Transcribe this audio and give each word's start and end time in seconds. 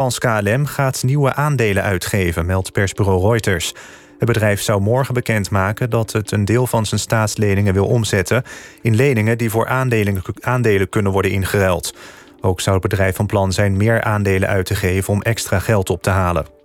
Pans 0.00 0.18
KLM 0.18 0.66
gaat 0.66 1.02
nieuwe 1.02 1.34
aandelen 1.34 1.82
uitgeven, 1.82 2.46
meldt 2.46 2.72
persbureau 2.72 3.28
Reuters. 3.28 3.74
Het 4.18 4.26
bedrijf 4.26 4.60
zou 4.60 4.80
morgen 4.80 5.14
bekendmaken 5.14 5.90
dat 5.90 6.12
het 6.12 6.30
een 6.30 6.44
deel 6.44 6.66
van 6.66 6.86
zijn 6.86 7.00
staatsleningen 7.00 7.74
wil 7.74 7.86
omzetten 7.86 8.42
in 8.82 8.94
leningen 8.94 9.38
die 9.38 9.50
voor 9.50 9.68
aandelen, 9.68 10.22
aandelen 10.40 10.88
kunnen 10.88 11.12
worden 11.12 11.30
ingeruild. 11.30 11.94
Ook 12.40 12.60
zou 12.60 12.78
het 12.78 12.88
bedrijf 12.88 13.16
van 13.16 13.26
plan 13.26 13.52
zijn 13.52 13.76
meer 13.76 14.02
aandelen 14.02 14.48
uit 14.48 14.66
te 14.66 14.74
geven 14.74 15.12
om 15.12 15.22
extra 15.22 15.58
geld 15.58 15.90
op 15.90 16.02
te 16.02 16.10
halen. 16.10 16.59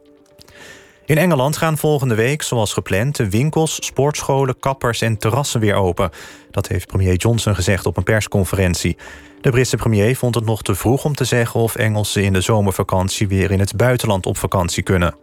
In 1.05 1.17
Engeland 1.17 1.57
gaan 1.57 1.77
volgende 1.77 2.15
week, 2.15 2.41
zoals 2.41 2.73
gepland, 2.73 3.15
de 3.15 3.29
winkels, 3.29 3.85
sportscholen, 3.85 4.59
kappers 4.59 5.01
en 5.01 5.17
terrassen 5.17 5.59
weer 5.59 5.75
open. 5.75 6.09
Dat 6.51 6.67
heeft 6.67 6.87
premier 6.87 7.15
Johnson 7.15 7.55
gezegd 7.55 7.85
op 7.85 7.97
een 7.97 8.03
persconferentie. 8.03 8.97
De 9.41 9.49
Britse 9.49 9.77
premier 9.77 10.15
vond 10.15 10.35
het 10.35 10.45
nog 10.45 10.61
te 10.61 10.75
vroeg 10.75 11.05
om 11.05 11.15
te 11.15 11.23
zeggen 11.23 11.59
of 11.59 11.75
Engelsen 11.75 12.23
in 12.23 12.33
de 12.33 12.41
zomervakantie 12.41 13.27
weer 13.27 13.51
in 13.51 13.59
het 13.59 13.75
buitenland 13.75 14.25
op 14.25 14.37
vakantie 14.37 14.83
kunnen. 14.83 15.15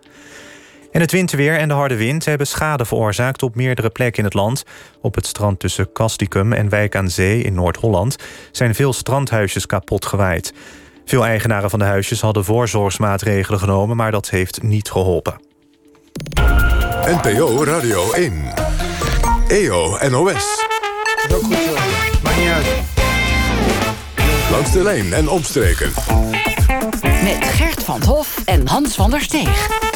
En 0.93 1.01
het 1.01 1.13
winterweer 1.13 1.59
en 1.59 1.69
de 1.69 1.75
harde 1.75 1.97
wind 1.97 2.25
hebben 2.25 2.47
schade 2.47 2.85
veroorzaakt 2.85 3.43
op 3.43 3.55
meerdere 3.55 3.91
plekken 3.91 4.19
in 4.19 4.25
het 4.25 4.35
land. 4.35 4.65
Op 5.01 5.15
het 5.15 5.27
strand 5.27 5.61
tussen 5.61 5.93
Castricum 5.93 6.53
en 6.53 6.69
Wijk 6.69 6.97
aan 6.97 7.11
Zee 7.11 7.43
in 7.43 7.55
Noord-Holland 7.55 8.17
zijn 8.53 8.75
veel 8.75 8.93
strandhuisjes 8.93 9.67
kapot 9.67 10.07
gewaaid. 10.07 10.55
Veel 11.05 11.25
eigenaren 11.25 11.71
van 11.71 11.79
de 11.79 11.85
huisjes 11.85 12.21
hadden 12.21 12.45
voorzorgsmaatregelen 12.45 13.59
genomen, 13.59 13.97
maar 13.97 14.11
dat 14.11 14.31
heeft 14.31 14.63
niet 14.63 14.91
geholpen. 14.91 15.52
NPO 17.07 17.65
Radio 17.65 18.13
1. 18.13 18.33
EO 19.49 19.99
NOS. 20.09 20.67
Langs 24.51 24.73
de 24.73 24.83
lijn 24.83 25.13
en 25.13 25.29
omstreken. 25.29 25.93
Met 27.03 27.37
Gert 27.41 27.85
van 27.85 28.03
Hof 28.03 28.37
en 28.45 28.69
Hans 28.69 28.95
van 28.95 29.11
der 29.11 29.21
Steeg. 29.21 29.92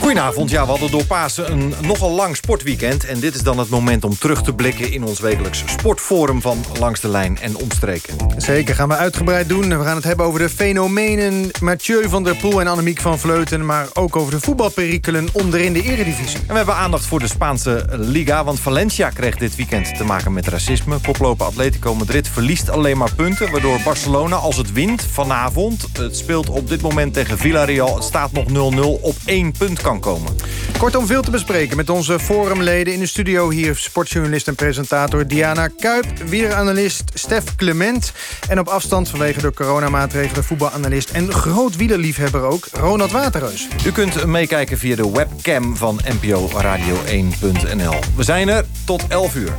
Goedenavond. 0.00 0.50
Ja, 0.50 0.62
we 0.62 0.70
hadden 0.70 0.90
door 0.90 1.04
Pasen 1.04 1.52
een 1.52 1.74
nogal 1.82 2.10
lang 2.10 2.36
sportweekend. 2.36 3.04
En 3.04 3.20
dit 3.20 3.34
is 3.34 3.42
dan 3.42 3.58
het 3.58 3.68
moment 3.68 4.04
om 4.04 4.18
terug 4.18 4.42
te 4.42 4.54
blikken 4.54 4.92
in 4.92 5.04
ons 5.04 5.20
wekelijks 5.20 5.62
sportforum 5.66 6.40
van 6.40 6.64
Langs 6.78 7.00
de 7.00 7.08
Lijn 7.08 7.38
en 7.38 7.56
Omstreken. 7.56 8.16
Zeker, 8.36 8.74
gaan 8.74 8.88
we 8.88 8.96
uitgebreid 8.96 9.48
doen. 9.48 9.78
We 9.78 9.84
gaan 9.84 9.94
het 9.94 10.04
hebben 10.04 10.26
over 10.26 10.40
de 10.40 10.48
fenomenen 10.48 11.50
Mathieu 11.60 12.08
van 12.08 12.24
der 12.24 12.36
Poel 12.36 12.60
en 12.60 12.66
Annemiek 12.66 13.00
van 13.00 13.18
Vleuten... 13.18 13.66
maar 13.66 13.86
ook 13.94 14.16
over 14.16 14.32
de 14.32 14.40
voetbalperikelen 14.40 15.28
onderin 15.32 15.72
de 15.72 15.82
eredivisie. 15.82 16.38
En 16.38 16.48
we 16.48 16.56
hebben 16.56 16.74
aandacht 16.74 17.06
voor 17.06 17.18
de 17.18 17.28
Spaanse 17.28 17.86
Liga, 17.90 18.44
want 18.44 18.60
Valencia 18.60 19.10
kreeg 19.10 19.36
dit 19.36 19.56
weekend 19.56 19.96
te 19.96 20.04
maken 20.04 20.32
met 20.32 20.48
racisme. 20.48 20.98
Koploper 21.00 21.46
Atletico 21.46 21.94
Madrid 21.94 22.28
verliest 22.28 22.70
alleen 22.70 22.98
maar 22.98 23.14
punten, 23.14 23.50
waardoor 23.50 23.80
Barcelona 23.84 24.36
als 24.36 24.56
het 24.56 24.72
wint 24.72 25.02
vanavond... 25.10 25.86
het 25.92 26.16
speelt 26.16 26.48
op 26.48 26.68
dit 26.68 26.80
moment 26.80 27.14
tegen 27.14 27.38
Villarreal, 27.38 27.94
het 27.94 28.04
staat 28.04 28.32
nog 28.32 28.72
0-0, 28.74 29.00
op 29.00 29.16
één 29.24 29.52
punt 29.52 29.80
kan 29.90 30.00
komen. 30.00 30.36
Kortom, 30.78 31.06
veel 31.06 31.22
te 31.22 31.30
bespreken 31.30 31.76
met 31.76 31.90
onze 31.90 32.18
forumleden 32.18 32.92
in 32.92 33.00
de 33.00 33.06
studio 33.06 33.50
hier... 33.50 33.76
sportjournalist 33.76 34.48
en 34.48 34.54
presentator 34.54 35.26
Diana 35.26 35.68
Kuip, 35.68 36.06
wieranalist 36.26 37.04
Stef 37.14 37.54
Clement... 37.56 38.12
en 38.48 38.58
op 38.58 38.68
afstand 38.68 39.08
vanwege 39.08 39.40
de 39.40 39.52
coronamaatregelen 39.52 40.44
voetbalanalist... 40.44 41.10
en 41.10 41.32
groot 41.32 41.76
wielerliefhebber 41.76 42.42
ook, 42.42 42.66
Ronald 42.72 43.10
Waterreus. 43.10 43.68
U 43.86 43.92
kunt 43.92 44.24
meekijken 44.24 44.78
via 44.78 44.96
de 44.96 45.10
webcam 45.10 45.76
van 45.76 46.00
NPO 46.20 46.50
Radio 46.56 46.96
1.nl. 47.06 47.94
We 48.16 48.22
zijn 48.22 48.48
er 48.48 48.64
tot 48.84 49.04
11 49.08 49.34
uur. 49.34 49.52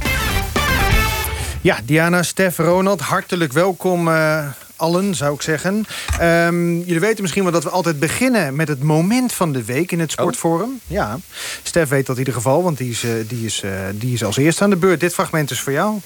Ja, 1.62 1.80
Diana, 1.86 2.24
Stef, 2.24 2.58
Ronald, 2.58 3.02
hartelijk 3.02 3.54
welkom... 3.54 4.08
eh, 4.08 4.46
allen, 4.82 5.16
zou 5.16 5.34
ik 5.34 5.42
zeggen. 5.42 5.86
Ehm, 6.20 6.78
jullie 6.78 7.00
weten 7.00 7.22
misschien 7.22 7.44
wel 7.44 7.52
dat 7.52 7.64
we 7.64 7.70
altijd 7.70 8.00
beginnen 8.00 8.56
met 8.56 8.68
het 8.68 8.84
moment 8.84 9.34
van 9.34 9.52
de 9.52 9.64
week 9.64 9.92
in 9.92 10.00
het 10.00 10.12
Sportforum. 10.12 10.80
Ja, 10.88 11.18
Stef 11.64 11.90
weet 11.90 12.06
dat 12.06 12.16
in 12.16 12.22
ieder 12.22 12.34
geval, 12.34 12.64
want 12.64 12.78
die 12.78 12.90
is, 12.90 13.04
eh, 13.04 13.12
die, 13.28 13.46
is, 13.46 13.62
eh, 13.64 13.72
die 13.94 14.14
is 14.14 14.24
als 14.24 14.38
eerste 14.38 14.64
aan 14.64 14.70
de 14.70 14.76
beurt. 14.76 15.00
Dit 15.00 15.14
fragment 15.14 15.52
is 15.52 15.60
voor 15.60 15.74
jou. 15.74 16.00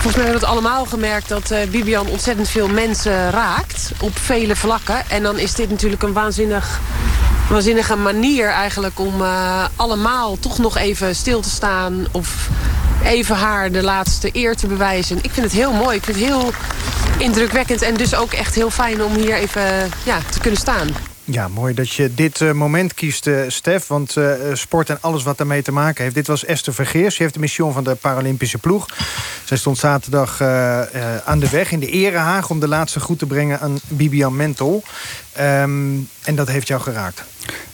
Volgens 0.00 0.22
mij 0.22 0.30
hebben 0.32 0.48
we 0.48 0.56
het 0.56 0.66
allemaal 0.66 0.86
gemerkt 0.86 1.28
dat 1.28 1.50
eh, 1.50 1.68
Bibian 1.68 2.06
ontzettend 2.06 2.48
veel 2.48 2.68
mensen 2.68 3.30
raakt. 3.30 3.92
Op 4.02 4.18
vele 4.18 4.56
vlakken. 4.56 5.10
En 5.10 5.22
dan 5.22 5.38
is 5.38 5.54
dit 5.54 5.70
natuurlijk 5.70 6.02
een 6.02 6.12
waanzinnig, 6.12 6.80
waanzinnige 7.50 7.96
manier 7.96 8.48
eigenlijk 8.48 8.98
om 8.98 9.22
eh, 9.22 9.64
allemaal 9.76 10.38
toch 10.38 10.58
nog 10.58 10.76
even 10.76 11.14
stil 11.14 11.40
te 11.40 11.48
staan. 11.50 12.06
Of 12.12 12.48
even 13.04 13.36
haar 13.36 13.72
de 13.72 13.82
laatste 13.82 14.30
eer 14.32 14.56
te 14.56 14.66
bewijzen. 14.66 15.16
Ik 15.22 15.30
vind 15.30 15.46
het 15.46 15.54
heel 15.54 15.72
mooi. 15.72 15.96
Ik 15.96 16.04
vind 16.04 16.16
het 16.18 16.26
heel 16.26 16.50
indrukwekkend. 17.18 17.82
En 17.82 17.94
dus 17.94 18.14
ook 18.14 18.32
echt 18.32 18.54
heel 18.54 18.70
fijn 18.70 19.02
om 19.02 19.14
hier 19.14 19.34
even 19.34 19.90
ja, 20.04 20.18
te 20.30 20.40
kunnen 20.40 20.60
staan. 20.60 20.88
Ja, 21.24 21.48
mooi 21.48 21.74
dat 21.74 21.90
je 21.90 22.14
dit 22.14 22.40
eh, 22.40 22.52
moment 22.52 22.94
kiest, 22.94 23.26
eh, 23.26 23.40
Stef. 23.48 23.86
Want 23.86 24.16
eh, 24.16 24.32
sport 24.52 24.90
en 24.90 24.98
alles 25.00 25.22
wat 25.22 25.38
daarmee 25.38 25.62
te 25.62 25.72
maken 25.72 26.02
heeft. 26.02 26.14
Dit 26.14 26.26
was 26.26 26.44
Esther 26.44 26.74
Vergeers. 26.74 27.14
Ze 27.14 27.22
heeft 27.22 27.34
de 27.34 27.40
mission 27.40 27.72
van 27.72 27.84
de 27.84 27.94
Paralympische 27.94 28.58
ploeg. 28.58 28.88
Zij 29.44 29.56
stond 29.56 29.78
zaterdag 29.78 30.40
aan 31.24 31.38
de 31.38 31.50
weg 31.50 31.72
in 31.72 31.80
de 31.80 31.90
Erehaag... 31.90 32.50
om 32.50 32.60
de 32.60 32.68
laatste 32.68 33.00
groet 33.00 33.18
te 33.18 33.26
brengen 33.26 33.60
aan 33.60 33.80
Bibian 33.88 34.36
Mentel. 34.36 34.82
Ehm, 35.32 35.96
en 36.24 36.34
dat 36.34 36.48
heeft 36.48 36.68
jou 36.68 36.80
geraakt. 36.80 37.22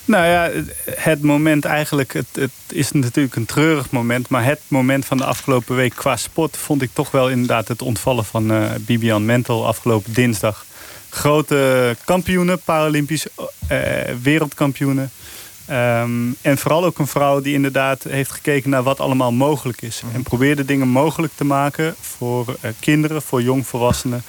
Nou 0.07 0.27
ja, 0.27 0.51
het 0.91 1.23
moment 1.23 1.65
eigenlijk, 1.65 2.13
het, 2.13 2.27
het 2.33 2.51
is 2.69 2.93
natuurlijk 2.93 3.37
een 3.37 3.47
treurig 3.47 3.91
moment... 3.91 4.29
maar 4.29 4.45
het 4.45 4.61
moment 4.69 5.05
van 5.05 5.17
de 5.17 5.25
afgelopen 5.25 5.77
week 5.77 5.95
qua 5.95 6.17
sport... 6.17 6.57
vond 6.57 6.83
ik 6.83 6.91
toch 6.93 7.11
wel 7.11 7.29
inderdaad 7.29 7.69
het 7.69 7.83
ontvallen 7.83 8.25
van 8.25 8.51
eh 8.51 8.71
Bibian 8.81 9.25
Mentel 9.25 9.67
afgelopen 9.67 10.13
dinsdag. 10.13 10.67
Grote 11.09 11.97
kampioenen, 12.05 12.61
Paralympisch, 12.65 13.27
eh, 13.69 13.79
wereldkampioenen. 14.23 15.11
Ehm, 15.67 16.33
en 16.41 16.59
vooral 16.59 16.85
ook 16.85 16.99
een 16.99 17.07
vrouw 17.07 17.41
die 17.41 17.55
inderdaad 17.55 18.03
heeft 18.03 18.31
gekeken 18.31 18.71
naar 18.71 18.83
wat 18.83 19.01
allemaal 19.01 19.33
mogelijk 19.33 19.83
is. 19.83 20.03
En 20.13 20.23
probeerde 20.23 20.65
dingen 20.65 20.89
mogelijk 20.89 21.33
te 21.37 21.45
maken 21.45 21.95
voor 22.01 22.57
eh, 22.61 22.71
kinderen, 22.81 23.23
voor 23.23 23.43
jongvolwassenen. 23.43 24.23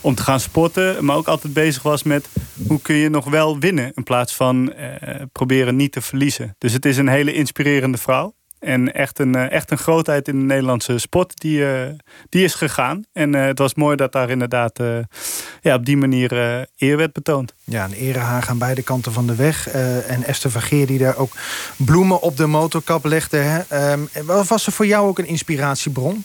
Om 0.00 0.14
te 0.14 0.22
gaan 0.22 0.40
sporten, 0.40 1.04
maar 1.04 1.16
ook 1.16 1.28
altijd 1.28 1.52
bezig 1.52 1.82
was 1.82 2.02
met 2.02 2.28
hoe 2.66 2.80
kun 2.80 2.94
je 2.94 3.08
nog 3.08 3.24
wel 3.24 3.58
winnen. 3.58 3.92
In 3.94 4.02
plaats 4.02 4.34
van 4.34 4.72
eh, 4.72 5.14
proberen 5.32 5.76
niet 5.76 5.92
te 5.92 6.00
verliezen. 6.00 6.54
Dus 6.58 6.72
het 6.72 6.84
is 6.84 6.96
een 6.96 7.08
hele 7.08 7.32
inspirerende 7.32 7.98
vrouw. 7.98 8.34
En 8.60 8.92
echt 8.92 9.18
een, 9.18 9.34
eh, 9.34 9.50
echt 9.50 9.70
een 9.70 9.78
grootheid 9.78 10.28
in 10.28 10.38
de 10.38 10.44
Nederlandse 10.44 10.98
sport 10.98 11.40
die, 11.40 11.66
eh, 11.72 11.88
die 12.28 12.44
is 12.44 12.54
gegaan. 12.54 13.04
En 13.12 13.34
eh, 13.34 13.44
het 13.44 13.58
was 13.58 13.74
mooi 13.74 13.96
dat 13.96 14.12
daar 14.12 14.30
inderdaad 14.30 14.78
ja, 15.60 15.74
op 15.74 15.84
die 15.84 15.96
manier 15.96 16.32
eer 16.76 16.96
werd 16.96 17.12
betoond. 17.12 17.54
Ja, 17.64 17.84
een 17.84 17.92
erehaag 17.92 18.48
aan 18.48 18.58
beide 18.58 18.82
kanten 18.82 19.12
van 19.12 19.26
de 19.26 19.34
weg. 19.34 19.68
En 19.68 20.24
Esther 20.24 20.50
Vergeer 20.50 20.86
die 20.86 20.98
daar 20.98 21.16
ook 21.16 21.32
bloemen 21.76 22.20
op 22.20 22.36
de 22.36 22.46
motorkap 22.46 23.04
legde. 23.04 23.36
Hè. 23.36 23.60
Ehm, 23.68 24.00
was 24.46 24.66
er 24.66 24.72
voor 24.72 24.86
jou 24.86 25.08
ook 25.08 25.18
een 25.18 25.26
inspiratiebron? 25.26 26.24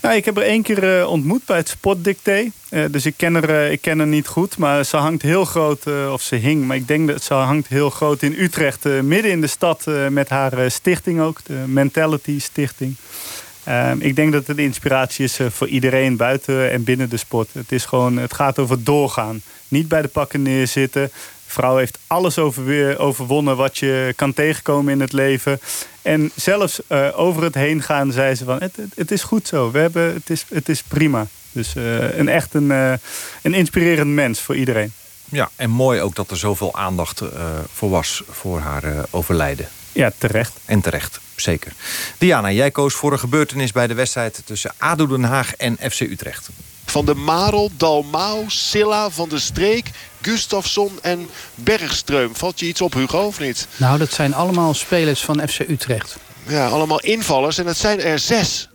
Nou, 0.00 0.14
ik 0.14 0.24
heb 0.24 0.36
er 0.36 0.42
één 0.42 0.62
keer 0.62 0.98
eh, 0.98 1.10
ontmoet 1.10 1.44
bij 1.44 1.56
het 1.56 1.68
Sportdicté. 1.68 2.50
Eh, 2.68 2.84
dus 2.90 3.06
ik 3.06 3.14
ken, 3.16 3.34
haar, 3.34 3.48
eh, 3.48 3.70
ik 3.70 3.80
ken 3.80 3.98
haar 3.98 4.06
niet 4.06 4.26
goed. 4.26 4.58
Maar 4.58 4.84
ze 4.84 4.96
hangt 4.96 5.22
heel 5.22 5.44
groot, 5.44 5.86
of 6.12 6.22
ze 6.22 6.36
hing, 6.36 6.66
maar 6.66 6.76
ik 6.76 6.88
denk 6.88 7.08
dat 7.08 7.22
ze 7.22 7.34
hangt 7.34 7.68
heel 7.68 7.90
groot 7.90 8.22
in 8.22 8.34
Utrecht. 8.38 8.84
midden 8.84 9.30
in 9.30 9.40
de 9.40 9.46
stad 9.46 9.86
met 10.10 10.28
haar 10.28 10.70
stichting 10.70 11.20
ook, 11.20 11.40
de 11.44 11.64
Mentality 11.66 12.40
Stichting. 12.40 12.94
Ehm, 13.64 14.00
ik 14.00 14.16
denk 14.16 14.32
dat 14.32 14.46
het 14.46 14.58
een 14.58 14.64
inspiratie 14.64 15.24
is 15.24 15.38
voor 15.48 15.68
iedereen 15.68 16.16
buiten 16.16 16.70
en 16.70 16.84
binnen 16.84 17.08
de 17.08 17.16
sport. 17.16 17.48
Het, 17.52 17.72
is 17.72 17.84
gewoon, 17.84 18.16
het 18.16 18.34
gaat 18.34 18.58
over 18.58 18.84
doorgaan. 18.84 19.42
Niet 19.68 19.88
bij 19.88 20.02
de 20.02 20.08
pakken 20.08 20.42
neerzitten. 20.42 21.10
Vrouw 21.50 21.76
heeft 21.76 21.98
alles 22.06 22.38
overwonnen 22.38 23.56
wat 23.56 23.78
je 23.78 24.12
kan 24.16 24.32
tegenkomen 24.32 24.92
in 24.92 25.00
het 25.00 25.12
leven. 25.12 25.60
En 26.02 26.30
zelfs 26.34 26.80
eh, 26.86 27.08
over 27.14 27.42
het 27.42 27.54
heen 27.54 27.82
gaan 27.82 28.12
zei 28.12 28.34
ze 28.34 28.44
van... 28.44 28.58
het, 28.60 28.76
het, 28.76 28.92
het 28.94 29.10
is 29.10 29.22
goed 29.22 29.48
zo, 29.48 29.70
We 29.70 29.78
hebben, 29.78 30.14
het, 30.14 30.30
is, 30.30 30.44
het 30.48 30.68
is 30.68 30.82
prima. 30.82 31.26
Dus 31.52 31.74
eh, 31.74 32.18
een 32.18 32.28
echt 32.28 32.54
een, 32.54 32.70
eh, 32.70 32.92
een 33.42 33.54
inspirerend 33.54 34.10
mens 34.10 34.40
voor 34.40 34.56
iedereen. 34.56 34.92
Ja, 35.30 35.50
en 35.56 35.70
mooi 35.70 36.00
ook 36.00 36.14
dat 36.14 36.30
er 36.30 36.36
zoveel 36.36 36.74
aandacht 36.74 37.20
eh, 37.20 37.28
voor 37.72 37.90
was 37.90 38.22
voor 38.30 38.58
haar 38.58 38.84
eh, 38.84 39.02
overlijden. 39.10 39.68
Ja, 39.92 40.12
terecht. 40.18 40.52
En 40.64 40.80
terecht, 40.80 41.20
zeker. 41.36 41.72
Diana, 42.18 42.50
jij 42.50 42.70
koos 42.70 42.94
voor 42.94 43.12
een 43.12 43.18
gebeurtenis 43.18 43.72
bij 43.72 43.86
de 43.86 43.94
wedstrijd... 43.94 44.42
tussen 44.44 44.72
ADO 44.78 45.06
Den 45.06 45.24
Haag 45.24 45.54
en 45.54 45.76
FC 45.90 46.00
Utrecht. 46.00 46.48
Van 46.84 47.04
de 47.04 47.14
Marel, 47.14 47.70
Dalmau, 47.76 48.44
Silla, 48.46 49.10
Van 49.10 49.28
de 49.28 49.38
Streek, 49.38 49.90
Gustafsson 50.22 50.98
en 51.02 51.28
Bergstreum. 51.54 52.36
Valt 52.36 52.60
je 52.60 52.66
iets 52.66 52.80
op, 52.80 52.92
Hugo, 52.94 53.20
of 53.20 53.40
niet? 53.40 53.66
Nou, 53.76 53.98
dat 53.98 54.12
zijn 54.12 54.34
allemaal 54.34 54.74
spelers 54.74 55.20
van 55.20 55.48
FC 55.48 55.58
Utrecht. 55.58 56.16
Ja, 56.46 56.68
allemaal 56.68 57.00
invallers 57.00 57.58
en 57.58 57.66
het 57.66 57.76
zijn 57.76 58.00
er 58.00 58.18
zes. 58.18 58.69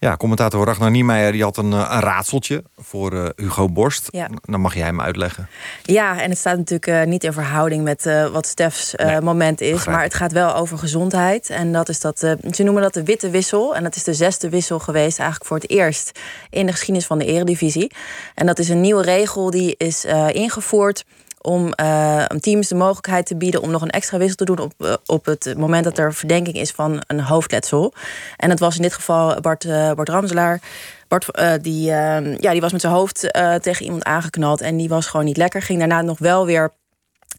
Ja, 0.00 0.16
commentator 0.16 0.66
Ragnar 0.66 0.90
Niemeyer 0.90 1.32
die 1.32 1.42
had 1.42 1.56
een, 1.56 1.72
eh, 1.72 1.88
een 1.90 2.00
raadseltje 2.00 2.64
voor 2.76 3.12
uh, 3.12 3.28
Hugo 3.36 3.68
Borst. 3.68 4.08
Ja. 4.10 4.28
Dan 4.42 4.60
mag 4.60 4.74
jij 4.74 4.84
hem 4.84 5.00
uitleggen. 5.00 5.48
Ja, 5.82 6.20
en 6.20 6.30
het 6.30 6.38
staat 6.38 6.56
natuurlijk 6.56 6.86
uh, 6.86 7.02
niet 7.02 7.24
in 7.24 7.32
verhouding 7.32 7.84
met 7.84 8.06
uh, 8.06 8.26
wat 8.26 8.46
Stefs 8.46 8.94
nee, 8.94 9.20
moment 9.20 9.60
is. 9.60 9.70
begrijp. 9.70 9.96
Maar 9.96 10.04
het 10.04 10.14
gaat 10.14 10.32
wel 10.32 10.54
over 10.54 10.78
gezondheid. 10.78 11.50
En 11.50 11.72
dat 11.72 11.88
is 11.88 12.00
dat, 12.00 12.18
ze 12.50 12.62
noemen 12.62 12.82
dat 12.82 12.94
de 12.94 13.04
witte 13.04 13.30
wissel. 13.30 13.76
En 13.76 13.82
dat 13.82 13.96
is 13.96 14.04
de 14.04 14.14
zesde 14.14 14.48
wissel 14.48 14.78
geweest, 14.78 15.18
eigenlijk 15.18 15.48
voor 15.48 15.56
het 15.56 15.70
eerst 15.70 16.18
in 16.50 16.66
de 16.66 16.72
geschiedenis 16.72 17.06
van 17.06 17.18
de 17.18 17.24
Eredivisie. 17.24 17.92
En 18.34 18.46
dat 18.46 18.58
is 18.58 18.68
een 18.68 18.80
nieuwe 18.80 19.02
regel 19.02 19.50
die 19.50 19.74
is 19.76 20.04
ingevoerd 20.32 21.04
om 21.42 21.72
uh, 21.80 22.24
teams 22.24 22.68
de 22.68 22.74
mogelijkheid 22.74 23.26
te 23.26 23.36
bieden 23.36 23.62
om 23.62 23.70
nog 23.70 23.82
een 23.82 23.90
extra 23.90 24.18
wissel 24.18 24.36
te 24.36 24.44
doen 24.44 24.58
op, 24.58 24.72
uh, 24.78 24.94
op 25.06 25.24
het 25.24 25.54
moment 25.56 25.84
dat 25.84 25.98
er 25.98 26.14
verdenking 26.14 26.56
is 26.56 26.70
van 26.70 27.02
een 27.06 27.20
hoofdletsel. 27.20 27.92
En 28.36 28.48
dat 28.48 28.58
was 28.58 28.76
in 28.76 28.82
dit 28.82 28.94
geval 28.94 29.40
Bart, 29.40 29.64
uh, 29.64 29.92
Bart 29.92 30.08
Ramselaar. 30.08 30.60
Bart, 31.08 31.26
die, 31.62 31.84
ja, 31.84 32.50
die 32.50 32.60
was 32.60 32.72
met 32.72 32.80
zijn 32.80 32.92
hoofd 32.92 33.28
tegen 33.60 33.84
iemand 33.84 34.04
aangeknald 34.04 34.60
en 34.60 34.76
die 34.76 34.88
was 34.88 35.06
gewoon 35.06 35.26
niet 35.26 35.36
lekker. 35.36 35.62
Ging 35.62 35.78
daarna 35.78 36.02
nog 36.02 36.18
wel 36.18 36.46
weer 36.46 36.72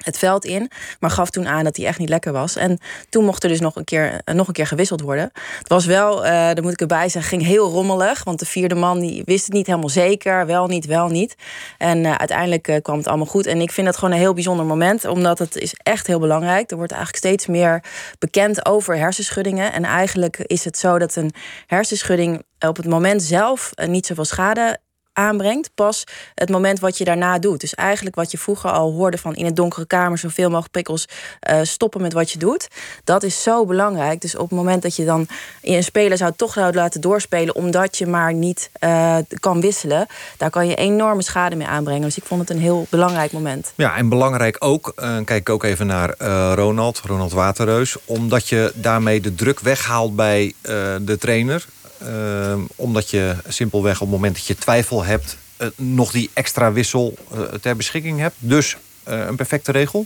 het 0.03 0.17
veld 0.17 0.45
in, 0.45 0.71
maar 0.99 1.09
gaf 1.09 1.29
toen 1.29 1.47
aan 1.47 1.63
dat 1.63 1.77
hij 1.77 1.85
echt 1.85 1.99
niet 1.99 2.09
lekker 2.09 2.31
was. 2.31 2.55
En 2.55 2.79
toen 3.09 3.25
mocht 3.25 3.43
er 3.43 3.49
dus 3.49 3.59
nog 3.59 3.75
een 3.75 3.83
keer, 3.83 4.21
nog 4.33 4.47
een 4.47 4.53
keer 4.53 4.67
gewisseld 4.67 5.01
worden. 5.01 5.31
Het 5.57 5.67
was 5.67 5.85
wel, 5.85 6.17
uh, 6.17 6.31
daar 6.31 6.61
moet 6.61 6.71
ik 6.71 6.81
erbij 6.81 7.09
zeggen, 7.09 7.29
ging 7.37 7.49
heel 7.49 7.69
rommelig. 7.69 8.23
Want 8.23 8.39
de 8.39 8.45
vierde 8.45 8.75
man 8.75 8.99
die 8.99 9.23
wist 9.25 9.45
het 9.45 9.53
niet 9.53 9.67
helemaal 9.67 9.89
zeker. 9.89 10.45
Wel 10.45 10.67
niet, 10.67 10.85
wel 10.85 11.07
niet. 11.07 11.35
En 11.77 12.03
uh, 12.03 12.15
uiteindelijk 12.15 12.79
kwam 12.81 12.97
het 12.97 13.07
allemaal 13.07 13.25
goed. 13.25 13.45
En 13.45 13.61
ik 13.61 13.71
vind 13.71 13.87
dat 13.87 13.97
gewoon 13.97 14.13
een 14.13 14.19
heel 14.19 14.33
bijzonder 14.33 14.65
moment. 14.65 15.05
Omdat 15.05 15.39
het 15.39 15.55
is 15.55 15.73
echt 15.83 16.07
heel 16.07 16.19
belangrijk. 16.19 16.71
Er 16.71 16.77
wordt 16.77 16.91
eigenlijk 16.91 17.25
steeds 17.25 17.47
meer 17.47 17.83
bekend 18.19 18.65
over 18.65 18.97
hersenschuddingen. 18.97 19.73
En 19.73 19.83
eigenlijk 19.83 20.37
is 20.37 20.63
het 20.63 20.77
zo 20.77 20.99
dat 20.99 21.15
een 21.15 21.33
hersenschudding 21.65 22.43
op 22.59 22.77
het 22.77 22.87
moment 22.87 23.23
zelf 23.23 23.71
niet 23.85 24.05
zoveel 24.05 24.25
schade 24.25 24.79
aanbrengt, 25.13 25.71
pas 25.75 26.03
het 26.35 26.49
moment 26.49 26.79
wat 26.79 26.97
je 26.97 27.03
daarna 27.03 27.39
doet. 27.39 27.59
Dus 27.59 27.75
eigenlijk 27.75 28.15
wat 28.15 28.31
je 28.31 28.37
vroeger 28.37 28.71
al 28.71 28.91
hoorde 28.91 29.17
van 29.17 29.35
in 29.35 29.45
een 29.45 29.53
donkere 29.53 29.85
kamer 29.85 30.17
zoveel 30.17 30.47
mogelijk 30.47 30.71
prikkels 30.71 31.07
uh, 31.49 31.59
stoppen 31.63 32.01
met 32.01 32.13
wat 32.13 32.31
je 32.31 32.39
doet. 32.39 32.67
Dat 33.03 33.23
is 33.23 33.43
zo 33.43 33.65
belangrijk. 33.65 34.21
Dus 34.21 34.35
op 34.35 34.49
het 34.49 34.57
moment 34.57 34.81
dat 34.81 34.95
je 34.95 35.05
dan 35.05 35.27
een 35.61 35.83
speler 35.83 36.17
zou 36.17 36.31
toch 36.35 36.53
zou 36.53 36.73
laten 36.73 37.01
doorspelen 37.01 37.55
omdat 37.55 37.97
je 37.97 38.07
maar 38.07 38.33
niet 38.33 38.69
uh, 38.79 39.17
kan 39.39 39.61
wisselen, 39.61 40.07
daar 40.37 40.49
kan 40.49 40.67
je 40.67 40.75
enorme 40.75 41.23
schade 41.23 41.55
mee 41.55 41.67
aanbrengen. 41.67 42.01
Dus 42.01 42.17
ik 42.17 42.25
vond 42.25 42.41
het 42.41 42.49
een 42.49 42.59
heel 42.59 42.87
belangrijk 42.89 43.31
moment. 43.31 43.73
Ja, 43.75 43.95
en 43.95 44.09
belangrijk 44.09 44.55
ook, 44.59 44.93
uh, 44.99 45.17
kijk 45.25 45.49
ook 45.49 45.63
even 45.63 45.87
naar 45.87 46.15
Ronald, 46.53 46.99
Ronald 47.05 47.31
Waterreus, 47.31 47.97
omdat 48.05 48.47
je 48.47 48.71
daarmee 48.75 49.21
de 49.21 49.35
druk 49.35 49.59
weghaalt 49.59 50.15
bij 50.15 50.53
de 51.01 51.17
trainer. 51.19 51.65
Uh, 52.07 52.53
omdat 52.75 53.09
je 53.09 53.35
simpelweg 53.47 53.93
op 53.93 53.99
het 53.99 54.09
moment 54.09 54.35
dat 54.35 54.45
je 54.45 54.55
twijfel 54.55 55.03
hebt... 55.03 55.37
Uh, 55.57 55.67
nog 55.75 56.11
die 56.11 56.29
extra 56.33 56.71
wissel 56.71 57.17
uh, 57.33 57.41
ter 57.41 57.75
beschikking 57.75 58.19
hebt. 58.19 58.35
Dus 58.39 58.77
een 59.03 59.35
perfecte 59.35 59.71
regel? 59.71 60.05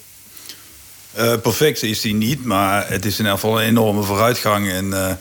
perfect 1.42 1.84
is 1.84 2.02
die 2.02 2.14
niet, 2.14 2.46
maar 2.46 2.90
het 2.90 3.06
is 3.06 3.12
in 3.12 3.18
ieder 3.18 3.40
geval 3.40 3.62
een 3.62 3.68
enorme 3.68 4.04
vooruitgang. 4.04 4.70
En 4.70 5.18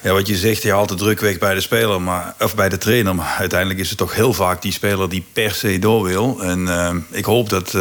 ja, 0.00 0.12
wat 0.12 0.26
je 0.26 0.36
zegt, 0.36 0.62
je 0.62 0.70
haalt 0.70 0.88
de 0.88 0.94
druk 0.94 1.20
weg 1.20 1.38
bij 1.38 1.54
de 1.54 1.60
speler, 1.60 2.02
maar, 2.02 2.34
of 2.38 2.54
bij 2.54 2.68
de 2.68 2.78
trainer. 2.78 3.14
Maar 3.14 3.36
uiteindelijk 3.38 3.80
is 3.80 3.88
het 3.88 3.98
toch 3.98 4.14
heel 4.14 4.32
vaak 4.32 4.62
die 4.62 4.72
speler 4.72 5.08
die 5.08 5.24
per 5.32 5.54
se 5.54 5.78
door 5.78 6.02
wil. 6.02 6.42
En 6.42 7.06
ik 7.10 7.24
hoop 7.24 7.50
dat 7.50 7.74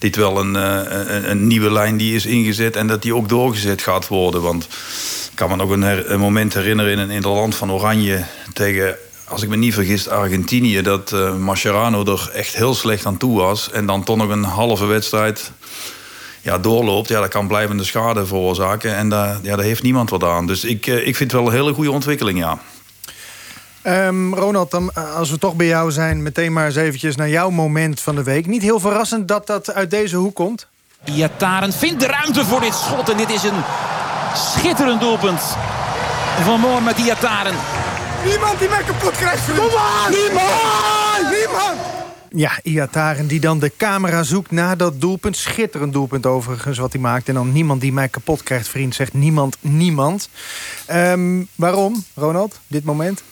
dit 0.00 0.16
wel 0.16 0.40
een, 0.40 0.54
een, 0.54 1.30
een, 1.30 1.46
nieuwe 1.46 1.72
lijn 1.72 1.96
die 1.96 2.14
is 2.14 2.26
ingezet... 2.26 2.76
en 2.76 2.86
dat 2.86 3.02
die 3.02 3.14
ook 3.14 3.28
doorgezet 3.28 3.82
gaat 3.82 4.08
worden, 4.08 4.42
want 4.42 4.64
ik 5.30 5.36
kan 5.36 5.48
me 5.48 5.56
nog 5.56 5.70
een, 5.70 6.20
moment 6.20 6.54
herinneren 6.54 6.92
in 6.92 6.98
in 6.98 7.16
het 7.16 7.24
land 7.24 7.54
van 7.54 7.72
Oranje 7.72 8.24
tegen, 8.52 8.96
als 9.28 9.42
ik 9.42 9.48
me 9.48 9.56
niet 9.56 9.74
vergis, 9.74 10.08
Argentinië. 10.08 10.82
Dat 10.82 11.12
uh, 11.12 11.36
Mascherano 11.36 12.04
er 12.04 12.30
echt 12.34 12.54
heel 12.54 12.74
slecht 12.74 13.06
aan 13.06 13.16
toe 13.16 13.36
was. 13.36 13.70
En 13.70 13.86
dan 13.86 14.04
toch 14.04 14.16
nog 14.16 14.28
een 14.28 14.44
halve 14.44 14.86
wedstrijd 14.86 15.52
ja, 16.42 16.58
doorloopt. 16.58 17.08
Ja, 17.08 17.20
dat 17.20 17.28
kan 17.28 17.46
blijvende 17.46 17.84
schade 17.84 18.26
veroorzaken. 18.26 18.96
En 18.96 19.08
daar, 19.08 19.38
ja, 19.42 19.56
daar 19.56 19.64
heeft 19.64 19.82
niemand 19.82 20.10
wat 20.10 20.24
aan. 20.24 20.46
Dus 20.46 20.64
ik, 20.64 20.86
uh, 20.86 21.06
ik 21.06 21.16
vind 21.16 21.32
het 21.32 21.40
wel 21.40 21.50
een 21.50 21.56
hele 21.56 21.72
goede 21.72 21.90
ontwikkeling, 21.90 22.38
ja. 22.38 22.58
Um, 23.84 24.34
Ronald, 24.34 24.70
dan, 24.70 24.94
als 24.94 25.30
we 25.30 25.38
toch 25.38 25.54
bij 25.54 25.66
jou 25.66 25.90
zijn... 25.90 26.22
meteen 26.22 26.52
maar 26.52 26.66
eens 26.66 26.76
eventjes 26.76 27.16
naar 27.16 27.28
jouw 27.28 27.50
moment 27.50 28.00
van 28.00 28.14
de 28.14 28.22
week. 28.22 28.46
Niet 28.46 28.62
heel 28.62 28.80
verrassend 28.80 29.28
dat 29.28 29.46
dat 29.46 29.72
uit 29.72 29.90
deze 29.90 30.16
hoek 30.16 30.34
komt? 30.34 30.66
Iataren 31.04 31.72
vindt 31.72 32.00
de 32.00 32.06
ruimte 32.06 32.44
voor 32.44 32.60
dit 32.60 32.74
schot. 32.74 33.10
En 33.10 33.16
dit 33.16 33.30
is 33.30 33.42
een 33.42 33.62
Schitterend 34.34 35.00
doelpunt 35.00 35.40
van 36.42 36.60
Mohamed 36.60 36.98
Iataren. 36.98 37.54
Niemand 38.24 38.58
die 38.58 38.68
mij 38.68 38.82
kapot 38.82 39.10
krijgt. 39.10 39.46
Kom 39.46 39.78
aan! 39.78 40.10
Niemand! 40.10 41.38
Niemand! 41.38 41.78
Ja, 42.30 42.50
Iataren 42.62 43.26
die 43.26 43.40
dan 43.40 43.58
de 43.58 43.72
camera 43.76 44.22
zoekt 44.22 44.50
naar 44.50 44.76
dat 44.76 45.00
doelpunt. 45.00 45.36
Schitterend 45.36 45.92
doelpunt 45.92 46.26
overigens 46.26 46.78
wat 46.78 46.92
hij 46.92 47.00
maakt. 47.00 47.28
En 47.28 47.34
dan 47.34 47.52
niemand 47.52 47.80
die 47.80 47.92
mij 47.92 48.08
kapot 48.08 48.42
krijgt, 48.42 48.68
vriend. 48.68 48.94
Zegt 48.94 49.12
niemand, 49.12 49.56
niemand. 49.60 50.28
Um, 50.92 51.48
waarom, 51.54 52.04
Ronald, 52.14 52.60
dit 52.66 52.84
moment? 52.84 53.22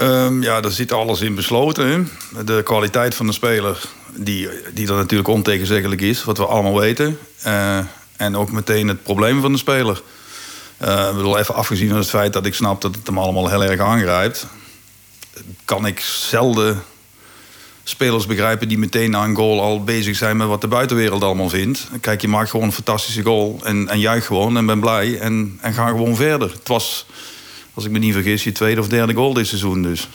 Um, 0.00 0.42
ja, 0.42 0.60
daar 0.60 0.70
zit 0.70 0.92
alles 0.92 1.20
in 1.20 1.34
besloten. 1.34 2.10
De 2.44 2.60
kwaliteit 2.64 3.14
van 3.14 3.26
de 3.26 3.32
speler, 3.32 3.80
die, 4.14 4.48
die 4.72 4.88
er 4.88 4.94
natuurlijk 4.94 5.28
ontegenzeggelijk 5.28 6.00
is. 6.00 6.24
Wat 6.24 6.38
we 6.38 6.46
allemaal 6.46 6.78
weten. 6.80 7.18
Uh, 7.46 7.78
en 8.16 8.36
ook 8.36 8.50
meteen 8.50 8.88
het 8.88 9.02
probleem 9.02 9.40
van 9.40 9.52
de 9.52 9.58
speler. 9.58 10.02
Uh, 10.82 11.08
ik 11.18 11.36
even 11.36 11.54
afgezien 11.54 11.88
van 11.88 11.98
het 11.98 12.08
feit 12.08 12.32
dat 12.32 12.46
ik 12.46 12.54
snap 12.54 12.80
dat 12.80 12.94
het 12.94 13.06
hem 13.06 13.18
allemaal 13.18 13.48
heel 13.48 13.64
erg 13.64 13.80
aangrijpt... 13.80 14.46
kan 15.64 15.86
ik 15.86 16.00
zelden 16.00 16.82
spelers 17.84 18.26
begrijpen 18.26 18.68
die 18.68 18.78
meteen 18.78 19.10
na 19.10 19.24
een 19.24 19.36
goal 19.36 19.60
al 19.60 19.84
bezig 19.84 20.16
zijn... 20.16 20.36
met 20.36 20.46
wat 20.46 20.60
de 20.60 20.68
buitenwereld 20.68 21.22
allemaal 21.22 21.48
vindt. 21.48 21.88
Kijk, 22.00 22.20
je 22.20 22.28
maakt 22.28 22.50
gewoon 22.50 22.66
een 22.66 22.72
fantastische 22.72 23.22
goal 23.22 23.60
en, 23.62 23.88
en 23.88 23.98
juich 23.98 24.26
gewoon 24.26 24.56
en 24.56 24.66
ben 24.66 24.80
blij 24.80 25.18
en, 25.18 25.58
en 25.60 25.72
ga 25.72 25.86
gewoon 25.86 26.16
verder. 26.16 26.50
Het 26.50 26.68
was, 26.68 27.06
als 27.74 27.84
ik 27.84 27.90
me 27.90 27.98
niet 27.98 28.12
vergis, 28.12 28.44
je 28.44 28.52
tweede 28.52 28.80
of 28.80 28.88
derde 28.88 29.14
goal 29.14 29.34
dit 29.34 29.46
seizoen 29.46 29.82
dus. 29.82 30.08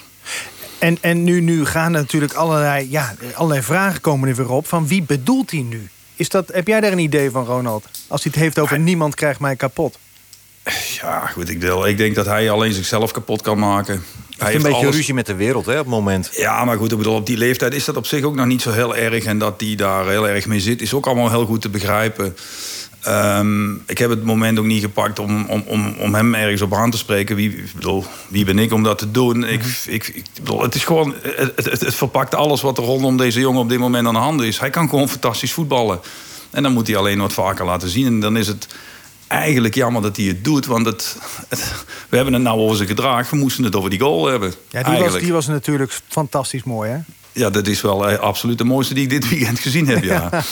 En, 0.80 0.98
en 1.02 1.24
nu, 1.24 1.42
nu 1.42 1.66
gaan 1.66 1.94
er 1.94 2.00
natuurlijk 2.00 2.34
allerlei, 2.34 2.88
ja, 2.90 3.16
allerlei 3.34 3.62
vragen 3.62 4.02
komen 4.02 4.30
er 4.30 4.36
weer 4.36 4.50
op... 4.50 4.68
van 4.68 4.88
wie 4.88 5.02
bedoelt 5.02 5.52
hij 5.52 5.62
nu? 5.62 5.90
Is 6.16 6.30
dat, 6.30 6.50
heb 6.54 6.68
jij 6.68 6.82
daar 6.82 6.92
een 6.92 7.00
idee 7.00 7.32
van, 7.32 7.46
Ronald? 7.46 7.86
Als 8.08 8.24
hij 8.24 8.32
het 8.34 8.42
heeft 8.42 8.60
over 8.60 8.80
niemand 8.80 9.16
krijgt 9.16 9.40
mij 9.40 9.56
kapot. 9.56 9.98
Ja, 11.02 11.26
goed, 11.28 11.50
ik, 11.50 11.62
deel, 11.62 11.88
ik 11.88 11.98
denk 11.98 12.16
dat 12.16 12.26
hij 12.26 12.52
alleen 12.52 12.74
zichzelf 12.74 13.12
kapot 13.12 13.42
kan 13.42 13.60
maken. 13.60 14.04
Hij 14.38 14.52
heeft 14.52 14.56
een 14.56 14.70
beetje 14.70 14.86
alles... 14.86 14.96
ruzie 14.96 15.14
met 15.14 15.26
de 15.26 15.36
wereld 15.36 15.66
hè, 15.66 15.72
op 15.72 15.78
het 15.78 15.88
moment. 15.88 16.30
Ja, 16.34 16.66
maar 16.66 16.78
goed, 16.78 16.92
ik 16.92 16.98
bedoel, 16.98 17.16
op 17.16 17.26
die 17.26 17.38
leeftijd 17.38 17.74
is 17.74 17.86
dat 17.86 17.98
op 17.98 18.06
zich 18.06 18.24
ook 18.24 18.36
nog 18.36 18.46
niet 18.46 18.62
zo 18.62 18.72
heel 18.72 18.96
erg. 18.96 19.24
En 19.24 19.38
dat 19.38 19.62
hij 19.62 19.76
daar 19.76 20.08
heel 20.08 20.28
erg 20.28 20.46
mee 20.46 20.60
zit, 20.60 20.82
is 20.82 20.94
ook 20.94 21.06
allemaal 21.06 21.30
heel 21.30 21.46
goed 21.46 21.62
te 21.62 21.70
begrijpen. 21.70 22.36
Um, 23.08 23.84
ik 23.86 23.98
heb 23.98 24.10
het 24.10 24.24
moment 24.24 24.60
ook 24.60 24.66
niet 24.66 24.82
gepakt 24.82 25.20
om, 25.20 25.46
om, 25.46 25.64
om, 25.66 25.96
om 26.00 26.16
hem 26.16 26.36
ergens 26.36 26.62
op 26.62 26.74
aan 26.74 26.92
te 26.92 26.98
spreken. 26.98 27.36
Wie, 27.36 27.58
ik 27.58 27.74
bedoel, 27.74 28.06
wie 28.28 28.46
ben 28.46 28.60
ik 28.60 28.74
om 28.74 28.84
dat 28.84 28.98
te 28.98 29.12
doen? 29.12 29.44
Ik, 29.44 29.64
ik, 29.86 30.08
ik 30.08 30.26
bedoel, 30.34 30.62
het 30.62 30.76
is 30.76 30.84
gewoon. 30.84 31.16
Het, 31.22 31.52
het, 31.56 31.82
het, 31.82 31.96
verpakt 31.96 32.36
alles 32.36 32.62
wat 32.62 32.78
er 32.78 32.84
rondom 32.84 33.18
deze 33.18 33.40
jongen 33.40 33.62
op 33.62 33.70
dit 33.70 33.80
moment 33.80 34.08
aan 34.08 34.14
de 34.14 34.20
hand 34.20 34.42
is. 34.42 34.60
Hij 34.60 34.70
kan 34.70 34.90
gewoon 34.90 35.10
fantastisch 35.10 35.54
voetballen. 35.54 36.00
En 36.50 36.64
dan 36.64 36.74
moet 36.74 36.88
hij 36.88 36.96
alleen 36.96 37.20
wat 37.20 37.34
vaker 37.34 37.66
laten 37.66 37.90
zien. 37.90 38.06
En 38.06 38.20
dan 38.20 38.38
is 38.38 38.48
het 38.48 38.68
eigenlijk 39.28 39.76
jammer 39.76 40.02
dat 40.02 40.18
hij 40.18 40.26
het 40.26 40.44
doet. 40.44 40.66
Want 40.66 40.86
het, 40.86 41.18
het, 41.48 41.74
we 42.10 42.16
hebben 42.16 42.34
het 42.34 42.44
nou 42.44 42.60
over 42.60 42.76
zijn 42.76 42.88
gedrag. 42.88 43.30
We 43.30 43.38
moesten 43.38 43.64
het 43.64 43.76
over 43.76 43.90
die 43.90 44.00
goal 44.00 44.26
hebben. 44.26 44.54
Ja, 44.70 44.84
die, 44.84 45.00
was, 45.00 45.20
die 45.20 45.34
was 45.34 45.48
natuurlijk 45.48 46.00
fantastisch 46.08 46.64
mooi, 46.64 46.90
hè? 46.92 46.98
Ja, 47.32 47.50
dat 47.50 47.68
is 47.68 47.82
wel 47.82 48.12
uh, 48.12 48.20
absoluut 48.20 48.58
de 48.58 48.64
mooiste 48.64 48.94
die 48.94 49.04
ik 49.04 49.10
dit 49.10 49.30
weekend 49.30 49.60
gezien 49.60 49.88
heb, 49.88 50.04
ja. 50.04 50.30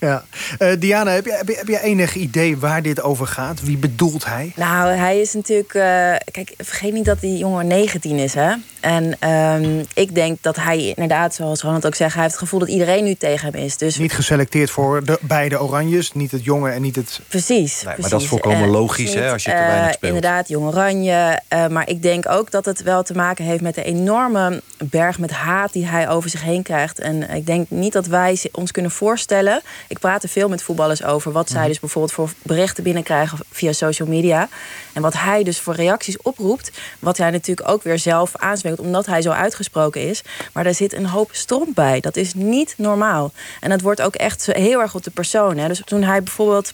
ja. 0.00 0.24
Uh, 0.58 0.72
Diana, 0.78 1.10
heb 1.10 1.24
je, 1.24 1.32
heb, 1.32 1.48
je, 1.48 1.56
heb 1.56 1.68
je 1.68 1.80
enig 1.80 2.14
idee 2.14 2.58
waar 2.58 2.82
dit 2.82 3.02
over 3.02 3.26
gaat? 3.26 3.62
Wie 3.62 3.76
bedoelt 3.76 4.24
hij? 4.24 4.52
Nou, 4.56 4.90
hij 4.90 5.20
is 5.20 5.32
natuurlijk... 5.32 5.74
Uh, 5.74 5.82
kijk, 6.30 6.54
vergeet 6.58 6.92
niet 6.92 7.04
dat 7.04 7.20
die 7.20 7.38
jongen 7.38 7.66
19 7.66 8.16
is, 8.16 8.34
hè? 8.34 8.52
En 8.80 9.30
um, 9.30 9.84
ik 9.94 10.14
denk 10.14 10.38
dat 10.40 10.56
hij 10.56 10.78
inderdaad, 10.78 11.34
zoals 11.34 11.62
Ronald 11.62 11.86
ook 11.86 11.94
zegt... 11.94 12.12
hij 12.12 12.22
heeft 12.22 12.34
het 12.34 12.42
gevoel 12.42 12.60
dat 12.60 12.68
iedereen 12.68 13.04
nu 13.04 13.14
tegen 13.14 13.52
hem 13.52 13.62
is. 13.62 13.76
Dus... 13.76 13.98
Niet 13.98 14.12
geselecteerd 14.12 14.70
voor 14.70 15.04
de 15.04 15.18
beide 15.20 15.62
oranjes. 15.62 16.12
Niet 16.12 16.30
het 16.30 16.44
jonge 16.44 16.70
en 16.70 16.82
niet 16.82 16.96
het... 16.96 17.20
Precies. 17.28 17.82
Nee, 17.82 17.94
maar 17.98 18.10
dat 18.10 18.20
is 18.20 18.28
volkomen 18.28 18.68
logisch, 18.68 19.14
niet, 19.14 19.14
hè, 19.14 19.32
als 19.32 19.44
je 19.44 19.50
te 19.50 19.56
weinig 19.56 19.92
speelt. 19.92 20.14
Inderdaad, 20.14 20.48
jong 20.48 20.66
oranje. 20.66 21.40
maar 21.70 21.88
ik 21.88 22.02
denk 22.02 22.28
ook 22.28 22.50
dat 22.50 22.64
het 22.64 22.82
wel 22.82 23.02
te 23.02 23.14
maken 23.14 23.44
heeft 23.44 23.62
met 23.62 23.74
de 23.74 23.84
enorme 23.84 24.62
berg 24.78 25.18
met 25.18 25.30
haat... 25.30 25.72
die 25.72 25.86
hij 25.86 26.08
over 26.14 26.30
zich 26.30 26.42
heen 26.42 26.62
krijgt. 26.62 26.98
En 26.98 27.30
ik 27.30 27.46
denk 27.46 27.70
niet 27.70 27.92
dat 27.92 28.06
wij 28.06 28.40
ons 28.52 28.70
kunnen 28.70 28.90
voorstellen... 28.90 29.62
ik 29.88 29.98
praat 29.98 30.22
er 30.22 30.28
veel 30.28 30.48
met 30.48 30.62
voetballers 30.62 31.04
over... 31.04 31.32
wat 31.32 31.50
zij 31.50 31.68
dus 31.68 31.80
bijvoorbeeld 31.80 32.12
voor 32.12 32.30
berichten 32.42 32.82
binnenkrijgen 32.84 33.38
via 33.50 33.72
social 33.72 34.08
media... 34.08 34.48
en 34.92 35.02
wat 35.02 35.14
hij 35.14 35.42
dus 35.42 35.60
voor 35.60 35.74
reacties 35.74 36.22
oproept... 36.22 36.70
wat 36.98 37.16
hij 37.16 37.30
natuurlijk 37.30 37.68
ook 37.68 37.82
weer 37.82 37.98
zelf 37.98 38.36
aanspreekt... 38.36 38.80
omdat 38.80 39.06
hij 39.06 39.22
zo 39.22 39.30
uitgesproken 39.30 40.08
is. 40.08 40.22
Maar 40.52 40.64
daar 40.64 40.74
zit 40.74 40.92
een 40.92 41.06
hoop 41.06 41.28
stront 41.32 41.74
bij. 41.74 42.00
Dat 42.00 42.16
is 42.16 42.34
niet 42.34 42.74
normaal. 42.76 43.32
En 43.60 43.70
dat 43.70 43.80
wordt 43.80 44.02
ook 44.02 44.14
echt 44.14 44.46
heel 44.46 44.80
erg 44.80 44.94
op 44.94 45.02
de 45.02 45.10
persoon. 45.10 45.56
Hè. 45.56 45.68
Dus 45.68 45.82
toen 45.84 46.02
hij 46.02 46.22
bijvoorbeeld 46.22 46.72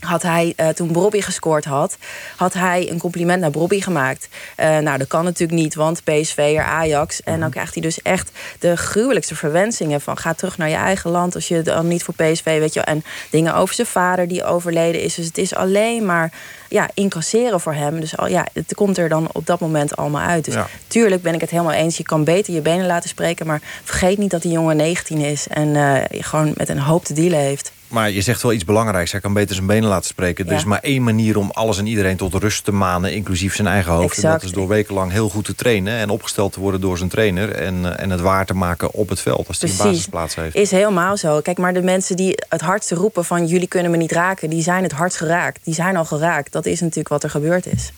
had 0.00 0.22
hij, 0.22 0.52
uh, 0.56 0.68
toen 0.68 0.92
Bobby 0.92 1.20
gescoord 1.20 1.64
had, 1.64 1.96
had 2.36 2.52
hij 2.52 2.90
een 2.90 2.98
compliment 2.98 3.40
naar 3.40 3.50
Bobby 3.50 3.80
gemaakt. 3.80 4.28
Uh, 4.56 4.78
nou, 4.78 4.98
dat 4.98 5.06
kan 5.06 5.24
natuurlijk 5.24 5.60
niet, 5.60 5.74
want 5.74 6.04
PSV, 6.04 6.58
Ajax. 6.60 7.22
En 7.22 7.40
dan 7.40 7.50
krijgt 7.50 7.74
hij 7.74 7.82
dus 7.82 8.02
echt 8.02 8.30
de 8.58 8.76
gruwelijkste 8.76 9.34
verwensingen 9.34 10.00
van 10.00 10.18
ga 10.18 10.34
terug 10.34 10.58
naar 10.58 10.68
je 10.68 10.74
eigen 10.74 11.10
land 11.10 11.34
als 11.34 11.48
je 11.48 11.62
dan 11.62 11.88
niet 11.88 12.02
voor 12.02 12.14
PSV, 12.14 12.58
weet 12.58 12.74
je. 12.74 12.80
En 12.80 13.04
dingen 13.30 13.54
over 13.54 13.74
zijn 13.74 13.86
vader 13.86 14.28
die 14.28 14.44
overleden 14.44 15.02
is. 15.02 15.14
Dus 15.14 15.26
het 15.26 15.38
is 15.38 15.54
alleen 15.54 16.04
maar 16.04 16.32
ja, 16.68 16.88
incasseren 16.94 17.60
voor 17.60 17.74
hem. 17.74 18.00
Dus 18.00 18.16
al, 18.16 18.28
ja, 18.28 18.46
het 18.52 18.74
komt 18.74 18.98
er 18.98 19.08
dan 19.08 19.28
op 19.32 19.46
dat 19.46 19.60
moment 19.60 19.96
allemaal 19.96 20.28
uit. 20.28 20.44
Dus 20.44 20.54
tuurlijk 20.86 21.22
ben 21.22 21.34
ik 21.34 21.40
het 21.40 21.50
helemaal 21.50 21.72
eens. 21.72 21.96
Je 21.96 22.02
kan 22.02 22.24
beter 22.24 22.54
je 22.54 22.60
benen 22.60 22.86
laten 22.86 23.08
spreken. 23.08 23.46
Maar 23.46 23.60
vergeet 23.84 24.18
niet 24.18 24.30
dat 24.30 24.42
die 24.42 24.52
jongen 24.52 24.76
19 24.76 25.18
is 25.18 25.46
en 25.48 25.68
uh, 25.68 25.96
gewoon 26.10 26.52
met 26.56 26.68
een 26.68 26.78
hoop 26.78 27.04
te 27.04 27.12
dealen 27.12 27.38
heeft. 27.38 27.72
Maar 27.88 28.10
je 28.10 28.20
zegt 28.20 28.42
wel 28.42 28.52
iets 28.52 28.64
belangrijks. 28.64 29.12
Hij 29.12 29.20
kan 29.20 29.32
beter 29.32 29.54
zijn 29.54 29.66
benen 29.66 29.88
laten 29.88 30.08
spreken. 30.08 30.46
Er 30.46 30.56
is 30.56 30.64
maar 30.64 30.80
één 30.80 31.02
manier 31.02 31.38
om 31.38 31.50
alles 31.50 31.78
en 31.78 31.86
iedereen 31.86 32.16
tot 32.16 32.34
rust 32.34 32.64
te 32.64 32.72
manen... 32.72 33.12
inclusief 33.12 33.54
zijn 33.54 33.68
eigen 33.68 33.92
hoofd. 33.92 34.16
En 34.16 34.30
dat 34.30 34.42
is 34.42 34.52
door 34.52 34.68
wekenlang 34.68 35.12
heel 35.12 35.28
goed 35.28 35.44
te 35.44 35.54
trainen... 35.54 35.98
en 35.98 36.10
opgesteld 36.10 36.52
te 36.52 36.60
worden 36.60 36.80
door 36.80 36.98
zijn 36.98 37.10
trainer... 37.10 37.52
en, 37.52 37.84
eh, 37.84 38.02
en 38.02 38.10
het 38.10 38.20
waar 38.20 38.46
te 38.46 38.54
maken 38.54 38.92
op 38.92 39.08
het 39.08 39.20
veld 39.20 39.48
als 39.48 39.60
hij 39.60 39.70
een 39.70 39.76
basisplaats 39.76 40.34
heeft. 40.34 40.54
is 40.54 40.70
helemaal 40.70 41.16
zo. 41.16 41.40
Kijk, 41.40 41.58
maar 41.58 41.74
de 41.74 41.82
mensen 41.82 42.16
die 42.16 42.34
het 42.48 42.60
hardste 42.60 42.94
roepen 42.94 43.24
van... 43.24 43.46
jullie 43.46 43.68
kunnen 43.68 43.90
me 43.90 43.96
niet 43.96 44.12
raken, 44.12 44.50
die 44.50 44.62
zijn 44.62 44.82
het 44.82 44.92
hardst 44.92 45.18
geraakt. 45.18 45.60
Die 45.64 45.74
zijn 45.74 45.96
al 45.96 46.04
geraakt. 46.04 46.52
Dat 46.52 46.66
is 46.66 46.80
natuurlijk 46.80 47.08
wat 47.08 47.22
er 47.22 47.30
gebeurd 47.30 47.66
is. 47.66 47.92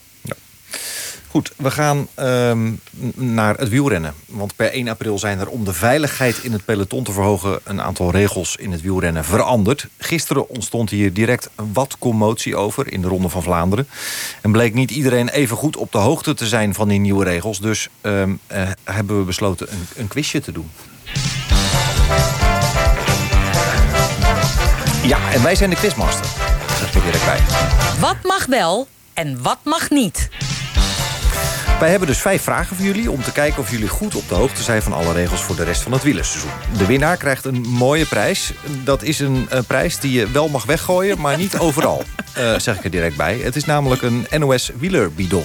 Goed, 1.30 1.52
we 1.56 1.70
gaan 1.70 2.08
ehm, 2.14 2.72
naar 3.14 3.56
het 3.56 3.68
wielrennen. 3.68 4.14
Want 4.26 4.56
per 4.56 4.72
1 4.72 4.88
april 4.88 5.18
zijn 5.18 5.38
er 5.38 5.48
om 5.48 5.64
de 5.64 5.72
veiligheid 5.72 6.38
in 6.38 6.52
het 6.52 6.64
peloton 6.64 7.04
te 7.04 7.12
verhogen... 7.12 7.60
een 7.64 7.80
aantal 7.80 8.10
regels 8.10 8.56
in 8.56 8.72
het 8.72 8.80
wielrennen 8.80 9.24
veranderd. 9.24 9.86
Gisteren 9.98 10.48
ontstond 10.48 10.90
hier 10.90 11.12
direct 11.12 11.50
wat 11.72 11.96
commotie 11.98 12.56
over 12.56 12.92
in 12.92 13.02
de 13.02 13.08
Ronde 13.08 13.28
van 13.28 13.42
Vlaanderen. 13.42 13.88
En 14.40 14.52
bleek 14.52 14.74
niet 14.74 14.90
iedereen 14.90 15.28
even 15.28 15.56
goed 15.56 15.76
op 15.76 15.92
de 15.92 15.98
hoogte 15.98 16.34
te 16.34 16.46
zijn 16.46 16.74
van 16.74 16.88
die 16.88 16.98
nieuwe 16.98 17.24
regels. 17.24 17.60
Dus 17.60 17.88
ehm, 18.00 18.34
eh, 18.46 18.68
hebben 18.84 19.18
we 19.18 19.24
besloten 19.24 19.72
een, 19.72 19.86
een 19.96 20.08
quizje 20.08 20.40
te 20.40 20.52
doen. 20.52 20.70
Ja, 25.02 25.32
en 25.32 25.42
wij 25.42 25.54
zijn 25.54 25.70
de 25.70 25.76
quizmaster. 25.76 26.26
Er 26.94 27.02
direct 27.02 27.24
bij. 27.24 27.40
Wat 28.00 28.16
mag 28.22 28.46
wel 28.46 28.88
en 29.14 29.42
wat 29.42 29.58
mag 29.64 29.90
niet? 29.90 30.28
Wij 31.78 31.90
hebben 31.90 32.08
dus 32.08 32.18
vijf 32.18 32.42
vragen 32.42 32.76
voor 32.76 32.84
jullie 32.84 33.10
om 33.10 33.22
te 33.22 33.32
kijken 33.32 33.58
of 33.58 33.70
jullie 33.70 33.88
goed 33.88 34.14
op 34.14 34.28
de 34.28 34.34
hoogte 34.34 34.62
zijn 34.62 34.82
van 34.82 34.92
alle 34.92 35.12
regels 35.12 35.42
voor 35.42 35.56
de 35.56 35.64
rest 35.64 35.82
van 35.82 35.92
het 35.92 36.02
wielerseizoen. 36.02 36.50
De 36.78 36.86
winnaar 36.86 37.16
krijgt 37.16 37.44
een 37.44 37.60
mooie 37.60 38.06
prijs. 38.06 38.52
Dat 38.84 39.02
is 39.02 39.18
een, 39.18 39.48
prijs 39.66 39.98
die 39.98 40.12
je 40.12 40.30
wel 40.30 40.48
mag 40.48 40.64
weggooien, 40.64 41.20
maar 41.20 41.36
niet 41.36 41.58
overal. 41.66 42.02
Uh, 42.38 42.58
zeg 42.58 42.76
ik 42.76 42.84
er 42.84 42.90
direct 42.90 43.16
bij. 43.16 43.38
Het 43.38 43.56
is 43.56 43.64
namelijk 43.64 44.02
een 44.02 44.26
NOS 44.38 44.70
wielerbidon. 44.78 45.44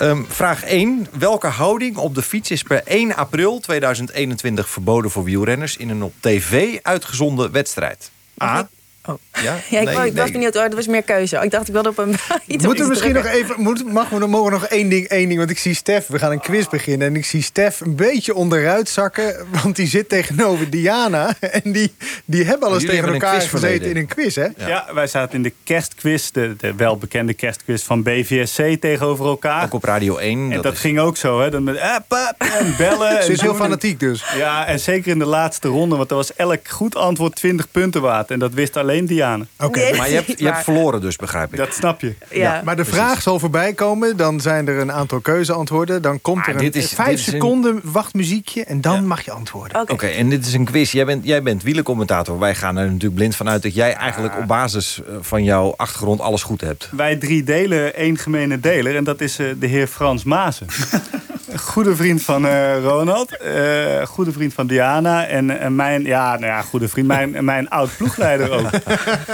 Um, 0.00 0.26
vraag 0.28 0.64
1. 0.64 1.06
Welke 1.18 1.46
houding 1.46 1.96
op 1.96 2.14
de 2.14 2.22
fiets 2.22 2.50
is 2.50 2.62
per 2.62 2.82
1 2.84 3.16
april 3.16 3.60
2021 3.60 4.68
verboden 4.68 5.10
voor 5.10 5.24
wielrenners 5.24 5.76
in 5.76 5.90
een 5.90 6.02
op 6.02 6.14
tv 6.20 6.78
uitgezonden 6.82 7.52
wedstrijd? 7.52 8.10
A. 8.42 8.68
Oh. 9.06 9.14
Ja, 9.42 9.42
ja 9.70 9.80
ik, 9.80 9.96
nee, 9.96 10.06
ik 10.06 10.16
was 10.16 10.30
benieuwd. 10.30 10.56
Oh, 10.56 10.62
er 10.62 10.74
was 10.74 10.86
meer 10.86 11.02
keuze. 11.02 11.36
Ik 11.36 11.50
dacht, 11.50 11.66
ik 11.66 11.72
wilde 11.72 11.88
op 11.88 11.98
een 11.98 12.14
iets 12.46 12.64
Moeten 12.64 12.84
we 12.84 12.90
misschien 12.90 13.14
nog 13.14 13.26
even... 13.26 13.60
Moet, 13.60 13.92
mag 13.92 14.08
we, 14.08 14.18
dan 14.18 14.30
mogen 14.30 14.52
nog 14.52 14.64
één 14.64 14.88
ding, 14.88 15.06
één 15.06 15.26
ding... 15.26 15.38
Want 15.38 15.50
ik 15.50 15.58
zie 15.58 15.74
Stef, 15.74 16.06
we 16.06 16.18
gaan 16.18 16.30
een 16.30 16.40
quiz 16.40 16.66
beginnen... 16.66 17.08
en 17.08 17.16
ik 17.16 17.24
zie 17.24 17.42
Stef 17.42 17.80
een 17.80 17.96
beetje 17.96 18.34
onderuit 18.34 18.88
zakken... 18.88 19.46
want 19.62 19.76
die 19.76 19.86
zit 19.86 20.08
tegenover 20.08 20.70
Diana... 20.70 21.34
en 21.62 21.72
die, 21.72 21.94
die 22.24 22.44
hebben 22.44 22.68
al 22.68 22.74
eens 22.74 22.84
tegen 22.84 23.12
elkaar 23.12 23.40
gezeten 23.40 23.90
in 23.90 23.96
een 23.96 24.06
quiz, 24.06 24.34
hè? 24.34 24.46
Ja. 24.56 24.86
wij 24.94 25.06
zaten 25.06 25.34
in 25.34 25.42
de 25.42 25.52
kerstquiz... 25.64 26.30
De, 26.30 26.54
de 26.58 26.74
welbekende 26.74 27.34
kerstquiz 27.34 27.82
van 27.82 28.02
BVSC 28.02 28.80
tegenover 28.80 29.26
elkaar. 29.26 29.64
Ook 29.64 29.74
op 29.74 29.84
Radio 29.84 30.16
1. 30.16 30.52
En 30.52 30.62
dat, 30.62 30.78
ging 30.78 30.98
ook 30.98 31.16
zo, 31.16 31.40
hè? 31.40 31.50
Dan 31.50 31.64
met 31.64 31.80
app, 31.80 32.34
en 32.38 32.74
bellen. 32.78 33.24
Ze 33.24 33.32
is 33.32 33.40
heel 33.40 33.54
fanatiek 33.54 34.00
dus. 34.00 34.24
Ja, 34.36 34.66
en 34.66 34.80
zeker 34.80 35.10
in 35.10 35.18
de 35.18 35.24
laatste 35.24 35.68
ronde... 35.68 35.96
want 35.96 36.10
er 36.10 36.16
was 36.16 36.34
elk 36.34 36.68
goed 36.68 36.96
antwoord 36.96 37.34
20 37.34 37.70
punten 37.70 38.02
waard. 38.02 38.30
En 38.30 38.38
dat 38.38 38.52
wist 38.52 38.76
alleen 38.76 38.91
alleen 38.92 39.06
Diane. 39.06 39.46
Oké, 39.58 39.96
maar 39.96 40.08
je 40.08 40.14
hebt, 40.14 40.38
je 40.38 40.46
hebt 40.46 40.64
verloren 40.64 41.00
dus, 41.00 41.16
begrijp 41.16 41.52
ik. 41.52 41.58
Dat 41.58 41.74
snap 41.74 42.00
je. 42.00 42.14
Ja. 42.30 42.60
Maar 42.64 42.76
de 42.76 42.84
vraag 42.84 43.22
zal 43.22 43.38
voorbij 43.38 43.72
komen. 43.72 44.16
Dan 44.16 44.40
zijn 44.40 44.68
er 44.68 44.78
een 44.78 44.92
aantal 44.92 45.20
keuzeantwoorden. 45.20 46.02
Dan 46.02 46.20
komt 46.20 46.46
er 46.46 46.56
een 46.56 46.72
is, 46.72 46.92
vijf 46.92 47.20
seconden 47.20 47.80
wachtmuziekje. 47.82 48.64
En 48.64 48.80
dan 48.80 49.06
mag 49.06 49.24
je 49.24 49.30
antwoorden. 49.30 49.90
Oké, 49.90 50.06
en 50.06 50.28
dit 50.28 50.46
is 50.46 50.54
een 50.54 50.64
quiz. 50.64 50.92
Jij 50.92 51.04
bent, 51.04 51.24
jij 51.24 51.42
bent 51.42 51.62
wielencommentator. 51.62 52.38
Wij 52.38 52.54
gaan 52.54 52.76
er 52.76 52.84
natuurlijk 52.84 53.14
blind 53.14 53.36
vanuit 53.36 53.62
dat 53.62 53.74
jij 53.74 53.94
eigenlijk 53.94 54.38
op 54.38 54.46
basis 54.46 55.00
eh, 55.06 55.14
van 55.20 55.44
jouw 55.44 55.74
achtergrond 55.76 56.20
alles 56.20 56.42
goed 56.42 56.60
hebt. 56.60 56.88
Wij 56.96 57.16
drie 57.16 57.44
delen 57.44 57.94
één 57.94 58.18
gemene 58.18 58.60
deler. 58.60 58.96
En 58.96 59.04
dat 59.04 59.20
is 59.20 59.40
uh, 59.40 59.54
de 59.58 59.66
heer 59.66 59.86
Frans 59.86 60.24
Maasen. 60.24 60.66
goede 61.56 61.96
vriend 61.96 62.22
van 62.22 62.44
uh, 62.44 62.82
Ronald. 62.82 63.36
Uh, 63.44 64.06
goede 64.06 64.32
vriend 64.32 64.54
van 64.54 64.66
Diana. 64.66 65.26
En, 65.26 65.58
en 65.60 65.74
mijn, 65.74 66.04
ja, 66.04 66.32
nou 66.32 66.46
ja, 66.46 66.62
goede 66.62 66.88
vriend. 66.88 67.06
Mijn, 67.06 67.44
mijn 67.44 67.68
oud 67.68 67.96
ploegleider 67.96 68.50
ook. 68.50 68.70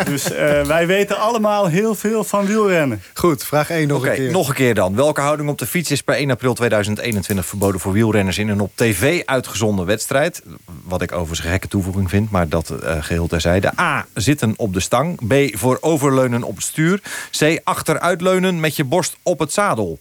dus 0.05 0.33
uh, 0.33 0.63
wij 0.63 0.87
weten 0.87 1.19
allemaal 1.19 1.67
heel 1.67 1.95
veel 1.95 2.25
van 2.25 2.47
wielrennen. 2.47 3.03
Goed, 3.15 3.45
vraag 3.45 3.71
1 3.71 3.89
nog 3.89 4.07
een 4.07 4.15
keer. 4.15 4.31
Nog 4.31 4.49
een 4.49 4.55
keer 4.55 4.75
dan. 4.75 4.95
Welke 4.95 5.21
houding 5.21 5.49
op 5.49 5.59
de 5.59 5.67
fiets 5.67 5.91
is 5.91 6.03
per 6.03 6.15
1 6.15 6.31
april 6.31 6.55
2021 6.55 7.47
verboden 7.47 7.81
voor 7.81 7.93
wielrenners 7.93 8.39
in 8.39 8.49
een 8.49 8.61
op 8.61 8.73
tv 8.75 9.23
uitgezonden 9.25 9.87
wedstrijd? 9.87 10.43
Wat 10.85 11.03
ik 11.03 11.13
overigens 11.13 11.45
een 11.45 11.51
gekke 11.51 11.69
toevoeging 11.69 12.11
vind, 12.11 12.31
maar 12.31 12.49
dat 12.49 12.73
geheel 13.01 13.27
terzijde. 13.27 13.73
A. 13.81 14.07
Zitten 14.15 14.55
op 14.57 14.75
de 14.75 14.81
stang. 14.81 15.27
B. 15.29 15.59
Voor 15.59 15.79
overleunen 15.81 16.43
op 16.43 16.55
het 16.55 16.65
stuur. 16.65 17.01
C. 17.39 17.61
Achteruitleunen 17.65 18.61
met 18.61 18.77
je 18.77 18.85
borst 18.85 19.17
op 19.23 19.39
het 19.39 19.53
zadel. 19.53 19.99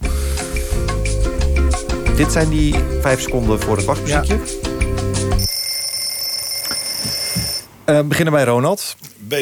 Dit 2.18 2.32
zijn 2.32 2.50
die 2.50 2.76
vijf 3.02 3.22
seconden 3.22 3.62
voor 3.62 3.76
het 3.76 3.86
wachtmuziekje. 3.86 4.40
Ja. 7.86 8.00
Uh, 8.00 8.08
beginnen 8.08 8.34
bij 8.34 8.44
Ronald. 8.44 8.96
B. 9.28 9.36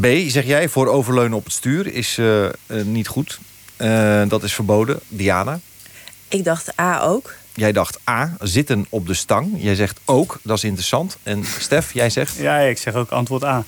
B, 0.00 0.06
zeg 0.26 0.44
jij, 0.44 0.68
voor 0.68 0.86
overleunen 0.86 1.38
op 1.38 1.44
het 1.44 1.52
stuur 1.52 1.86
is 1.94 2.16
uh, 2.18 2.44
uh, 2.44 2.50
niet 2.84 3.08
goed. 3.08 3.38
dat 4.28 4.42
is 4.42 4.54
verboden. 4.54 5.00
Diana? 5.08 5.60
Ik 6.28 6.44
dacht 6.44 6.80
A 6.80 7.02
ook. 7.02 7.34
Jij 7.54 7.72
dacht 7.72 7.98
A, 8.08 8.36
zitten 8.40 8.86
op 8.88 9.06
de 9.06 9.14
stang. 9.14 9.52
Jij 9.56 9.74
zegt 9.74 10.00
ook, 10.04 10.38
dat 10.42 10.56
is 10.56 10.64
interessant. 10.64 11.16
En 11.22 11.44
Stef, 11.58 11.92
jij 11.92 12.10
zegt? 12.10 12.36
Ja, 12.36 12.58
ik 12.58 12.78
zeg 12.78 12.94
ook 12.94 13.10
antwoord 13.10 13.44
A. 13.44 13.64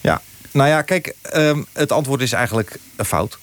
Ja, 0.00 0.20
nou 0.50 0.68
ja, 0.68 0.82
kijk, 0.82 1.14
um, 1.34 1.66
het 1.72 1.92
antwoord 1.92 2.20
is 2.20 2.32
eigenlijk 2.32 2.78
een 2.96 3.04
fout. 3.04 3.38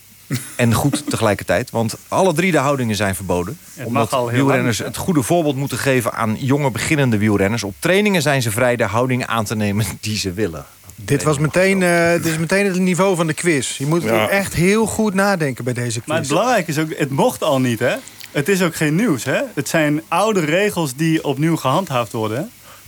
En 0.56 0.74
goed 0.74 1.10
tegelijkertijd. 1.10 1.70
Want 1.70 1.96
alle 2.08 2.34
drie 2.34 2.52
de 2.52 2.58
houdingen 2.58 2.96
zijn 2.96 3.16
verboden. 3.16 3.58
Het 3.74 3.88
omdat 3.88 4.30
wielrenners 4.32 4.78
het 4.78 4.98
goede 4.98 5.22
voorbeeld 5.22 5.56
moeten 5.56 5.78
geven 5.78 6.14
aan 6.14 6.36
jonge 6.40 6.72
beginnende 6.72 7.18
wielrenners. 7.18 7.64
Op 7.64 7.76
trainingen 7.80 8.22
zijn 8.22 8.42
ze 8.42 8.52
vrij 8.52 8.76
de 8.76 8.84
houding 8.84 9.26
aan 9.26 9.46
te 9.46 9.56
nemen 9.56 9.86
die 10.02 10.18
ze 10.18 10.34
willen. 10.34 10.66
Dit, 10.96 11.24
was 11.24 11.38
meteen, 11.38 11.82
uh, 11.82 12.12
dit 12.12 12.26
is 12.26 12.38
meteen 12.38 12.66
het 12.66 12.80
niveau 12.80 13.16
van 13.16 13.28
de 13.28 13.34
quiz. 13.34 13.78
Je 13.78 13.86
moet 13.86 14.06
echt 14.06 14.54
heel 14.54 14.86
goed 14.86 15.14
nadenken 15.14 15.64
bij 15.64 15.74
deze 15.74 16.00
quiz. 16.00 16.08
Maar 16.08 16.18
het 16.18 16.28
belangrijke 16.28 16.72
is 16.72 16.80
ook, 16.80 16.94
het 16.98 17.10
mocht 17.10 17.44
al 17.44 17.60
niet, 17.60 17.80
hè? 17.80 17.96
Het 18.32 18.50
is 18.50 18.62
ook 18.62 18.76
geen 18.76 18.96
nieuws, 18.96 19.24
hè? 19.24 19.42
Het 19.54 19.70
zijn 19.70 20.02
oude 20.08 20.40
regels 20.40 20.96
die 20.96 21.24
opnieuw 21.24 21.56
gehandhaafd 21.56 22.12
worden, 22.12 22.38
hè? 22.38 22.44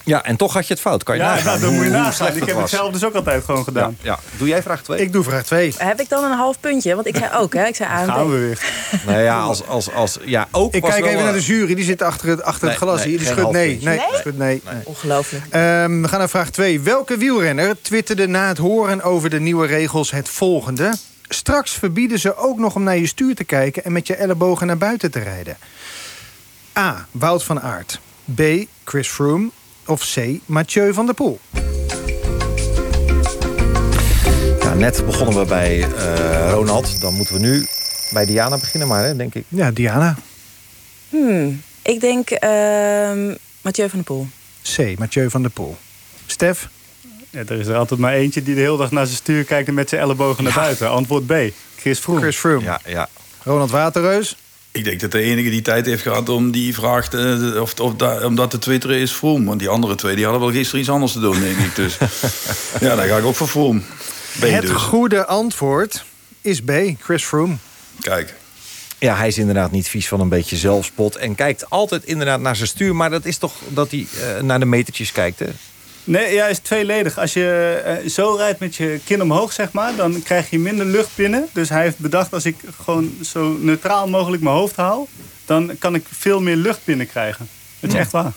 Ja, 0.09 0.23
en 0.23 0.35
toch 0.35 0.53
had 0.53 0.67
je 0.67 0.73
het 0.73 0.81
fout. 0.81 1.03
Kan 1.03 1.15
je 1.15 1.21
ja, 1.21 1.29
nagaan 1.29 1.45
nou, 1.45 1.59
dan 1.59 1.73
moet 1.73 1.83
je 1.83 1.89
nagaan. 1.89 2.35
Ik 2.35 2.45
heb 2.45 2.57
het 2.57 2.69
zelf 2.69 2.91
dus 2.91 3.03
ook 3.03 3.13
altijd 3.13 3.43
gewoon 3.43 3.63
gedaan. 3.63 3.97
Ja, 4.01 4.19
Doe 4.37 4.47
jij 4.47 4.61
vraag 4.61 4.83
2? 4.83 5.01
Ik 5.01 5.13
doe 5.13 5.23
vraag 5.23 5.43
2. 5.43 5.73
Heb 5.77 5.99
ik 5.99 6.09
dan 6.09 6.23
een 6.23 6.37
half 6.37 6.59
puntje? 6.59 6.95
Want 6.95 7.07
ik 7.07 7.15
zei 7.15 7.29
ook, 7.33 7.53
hè? 7.53 7.65
Ik 7.65 7.75
zei 7.75 7.89
A 7.89 8.05
Gaan 8.05 8.29
we 8.29 8.37
weer. 8.37 8.59
Nou 9.05 9.21
ja, 9.21 9.39
als, 9.39 9.67
als, 9.67 9.93
als, 9.93 10.17
ja 10.25 10.47
ook 10.51 10.73
ik 10.73 10.81
kijk 10.81 11.05
even 11.05 11.23
naar 11.23 11.33
de 11.33 11.41
jury. 11.41 11.75
Die 11.75 11.85
zit 11.85 12.01
achter 12.01 12.29
het, 12.29 12.43
achter 12.43 12.67
het 12.67 12.77
glas 12.77 13.03
hier. 13.03 13.17
Die 13.17 13.27
schudt 13.27 13.51
nee. 13.51 13.79
Nee, 13.81 13.97
nee? 13.97 14.33
nee. 14.33 14.61
nee. 14.65 14.81
Ongelooflijk. 14.83 15.43
Um, 15.43 16.01
we 16.01 16.07
gaan 16.07 16.19
naar 16.19 16.29
vraag 16.29 16.49
2. 16.49 16.79
Welke 16.79 17.17
wielrenner 17.17 17.81
twitterde 17.81 18.27
na 18.27 18.47
het 18.47 18.57
horen 18.57 19.01
over 19.01 19.29
de 19.29 19.39
nieuwe 19.39 19.67
regels 19.67 20.11
het 20.11 20.29
volgende? 20.29 20.93
Straks 21.27 21.71
verbieden 21.71 22.19
ze 22.19 22.35
ook 22.35 22.57
nog 22.57 22.75
om 22.75 22.83
naar 22.83 22.97
je 22.97 23.07
stuur 23.07 23.35
te 23.35 23.43
kijken... 23.43 23.83
en 23.83 23.91
met 23.91 24.07
je 24.07 24.15
ellebogen 24.15 24.67
naar 24.67 24.77
buiten 24.77 25.11
te 25.11 25.19
rijden. 25.19 25.57
A. 26.77 27.07
Wout 27.11 27.43
van 27.43 27.61
Aert. 27.61 27.99
B. 28.35 28.41
Chris 28.83 29.07
Froome 29.07 29.49
of 29.89 30.13
C. 30.13 30.39
Mathieu 30.45 30.93
van 30.93 31.05
der 31.05 31.15
Poel? 31.15 31.39
Ja, 34.59 34.73
net 34.73 35.05
begonnen 35.05 35.39
we 35.39 35.45
bij 35.45 35.77
uh, 35.77 36.51
Ronald. 36.51 37.01
Dan 37.01 37.13
moeten 37.13 37.33
we 37.33 37.39
nu 37.39 37.65
bij 38.11 38.25
Diana 38.25 38.57
beginnen, 38.57 38.87
maar 38.87 39.03
hè, 39.03 39.15
denk 39.15 39.35
ik. 39.35 39.43
Ja, 39.47 39.71
Diana. 39.71 40.15
Hmm, 41.09 41.61
ik 41.81 41.99
denk 41.99 42.31
uh, 42.31 42.39
Mathieu 43.61 43.89
van 43.89 43.99
der 43.99 44.03
Poel. 44.03 44.27
C. 44.75 44.99
Mathieu 44.99 45.29
van 45.29 45.41
der 45.41 45.51
Poel. 45.51 45.77
Stef? 46.25 46.69
Ja, 47.29 47.39
er 47.39 47.59
is 47.59 47.67
er 47.67 47.75
altijd 47.75 47.99
maar 47.99 48.13
eentje 48.13 48.43
die 48.43 48.55
de 48.55 48.61
hele 48.61 48.77
dag 48.77 48.91
naar 48.91 49.05
zijn 49.05 49.17
stuur 49.17 49.43
kijkt... 49.43 49.67
en 49.67 49.73
met 49.73 49.89
zijn 49.89 50.01
ellebogen 50.01 50.43
naar 50.43 50.53
buiten. 50.53 50.89
Antwoord 50.89 51.25
B. 51.25 51.33
Chris 51.77 51.99
Froome. 51.99 52.21
Chris 52.21 52.35
Froome. 52.35 52.63
Ja, 52.63 52.79
ja. 52.85 53.09
Ronald 53.43 53.71
Waterreus? 53.71 54.35
Ik 54.79 54.85
denk 54.85 54.99
dat 54.99 55.11
de 55.11 55.21
enige 55.21 55.49
die 55.49 55.61
tijd 55.61 55.85
heeft 55.85 56.01
gehad 56.01 56.29
om 56.29 56.51
die 56.51 56.73
vraag 56.73 57.09
te, 57.09 57.57
of, 57.61 57.79
of 57.79 57.95
da, 57.95 58.25
om 58.25 58.35
dat 58.35 58.49
te 58.49 58.57
twitteren 58.57 58.97
is 58.97 59.11
Vroom. 59.11 59.45
Want 59.45 59.59
die 59.59 59.69
andere 59.69 59.95
twee 59.95 60.15
die 60.15 60.23
hadden 60.23 60.41
wel 60.41 60.51
gisteren 60.51 60.79
iets 60.79 60.89
anders 60.89 61.11
te 61.11 61.19
doen, 61.19 61.39
denk 61.39 61.57
ik. 61.57 61.75
Dus 61.75 61.97
ja, 62.79 62.95
daar 62.95 63.07
ga 63.07 63.17
ik 63.17 63.23
ook 63.23 63.35
voor 63.35 63.47
Vroom. 63.47 63.83
B 64.39 64.41
Het 64.41 64.61
dus. 64.61 64.71
goede 64.71 65.25
antwoord 65.25 66.03
is 66.41 66.61
B, 66.61 66.71
Chris 66.99 67.23
Froome. 67.23 67.55
Kijk. 67.99 68.33
Ja, 68.97 69.15
hij 69.15 69.27
is 69.27 69.37
inderdaad 69.37 69.71
niet 69.71 69.87
vies 69.87 70.07
van 70.07 70.19
een 70.19 70.29
beetje 70.29 70.55
zelfspot. 70.57 71.15
En 71.15 71.35
kijkt 71.35 71.69
altijd 71.69 72.03
inderdaad 72.03 72.39
naar 72.39 72.55
zijn 72.55 72.67
stuur. 72.67 72.95
Maar 72.95 73.09
dat 73.09 73.25
is 73.25 73.37
toch 73.37 73.53
dat 73.67 73.91
hij 73.91 74.07
eh, 74.21 74.41
naar 74.41 74.59
de 74.59 74.65
metertjes 74.65 75.11
kijkt, 75.11 75.39
hè? 75.39 75.47
Nee, 76.09 76.33
ja, 76.33 76.45
is 76.47 76.59
tweeledig. 76.59 77.17
Als 77.17 77.33
je 77.33 77.81
eh, 77.85 78.09
zo 78.09 78.35
rijdt 78.35 78.59
met 78.59 78.75
je 78.75 78.99
kin 79.05 79.21
omhoog, 79.21 79.51
zeg 79.53 79.71
maar, 79.71 79.95
dan 79.95 80.23
krijg 80.23 80.49
je 80.49 80.59
minder 80.59 80.85
lucht 80.85 81.09
binnen. 81.15 81.47
Dus 81.53 81.69
hij 81.69 81.81
heeft 81.83 81.97
bedacht, 81.97 82.33
als 82.33 82.45
ik 82.45 82.55
gewoon 82.83 83.17
zo 83.23 83.57
neutraal 83.59 84.07
mogelijk 84.07 84.43
mijn 84.43 84.55
hoofd 84.55 84.75
haal, 84.75 85.07
dan 85.45 85.71
kan 85.79 85.95
ik 85.95 86.05
veel 86.17 86.41
meer 86.41 86.55
lucht 86.55 86.79
binnenkrijgen. 86.83 87.47
Dat 87.79 87.89
is 87.89 87.95
Ja. 87.95 88.01
echt 88.01 88.11
waar. 88.11 88.31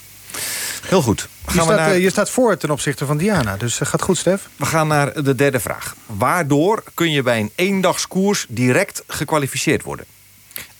Heel 0.87 1.03
goed. 1.03 1.29
Je 1.47 1.51
Gaan 1.51 1.65
staat, 1.65 1.77
naar- 1.79 1.91
eh, 1.91 2.03
je 2.03 2.11
staat 2.11 2.31
voor 2.31 2.57
ten 2.57 2.71
opzichte 2.71 3.07
van 3.07 3.17
Diana, 3.17 3.57
dus 3.57 3.79
dat 3.79 3.89
gaat 3.89 4.03
goed, 4.03 4.19
Stef. 4.19 4.49
We 4.57 4.67
gaan 4.67 4.89
naar 4.89 5.23
de 5.23 5.35
derde 5.35 5.61
vraag. 5.61 5.97
Waardoor 6.07 6.83
kun 6.95 7.11
je 7.11 7.23
bij 7.23 7.41
een 7.41 7.51
eendagskoers 7.55 8.47
direct 8.49 9.03
gekwalificeerd 9.07 9.83
worden? 9.83 10.05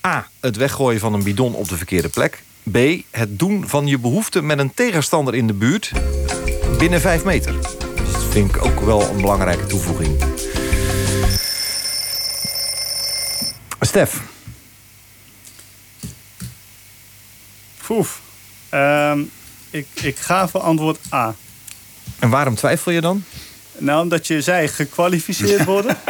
A. 0.07 0.27
Het 0.41 0.57
weggooien 0.57 1.01
van 1.01 1.15
een 1.15 1.23
bidon 1.23 1.55
op 1.55 1.69
de 1.69 1.77
verkeerde 1.77 2.09
plek. 2.09 2.43
B. 2.71 2.77
Het 3.11 3.39
doen 3.39 3.69
van 3.69 3.87
je 3.87 3.99
behoefte 3.99 4.43
met 4.43 4.59
een 4.59 4.75
tegenstander 4.75 5.35
in 5.35 5.47
de 5.47 5.53
buurt 5.53 5.93
binnen 6.79 7.01
5 7.01 7.25
meter. 7.25 7.55
Dat 8.13 8.25
vind 8.31 8.55
ik 8.55 8.65
ook 8.65 8.81
wel 8.81 9.03
een 9.03 9.17
belangrijke 9.17 9.67
toevoeging. 9.67 10.25
Stef. 13.81 14.21
Poef. 17.87 18.21
Ehm, 18.69 19.21
ik, 19.71 19.87
ik 20.03 20.19
ga 20.19 20.49
voor 20.49 20.61
antwoord 20.61 20.99
A. 21.13 21.35
En 22.19 22.31
waarom 22.31 22.55
twijfel 22.55 22.93
je 22.93 23.01
dan? 23.01 23.25
Nou, 23.79 24.03
omdat 24.03 24.27
je 24.27 24.41
zei 24.41 24.69
gekwalificeerd 24.69 25.65
worden. 25.65 25.97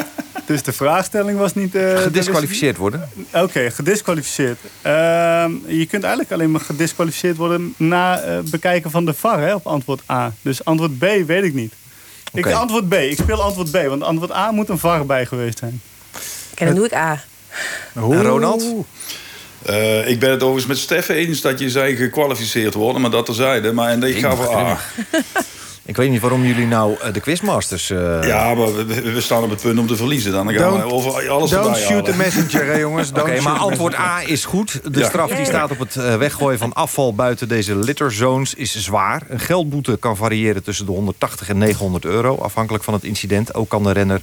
dus 0.47 0.63
de 0.63 0.73
vraagstelling 0.73 1.39
was 1.39 1.55
niet... 1.55 1.75
eh, 1.75 1.99
Gedisqualificeerd 1.99 2.77
worden? 2.77 3.09
Oké, 3.33 3.71
gedisqualificeerd. 3.71 4.59
Ehm, 4.83 5.51
je 5.67 5.87
kunt 5.87 6.03
eigenlijk 6.03 6.33
alleen 6.33 6.51
maar 6.51 6.61
gedisqualificeerd 6.61 7.37
worden... 7.37 7.75
na 7.77 8.21
eh, 8.21 8.39
bekijken 8.45 8.91
van 8.91 9.05
de 9.05 9.15
VAR 9.15 9.41
hè, 9.41 9.55
op 9.55 9.67
antwoord 9.67 10.03
A. 10.11 10.33
Dus 10.43 10.65
antwoord 10.65 10.99
B 10.99 11.05
weet 11.27 11.45
ik 11.45 11.55
niet. 11.55 11.73
Ik 12.33 12.47
antwoord 12.47 12.89
B. 12.89 12.95
Ik 12.95 13.17
speel 13.19 13.43
antwoord 13.43 13.71
B. 13.71 13.77
Want 13.87 14.03
antwoord 14.03 14.33
A 14.33 14.51
moet 14.51 14.69
een 14.69 14.79
VAR 14.79 15.07
bij 15.07 15.27
geweest 15.27 15.59
zijn. 15.59 15.81
Oké, 16.53 16.65
dan 16.65 16.75
doe 16.75 16.85
ik 16.85 16.95
A. 16.95 17.23
En 17.95 18.23
Ronald? 18.23 18.65
Eh, 19.63 20.09
ik 20.09 20.19
ben 20.19 20.31
het 20.31 20.43
overigens 20.43 20.67
met 20.67 20.79
Steffen 20.79 21.15
eens 21.15 21.41
dat 21.41 21.59
je 21.59 21.71
zei 21.71 21.97
gekwalificeerd 21.97 22.75
worden, 22.75 23.01
maar 23.01 23.11
dat 23.11 23.27
terzijde. 23.27 23.73
Maar 23.73 23.91
en 23.91 24.03
ik 24.03 24.19
ga 24.19 24.37
voor 24.37 24.55
A. 24.57 24.79
Ik 25.85 25.97
weet 25.97 26.11
niet 26.11 26.21
waarom 26.21 26.45
jullie 26.45 26.67
nou 26.67 26.97
eh, 27.01 27.13
de 27.13 27.21
quizmasters... 27.21 27.91
eh, 27.91 28.23
Ja, 28.23 28.55
maar 28.55 28.75
we, 28.87 29.13
we 29.13 29.21
staan 29.21 29.43
op 29.43 29.51
het 29.51 29.61
punt 29.61 29.79
om 29.79 29.87
te 29.87 29.97
verliezen. 29.97 30.33
Dan 30.33 30.53
gaan 30.53 30.71
Don't- 30.71 30.83
we 30.83 30.93
over 30.93 31.29
alles 31.31 31.51
don't 31.51 31.77
shoot 31.77 31.89
halen. 31.89 32.05
the 32.05 32.17
messenger, 32.17 32.67
hè, 32.67 32.75
jongens. 32.79 33.11
Oké, 33.11 33.41
maar 33.41 33.59
antwoord. 33.59 33.95
A 33.95 34.23
is 34.27 34.45
goed. 34.45 34.81
De 34.93 34.99
Ja. 34.99 35.07
straf 35.07 35.31
die 35.31 35.45
staat 35.45 35.71
op 35.71 35.79
het 35.79 35.97
eh, 35.97 36.17
weggooien 36.17 36.59
van 36.59 36.73
afval 36.73 37.15
buiten 37.15 37.49
deze 37.49 37.77
litterzones 37.77 38.55
is 38.55 38.77
zwaar. 38.85 39.23
Een 39.29 39.41
geldboete 39.41 39.97
kan 40.01 40.17
variëren 40.17 40.63
tussen 40.63 40.87
de 40.87 40.93
180 40.93 41.49
en 41.49 41.59
900 41.59 42.05
euro, 42.05 42.37
afhankelijk 42.39 42.85
van 42.85 42.95
het 42.95 43.05
incident. 43.05 43.55
Ook 43.55 43.69
kan 43.69 43.83
de 43.83 43.93
renner 43.93 44.21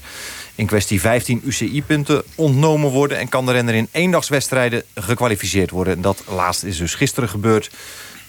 in 0.55 0.65
kwestie 0.65 0.99
15 1.01 1.41
UCI-punten 1.45 2.23
ontnomen 2.35 2.89
worden... 2.91 3.17
en 3.17 3.29
kan 3.29 3.45
de 3.45 3.51
renner 3.51 3.73
in 3.75 3.87
eendagswedstrijden 3.91 4.83
gekwalificeerd 4.95 5.69
worden. 5.71 5.93
En 5.95 6.01
dat 6.01 6.23
laatste 6.35 6.67
is 6.67 6.77
dus 6.77 6.95
gisteren 6.95 7.29
gebeurd 7.29 7.69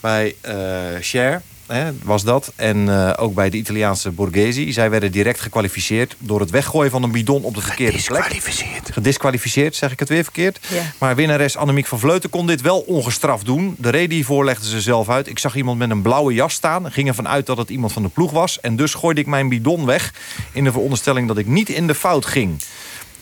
bij 0.00 0.34
eh 0.40 0.54
Cher. 1.00 1.42
Hè, 1.72 1.90
was 2.02 2.24
dat. 2.24 2.52
En 2.56 2.88
eh, 2.88 3.12
ook 3.16 3.34
bij 3.34 3.50
de 3.50 3.56
Italiaanse 3.56 4.10
Borghesi. 4.10 4.72
Zij 4.72 4.90
werden 4.90 5.12
direct 5.12 5.40
gekwalificeerd 5.40 6.16
door 6.18 6.40
het 6.40 6.50
weggooien 6.50 6.90
van 6.90 7.02
een 7.02 7.10
bidon 7.10 7.42
op 7.42 7.54
de 7.54 7.60
verkeerde 7.60 8.02
plek. 8.04 8.22
Gedisqualificeerd. 8.22 8.92
Gedisqualificeerd, 8.92 9.76
zeg 9.76 9.92
ik 9.92 9.98
het 9.98 10.08
weer 10.08 10.22
verkeerd. 10.22 10.58
Ja. 10.68 10.82
Maar 10.98 11.16
winnares 11.16 11.56
Annemiek 11.56 11.86
van 11.86 11.98
Vleuten 11.98 12.30
kon 12.30 12.46
dit 12.46 12.60
wel 12.60 12.78
ongestraft 12.78 13.44
doen. 13.44 13.74
De 13.78 13.88
reden 13.88 14.14
hiervoor 14.14 14.44
legde 14.44 14.68
ze 14.68 14.80
zelf 14.80 15.08
uit. 15.08 15.28
Ik 15.28 15.38
zag 15.38 15.56
iemand 15.56 15.78
met 15.78 15.90
een 15.90 16.02
blauwe 16.02 16.34
jas 16.34 16.54
staan. 16.54 16.92
Ging 16.92 17.08
ervan 17.08 17.28
uit 17.28 17.46
dat 17.46 17.56
het 17.56 17.70
iemand 17.70 17.92
van 17.92 18.02
de 18.02 18.08
ploeg 18.08 18.30
was. 18.30 18.60
En 18.60 18.76
dus 18.76 18.94
gooide 18.94 19.20
ik 19.20 19.26
mijn 19.26 19.48
bidon 19.48 19.86
weg. 19.86 20.14
In 20.52 20.64
de 20.64 20.72
veronderstelling 20.72 21.28
dat 21.28 21.38
ik 21.38 21.46
niet 21.46 21.68
in 21.68 21.86
de 21.86 21.94
fout 21.94 22.26
ging. 22.26 22.62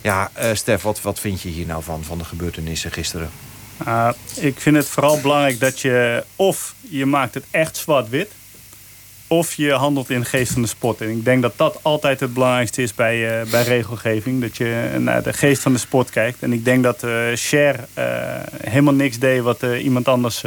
Ja, 0.02 0.30
eh 0.32 0.54
Stef, 0.54 0.82
wat, 0.82 1.00
wat 1.00 1.20
vind 1.20 1.40
je 1.40 1.48
hier 1.48 1.66
nou 1.66 1.82
van, 1.82 2.04
van 2.04 2.18
de 2.18 2.24
gebeurtenissen 2.24 2.92
gisteren? 2.92 3.30
Uh, 3.86 4.08
ik 4.34 4.60
vind 4.60 4.76
het 4.76 4.86
vooral 4.86 5.20
belangrijk 5.20 5.60
dat 5.60 5.80
je 5.80 6.24
of 6.36 6.74
je 6.80 7.06
maakt 7.06 7.34
het 7.34 7.44
echt 7.50 7.76
zwart-wit... 7.76 8.30
of 9.28 9.54
je 9.54 9.72
handelt 9.72 10.10
in 10.10 10.20
de 10.20 10.26
geest 10.26 10.52
van 10.52 10.62
de 10.62 10.68
sport. 10.68 11.00
En 11.00 11.10
ik 11.10 11.24
denk 11.24 11.42
dat 11.42 11.52
dat 11.56 11.78
altijd 11.82 12.20
het 12.20 12.34
belangrijkste 12.34 12.82
is 12.82 12.94
bij, 12.94 13.42
uh, 13.42 13.50
bij 13.50 13.62
regelgeving. 13.62 14.40
Dat 14.40 14.56
je 14.56 14.96
naar 14.98 15.22
de 15.22 15.32
geest 15.32 15.62
van 15.62 15.72
de 15.72 15.78
sport 15.78 16.10
kijkt. 16.10 16.42
En 16.42 16.52
ik 16.52 16.64
denk 16.64 16.82
dat 16.82 17.02
uh, 17.04 17.10
Cher 17.34 17.74
uh, 17.98 18.04
helemaal 18.62 18.94
niks 18.94 19.18
deed 19.18 19.42
wat 19.42 19.62
uh, 19.62 19.84
iemand 19.84 20.08
anders 20.08 20.44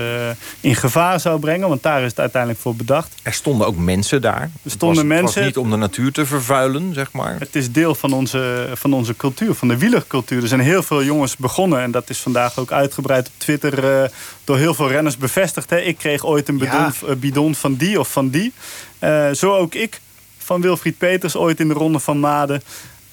in 0.60 0.76
gevaar 0.76 1.20
zou 1.20 1.40
brengen. 1.40 1.70
Want 1.70 1.84
daar 1.84 2.02
is 2.02 2.10
het 2.10 2.20
uiteindelijk 2.20 2.62
voor 2.62 2.76
bedacht. 2.76 3.14
Er 3.24 3.34
stonden 3.34 3.68
ook 3.68 3.78
mensen 3.78 4.22
daar. 4.22 4.50
Er 4.64 4.72
stonden 4.72 4.98
het 4.98 5.08
was, 5.08 5.22
mensen. 5.22 5.44
Het 5.44 5.56
was 5.56 5.64
niet 5.64 5.74
om 5.74 5.80
de 5.80 5.86
natuur 5.88 6.12
te 6.12 6.26
vervuilen, 6.26 6.94
zeg 6.94 7.12
maar. 7.12 7.36
Het 7.40 7.56
is 7.56 7.72
deel 7.72 7.96
van 7.96 8.14
onze, 8.14 8.70
van 8.74 8.94
onze 8.94 9.16
cultuur, 9.16 9.54
van 9.54 9.68
de 9.68 9.78
wielercultuur. 9.78 10.42
Er 10.42 10.48
zijn 10.48 10.62
heel 10.62 10.84
veel 10.84 11.04
jongens 11.04 11.38
begonnen. 11.38 11.82
En 11.82 11.92
dat 11.92 12.10
is 12.10 12.20
vandaag 12.20 12.60
ook 12.60 12.72
uitgebreid 12.72 13.28
op 13.28 13.34
Twitter 13.38 14.10
door 14.44 14.58
heel 14.58 14.74
veel 14.74 14.90
renners 14.90 15.18
bevestigd. 15.18 15.70
Hè. 15.70 15.80
Ik 15.80 15.98
kreeg 15.98 16.26
ooit 16.26 16.48
een 16.48 16.58
bidon, 16.58 16.92
ja. 17.08 17.16
bidon 17.16 17.56
van 17.56 17.76
die 17.76 18.00
of 18.00 18.12
van 18.12 18.30
die. 18.30 18.54
Uh, 19.00 19.32
zo 19.32 19.56
ook 19.56 19.76
ik 19.76 20.02
van 20.38 20.62
Wilfried 20.62 20.98
Peters 20.98 21.36
ooit 21.36 21.60
in 21.60 21.68
de 21.68 21.74
ronde 21.74 22.00
van 22.00 22.20
Maden. 22.20 22.62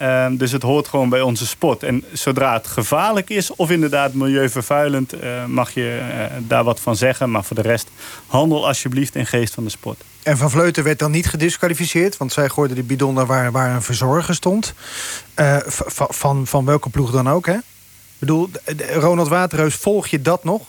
Uh, 0.03 0.27
dus 0.31 0.53
het 0.53 0.63
hoort 0.63 0.89
gewoon 0.89 1.09
bij 1.09 1.21
onze 1.21 1.47
sport. 1.47 1.83
En 1.83 2.05
zodra 2.13 2.53
het 2.53 2.67
gevaarlijk 2.67 3.31
is 3.31 3.55
of 3.57 3.71
inderdaad 3.71 4.13
milieuvervuilend... 4.13 5.15
Uh, 5.15 5.45
mag 5.45 5.71
je 5.71 6.03
daar 6.39 6.65
wat 6.65 6.81
van 6.81 6.97
zeggen. 6.97 7.31
Maar 7.31 7.45
voor 7.45 7.57
de 7.57 7.63
rest, 7.63 7.89
handel 8.27 8.67
alsjeblieft 8.67 9.15
in 9.15 9.27
geest 9.27 9.55
van 9.55 9.65
de 9.65 9.71
sport. 9.71 10.01
En 10.23 10.37
Van 10.37 10.51
Vleuten 10.51 10.85
werd 10.85 10.99
dan 10.99 11.11
niet 11.11 11.27
gedisqualificeerd... 11.27 12.17
want 12.17 12.33
zij 12.33 12.49
gooide 12.49 12.75
die 12.75 12.83
bidon 12.83 13.15
daar 13.15 13.27
waar, 13.27 13.53
waar 13.53 13.75
een 13.75 13.83
verzorger 13.83 14.35
stond. 14.35 14.75
Van, 16.09 16.47
van 16.47 16.65
welke 16.65 16.89
ploeg 16.89 17.11
dan 17.11 17.29
ook, 17.29 17.47
hè? 17.47 17.55
Ik 17.55 18.19
bedoel, 18.19 18.51
Ronald 18.93 19.29
Waterreus, 19.29 19.75
volg 19.75 20.07
je 20.07 20.23
dat 20.23 20.45
nog? 20.45 20.63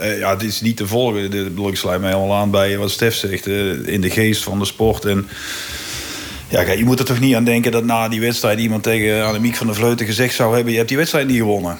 Uh, 0.00 0.18
ja, 0.18 0.30
het 0.30 0.42
is 0.42 0.60
niet 0.60 0.76
te 0.76 0.86
volgen. 0.86 1.30
De, 1.30 1.50
ik 1.68 1.76
sluit 1.76 2.00
mij 2.00 2.12
helemaal 2.12 2.36
aan 2.36 2.50
bij 2.50 2.78
wat 2.78 2.90
Stef 2.90 3.14
zegt. 3.14 3.46
Uh, 3.46 3.86
in 3.86 4.00
de 4.00 4.10
geest 4.10 4.42
van 4.42 4.58
de 4.58 4.64
sport. 4.64 5.04
En 5.04 5.28
ja, 6.48 6.64
kijk, 6.64 6.78
je 6.78 6.84
moet 6.84 6.98
er 6.98 7.04
toch 7.04 7.20
niet 7.20 7.34
aan 7.34 7.44
denken 7.44 7.72
dat 7.72 7.84
na 7.84 8.08
die 8.08 8.20
wedstrijd 8.20 8.58
iemand 8.58 8.82
tegen 8.82 9.24
Annemiek 9.26 9.56
van 9.56 9.66
der 9.66 9.76
Vleuten 9.76 10.06
gezegd 10.06 10.34
zou 10.34 10.54
hebben: 10.54 10.70
Je 10.70 10.76
hebt 10.78 10.88
die 10.88 10.98
wedstrijd 10.98 11.26
niet 11.26 11.38
gewonnen. 11.38 11.78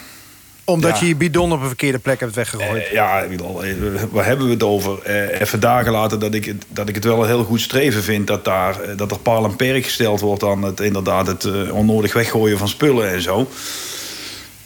Omdat 0.64 0.90
Ja. 0.94 1.00
je 1.00 1.06
je 1.08 1.16
bidon 1.16 1.52
op 1.52 1.60
een 1.60 1.66
verkeerde 1.66 1.98
plek 1.98 2.20
hebt 2.20 2.34
weggegooid. 2.34 2.84
Eh, 2.86 2.92
ja, 2.92 3.22
eh, 3.22 3.38
waar 4.10 4.24
hebben 4.24 4.46
we 4.46 4.52
het 4.52 4.62
over? 4.62 4.98
Eh, 5.02 5.40
even 5.40 5.60
dagen 5.60 5.92
later 5.92 6.18
dat 6.18 6.34
ik, 6.34 6.44
het, 6.44 6.64
dat 6.68 6.88
ik 6.88 6.94
het 6.94 7.04
wel 7.04 7.20
een 7.22 7.28
heel 7.28 7.44
goed 7.44 7.60
streven 7.60 8.02
vind... 8.02 8.26
dat, 8.26 8.44
daar, 8.44 8.80
eh, 8.80 8.96
dat 8.96 9.10
er 9.10 9.18
paal 9.18 9.44
en 9.44 9.56
perk 9.56 9.84
gesteld 9.84 10.20
wordt 10.20 10.42
aan 10.42 10.62
het, 10.62 10.80
inderdaad 10.80 11.26
het 11.26 11.44
eh, 11.44 11.74
onnodig 11.74 12.12
weggooien 12.12 12.58
van 12.58 12.68
spullen 12.68 13.10
en 13.12 13.22
zo. 13.22 13.48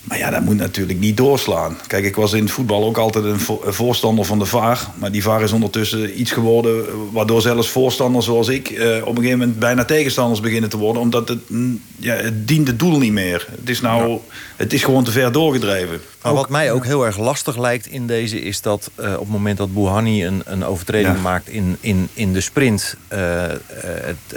Maar 0.05 0.19
ja, 0.19 0.31
dat 0.31 0.43
moet 0.43 0.57
natuurlijk 0.57 0.99
niet 0.99 1.17
doorslaan. 1.17 1.79
Kijk, 1.87 2.05
ik 2.05 2.17
was 2.17 2.33
in 2.33 2.43
het 2.43 2.53
voetbal 2.53 2.85
ook 2.85 2.97
altijd 2.99 3.25
een, 3.25 3.41
vo- 3.41 3.63
een 3.65 3.73
voorstander 3.73 4.25
van 4.25 4.39
de 4.39 4.45
VAR. 4.45 4.91
Maar 4.99 5.13
die 5.13 5.23
VAR 5.23 5.43
is 5.43 5.53
ondertussen 5.53 6.21
iets 6.21 6.31
geworden... 6.31 6.87
eh, 6.87 6.93
waardoor 7.13 7.41
zelfs 7.41 7.69
voorstanders 7.69 8.25
zoals 8.25 8.49
ik... 8.49 8.71
eh, 8.71 8.97
op 9.05 9.09
een 9.09 9.23
gegeven 9.23 9.39
moment 9.39 9.59
bijna 9.59 9.85
tegenstanders 9.85 10.41
beginnen 10.41 10.71
te 10.71 10.77
worden. 10.77 11.03
Omdat 11.03 11.29
het, 11.29 11.51
mm, 11.51 11.83
ja, 11.97 12.15
het 12.15 12.49
dient 12.49 12.67
het 12.67 12.79
doel 12.79 12.99
niet 12.99 13.13
meer. 13.13 13.47
Het 13.61 13.69
is, 13.69 13.81
nou, 13.81 14.19
het 14.57 14.73
is 14.73 14.85
gewoon 14.85 15.05
te 15.05 15.11
ver 15.11 15.33
doorgedreven. 15.33 16.01
Maar 16.23 16.35
wat 16.35 16.49
mij 16.49 16.73
ook 16.73 16.85
heel 16.85 17.07
erg 17.07 17.19
lastig 17.19 17.57
lijkt 17.59 17.87
in 17.87 18.07
deze... 18.07 18.41
is 18.43 18.61
dat 18.61 18.91
eh, 18.95 19.13
op 19.13 19.19
het 19.21 19.29
moment 19.29 19.59
dat 19.59 19.75
Bouhanni 19.75 20.27
een, 20.27 20.43
een 20.45 20.65
overtreding 20.65 21.15
Ja. 21.17 21.21
maakt 21.23 21.49
in, 21.49 21.77
in, 21.81 22.09
in 22.13 22.33
de 22.33 22.41
sprint... 22.41 22.97
eh, 23.09 23.45
eh, 23.53 23.59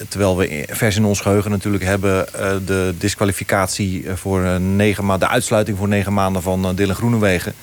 terwijl 0.09 0.37
we 0.37 0.65
vers 0.69 0.95
in 0.95 1.05
ons 1.05 1.19
geheugen 1.19 1.51
natuurlijk 1.51 1.83
hebben... 1.83 2.33
eh, 2.33 2.51
de 2.65 2.93
disqualificatie 2.97 4.05
voor 4.15 4.43
eh, 4.43 4.55
negen 4.55 5.05
maanden... 5.05 5.27
de 5.27 5.33
uitsluiting 5.33 5.77
voor 5.77 5.87
negen 5.87 6.13
maanden 6.13 6.41
van 6.41 6.75
Dylan 6.75 6.95
Groenewegen... 6.95 7.53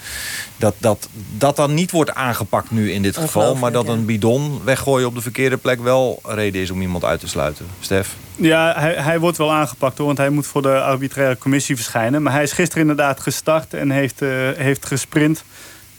Dat, 0.56 0.74
dat 0.78 1.08
dat 1.36 1.56
dan 1.56 1.74
niet 1.74 1.90
wordt 1.90 2.14
aangepakt 2.14 2.70
nu 2.70 2.92
in 2.92 3.02
dit 3.02 3.16
geval... 3.16 3.54
maar 3.54 3.72
dat 3.72 3.88
een 3.88 4.04
bidon 4.04 4.60
weggooien 4.64 5.06
op 5.06 5.14
de 5.14 5.20
verkeerde 5.20 5.56
plek... 5.56 5.80
wel 5.82 6.20
reden 6.24 6.60
is 6.62 6.70
om 6.70 6.80
iemand 6.80 7.04
uit 7.04 7.20
te 7.20 7.28
sluiten. 7.28 7.66
Stef? 7.80 8.14
Ja, 8.36 8.74
hij, 8.76 8.94
hij 8.94 9.18
wordt 9.18 9.36
wel 9.38 9.52
aangepakt 9.52 9.96
hoor, 9.98 10.06
want 10.06 10.18
hij 10.18 10.30
moet 10.30 10.46
voor 10.46 10.62
de 10.62 10.80
arbitraire 10.80 11.38
commissie 11.38 11.76
verschijnen. 11.76 12.22
Maar 12.22 12.32
hij 12.32 12.42
is 12.42 12.52
gisteren 12.52 12.80
inderdaad 12.80 13.20
gestart 13.20 13.74
en 13.74 13.90
heeft, 13.90 14.09
uh, 14.18 14.50
heeft 14.56 14.86
gesprint. 14.86 15.44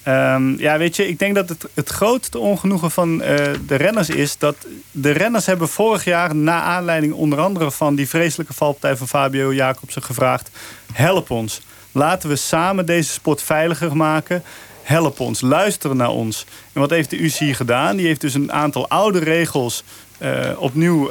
Um, 0.08 0.60
ja, 0.60 0.78
weet 0.78 0.95
je, 0.95 1.08
ik 1.08 1.19
denk 1.19 1.36
dat 1.36 1.50
het, 1.50 1.65
het 1.74 1.89
grootste 1.89 2.39
ongenoegen 2.39 2.91
van 2.91 3.13
uh, 3.13 3.28
de 3.67 3.76
renners 3.76 4.10
is... 4.10 4.38
dat 4.38 4.56
de 4.91 5.12
renners 5.12 5.45
hebben 5.45 5.69
vorig 5.69 6.04
jaar, 6.04 6.36
na 6.36 6.62
aanleiding 6.62 7.13
onder 7.13 7.39
andere 7.39 7.71
van... 7.71 7.95
die 7.95 8.10
vreselijke 8.10 8.54
valpartij 8.54 8.95
van 8.95 9.08
Fabio 9.08 9.54
Jacobsen 9.54 10.04
gevraagd... 10.04 10.50
help 10.93 11.30
ons, 11.30 11.62
laten 11.91 12.30
we 12.30 12.36
samen 12.36 12.86
deze 12.86 13.12
sport 13.12 13.41
veiliger 13.41 13.97
maken... 13.97 14.43
help 14.82 15.19
ons, 15.19 15.41
luister 15.41 15.95
naar 15.95 16.10
ons. 16.10 16.45
En 16.74 16.82
wat 16.82 16.89
heeft 16.89 17.10
de 17.10 17.17
UCI 17.17 17.54
gedaan? 17.54 17.95
Die 17.95 18.08
heeft 18.08 18.21
dus 18.21 18.34
een 18.34 18.52
aantal 18.52 18.89
oude 18.89 19.19
regels 19.19 19.84
uh, 20.21 20.30
opnieuw 20.58 21.10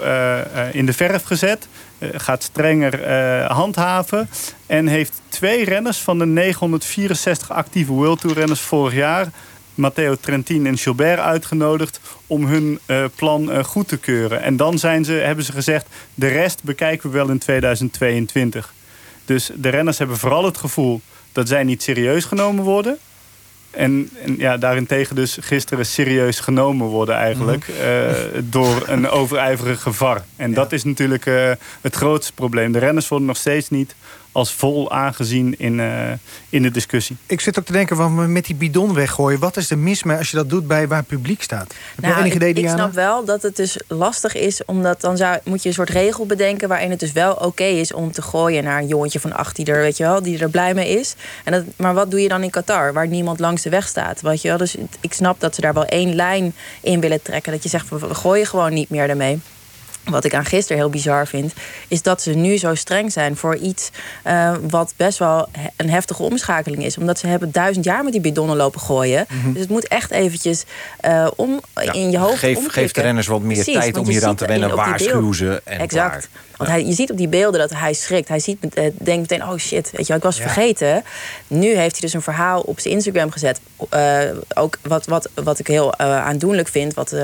in 0.73 0.87
de 0.87 0.93
verf 0.93 1.23
gezet. 1.23 1.69
Gaat 2.01 2.43
strenger 2.43 3.13
handhaven. 3.53 4.29
En 4.67 4.87
heeft 4.87 5.21
twee 5.29 5.65
renners 5.65 5.99
van 5.99 6.19
de 6.19 6.27
964 6.27 7.53
actieve 7.53 7.93
World 7.93 8.21
Tour 8.21 8.37
renners 8.37 8.61
vorig 8.61 8.95
jaar... 8.95 9.29
Matteo 9.75 10.17
Trentin 10.21 10.67
en 10.67 10.79
Gilbert 10.79 11.19
uitgenodigd 11.19 12.01
om 12.27 12.45
hun 12.47 12.79
plan 13.15 13.65
goed 13.65 13.89
te 13.89 13.97
keuren. 13.97 14.43
En 14.43 14.57
dan 14.57 14.79
zijn 14.79 15.05
ze, 15.05 15.13
hebben 15.13 15.45
ze 15.45 15.53
gezegd, 15.53 15.87
de 16.15 16.29
rest 16.29 16.63
bekijken 16.63 17.11
we 17.11 17.17
wel 17.17 17.29
in 17.29 17.39
2022. 17.39 18.73
Dus 19.25 19.51
de 19.55 19.69
renners 19.69 19.99
hebben 19.99 20.17
vooral 20.17 20.45
het 20.45 20.59
gevoel 20.59 21.01
dat 21.33 21.49
zij 21.49 21.65
niet 21.65 21.83
serieus 21.83 22.25
genomen 22.25 22.65
worden. 22.65 22.99
En, 23.71 24.11
en, 24.25 24.37
ja, 24.39 24.57
daarentegen 24.57 25.17
dus 25.17 25.39
gisteren 25.41 25.87
serieus 25.87 26.41
genomen 26.41 26.87
worden 26.87 27.15
eigenlijk... 27.15 27.69
Mhm. 27.69 27.81
Eh, 27.81 28.15
door 28.43 28.83
een 28.87 29.09
overijverige 29.09 29.93
VAR. 29.93 30.25
En 30.37 30.55
dat 30.55 30.73
is 30.73 30.85
natuurlijk 30.85 31.27
uh, 31.27 31.51
het 31.81 31.95
grootste 31.95 32.33
probleem. 32.33 32.73
De 32.73 32.79
renners 32.79 33.09
worden 33.09 33.27
nog 33.27 33.37
steeds 33.37 33.71
niet 33.71 33.95
als 34.33 34.53
vol 34.53 34.91
aangezien 34.91 35.59
in, 35.59 35.79
uh, 35.79 36.11
in 36.49 36.63
de 36.63 36.71
discussie. 36.71 37.17
Ik 37.27 37.41
zit 37.41 37.59
ook 37.59 37.65
te 37.65 37.73
denken 37.73 37.97
van 37.97 38.33
met 38.33 38.45
die 38.45 38.55
bidon 38.55 38.95
weggooien. 38.95 39.41
Wat 39.41 39.57
is 39.57 39.69
de 39.69 39.77
mis 39.77 40.03
mee 40.03 40.17
als 40.17 40.31
je 40.31 40.37
dat 40.37 40.51
doet 40.51 40.67
bij 40.67 40.89
waar 40.89 41.03
publiek 41.03 41.43
staat? 41.43 41.75
Heb 41.95 42.05
nou, 42.05 42.21
enige 42.21 42.37
idee, 42.37 42.49
ik, 42.49 42.57
ik 42.57 42.69
snap 42.69 42.93
wel 42.93 43.25
dat 43.25 43.43
het 43.43 43.57
dus 43.57 43.81
lastig 43.87 44.35
is. 44.35 44.65
Omdat 44.65 45.01
dan 45.01 45.17
zou, 45.17 45.39
moet 45.45 45.63
je 45.63 45.69
een 45.69 45.75
soort 45.75 45.91
regel 45.91 46.27
bedenken... 46.27 46.69
waarin 46.69 46.91
het 46.91 47.01
dus 47.01 47.13
wel 47.13 47.33
oké 47.33 47.65
is 47.65 47.93
om 47.93 48.13
te 48.13 48.23
gooien 48.23 48.65
naar 48.65 48.81
een 48.81 48.87
jongetje 48.87 49.21
van 49.21 49.33
acht... 49.33 49.57
die 49.57 49.67
er, 49.67 49.81
weet 49.81 49.97
je 49.97 50.05
wel, 50.05 50.23
die 50.23 50.39
er 50.39 50.51
blij 50.51 50.75
mee 50.75 50.89
is. 50.89 51.15
En 51.45 51.53
dat, 51.53 51.65
maar 51.77 51.95
wat 51.95 52.11
doe 52.11 52.21
je 52.21 52.29
dan 52.29 52.43
in 52.43 52.51
Qatar, 52.51 52.93
waar 52.93 53.09
niemand 53.09 53.41
langs 53.41 53.63
de 53.63 53.71
weg 53.71 53.89
staat? 53.89 54.21
Weet 54.21 54.43
je 54.43 54.49
wel? 54.49 54.59
Dus 54.59 54.77
ik 55.01 55.13
snap 55.13 55.41
dat 55.41 55.55
ze 55.55 55.61
daar 55.61 55.75
wel 55.75 55.87
één 55.87 56.15
lijn 56.15 56.55
in 56.81 57.01
willen 57.01 57.23
trekken. 57.23 57.53
Dat 57.53 57.63
je 57.63 57.69
zegt, 57.69 57.89
we 57.89 58.15
gooien 58.15 58.47
gewoon 58.47 58.75
niet 58.75 58.91
meer 58.91 59.07
daarmee 59.07 59.41
wat 60.11 60.25
ik 60.25 60.35
aan 60.35 60.45
gisteren 60.45 60.79
heel 60.79 60.91
bizar 60.91 61.27
vind, 61.27 61.53
is 61.89 62.03
dat 62.03 62.23
ze 62.23 62.31
nu 62.31 62.57
zo 62.57 62.75
streng 62.75 63.13
zijn 63.13 63.37
voor 63.37 63.57
iets 63.57 63.91
uh, 64.27 64.55
wat 64.69 64.95
best 64.97 65.19
wel 65.19 65.49
een 65.77 65.91
heftige 65.91 66.23
omschakeling 66.23 66.85
is. 66.85 66.99
Omdat 66.99 67.19
ze 67.19 67.27
hebben 67.27 67.53
duizend 67.53 67.85
jaar 67.85 68.05
met 68.05 68.13
die 68.13 68.21
bidonnen 68.21 68.57
lopen 68.57 68.81
gooien. 68.81 69.27
Mhm. 69.29 69.53
Dus 69.53 69.61
het 69.61 69.71
moet 69.71 69.89
echt 69.89 70.11
eventjes 70.11 70.65
uh, 71.05 71.27
om 71.37 71.61
in 71.93 72.11
je 72.11 72.19
hoofd. 72.19 72.39
Geef, 72.39 72.59
geef 72.69 72.93
de 72.93 73.01
renners 73.01 73.27
wat 73.27 73.41
meer 73.41 73.65
tijd 73.65 73.97
om 73.97 74.09
hier 74.09 74.27
aan 74.27 74.37
te 74.37 74.47
wennen. 74.47 74.77
Waarschuwen 74.77 75.35
ze 75.35 75.63
en 75.65 75.79
exact. 75.79 76.29
Waar. 76.33 76.49
Want 76.57 76.73
hij, 76.73 76.85
je 76.85 76.93
ziet 76.93 77.11
op 77.11 77.17
die 77.17 77.29
beelden 77.29 77.61
dat 77.61 77.71
hij 77.71 77.93
schrikt. 77.93 78.29
Hij 78.29 78.39
ziet, 78.39 78.65
uh, 78.65 78.71
denkt 79.03 79.31
meteen, 79.31 79.43
oh 79.43 79.57
shit, 79.57 79.91
weet 79.97 80.07
je, 80.07 80.15
ik 80.15 80.23
was 80.23 80.41
vergeten. 80.41 81.05
Nu 81.47 81.67
heeft 81.67 81.93
hij 81.93 82.01
dus 82.01 82.13
een 82.13 82.23
verhaal 82.23 82.61
op 82.61 82.81
zijn 82.81 82.95
Instagram 82.95 83.31
gezet. 83.31 83.61
Uh, 83.95 84.21
ook 84.55 84.79
wat, 84.83 85.07
wat, 85.07 85.29
wat 85.35 85.59
ik 85.59 85.67
heel 85.67 85.99
aandoenlijk 85.99 86.69
vind. 86.69 86.95
Wat, 86.95 87.15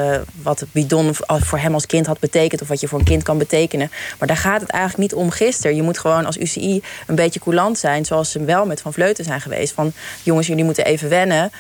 wat 0.43 0.61
het 0.61 0.73
bidon 0.73 1.15
voor 1.27 1.59
hem 1.59 1.75
als 1.75 1.87
kind 1.87 2.07
had 2.07 2.19
betekend. 2.19 2.63
Of 2.63 2.71
wat 2.81 2.85
je 2.85 2.89
voor 2.89 2.99
een 2.99 3.13
kind 3.13 3.23
kan 3.23 3.39
betekenen. 3.39 3.91
Maar 4.19 4.29
daar 4.29 4.37
gaat 4.37 4.61
het 4.61 4.71
eigenlijk 4.71 5.03
niet 5.03 5.21
om 5.21 5.31
gisteren. 5.31 5.77
Je 5.77 5.83
moet 5.83 5.99
gewoon 5.99 6.27
als 6.27 6.39
UCI 6.39 6.83
een 7.07 7.15
beetje 7.15 7.41
coulant 7.41 7.79
zijn. 7.79 8.05
Zoals 8.05 8.31
ze 8.31 8.45
wel 8.45 8.67
met 8.67 8.81
Van 8.81 8.93
Vleuten 8.93 9.25
zijn 9.25 9.41
geweest. 9.41 9.75
Van 9.75 9.93
jongens, 10.23 10.47
jullie 10.47 10.65
moeten 10.65 10.85
even 10.85 11.09
wennen. 11.09 11.51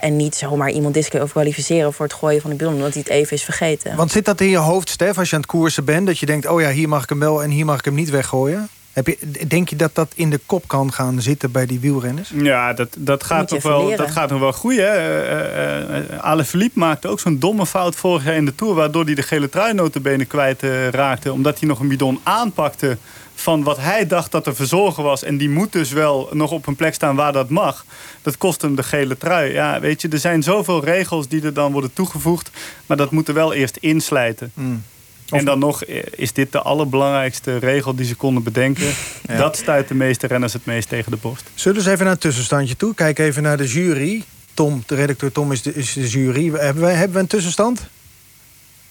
en 0.00 0.16
niet 0.16 0.34
zomaar 0.34 0.70
iemand 0.70 0.94
disqualificeren 0.94 1.92
voor 1.92 2.06
het 2.06 2.14
gooien 2.14 2.40
van 2.40 2.50
de 2.50 2.56
bidon. 2.56 2.74
Omdat 2.74 2.92
hij 2.92 3.02
het 3.02 3.12
even 3.12 3.36
is 3.36 3.44
vergeten. 3.44 3.96
Want 3.96 4.10
zit 4.12 4.24
dat 4.24 4.40
in 4.40 4.48
je 4.48 4.56
hoofd, 4.56 4.88
Stef, 4.88 5.18
als 5.18 5.28
je 5.28 5.34
aan 5.34 5.42
het 5.42 5.50
koersen 5.50 5.84
bent? 5.84 6.06
Dat 6.06 6.18
je 6.18 6.26
denkt, 6.26 6.46
oh 6.46 6.60
ja, 6.60 6.70
hier 6.70 6.88
mag 6.88 7.02
ik 7.02 7.08
hem 7.08 7.18
wel 7.18 7.42
en 7.42 7.50
hier 7.50 7.64
mag 7.64 7.78
ik 7.78 7.84
hem 7.84 7.94
niet 7.94 8.10
weggooien? 8.10 8.68
Heb 8.98 9.06
je, 9.06 9.46
denk 9.46 9.68
je 9.68 9.76
dat 9.76 9.94
dat 9.94 10.12
in 10.14 10.30
de 10.30 10.40
kop 10.46 10.68
kan 10.68 10.92
gaan 10.92 11.20
zitten 11.20 11.50
bij 11.50 11.66
die 11.66 11.80
wielrenners? 11.80 12.30
Ja, 12.34 12.72
dat, 12.72 12.88
dat, 12.98 13.24
gaat, 13.24 13.50
nog 13.50 13.62
wel, 13.62 13.96
dat 13.96 14.10
gaat 14.10 14.30
nog 14.30 14.40
wel 14.40 14.52
groeien. 14.52 15.00
Uh, 15.00 16.10
uh, 16.10 16.18
Ale 16.18 16.44
Philippe 16.44 16.78
maakte 16.78 17.08
ook 17.08 17.20
zo'n 17.20 17.38
domme 17.38 17.66
fout 17.66 17.96
vorig 17.96 18.24
jaar 18.24 18.34
in 18.34 18.44
de 18.44 18.54
Tour... 18.54 18.74
waardoor 18.74 19.04
hij 19.04 19.14
de 19.14 19.22
gele 19.22 19.48
trui 19.48 19.74
notabene 19.74 20.24
kwijt 20.24 20.62
uh, 20.62 20.88
raakte. 20.88 21.32
Omdat 21.32 21.58
hij 21.58 21.68
nog 21.68 21.80
een 21.80 21.88
bidon 21.88 22.20
aanpakte 22.22 22.96
van 23.34 23.62
wat 23.62 23.78
hij 23.78 24.06
dacht 24.06 24.32
dat 24.32 24.46
er 24.46 24.54
verzorgen 24.54 25.02
was. 25.02 25.22
En 25.22 25.36
die 25.36 25.50
moet 25.50 25.72
dus 25.72 25.92
wel 25.92 26.28
nog 26.32 26.50
op 26.50 26.66
een 26.66 26.76
plek 26.76 26.94
staan 26.94 27.16
waar 27.16 27.32
dat 27.32 27.48
mag. 27.48 27.84
Dat 28.22 28.38
kost 28.38 28.62
hem 28.62 28.74
de 28.74 28.82
gele 28.82 29.16
trui. 29.16 29.52
Ja, 29.52 29.80
weet 29.80 30.02
je, 30.02 30.08
er 30.08 30.18
zijn 30.18 30.42
zoveel 30.42 30.84
regels 30.84 31.28
die 31.28 31.42
er 31.42 31.54
dan 31.54 31.72
worden 31.72 31.92
toegevoegd. 31.92 32.50
Maar 32.86 32.96
dat 32.96 33.10
moet 33.10 33.28
er 33.28 33.34
wel 33.34 33.52
eerst 33.52 33.76
inslijten. 33.76 34.50
Mm. 34.54 34.82
En 35.30 35.44
dan 35.44 35.58
nog 35.58 35.84
eh, 35.84 36.02
is 36.10 36.32
dit 36.32 36.52
de 36.52 36.62
allerbelangrijkste 36.62 37.56
regel 37.56 37.94
die 37.94 38.06
ze 38.06 38.14
konden 38.14 38.42
bedenken. 38.42 38.94
Dat 39.36 39.56
stuit 39.56 39.88
de 39.88 39.94
meeste 39.94 40.26
renners 40.26 40.52
het 40.52 40.66
meest 40.66 40.88
tegen 40.88 41.10
de 41.10 41.16
borst. 41.16 41.50
Zullen 41.54 41.78
we 41.78 41.82
eens 41.82 41.92
even 41.92 42.04
naar 42.04 42.14
het 42.14 42.22
tussenstandje 42.22 42.76
toe? 42.76 42.94
Kijk 42.94 43.18
even 43.18 43.42
naar 43.42 43.56
de 43.56 43.66
jury. 43.66 44.24
Tom, 44.54 44.82
de 44.86 44.94
redacteur 44.94 45.32
Tom 45.32 45.52
is 45.52 45.62
de, 45.62 45.74
is 45.74 45.92
de 45.92 46.08
jury. 46.08 46.52
Hebben 46.52 46.82
we, 46.84 46.90
hebben 46.90 47.14
we 47.14 47.20
een 47.20 47.26
tussenstand? 47.26 47.88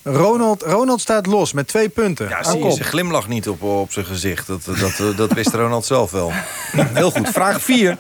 Ronald, 0.04 0.62
Ronald 0.62 1.02
staat 1.02 1.26
los 1.26 1.54
met 1.54 1.68
twee 1.68 1.90
punten. 1.90 2.30
Ja, 2.30 2.44
zie 2.44 2.64
je 2.64 2.72
zijn 2.72 2.88
glimlach 2.88 3.28
niet 3.28 3.50
op, 3.50 3.62
op 3.64 3.92
zijn 3.92 4.06
gezicht. 4.06 4.48
Dat, 4.48 4.66
dat, 4.66 5.18
dat 5.18 5.34
wist 5.34 5.54
Ronald 5.54 5.86
zelf 5.86 6.12
wel. 6.12 6.32
Heel 6.94 7.12
goed. 7.12 7.30
Vraag 7.30 7.62
4. 7.62 7.98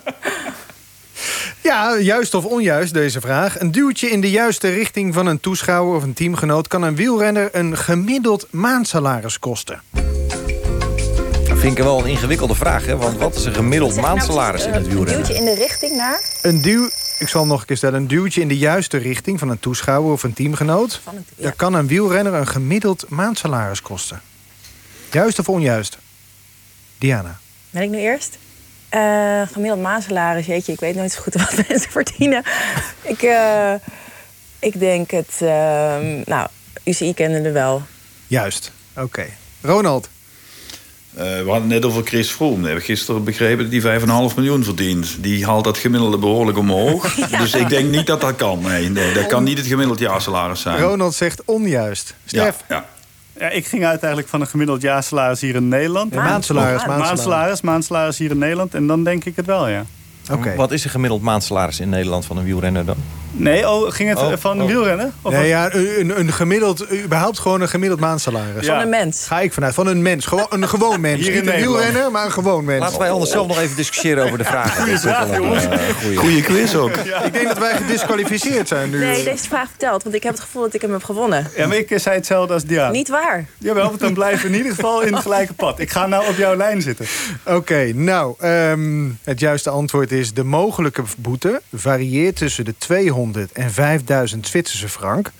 Ja, 1.61 1.97
juist 1.97 2.33
of 2.33 2.45
onjuist 2.45 2.93
deze 2.93 3.21
vraag. 3.21 3.59
Een 3.59 3.71
duwtje 3.71 4.09
in 4.09 4.21
de 4.21 4.29
juiste 4.29 4.69
richting 4.69 5.13
van 5.13 5.25
een 5.25 5.39
toeschouwer 5.39 5.95
of 5.95 6.03
een 6.03 6.13
teamgenoot... 6.13 6.67
kan 6.67 6.81
een 6.81 6.95
wielrenner 6.95 7.49
een 7.51 7.77
gemiddeld 7.77 8.47
maandsalaris 8.51 9.39
kosten. 9.39 9.81
Dat 11.47 11.57
vind 11.57 11.77
ik 11.77 11.83
wel 11.83 11.99
een 11.99 12.05
ingewikkelde 12.05 12.55
vraag, 12.55 12.85
hè? 12.85 12.97
Want 12.97 13.17
wat 13.17 13.35
is 13.35 13.45
een 13.45 13.53
gemiddeld 13.53 13.95
nou 13.95 14.07
maandsalaris 14.07 14.65
in 14.65 14.73
het 14.73 14.87
wielrennen? 14.87 15.15
Een 15.15 15.23
duwtje 15.23 15.35
in 15.35 15.45
de 15.45 15.55
richting 15.55 15.95
naar? 15.95 16.21
Een 16.41 16.61
duw... 16.61 16.89
Ik 17.19 17.27
zal 17.27 17.45
nog 17.45 17.59
een 17.59 17.65
keer 17.65 17.77
stellen. 17.77 17.99
Een 17.99 18.07
duwtje 18.07 18.41
in 18.41 18.47
de 18.47 18.57
juiste 18.57 18.97
richting 18.97 19.39
van 19.39 19.49
een 19.49 19.59
toeschouwer 19.59 20.11
of 20.11 20.23
een 20.23 20.33
teamgenoot. 20.33 20.99
Van 21.03 21.25
Dan 21.35 21.55
kan 21.55 21.73
een 21.73 21.87
wielrenner 21.87 22.33
een 22.33 22.47
gemiddeld 22.47 23.05
maandsalaris 23.09 23.81
kosten. 23.81 24.21
Juist 25.11 25.39
of 25.39 25.49
onjuist? 25.49 25.97
Diana. 26.97 27.39
Ben 27.69 27.81
ik 27.81 27.89
nu 27.89 27.97
eerst? 27.97 28.37
Uh, 28.95 29.41
gemiddeld 29.51 29.81
maandsalaris, 29.81 30.45
jeetje, 30.45 30.71
ik 30.71 30.79
weet 30.79 30.95
nooit 30.95 31.11
zo 31.11 31.21
goed 31.21 31.33
wat 31.33 31.55
mensen 31.67 31.91
verdienen. 31.91 32.43
ik, 33.01 33.21
uh, 33.21 33.73
ik 34.59 34.79
denk 34.79 35.11
het, 35.11 35.39
uh, 35.41 35.49
nou, 36.25 36.47
UCI 36.83 37.13
kende 37.13 37.39
er 37.39 37.53
wel. 37.53 37.81
Juist, 38.27 38.71
oké. 38.95 39.25
Ronald? 39.61 40.09
Uh, 41.17 41.23
we 41.23 41.49
hadden 41.49 41.67
net 41.67 41.85
over 41.85 42.03
Chris 42.03 42.29
Froome. 42.29 42.59
We 42.59 42.65
hebben 42.65 42.85
gisteren 42.85 43.23
begrepen 43.23 43.71
dat 43.71 43.83
hij 43.83 43.99
5,5 43.99 44.05
miljoen 44.35 44.63
verdient. 44.63 45.17
Die 45.19 45.45
haalt 45.45 45.63
dat 45.63 45.77
gemiddelde 45.77 46.17
behoorlijk 46.17 46.57
omhoog. 46.57 47.15
ja. 47.31 47.37
Dus 47.37 47.53
ik 47.53 47.69
denk 47.69 47.89
niet 47.91 48.07
dat 48.07 48.21
dat 48.21 48.35
kan. 48.35 48.61
Nee, 48.61 48.89
nee 48.89 49.13
dat 49.13 49.25
kan 49.25 49.43
niet 49.43 49.57
het 49.57 49.67
gemiddeld 49.67 49.99
jaarsalaris 49.99 50.61
zijn. 50.61 50.81
Ronald 50.81 51.15
zegt 51.15 51.41
onjuist. 51.45 52.15
Stef? 52.25 52.55
Ja, 52.67 52.75
ja. 52.75 52.85
Ja, 53.39 53.49
ik 53.49 53.67
ging 53.67 53.85
uiteindelijk 53.85 54.29
van 54.29 54.41
een 54.41 54.47
gemiddeld 54.47 54.81
jaarsalaris 54.81 55.41
hier 55.41 55.55
in 55.55 55.67
Nederland. 55.67 56.13
Maandsalaris, 56.13 56.85
maandsalaris. 56.85 57.61
Maandsalaris, 57.61 58.17
hier 58.17 58.31
in 58.31 58.37
Nederland. 58.37 58.73
En 58.73 58.87
dan 58.87 59.03
denk 59.03 59.25
ik 59.25 59.35
het 59.35 59.45
wel, 59.45 59.67
ja. 59.67 59.85
Okay. 60.31 60.55
Wat 60.55 60.71
is 60.71 60.83
een 60.83 60.89
gemiddeld 60.89 61.21
maandsalaris 61.21 61.79
in 61.79 61.89
Nederland 61.89 62.25
van 62.25 62.37
een 62.37 62.43
wielrenner 62.43 62.85
dan? 62.85 62.97
Nee, 63.31 63.69
oh, 63.69 63.91
ging 63.91 64.09
het 64.09 64.17
oh, 64.17 64.33
van 64.37 64.61
oh. 64.61 64.67
wielrennen? 64.67 65.13
Of 65.21 65.31
nee, 65.33 65.47
ja, 65.47 65.73
een, 65.73 66.19
een 66.19 66.33
gemiddeld, 66.33 66.93
überhaupt 66.93 67.39
gewoon 67.39 67.61
een 67.61 67.69
gemiddeld 67.69 67.99
maandsalaris. 67.99 68.67
Van 68.67 68.79
een 68.79 68.89
mens. 68.89 69.25
Ga 69.27 69.39
ik 69.39 69.53
vanuit, 69.53 69.73
van 69.73 69.87
een 69.87 70.01
mens. 70.01 70.25
Gewoon 70.25 70.47
een 70.49 70.69
gewoon 70.69 71.01
mens. 71.01 71.21
Hier 71.27 71.41
Niet 71.41 71.47
een 71.47 71.55
wielrenner, 71.55 72.11
maar 72.11 72.25
een 72.25 72.31
gewoon 72.31 72.65
mens. 72.65 72.79
Laten 72.79 72.99
wij 72.99 73.11
anders 73.11 73.31
zelf 73.31 73.47
nog 73.47 73.59
even 73.59 73.75
discussiëren 73.75 74.25
over 74.25 74.37
de 74.37 74.43
vragen. 74.53 74.81
Goeie 74.81 74.97
vraag, 74.97 75.35
jongens. 75.35 75.63
Uh, 75.63 76.17
goeie. 76.17 76.41
quiz 76.41 76.75
ook. 76.75 76.97
Ik 76.97 77.33
denk 77.33 77.47
dat 77.47 77.57
wij 77.57 77.75
gedisqualificeerd 77.75 78.67
zijn 78.67 78.89
nu. 78.89 78.99
Nee, 78.99 79.23
deze 79.23 79.47
vraag 79.47 79.69
vertelt, 79.69 80.03
want 80.03 80.15
ik 80.15 80.23
heb 80.23 80.33
het 80.33 80.41
gevoel 80.41 80.61
dat 80.61 80.73
ik 80.73 80.81
hem 80.81 80.91
heb 80.91 81.03
gewonnen. 81.03 81.47
Ja, 81.55 81.67
maar 81.67 81.77
ik 81.77 81.93
zei 81.95 82.15
hetzelfde 82.15 82.53
als 82.53 82.63
Diana. 82.63 82.91
Niet 82.91 83.09
waar. 83.09 83.45
Jawel, 83.57 83.87
want 83.87 83.99
dan 83.99 84.13
blijven 84.23 84.41
we 84.41 84.51
in 84.51 84.57
ieder 84.57 84.75
geval 84.75 85.01
in 85.01 85.13
het 85.13 85.21
gelijke 85.21 85.53
pad. 85.53 85.79
Ik 85.79 85.91
ga 85.91 86.07
nou 86.07 86.27
op 86.27 86.37
jouw 86.37 86.55
lijn 86.55 86.81
zitten. 86.81 87.05
Oké, 87.43 87.91
nou, 87.93 88.47
um, 88.47 89.19
het 89.23 89.39
juiste 89.39 89.69
antwoord 89.69 90.11
is... 90.11 90.33
de 90.33 90.43
mogelijke 90.43 91.03
boete 91.17 91.61
varieert 91.73 92.35
tussen 92.35 92.65
de 92.65 92.73
200 92.77 93.16
en 93.17 93.71
500 93.71 93.73
5000 93.73 94.47
Zwitserse 94.47 94.89
frank. 94.89 95.31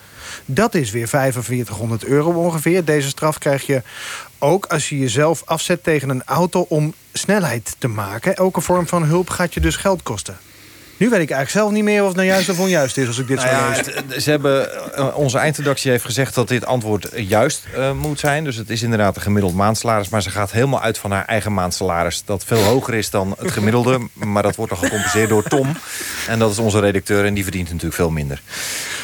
Dat 0.46 0.76
is 0.76 0.92
weer 0.92 1.08
4500 1.08 2.06
euro 2.06 2.32
ongeveer. 2.32 2.86
Deze 2.86 3.08
straf 3.08 3.38
krijg 3.38 3.66
je 3.66 3.82
ook 4.40 4.66
als 4.66 4.90
je 4.90 5.00
jezelf 5.00 5.42
afzet 5.46 5.84
tegen 5.84 6.10
een 6.10 6.24
auto 6.26 6.66
om 6.70 6.94
snelheid 7.14 7.76
te 7.78 7.88
maken. 7.88 8.36
Elke 8.36 8.62
vorm 8.62 8.88
van 8.88 9.04
hulp 9.04 9.30
gaat 9.30 9.54
je 9.54 9.60
dus 9.60 9.76
geld 9.76 10.04
kosten. 10.04 10.38
Nu 10.98 11.10
weet 11.10 11.22
ik 11.22 11.32
eigenlijk 11.32 11.50
zelf 11.50 11.72
niet 11.72 11.84
meer 11.84 12.02
of 12.02 12.08
het 12.08 12.16
nou 12.16 12.28
juist 12.28 12.50
of 12.50 12.60
onjuist 12.60 12.98
is 12.98 13.08
als 13.08 13.18
ik 13.18 13.28
dit 13.28 13.38
nou 13.38 13.76
zo 13.76 13.92
lees. 14.08 14.24
Ze 14.24 14.30
hebben, 14.30 14.94
eh, 14.96 15.18
onze 15.18 15.38
eindredactie 15.38 15.92
heeft 15.92 16.06
gezegd 16.06 16.36
dat 16.36 16.48
dit 16.48 16.66
antwoord 16.66 17.10
juist 17.16 17.68
uh, 17.76 17.92
moet 17.92 18.20
zijn. 18.20 18.44
Dus 18.44 18.56
het 18.56 18.70
is 18.70 18.82
inderdaad 18.82 19.16
een 19.16 19.22
gemiddeld 19.22 19.56
maandsalaris. 19.56 20.10
Maar 20.10 20.22
ze 20.22 20.30
gaat 20.30 20.52
helemaal 20.52 20.82
uit 20.82 20.98
van 20.98 21.12
haar 21.12 21.26
eigen 21.26 21.54
maandsalaris. 21.54 22.24
Dat 22.26 22.44
veel 22.44 22.64
hoger 22.64 22.94
is 22.94 23.10
dan 23.10 23.36
het 23.40 23.52
gemiddelde. 23.52 24.00
maar 24.34 24.44
dat 24.44 24.56
wordt 24.56 24.72
dan 24.72 24.82
gecompenseerd 24.82 25.30
door 25.30 25.44
Tom. 25.44 25.78
En 26.28 26.40
dat 26.40 26.52
is 26.52 26.58
onze 26.58 26.80
redacteur 26.80 27.26
en 27.26 27.34
die 27.34 27.44
verdient 27.44 27.68
natuurlijk 27.68 27.96
veel 27.96 28.12
minder. 28.12 28.42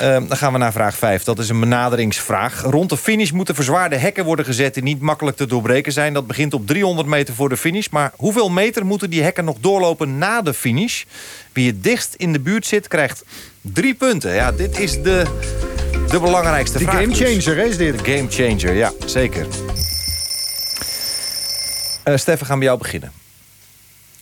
Uh, 0.02 0.08
dan 0.10 0.38
gaan 0.38 0.52
we 0.52 0.58
naar 0.58 0.72
vraag 0.72 0.96
5. 0.98 1.24
Dat 1.24 1.40
is 1.40 1.50
een 1.50 1.60
benaderingsvraag. 1.60 2.62
Rond 2.62 2.90
de 2.90 2.98
finish 2.98 3.32
moeten 3.32 3.56
verzwaarde 3.56 3.96
hekken 3.96 4.26
worden 4.26 4.46
gezet... 4.46 4.74
die 4.74 4.84
niet 4.84 5.02
makkelijk 5.02 5.38
te 5.38 5.46
doorbreken 5.46 5.92
zijn. 5.92 6.14
Dat 6.14 6.28
begint 6.28 6.54
op 6.54 6.68
300 6.68 7.08
meter 7.08 7.34
voor 7.34 7.50
de 7.50 7.58
finish. 7.58 7.88
Maar 7.90 8.14
hoeveel 8.16 8.50
meter 8.50 8.86
moeten 8.86 9.10
die 9.10 9.24
hekken 9.24 9.46
nog 9.46 9.58
doorlopen 9.60 10.18
na 10.18 10.42
de 10.42 10.54
finish? 10.54 11.04
Wie 11.54 11.68
het 11.68 11.84
dichtst 11.84 12.14
in 12.14 12.34
de 12.34 12.40
buurt 12.40 12.66
zit, 12.66 12.88
krijgt 12.88 13.24
drie 13.62 13.94
punten. 13.94 14.34
Ja, 14.34 14.52
dit 14.52 14.80
is 14.80 14.92
de, 15.02 15.24
de 16.10 16.20
belangrijkste 16.20 16.78
Die 16.78 16.88
vraag. 16.88 17.06
dus. 17.06 17.18
gamechanger, 17.18 17.58
hè, 17.58 17.64
is 17.64 17.78
dit? 17.78 18.06
De 18.06 18.12
gamechanger, 18.12 18.74
ja, 18.74 18.92
zeker. 19.06 19.48
Eh 22.04 22.18
Steffen, 22.18 22.48
gaan 22.48 22.60
we 22.60 22.66
jou 22.66 22.78
beginnen. 22.78 23.12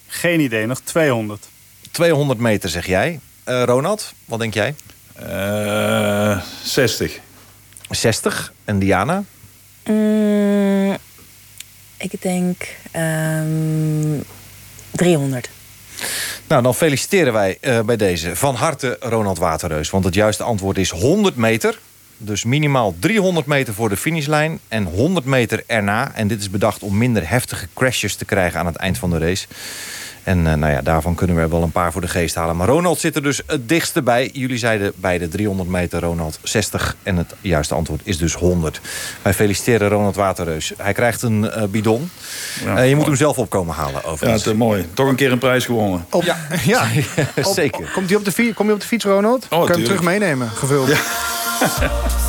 Geen 0.07 0.39
idee, 0.39 0.65
nog 0.65 0.79
200. 0.83 1.47
200 1.91 2.39
meter, 2.39 2.69
zeg 2.69 2.85
jij. 2.85 3.19
Eh, 3.43 3.63
Ronald, 3.63 4.13
wat 4.25 4.39
denk 4.39 4.53
jij? 4.53 4.75
Eh 5.15 6.41
60. 6.63 7.19
60. 7.89 8.53
En 8.65 8.79
Diana? 8.79 9.23
Mm, 9.85 10.97
ik 11.97 12.21
denk 12.21 12.67
ehm 12.91 14.19
300. 14.91 15.49
Nou, 16.47 16.63
dan 16.63 16.75
feliciteren 16.75 17.33
wij 17.33 17.57
eh, 17.61 17.79
bij 17.79 17.97
deze 17.97 18.35
van 18.35 18.55
harte 18.55 18.97
Ronald 18.99 19.37
Waterreus. 19.37 19.89
Want 19.89 20.03
het 20.03 20.13
juiste 20.13 20.43
antwoord 20.43 20.77
is 20.77 20.89
100 20.89 21.35
meter. 21.35 21.79
Dus 22.17 22.43
minimaal 22.43 22.95
300 22.99 23.45
meter 23.45 23.73
voor 23.73 23.89
de 23.89 23.97
finishlijn 23.97 24.59
en 24.67 24.83
100 24.83 25.25
meter 25.25 25.63
erna. 25.67 26.11
En 26.15 26.27
dit 26.27 26.39
is 26.39 26.49
bedacht 26.49 26.83
om 26.83 26.97
minder 26.97 27.29
heftige 27.29 27.67
crashes 27.73 28.15
te 28.15 28.25
krijgen 28.25 28.59
aan 28.59 28.65
het 28.65 28.75
eind 28.75 28.97
van 28.97 29.09
de 29.09 29.17
race. 29.17 29.47
En 30.23 30.47
eh, 30.47 30.53
nou 30.53 30.71
ja, 30.73 30.81
daarvan 30.81 31.15
kunnen 31.15 31.35
we 31.35 31.41
er 31.41 31.49
wel 31.49 31.61
een 31.63 31.71
paar 31.71 31.91
voor 31.91 32.01
de 32.01 32.07
geest 32.07 32.35
halen. 32.35 32.55
Maar 32.57 32.67
Ronald 32.67 32.99
zit 32.99 33.15
er 33.15 33.23
dus 33.23 33.41
het 33.47 33.69
dichtste 33.69 34.01
bij. 34.01 34.29
Jullie 34.33 34.57
zeiden 34.57 34.91
bij 34.95 35.17
de 35.17 35.27
300 35.27 35.69
meter 35.69 35.99
Ronald 36.01 36.39
60. 36.43 36.95
En 37.03 37.17
het 37.17 37.33
juiste 37.41 37.75
antwoord 37.75 38.01
is 38.03 38.17
dus 38.17 38.33
100. 38.33 38.81
Wij 39.21 39.33
feliciteren 39.33 39.89
Ronald 39.89 40.15
Waterreus. 40.15 40.71
Hij 40.77 40.93
krijgt 40.93 41.21
een 41.21 41.51
eh, 41.51 41.63
bidon. 41.63 42.09
Ja, 42.65 42.77
Eh, 42.77 42.83
je 42.83 42.87
moet 42.89 42.93
mooi. 42.95 43.05
hem 43.07 43.15
zelf 43.15 43.37
op 43.37 43.49
komen 43.49 43.75
halen 43.75 44.01
Ja, 44.03 44.09
overigens. 44.09 44.43
het 44.43 44.53
is 44.53 44.59
mooi. 44.59 44.87
Toch 44.93 45.07
een 45.07 45.15
keer 45.15 45.31
een 45.31 45.37
prijs 45.39 45.65
gewonnen. 45.65 46.05
Op, 46.09 46.23
ja, 46.23 46.37
ja. 46.65 46.87
Op- 47.43 47.53
zeker. 47.53 47.89
Komt 47.93 48.09
hij 48.09 48.17
op, 48.17 48.25
de 48.25 48.31
fiets- 48.31 48.55
kom 48.55 48.67
je 48.67 48.73
op 48.73 48.79
de 48.81 48.87
fiets, 48.87 49.05
Ronald? 49.05 49.47
kan 49.47 49.61
je 49.65 49.71
hem 49.73 49.83
terug 49.83 50.01
meenemen, 50.01 50.49
gevuld. 50.49 50.89
as 50.89 50.99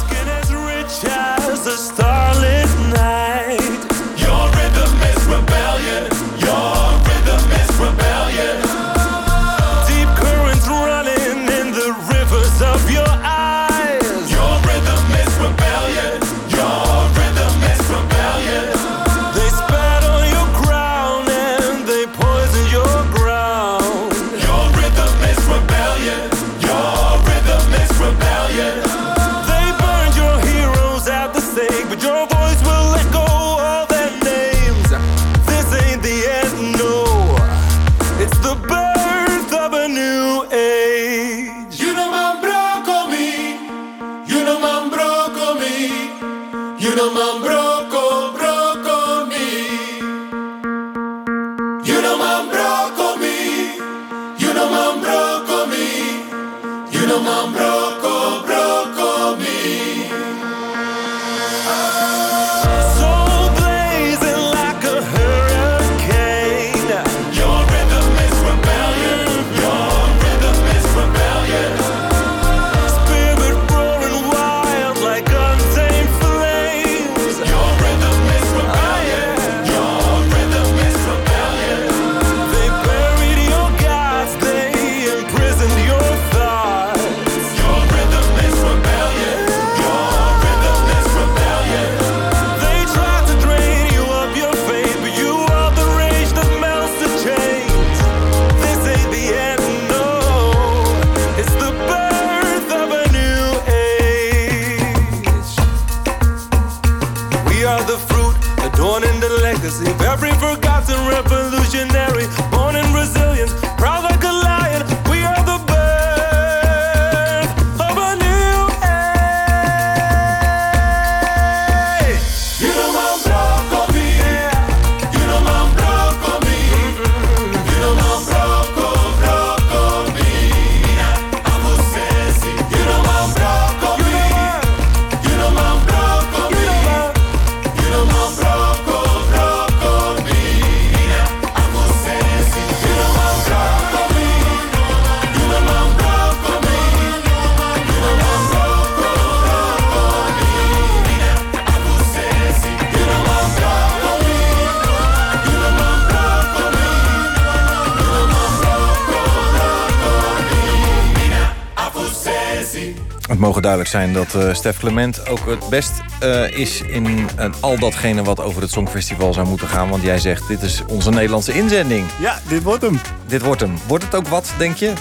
Het 163.33 163.41
mogen 163.41 163.63
duidelijk 163.63 163.91
zijn 163.91 164.13
dat 164.13 164.35
eh 164.35 164.55
Stef 164.55 164.79
Clement 164.79 165.29
ook 165.29 165.47
het 165.47 165.69
best 165.69 165.93
eh, 166.21 166.59
is 166.59 166.81
in 166.81 167.29
eh, 167.37 167.51
al 167.61 167.79
datgene 167.79 168.23
wat 168.23 168.41
over 168.41 168.63
het 168.63 168.71
Songfestival 168.71 169.33
zou 169.33 169.49
moeten 169.49 169.69
gaan. 169.69 169.89
Want 169.89 170.03
jij 170.03 170.19
zegt, 170.19 170.49
dit 170.49 170.63
is 170.63 170.83
onze 170.87 171.11
Nederlandse 171.11 171.53
inzending. 171.53 172.07
Ja, 172.21 172.41
dit 172.49 172.63
wordt 172.63 172.83
hem. 172.83 173.01
Dit 173.27 173.43
wordt 173.43 173.61
hem. 173.61 173.79
Wordt 173.87 174.05
het 174.05 174.15
ook 174.15 174.27
wat, 174.27 174.55
denk 174.59 174.77
je? 174.77 174.93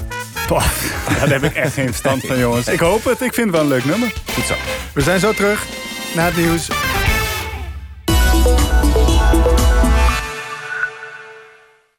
Boah, 0.48 0.65
daar 1.20 1.30
heb 1.30 1.44
ik 1.44 1.54
echt 1.54 1.74
geen 1.74 1.86
verstand 1.86 2.26
van, 2.26 2.38
jongens. 2.38 2.67
Ik 2.67 2.80
hoop 2.80 3.04
het. 3.04 3.22
Ik 3.22 3.34
vind 3.34 3.48
het 3.48 3.56
wel 3.56 3.62
een 3.62 3.67
leuk 3.67 3.86
nummer. 3.86 4.13
Goed 4.34 4.46
zo. 4.46 4.54
We 4.94 5.02
zijn 5.02 5.20
zo 5.20 5.34
terug 5.34 5.65
na 6.15 6.26
het 6.26 6.38
nieuws. 6.38 6.67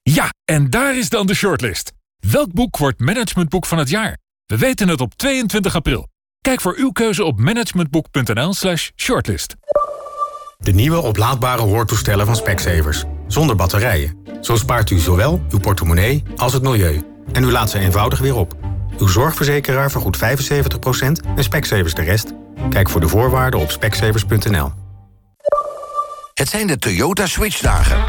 Ja, 0.02 0.32
en 0.44 0.70
daar 0.70 0.96
is 0.96 1.08
dan 1.08 1.26
de 1.26 1.34
shortlist. 1.34 1.92
Welk 2.30 2.52
boek 2.52 2.76
wordt 2.76 3.00
managementboek 3.00 3.66
van 3.66 3.78
het 3.78 3.88
jaar? 3.88 4.18
We 4.46 4.58
weten 4.58 4.88
het 4.88 5.00
op 5.00 5.14
22 5.14 5.74
april. 5.74 6.10
Kijk 6.42 6.60
voor 6.60 6.74
uw 6.76 6.90
keuze 6.90 7.24
op 7.24 7.40
managementboek.nl 7.40 8.54
slash 8.54 8.90
shortlist. 8.96 9.54
De 10.58 10.72
nieuwe 10.72 11.00
oplaadbare 11.00 11.62
hoortoestellen 11.62 12.26
van 12.26 12.36
Specsavers. 12.36 13.04
Zonder 13.26 13.56
batterijen. 13.56 14.16
Zo 14.40 14.56
spaart 14.56 14.90
u 14.90 14.98
zowel 14.98 15.42
uw 15.50 15.58
portemonnee 15.58 16.22
als 16.36 16.52
het 16.52 16.62
milieu. 16.62 17.02
En 17.32 17.44
u 17.44 17.50
laat 17.50 17.70
ze 17.70 17.78
eenvoudig 17.78 18.18
weer 18.18 18.36
op. 18.36 18.56
Uw 18.98 19.06
zorgverzekeraar 19.06 19.90
vergoedt 19.90 20.18
75% 20.18 20.20
en 21.36 21.44
Specsavers 21.44 21.94
de 21.94 22.02
rest. 22.02 22.32
Kijk 22.70 22.88
voor 22.90 23.00
de 23.00 23.08
voorwaarden 23.08 23.60
op 23.60 23.70
specsavers.nl. 23.70 24.72
Het 26.34 26.48
zijn 26.48 26.66
de 26.66 26.78
Toyota 26.78 27.26
Switchdagen. 27.26 28.04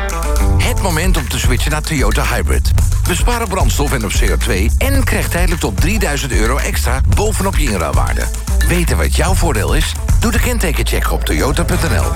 Het 0.64 0.82
moment 0.82 1.18
om 1.18 1.30
te 1.30 1.40
switchen 1.40 1.72
naar 1.72 1.82
Toyota 1.82 2.24
Hybrid. 2.36 2.72
Bespaar 3.08 3.42
op 3.42 3.50
brandstof 3.50 3.94
en 3.94 4.06
op 4.06 4.12
CO2 4.12 4.78
en 4.78 5.04
krijg 5.04 5.30
tijdelijk 5.30 5.62
tot 5.62 5.82
3000 5.82 6.32
euro 6.32 6.58
extra 6.58 7.02
bovenop 7.16 7.56
je 7.56 7.70
inruilwaarde. 7.70 8.26
Weten 8.68 8.98
wat 8.98 9.16
jouw 9.16 9.34
voordeel 9.34 9.76
is? 9.76 9.96
Doe 10.20 10.32
de 10.32 10.40
kentekencheck 10.40 11.12
op 11.12 11.24
toyota.nl. 11.24 12.12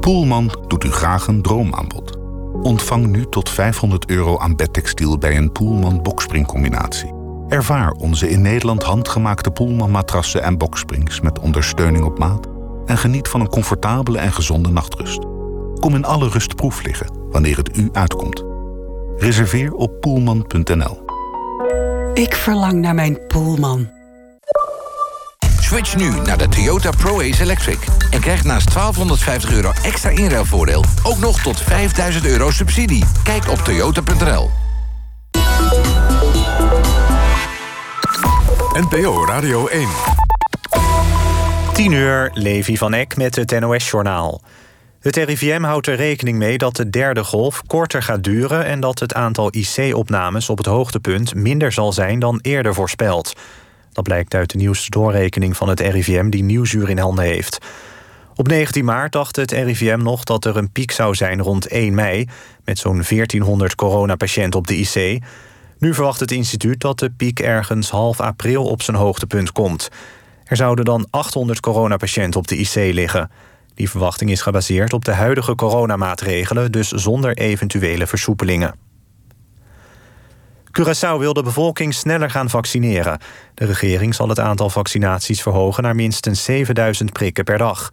Poelman 0.00 0.64
doet 0.68 0.84
u 0.84 0.90
graag 0.90 1.26
een 1.26 1.42
droomaanbod. 1.42 2.16
Ontvang 2.62 3.06
nu 3.06 3.26
tot 3.30 3.50
500 3.50 4.10
euro 4.10 4.38
aan 4.38 4.56
bedtextiel 4.56 5.18
bij 5.18 5.36
een 5.36 5.52
Poelman 5.52 6.02
Boxspring-combinatie. 6.02 7.14
Ervaar 7.48 7.90
onze 7.90 8.30
in 8.30 8.42
Nederland 8.42 8.82
handgemaakte 8.82 9.50
Poelman 9.50 9.90
matrassen 9.90 10.42
en 10.42 10.58
boksprings 10.58 11.20
met 11.20 11.38
ondersteuning 11.38 12.04
op 12.04 12.18
maat 12.18 12.46
en 12.86 12.98
geniet 12.98 13.28
van 13.28 13.40
een 13.40 13.48
comfortabele 13.48 14.18
en 14.18 14.32
gezonde 14.32 14.70
nachtrust. 14.70 15.39
Kom 15.80 15.94
in 15.94 16.04
alle 16.04 16.28
rust 16.28 16.56
proef 16.56 16.82
liggen 16.82 17.30
wanneer 17.30 17.56
het 17.56 17.76
u 17.76 17.88
uitkomt. 17.92 18.44
Reserveer 19.16 19.72
op 19.72 20.00
poelman.nl. 20.00 21.04
Ik 22.14 22.34
verlang 22.34 22.80
naar 22.80 22.94
mijn 22.94 23.26
Poelman. 23.26 23.88
Switch 25.60 25.96
nu 25.96 26.10
naar 26.24 26.38
de 26.38 26.48
Toyota 26.48 26.90
Pro-Ace 26.90 27.42
Electric. 27.42 27.78
En 28.10 28.20
krijg 28.20 28.44
naast 28.44 28.72
1250 28.72 29.52
euro 29.52 29.72
extra 29.82 30.10
inruilvoordeel... 30.10 30.84
ook 31.02 31.18
nog 31.18 31.40
tot 31.40 31.60
5000 31.60 32.26
euro 32.26 32.50
subsidie. 32.50 33.04
Kijk 33.24 33.48
op 33.48 33.58
toyota.nl. 33.58 34.50
NPO 38.72 39.24
Radio 39.24 39.66
1. 39.66 39.88
10 41.72 41.92
uur, 41.92 42.30
Levi 42.34 42.76
van 42.76 42.92
Eck 42.92 43.16
met 43.16 43.36
het 43.36 43.60
NOS-journaal. 43.60 44.40
Het 45.00 45.16
RIVM 45.16 45.62
houdt 45.62 45.86
er 45.86 45.96
rekening 45.96 46.38
mee 46.38 46.58
dat 46.58 46.76
de 46.76 46.90
derde 46.90 47.24
golf 47.24 47.62
korter 47.66 48.02
gaat 48.02 48.24
duren... 48.24 48.64
en 48.64 48.80
dat 48.80 48.98
het 48.98 49.14
aantal 49.14 49.50
IC-opnames 49.50 50.48
op 50.48 50.58
het 50.58 50.66
hoogtepunt 50.66 51.34
minder 51.34 51.72
zal 51.72 51.92
zijn 51.92 52.18
dan 52.18 52.38
eerder 52.42 52.74
voorspeld. 52.74 53.32
Dat 53.92 54.04
blijkt 54.04 54.34
uit 54.34 54.50
de 54.50 54.56
nieuwste 54.56 54.90
doorrekening 54.90 55.56
van 55.56 55.68
het 55.68 55.80
RIVM 55.80 56.28
die 56.28 56.42
Nieuwsuur 56.42 56.90
in 56.90 56.98
handen 56.98 57.24
heeft. 57.24 57.58
Op 58.34 58.48
19 58.48 58.84
maart 58.84 59.12
dacht 59.12 59.36
het 59.36 59.50
RIVM 59.50 60.02
nog 60.02 60.24
dat 60.24 60.44
er 60.44 60.56
een 60.56 60.70
piek 60.70 60.90
zou 60.90 61.14
zijn 61.14 61.42
rond 61.42 61.66
1 61.66 61.94
mei... 61.94 62.28
met 62.64 62.78
zo'n 62.78 63.02
1400 63.08 63.74
coronapatiënten 63.74 64.60
op 64.60 64.66
de 64.66 64.76
IC. 64.76 65.22
Nu 65.78 65.94
verwacht 65.94 66.20
het 66.20 66.30
instituut 66.30 66.80
dat 66.80 66.98
de 66.98 67.10
piek 67.10 67.40
ergens 67.40 67.90
half 67.90 68.20
april 68.20 68.64
op 68.64 68.82
zijn 68.82 68.96
hoogtepunt 68.96 69.52
komt. 69.52 69.88
Er 70.44 70.56
zouden 70.56 70.84
dan 70.84 71.06
800 71.10 71.60
coronapatiënten 71.60 72.40
op 72.40 72.48
de 72.48 72.56
IC 72.56 72.74
liggen. 72.74 73.30
Die 73.80 73.90
verwachting 73.90 74.30
is 74.30 74.42
gebaseerd 74.42 74.92
op 74.92 75.04
de 75.04 75.12
huidige 75.12 75.54
coronamaatregelen... 75.54 76.72
dus 76.72 76.88
zonder 76.88 77.36
eventuele 77.36 78.06
versoepelingen. 78.06 78.74
Curaçao 80.78 81.18
wil 81.18 81.32
de 81.32 81.42
bevolking 81.42 81.94
sneller 81.94 82.30
gaan 82.30 82.50
vaccineren. 82.50 83.18
De 83.54 83.64
regering 83.64 84.14
zal 84.14 84.28
het 84.28 84.38
aantal 84.40 84.70
vaccinaties 84.70 85.42
verhogen 85.42 85.82
naar 85.82 85.94
minstens 85.94 86.44
7000 86.44 87.12
prikken 87.12 87.44
per 87.44 87.58
dag. 87.58 87.92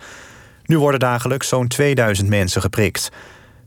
Nu 0.66 0.80
worden 0.80 1.00
dagelijks 1.00 1.48
zo'n 1.48 1.68
2000 1.68 2.30
mensen 2.30 2.62
geprikt. 2.62 3.10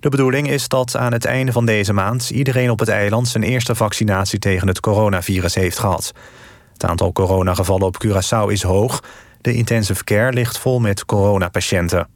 De 0.00 0.09
bedoeling 0.09 0.50
is 0.50 0.68
dat 0.68 0.96
aan 0.96 1.12
het 1.12 1.24
einde 1.24 1.52
van 1.52 1.66
deze 1.66 1.92
maand... 1.92 2.30
iedereen 2.30 2.70
op 2.70 2.78
het 2.78 2.88
eiland 2.88 3.28
zijn 3.28 3.44
eerste 3.44 3.74
vaccinatie 3.74 4.38
tegen 4.38 4.68
het 4.68 4.80
coronavirus 4.80 5.54
heeft 5.54 5.78
gehad. 5.78 6.12
Het 6.72 6.85
aantal 6.85 7.12
coronagevallen 7.12 7.87
op 7.87 8.04
Curaçao 8.04 8.50
is 8.50 8.62
hoog. 8.62 9.00
De 9.40 9.55
intensive 9.55 10.05
care 10.05 10.33
ligt 10.33 10.59
vol 10.59 10.81
met 10.81 11.05
coronapatiënten. 11.05 12.09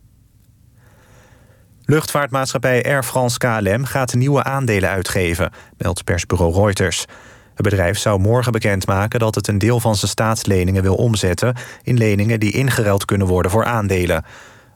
Luchtvaartmaatschappij 1.84 2.84
Air 2.84 3.02
France 3.02 3.38
KLM 3.38 3.84
gaat 3.84 4.14
nieuwe 4.14 4.42
aandelen 4.42 4.90
uitgeven, 4.90 5.50
meldt 5.78 6.04
persbureau 6.04 6.54
Reuters. 6.54 7.00
Het 7.54 7.62
bedrijf 7.62 7.98
zou 7.98 8.20
morgen 8.20 8.52
bekendmaken 8.52 9.18
dat 9.18 9.34
het 9.34 9.48
een 9.48 9.58
deel 9.58 9.80
van 9.80 9.96
zijn 9.96 10.10
staatsleningen 10.10 10.82
wil 10.82 10.94
omzetten 10.94 11.54
in 11.82 11.98
leningen 11.98 12.40
die 12.40 12.52
ingeruild 12.52 13.04
kunnen 13.04 13.26
worden 13.26 13.50
voor 13.50 13.64
aandelen. 13.64 14.24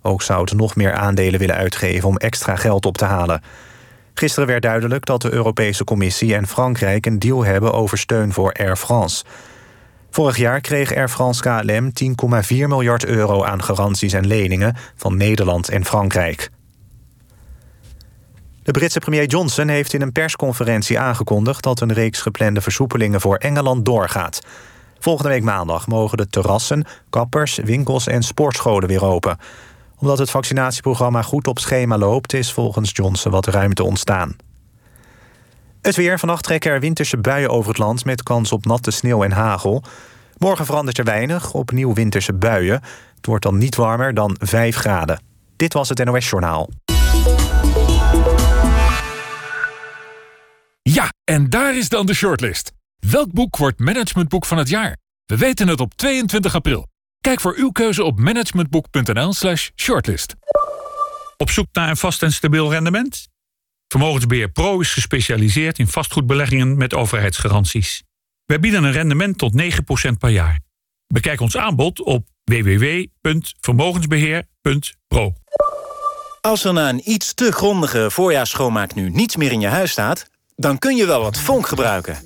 Ook 0.03 0.23
zou 0.23 0.41
het 0.41 0.53
nog 0.53 0.77
meer 0.77 0.93
aandelen 0.93 1.41
willen 1.41 1.57
uitgeven 1.57 2.09
om 2.09 2.17
extra 2.17 2.57
geld 2.57 2.87
op 2.87 2.97
te 2.97 3.05
halen. 3.05 3.43
Gisteren 4.15 4.49
werd 4.49 4.63
duidelijk 4.63 5.05
dat 5.05 5.23
de 5.23 5.33
Europese 5.33 5.85
Commissie 5.85 6.35
en 6.35 6.47
Frankrijk 6.47 7.07
een 7.07 7.19
deal 7.19 7.45
hebben 7.45 7.73
over 7.73 7.99
steun 7.99 8.33
voor 8.33 8.53
Air 8.53 8.77
France. 8.77 9.25
Vorig 10.11 10.37
jaar 10.37 10.61
kreeg 10.61 10.95
Air 10.95 11.09
France 11.09 11.43
KLM 11.43 11.93
10,4 12.53 12.57
miljard 12.67 13.05
euro 13.05 13.45
aan 13.45 13.63
garanties 13.63 14.13
en 14.13 14.27
leningen 14.27 14.77
van 14.97 15.17
Nederland 15.17 15.69
en 15.69 15.85
Frankrijk. 15.85 16.51
De 18.63 18.75
Britse 18.75 18.99
premier 18.99 19.27
Johnson 19.27 19.69
heeft 19.69 19.93
in 19.93 20.03
een 20.03 20.13
persconferentie 20.13 20.99
aangekondigd... 20.99 21.63
dat 21.63 21.81
een 21.81 21.93
reeks 21.93 22.21
geplande 22.21 22.61
versoepelingen 22.61 23.21
voor 23.21 23.37
Engeland 23.37 23.85
doorgaat. 23.85 24.41
Volgende 24.99 25.31
week 25.31 25.43
maandag 25.43 25.87
mogen 25.87 26.17
de 26.17 26.29
terrassen, 26.29 26.85
kappers, 27.11 27.59
winkels 27.65 28.07
en 28.07 28.23
sportscholen 28.23 28.89
weer 28.89 29.05
open. 29.05 29.39
Omdat 29.99 30.19
het 30.19 30.31
vaccinatieprogramma 30.31 31.23
goed 31.23 31.47
op 31.47 31.59
schema 31.59 31.99
loopt... 31.99 32.33
is 32.33 32.53
volgens 32.53 32.91
Johnson 32.93 33.33
wat 33.33 33.47
ruimte 33.47 33.85
ontstaan. 33.85 34.37
Het 35.83 35.97
weer. 35.97 36.19
Vannacht 36.19 36.45
trekken 36.45 36.71
er 36.71 36.81
winterse 36.81 37.19
buien 37.19 37.51
over 37.51 37.69
het 37.69 37.79
land... 37.79 38.05
met 38.05 38.23
kans 38.23 38.53
op 38.53 38.65
natte 38.65 38.91
sneeuw 38.91 39.25
en 39.25 39.33
hagel. 39.33 39.83
Morgen 40.39 40.67
verandert 40.67 40.99
er 40.99 41.05
weinig, 41.05 41.53
opnieuw 41.53 41.93
winterse 41.93 42.33
buien. 42.33 42.81
Het 43.17 43.27
wordt 43.27 43.43
dan 43.43 43.59
niet 43.59 43.75
warmer 43.75 44.15
dan 44.15 44.37
5 44.39 44.77
graden. 44.77 45.23
Dit 45.57 45.73
was 45.73 45.89
het 45.89 46.05
NOS 46.05 46.29
Journaal. 46.29 46.71
Ja, 50.83 51.13
en 51.25 51.51
daar 51.51 51.77
is 51.77 51.89
dan 51.89 52.07
de 52.07 52.15
shortlist. 52.15 52.73
Welk 52.99 53.33
boek 53.33 53.57
wordt 53.57 53.79
managementboek 53.79 54.45
van 54.45 54.59
het 54.59 54.69
jaar? 54.69 54.97
We 55.27 55.37
weten 55.37 55.69
het 55.69 55.81
op 55.81 55.95
22 55.95 56.55
april. 56.55 56.87
Kijk 57.21 57.41
voor 57.41 57.55
uw 57.57 57.71
keuze 57.71 58.05
op 58.05 58.19
managementboek.nl 58.19 59.33
slash 59.33 59.69
shortlist. 59.77 60.35
Op 61.37 61.51
zoek 61.51 61.67
naar 61.73 61.89
een 61.89 61.97
vast 61.97 62.23
en 62.23 62.33
stabiel 62.33 62.71
rendement? 62.71 63.29
Vermogensbeheer 63.89 64.49
Pro 64.49 64.81
is 64.81 64.93
gespecialiseerd 64.93 65.79
in 65.79 65.87
vastgoedbeleggingen 65.87 66.77
met 66.77 66.95
overheidsgaranties. 66.95 68.03
Wij 68.45 68.61
bieden 68.61 68.85
een 68.85 68.93
rendement 68.93 69.39
tot 69.39 69.63
9% 69.63 69.67
per 70.19 70.31
jaar. 70.31 70.61
Bekijk 71.07 71.41
ons 71.41 71.57
aanbod 71.57 72.01
op 72.01 72.27
www.vermogensbeheer.pro. 72.45 75.33
Als 76.41 76.65
er 76.65 76.73
na 76.73 76.89
een 76.89 77.11
iets 77.11 77.35
te 77.35 77.53
grondige 77.53 78.11
voorjaarsschoonmaak 78.11 78.95
nu 78.95 79.11
niets 79.11 79.37
meer 79.37 79.53
in 79.53 79.61
je 79.61 79.67
huis 79.67 79.91
staat... 79.91 80.31
dan 80.57 80.79
kun 80.79 80.97
je 80.97 81.07
wel 81.07 81.23
wat 81.23 81.39
Vonk 81.39 81.67
gebruiken. 81.67 82.19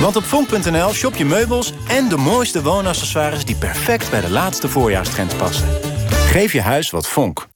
Want 0.00 0.16
op 0.16 0.24
Vonk.nl 0.24 0.92
shop 0.92 1.14
je 1.14 1.24
meubels 1.24 1.72
en 1.88 2.08
de 2.08 2.16
mooiste 2.16 2.62
woonaccessoires... 2.62 3.44
die 3.44 3.56
perfect 3.56 4.10
bij 4.10 4.20
de 4.20 4.30
laatste 4.30 4.68
voorjaarstrends 4.68 5.34
passen. 5.34 5.68
Geef 6.10 6.52
je 6.52 6.60
huis 6.60 6.90
wat 6.90 7.08
Vonk. 7.08 7.48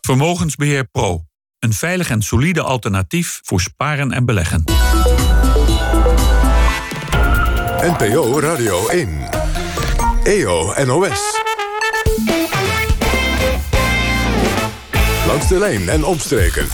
Vermogensbeheer 0.00 0.84
Pro. 0.84 1.27
Een 1.58 1.72
veilig 1.72 2.10
en 2.10 2.22
solide 2.22 2.62
alternatief 2.62 3.40
voor 3.42 3.60
sparen 3.60 4.12
en 4.12 4.24
beleggen. 4.24 4.64
NPO 7.80 8.40
Radio 8.40 8.88
1. 8.88 9.28
EO 10.22 10.84
NOS. 10.84 11.42
Langs 15.26 15.48
de 15.48 15.58
lijn 15.58 15.88
en 15.88 16.04
omstreken. 16.04 16.66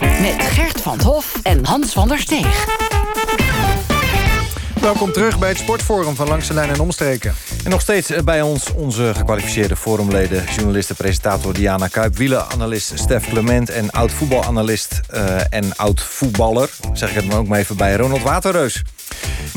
Met 0.00 0.34
Gert 0.38 0.80
van 0.80 1.00
Hof 1.00 1.34
en 1.42 1.64
Hans 1.64 1.92
van 1.92 2.08
der 2.08 2.18
Steeg. 2.18 2.89
Welkom 4.80 5.12
terug 5.12 5.38
bij 5.38 5.48
het 5.48 5.58
Sportforum 5.58 6.14
van 6.14 6.28
Langs 6.28 6.46
de 6.46 6.54
Lijn 6.54 6.70
en 6.70 6.80
Omstreken. 6.80 7.34
En 7.64 7.70
nog 7.70 7.80
steeds 7.80 8.10
eh, 8.10 8.22
bij 8.22 8.42
ons 8.42 8.72
onze 8.72 9.12
gekwalificeerde 9.14 9.76
forumleden... 9.76 10.44
journalisten, 10.56 10.96
presentator 10.96 11.54
Diana 11.54 11.88
Kuip... 11.88 12.16
wielenanalist 12.16 12.92
Stef 12.98 13.28
Clement 13.28 13.70
en 13.70 13.90
oud-voetbalanalist 13.90 15.00
uh, 15.14 15.40
en 15.50 15.76
oud-voetballer... 15.76 16.70
zeg 16.92 17.08
ik 17.08 17.14
het 17.14 17.26
maar 17.26 17.38
ook 17.38 17.46
maar 17.46 17.58
even 17.58 17.76
bij, 17.76 17.96
Ronald 17.96 18.22
Waterreus. 18.22 18.82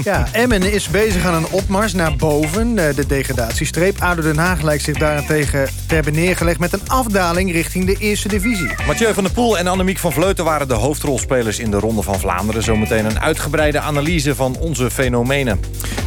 Ja, 0.03 0.27
Emmen 0.31 0.71
is 0.71 0.87
bezig 0.87 1.25
aan 1.25 1.33
een 1.33 1.51
opmars 1.51 1.93
naar 1.93 2.15
boven, 2.15 2.77
eh, 2.77 2.95
de 2.95 3.05
degradatiestreep. 3.05 4.01
ADO 4.01 4.21
Den 4.21 4.37
Haag 4.37 4.61
lijkt 4.61 4.83
zich 4.83 4.97
daarentegen 4.97 5.69
te 5.87 5.95
hebben 5.95 6.13
neergelegd... 6.13 6.59
met 6.59 6.73
een 6.73 6.89
afdaling 6.89 7.51
richting 7.51 7.85
de 7.85 7.95
eerste 7.99 8.27
divisie. 8.27 8.69
Mathieu 8.87 9.13
van 9.13 9.23
der 9.23 9.33
Poel 9.33 9.57
en 9.57 9.67
Annemiek 9.67 9.97
van 9.97 10.11
Vleuten 10.11 10.45
waren 10.45 10.67
de 10.67 10.73
hoofdrolspelers 10.73 11.59
in 11.59 11.71
de 11.71 11.79
Ronde 11.79 12.01
van 12.01 12.19
Vlaanderen. 12.19 12.63
Zometeen 12.63 13.05
een 13.05 13.19
uitgebreide 13.19 13.79
analyse 13.79 14.35
van 14.35 14.55
onze 14.59 14.91
fenomenen. 14.91 15.59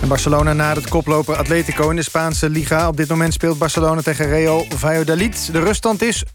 En 0.03 0.09
Barcelona 0.09 0.53
na 0.53 0.75
het 0.75 0.89
koploper 0.89 1.37
Atletico 1.37 1.91
in 1.91 1.97
de 1.97 2.03
Spaanse 2.03 2.51
Liga. 2.51 2.89
Op 2.89 2.97
dit 2.97 3.09
moment 3.09 3.33
speelt 3.33 3.59
Barcelona 3.59 4.03
tegen 4.03 4.29
Real 4.29 4.67
Valladolid. 4.77 5.49
De 5.53 5.61
ruststand 5.61 6.03
is 6.03 6.25
0-0 6.25 6.35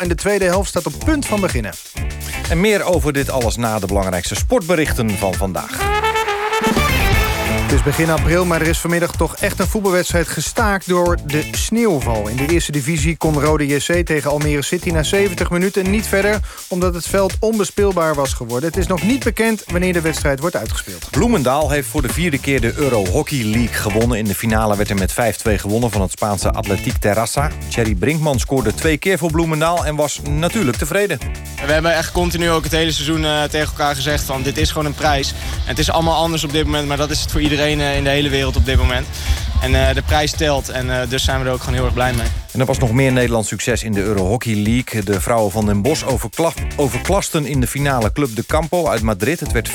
en 0.00 0.08
de 0.08 0.14
tweede 0.14 0.44
helft 0.44 0.68
staat 0.68 0.86
op 0.86 0.94
punt 1.04 1.26
van 1.26 1.40
beginnen. 1.40 1.72
En 2.50 2.60
meer 2.60 2.84
over 2.84 3.12
dit 3.12 3.30
alles 3.30 3.56
na 3.56 3.78
de 3.78 3.86
belangrijkste 3.86 4.34
sportberichten 4.34 5.10
van 5.10 5.34
vandaag. 5.34 5.99
Het 7.70 7.78
is 7.78 7.84
begin 7.84 8.10
april, 8.10 8.44
maar 8.44 8.60
er 8.60 8.66
is 8.66 8.78
vanmiddag 8.78 9.10
toch 9.16 9.36
echt 9.36 9.60
een 9.60 9.66
voetbalwedstrijd 9.66 10.28
gestaakt 10.28 10.88
door 10.88 11.18
de 11.26 11.48
sneeuwval. 11.52 12.28
In 12.28 12.36
de 12.36 12.46
eerste 12.46 12.72
divisie 12.72 13.16
kon 13.16 13.40
Rode 13.40 13.66
JC 13.66 14.06
tegen 14.06 14.30
Almere 14.30 14.62
City 14.62 14.90
na 14.90 15.02
70 15.02 15.50
minuten 15.50 15.90
niet 15.90 16.06
verder... 16.06 16.40
omdat 16.68 16.94
het 16.94 17.06
veld 17.06 17.36
onbespeelbaar 17.40 18.14
was 18.14 18.32
geworden. 18.32 18.68
Het 18.68 18.78
is 18.78 18.86
nog 18.86 19.02
niet 19.02 19.24
bekend 19.24 19.64
wanneer 19.66 19.92
de 19.92 20.00
wedstrijd 20.00 20.40
wordt 20.40 20.56
uitgespeeld. 20.56 21.10
Bloemendaal 21.10 21.70
heeft 21.70 21.88
voor 21.88 22.02
de 22.02 22.08
vierde 22.08 22.38
keer 22.38 22.60
de 22.60 22.72
Euro 22.76 23.06
Hockey 23.06 23.44
League 23.44 23.74
gewonnen. 23.74 24.18
In 24.18 24.24
de 24.24 24.34
finale 24.34 24.76
werd 24.76 24.90
er 24.90 24.96
met 24.96 25.12
5-2 25.12 25.14
gewonnen 25.54 25.90
van 25.90 26.00
het 26.00 26.10
Spaanse 26.10 26.50
Atletiek 26.50 26.96
Terrassa. 26.96 27.50
Thierry 27.68 27.94
Brinkman 27.94 28.38
scoorde 28.38 28.74
twee 28.74 28.98
keer 28.98 29.18
voor 29.18 29.30
Bloemendaal 29.30 29.84
en 29.84 29.96
was 29.96 30.20
natuurlijk 30.30 30.76
tevreden. 30.76 31.18
We 31.66 31.72
hebben 31.72 31.94
echt 31.94 32.12
continu 32.12 32.50
ook 32.50 32.62
het 32.62 32.72
hele 32.72 32.92
seizoen 32.92 33.22
uh, 33.22 33.42
tegen 33.42 33.68
elkaar 33.68 33.94
gezegd 33.94 34.24
van 34.24 34.42
dit 34.42 34.58
is 34.58 34.70
gewoon 34.70 34.86
een 34.86 34.94
prijs. 34.94 35.30
En 35.30 35.36
het 35.68 35.78
is 35.78 35.90
allemaal 35.90 36.22
anders 36.22 36.44
op 36.44 36.52
dit 36.52 36.64
moment, 36.64 36.88
maar 36.88 36.96
dat 36.96 37.10
is 37.10 37.20
het 37.20 37.30
voor 37.30 37.40
iedereen 37.40 37.58
uh, 37.60 37.96
in 37.96 38.04
de 38.04 38.10
hele 38.10 38.28
wereld 38.28 38.56
op 38.56 38.64
dit 38.64 38.76
moment. 38.76 39.06
En 39.60 39.70
uh, 39.70 39.94
de 39.94 40.02
prijs 40.02 40.30
telt 40.30 40.68
en 40.68 41.08
dus 41.08 41.24
zijn 41.24 41.40
we 41.40 41.46
er 41.46 41.52
ook 41.52 41.60
gewoon 41.60 41.74
heel 41.74 41.84
erg 41.84 41.94
blij 41.94 42.12
mee. 42.12 42.26
En 42.52 42.60
er 42.60 42.66
was 42.66 42.78
nog 42.78 42.92
meer 42.92 43.12
Nederlands 43.12 43.48
succes 43.48 43.82
in 43.82 43.92
de 43.92 44.02
Euro 44.02 44.26
Hockey 44.26 44.54
League. 44.54 45.02
De 45.04 45.20
vrouwen 45.20 45.52
van 45.52 45.66
Den 45.66 45.82
Bosch 45.82 46.04
overkla 46.04 46.52
overklasten 46.76 47.46
in 47.46 47.60
de 47.60 47.66
finale 47.66 48.12
Club 48.12 48.36
de 48.36 48.46
Campo 48.46 48.88
uit 48.88 49.02
Madrid. 49.02 49.40
Het 49.40 49.52
werd 49.52 49.70
5-0 49.70 49.74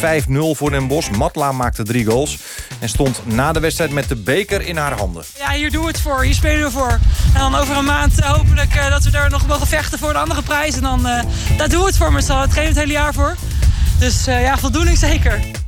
voor 0.51 0.71
Den 0.71 0.87
Bosch. 0.87 1.09
Matla 1.11 1.51
maakte 1.51 1.83
drie 1.83 2.05
goals 2.05 2.37
en 2.79 2.89
stond 2.89 3.21
na 3.23 3.51
de 3.51 3.59
wedstrijd 3.59 3.91
met 3.91 4.09
de 4.09 4.15
beker 4.15 4.61
in 4.61 4.77
haar 4.77 4.97
handen. 4.97 5.23
Ja, 5.37 5.51
hier 5.51 5.71
doen 5.71 5.81
we 5.81 5.87
het 5.87 6.01
voor. 6.01 6.23
Hier 6.23 6.33
spelen 6.33 6.65
we 6.65 6.71
voor. 6.71 6.99
En 7.33 7.39
dan 7.39 7.55
over 7.55 7.77
een 7.77 7.85
maand 7.85 8.19
hopelijk 8.19 8.75
uh, 8.75 8.89
dat 8.89 9.03
we 9.03 9.11
daar 9.11 9.29
nog 9.29 9.47
mogen 9.47 9.67
vechten 9.67 9.99
voor 9.99 10.09
een 10.09 10.15
andere 10.15 10.41
prijs. 10.41 10.75
En 10.75 10.81
dan 10.81 10.99
uh, 10.99 11.21
daar 11.57 11.69
doen 11.69 11.79
we 11.79 11.85
het 11.85 11.97
voor 11.97 12.07
allen. 12.07 12.41
Het 12.41 12.49
trainen 12.49 12.73
het 12.73 12.83
hele 12.83 12.93
jaar 12.93 13.13
voor. 13.13 13.35
Dus 13.99 14.25
ja, 14.25 14.57
voldoening 14.57 14.97
zeker. 14.97 15.64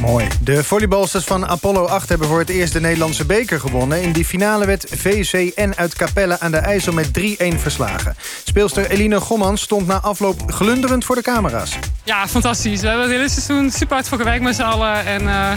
Mooi. 0.00 0.26
De 0.40 0.64
volleybalsters 0.64 1.24
van 1.24 1.46
Apollo 1.46 1.84
8 1.84 2.08
hebben 2.08 2.28
voor 2.28 2.38
het 2.38 2.48
eerst 2.48 2.72
de 2.72 2.80
Nederlandse 2.80 3.24
beker 3.24 3.60
gewonnen. 3.60 4.02
In 4.02 4.12
die 4.12 4.24
finale 4.24 4.66
werd 4.66 4.86
VCN 4.90 5.72
uit 5.76 5.94
Capelle 5.94 6.40
aan 6.40 6.50
de 6.50 6.56
IJssel 6.56 6.92
met 6.92 7.06
3-1 7.06 7.12
verslagen. 7.56 8.16
Speelster 8.44 8.90
Eline 8.90 9.20
Gommans 9.20 9.62
stond 9.62 9.86
na 9.86 10.00
afloop 10.00 10.52
glunderend 10.52 11.04
voor 11.04 11.14
de 11.14 11.22
camera's. 11.22 11.78
Ja, 12.04 12.28
fantastisch. 12.28 12.80
We 12.80 12.86
hebben 12.86 13.06
het 13.06 13.14
hele 13.14 13.28
seizoen 13.28 13.70
super 13.70 13.94
hard 13.94 14.08
voor 14.08 14.18
gewerkt 14.18 14.42
met 14.42 14.54
z'n 14.54 14.62
allen. 14.62 15.04
En 15.04 15.22
uh, 15.22 15.52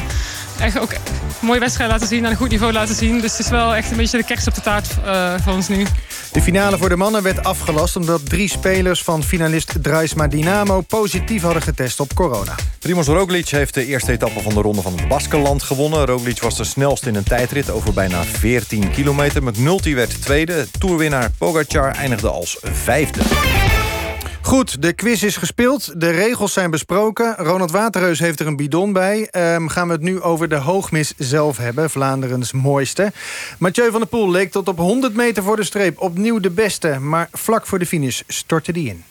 echt 0.60 0.80
ook 0.80 0.92
een 0.92 1.00
mooie 1.40 1.60
wedstrijd 1.60 1.92
laten 1.92 2.08
zien 2.08 2.26
en 2.26 2.32
een 2.32 2.38
goed 2.38 2.50
niveau 2.50 2.74
laten 2.74 2.96
zien. 2.96 3.22
Dus 3.22 3.32
het 3.32 3.40
is 3.40 3.50
wel 3.50 3.76
echt 3.76 3.92
een 3.92 3.98
beetje 3.98 4.18
de 4.18 4.24
kerst 4.24 4.48
op 4.48 4.56
de 4.56 4.62
taart 4.62 4.88
uh, 5.06 5.34
voor 5.44 5.54
ons 5.54 5.68
nu. 5.68 5.86
De 6.32 6.42
finale 6.42 6.78
voor 6.78 6.90
de 6.90 6.96
mannen 6.96 7.24
werd 7.24 7.44
afgelast 7.44 7.96
omdat 7.96 8.30
drie 8.30 8.50
spelers 8.50 9.04
van 9.04 9.24
finalist 9.24 9.74
Draisma 9.82 10.28
Dynamo 10.28 10.82
positief 10.82 11.42
hadden 11.42 11.62
getest 11.62 12.00
op 12.00 12.14
corona. 12.14 12.56
Primoz 12.80 13.08
Roglic 13.08 13.50
heeft 13.50 13.74
de 13.74 13.86
eerste 13.86 14.12
etappe 14.12 14.42
van 14.42 14.54
de 14.54 14.62
ronde 14.62 14.82
van 14.82 14.94
het 14.98 15.08
Baskenland 15.08 15.64
gewonnen. 15.64 16.06
Roglic 16.06 16.42
was 16.42 16.58
de 16.58 16.64
snelst 16.64 17.06
in 17.06 17.16
een 17.16 17.24
tijdrit 17.24 17.70
over 17.70 17.94
bijna 17.94 18.24
14 18.24 18.92
kilometer. 18.92 19.44
McNulty 19.44 19.94
werd 19.94 20.22
tweede. 20.22 20.68
Toerwinnaar 20.80 21.32
Pogacar 21.38 21.96
eindigde 21.96 22.30
als 22.30 22.58
vijfde. 22.62 23.22
Goed, 24.42 24.82
de 24.82 24.94
quiz 24.94 25.24
is 25.24 25.38
gespeeld. 25.38 26.00
De 26.02 26.10
regels 26.10 26.54
zijn 26.54 26.72
besproken. 26.72 27.36
Ronald 27.38 27.72
Waterreus 27.72 28.20
heeft 28.20 28.40
er 28.40 28.48
een 28.48 28.56
bidon 28.56 28.94
bij. 28.94 29.30
Um, 29.32 29.70
gaan 29.70 29.88
we 29.88 29.94
het 29.94 30.02
nu 30.02 30.22
over 30.22 30.50
de 30.50 30.56
hoogmis 30.56 31.14
zelf 31.18 31.58
hebben. 31.58 31.90
Vlaanderens 31.90 32.52
mooiste. 32.52 33.12
Mathieu 33.58 33.92
van 33.92 34.00
der 34.00 34.10
Poel 34.10 34.32
leek 34.32 34.52
tot 34.52 34.68
op 34.68 34.78
100 34.78 35.16
meter 35.16 35.44
voor 35.44 35.56
de 35.56 35.64
streep 35.64 36.02
opnieuw 36.02 36.40
de 36.40 36.50
beste. 36.50 37.00
Maar 37.00 37.30
vlak 37.32 37.66
voor 37.66 37.80
de 37.80 37.86
finish 37.86 38.22
stortte 38.28 38.72
die 38.72 38.90
in. 38.90 39.04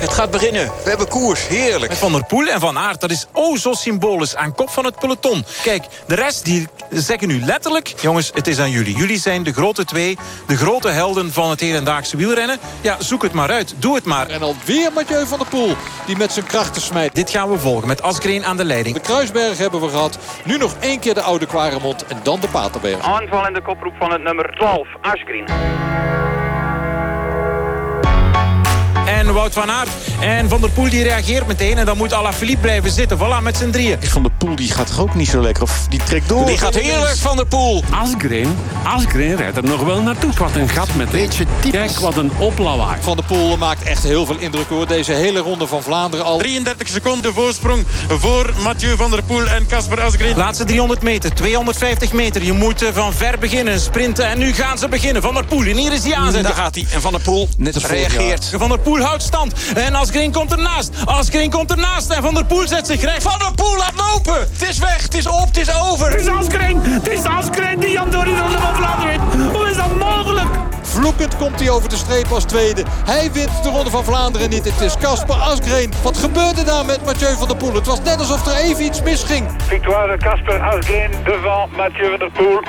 Het 0.00 0.12
gaat 0.12 0.30
beginnen. 0.30 0.66
We 0.82 0.88
hebben 0.88 1.08
koers. 1.08 1.48
Heerlijk. 1.48 1.88
Met 1.88 1.98
Van 1.98 2.12
der 2.12 2.24
Poel 2.24 2.46
en 2.46 2.60
Van 2.60 2.78
Aert, 2.78 3.00
dat 3.00 3.10
is 3.10 3.26
oh 3.32 3.56
zo 3.56 3.72
symbolisch 3.72 4.36
aan 4.36 4.54
kop 4.54 4.70
van 4.70 4.84
het 4.84 4.98
peloton. 4.98 5.44
Kijk, 5.62 5.84
de 6.06 6.14
rest 6.14 6.44
die 6.44 6.68
zeggen 6.90 7.28
nu 7.28 7.40
letterlijk... 7.40 7.94
jongens, 8.00 8.30
het 8.34 8.46
is 8.46 8.58
aan 8.58 8.70
jullie. 8.70 8.96
Jullie 8.96 9.18
zijn 9.18 9.42
de 9.42 9.52
grote 9.52 9.84
twee, 9.84 10.18
de 10.46 10.56
grote 10.56 10.88
helden 10.88 11.32
van 11.32 11.50
het 11.50 11.60
hedendaagse 11.60 12.16
wielrennen. 12.16 12.58
Ja, 12.80 12.96
zoek 12.98 13.22
het 13.22 13.32
maar 13.32 13.50
uit. 13.50 13.74
Doe 13.78 13.94
het 13.94 14.04
maar. 14.04 14.28
En 14.28 14.42
alweer 14.42 14.92
Mathieu 14.94 15.26
van 15.26 15.38
der 15.38 15.48
Poel, 15.48 15.76
die 16.06 16.16
met 16.16 16.32
zijn 16.32 16.46
krachten 16.46 16.82
smijt. 16.82 17.14
Dit 17.14 17.30
gaan 17.30 17.50
we 17.50 17.58
volgen 17.58 17.88
met 17.88 18.02
Asgreen 18.02 18.44
aan 18.44 18.56
de 18.56 18.64
leiding. 18.64 18.94
De 18.94 19.00
Kruisberg 19.00 19.58
hebben 19.58 19.80
we 19.80 19.88
gehad. 19.88 20.18
Nu 20.44 20.56
nog 20.56 20.74
één 20.80 20.98
keer 20.98 21.14
de 21.14 21.22
oude 21.22 21.46
Kwaremond 21.46 22.06
en 22.06 22.20
dan 22.22 22.40
de 22.40 22.48
Paterberg. 22.48 23.00
Aanval 23.00 23.46
in 23.46 23.54
de 23.54 23.62
koproep 23.62 23.94
van 23.98 24.12
het 24.12 24.22
nummer 24.22 24.54
12, 24.54 24.88
Asgreen. 25.00 25.44
Wout 29.32 29.52
van 29.52 29.70
Aert. 29.70 29.88
En 30.20 30.48
Van 30.48 30.60
der 30.60 30.70
Poel 30.70 30.88
die 30.90 31.02
reageert 31.02 31.46
meteen. 31.46 31.78
En 31.78 31.86
dan 31.86 31.96
moet 31.96 32.12
Alaphilippe 32.12 32.60
blijven 32.60 32.90
zitten. 32.90 33.18
Voilà, 33.18 33.42
met 33.42 33.56
z'n 33.56 33.70
drieën. 33.70 33.98
Van 34.00 34.22
der 34.22 34.32
Poel 34.38 34.56
die 34.56 34.70
gaat 34.70 34.86
toch 34.86 35.00
ook 35.00 35.14
niet 35.14 35.28
zo 35.28 35.40
lekker? 35.40 35.62
Of 35.62 35.86
die 35.88 36.00
trekt 36.04 36.28
door. 36.28 36.46
Die 36.46 36.58
gaat 36.58 36.74
heerlijk, 36.74 37.16
Van 37.16 37.36
der 37.36 37.46
Poel. 37.46 37.84
Asgreen, 37.90 38.56
Asgreen 38.82 39.36
rijdt 39.36 39.56
er 39.56 39.62
nog 39.62 39.82
wel 39.82 40.02
naartoe. 40.02 40.32
Wat 40.38 40.54
een 40.54 40.68
gat 40.68 40.94
met 40.94 41.10
Beetje 41.10 41.44
Kijk, 41.70 41.98
wat 41.98 42.16
een 42.16 42.30
oplawaai. 42.38 42.96
Van 43.00 43.16
der 43.16 43.24
Poel 43.24 43.56
maakt 43.56 43.82
echt 43.82 44.02
heel 44.02 44.26
veel 44.26 44.36
indruk 44.38 44.68
hoor. 44.68 44.86
Deze 44.86 45.12
hele 45.12 45.38
ronde 45.38 45.66
van 45.66 45.82
Vlaanderen 45.82 46.26
al. 46.26 46.38
33 46.38 46.88
seconden 46.88 47.34
voorsprong 47.34 47.84
voor 48.08 48.50
Mathieu 48.62 48.96
van 48.96 49.10
der 49.10 49.22
Poel 49.22 49.46
en 49.46 49.66
Casper 49.66 50.00
Asgreen. 50.00 50.36
Laatste 50.36 50.64
300 50.64 51.02
meter, 51.02 51.34
250 51.34 52.12
meter. 52.12 52.42
Je 52.42 52.52
moet 52.52 52.84
van 52.92 53.12
ver 53.12 53.38
beginnen, 53.38 53.80
sprinten. 53.80 54.26
En 54.26 54.38
nu 54.38 54.52
gaan 54.52 54.78
ze 54.78 54.88
beginnen. 54.88 55.22
Van 55.22 55.34
der 55.34 55.44
Poel, 55.44 55.64
en 55.64 55.76
hier 55.76 55.92
is 55.92 56.02
die 56.02 56.16
aanzet. 56.16 56.42
Daar 56.42 56.54
gaat 56.54 56.74
hij. 56.74 56.86
En 56.92 57.00
Van 57.00 57.12
der 57.12 57.20
Poel 57.20 57.48
Net 57.56 57.76
reageert. 57.76 58.52
Van 58.56 58.68
der 58.68 58.78
Poel 58.78 59.00
houdt 59.00 59.19
stand. 59.22 59.54
En 59.74 59.94
Asgreen 59.94 60.32
komt 60.32 60.52
ernaast. 60.52 60.90
Asgreen 61.04 61.50
komt 61.50 61.70
ernaast. 61.70 62.10
En 62.10 62.22
Van 62.22 62.34
der 62.34 62.44
Poel 62.44 62.68
zet 62.68 62.86
zich 62.86 63.00
recht. 63.00 63.22
Van 63.22 63.38
der 63.38 63.52
Poel 63.54 63.76
laat 63.76 63.94
lopen. 63.96 64.40
Het 64.40 64.68
is 64.68 64.78
weg. 64.78 65.02
Het 65.02 65.14
is 65.14 65.26
op. 65.26 65.46
Het 65.46 65.56
is 65.56 65.80
over. 65.80 66.10
Het 66.10 66.20
is 66.20 66.28
Asgreen. 66.28 66.80
Het 66.82 67.08
is 67.08 67.24
Asgreen 67.24 67.80
die 67.80 67.90
Jan 67.90 68.10
door 68.10 68.24
die 68.24 68.38
ronde 68.38 68.58
van 68.58 68.74
Vlaanderen 68.74 69.30
wint. 69.30 69.52
Hoe 69.52 69.70
is 69.70 69.76
dat 69.76 69.96
mogelijk? 69.96 70.48
Vloekend 70.82 71.36
komt 71.36 71.60
hij 71.60 71.70
over 71.70 71.88
de 71.88 71.96
streep 71.96 72.26
als 72.32 72.44
tweede. 72.44 72.82
Hij 73.04 73.32
wint 73.32 73.62
de 73.62 73.68
Ronde 73.68 73.90
van 73.90 74.04
Vlaanderen 74.04 74.50
niet. 74.50 74.64
Het 74.64 74.80
is 74.80 74.96
Casper 74.96 75.34
Asgreen. 75.34 75.92
Wat 76.02 76.18
gebeurde 76.18 76.64
daar 76.64 76.84
met 76.84 77.04
Mathieu 77.04 77.36
van 77.36 77.48
der 77.48 77.56
Poel? 77.56 77.74
Het 77.74 77.86
was 77.86 78.00
net 78.02 78.18
alsof 78.18 78.46
er 78.46 78.56
even 78.56 78.84
iets 78.84 79.02
misging. 79.02 79.50
Victoire 79.66 80.16
Casper 80.16 80.60
Asgreen 80.60 81.10
devant 81.24 81.76
Mathieu 81.76 82.10
van 82.10 82.18
der 82.18 82.30
Poel. 82.30 82.60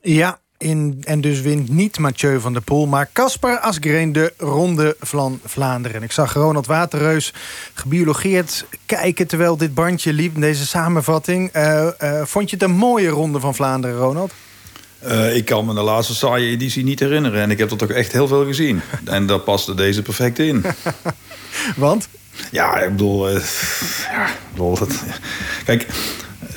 Ja, 0.00 0.38
in, 0.58 1.02
en 1.04 1.20
dus 1.20 1.40
wint 1.40 1.68
niet 1.68 1.98
Mathieu 1.98 2.40
van 2.40 2.52
der 2.52 2.62
Poel... 2.62 2.86
maar 2.86 3.08
Casper 3.12 3.58
Asgreen 3.58 4.12
de 4.12 4.32
Ronde 4.38 4.96
van 5.00 5.40
Vlaanderen. 5.44 6.02
Ik 6.02 6.12
zag 6.12 6.32
Ronald 6.32 6.66
Waterreus 6.66 7.32
gebiologeerd 7.74 8.64
kijken... 8.86 9.26
terwijl 9.26 9.56
dit 9.56 9.74
bandje 9.74 10.12
liep, 10.12 10.40
deze 10.40 10.66
samenvatting. 10.66 11.56
Uh, 11.56 11.88
uh, 12.02 12.22
vond 12.24 12.50
je 12.50 12.56
het 12.56 12.64
een 12.64 12.76
mooie 12.76 13.08
Ronde 13.08 13.40
van 13.40 13.54
Vlaanderen, 13.54 13.96
Ronald? 13.96 14.32
Uh, 15.06 15.36
ik 15.36 15.44
kan 15.44 15.64
me 15.64 15.74
de 15.74 15.80
laatste 15.80 16.14
saaie 16.14 16.50
editie 16.50 16.84
niet 16.84 17.00
herinneren. 17.00 17.40
En 17.40 17.50
ik 17.50 17.58
heb 17.58 17.70
er 17.70 17.76
toch 17.76 17.90
echt 17.90 18.12
heel 18.12 18.28
veel 18.28 18.44
gezien. 18.44 18.80
en 19.04 19.26
daar 19.26 19.38
paste 19.38 19.74
deze 19.74 20.02
perfect 20.02 20.38
in. 20.38 20.64
Want? 21.76 22.08
Ja, 22.50 22.80
ik 22.80 22.90
bedoel... 22.90 23.28
ja, 23.28 24.26
ik 24.26 24.50
bedoel 24.52 24.78
dat, 24.78 25.02
kijk... 25.64 25.86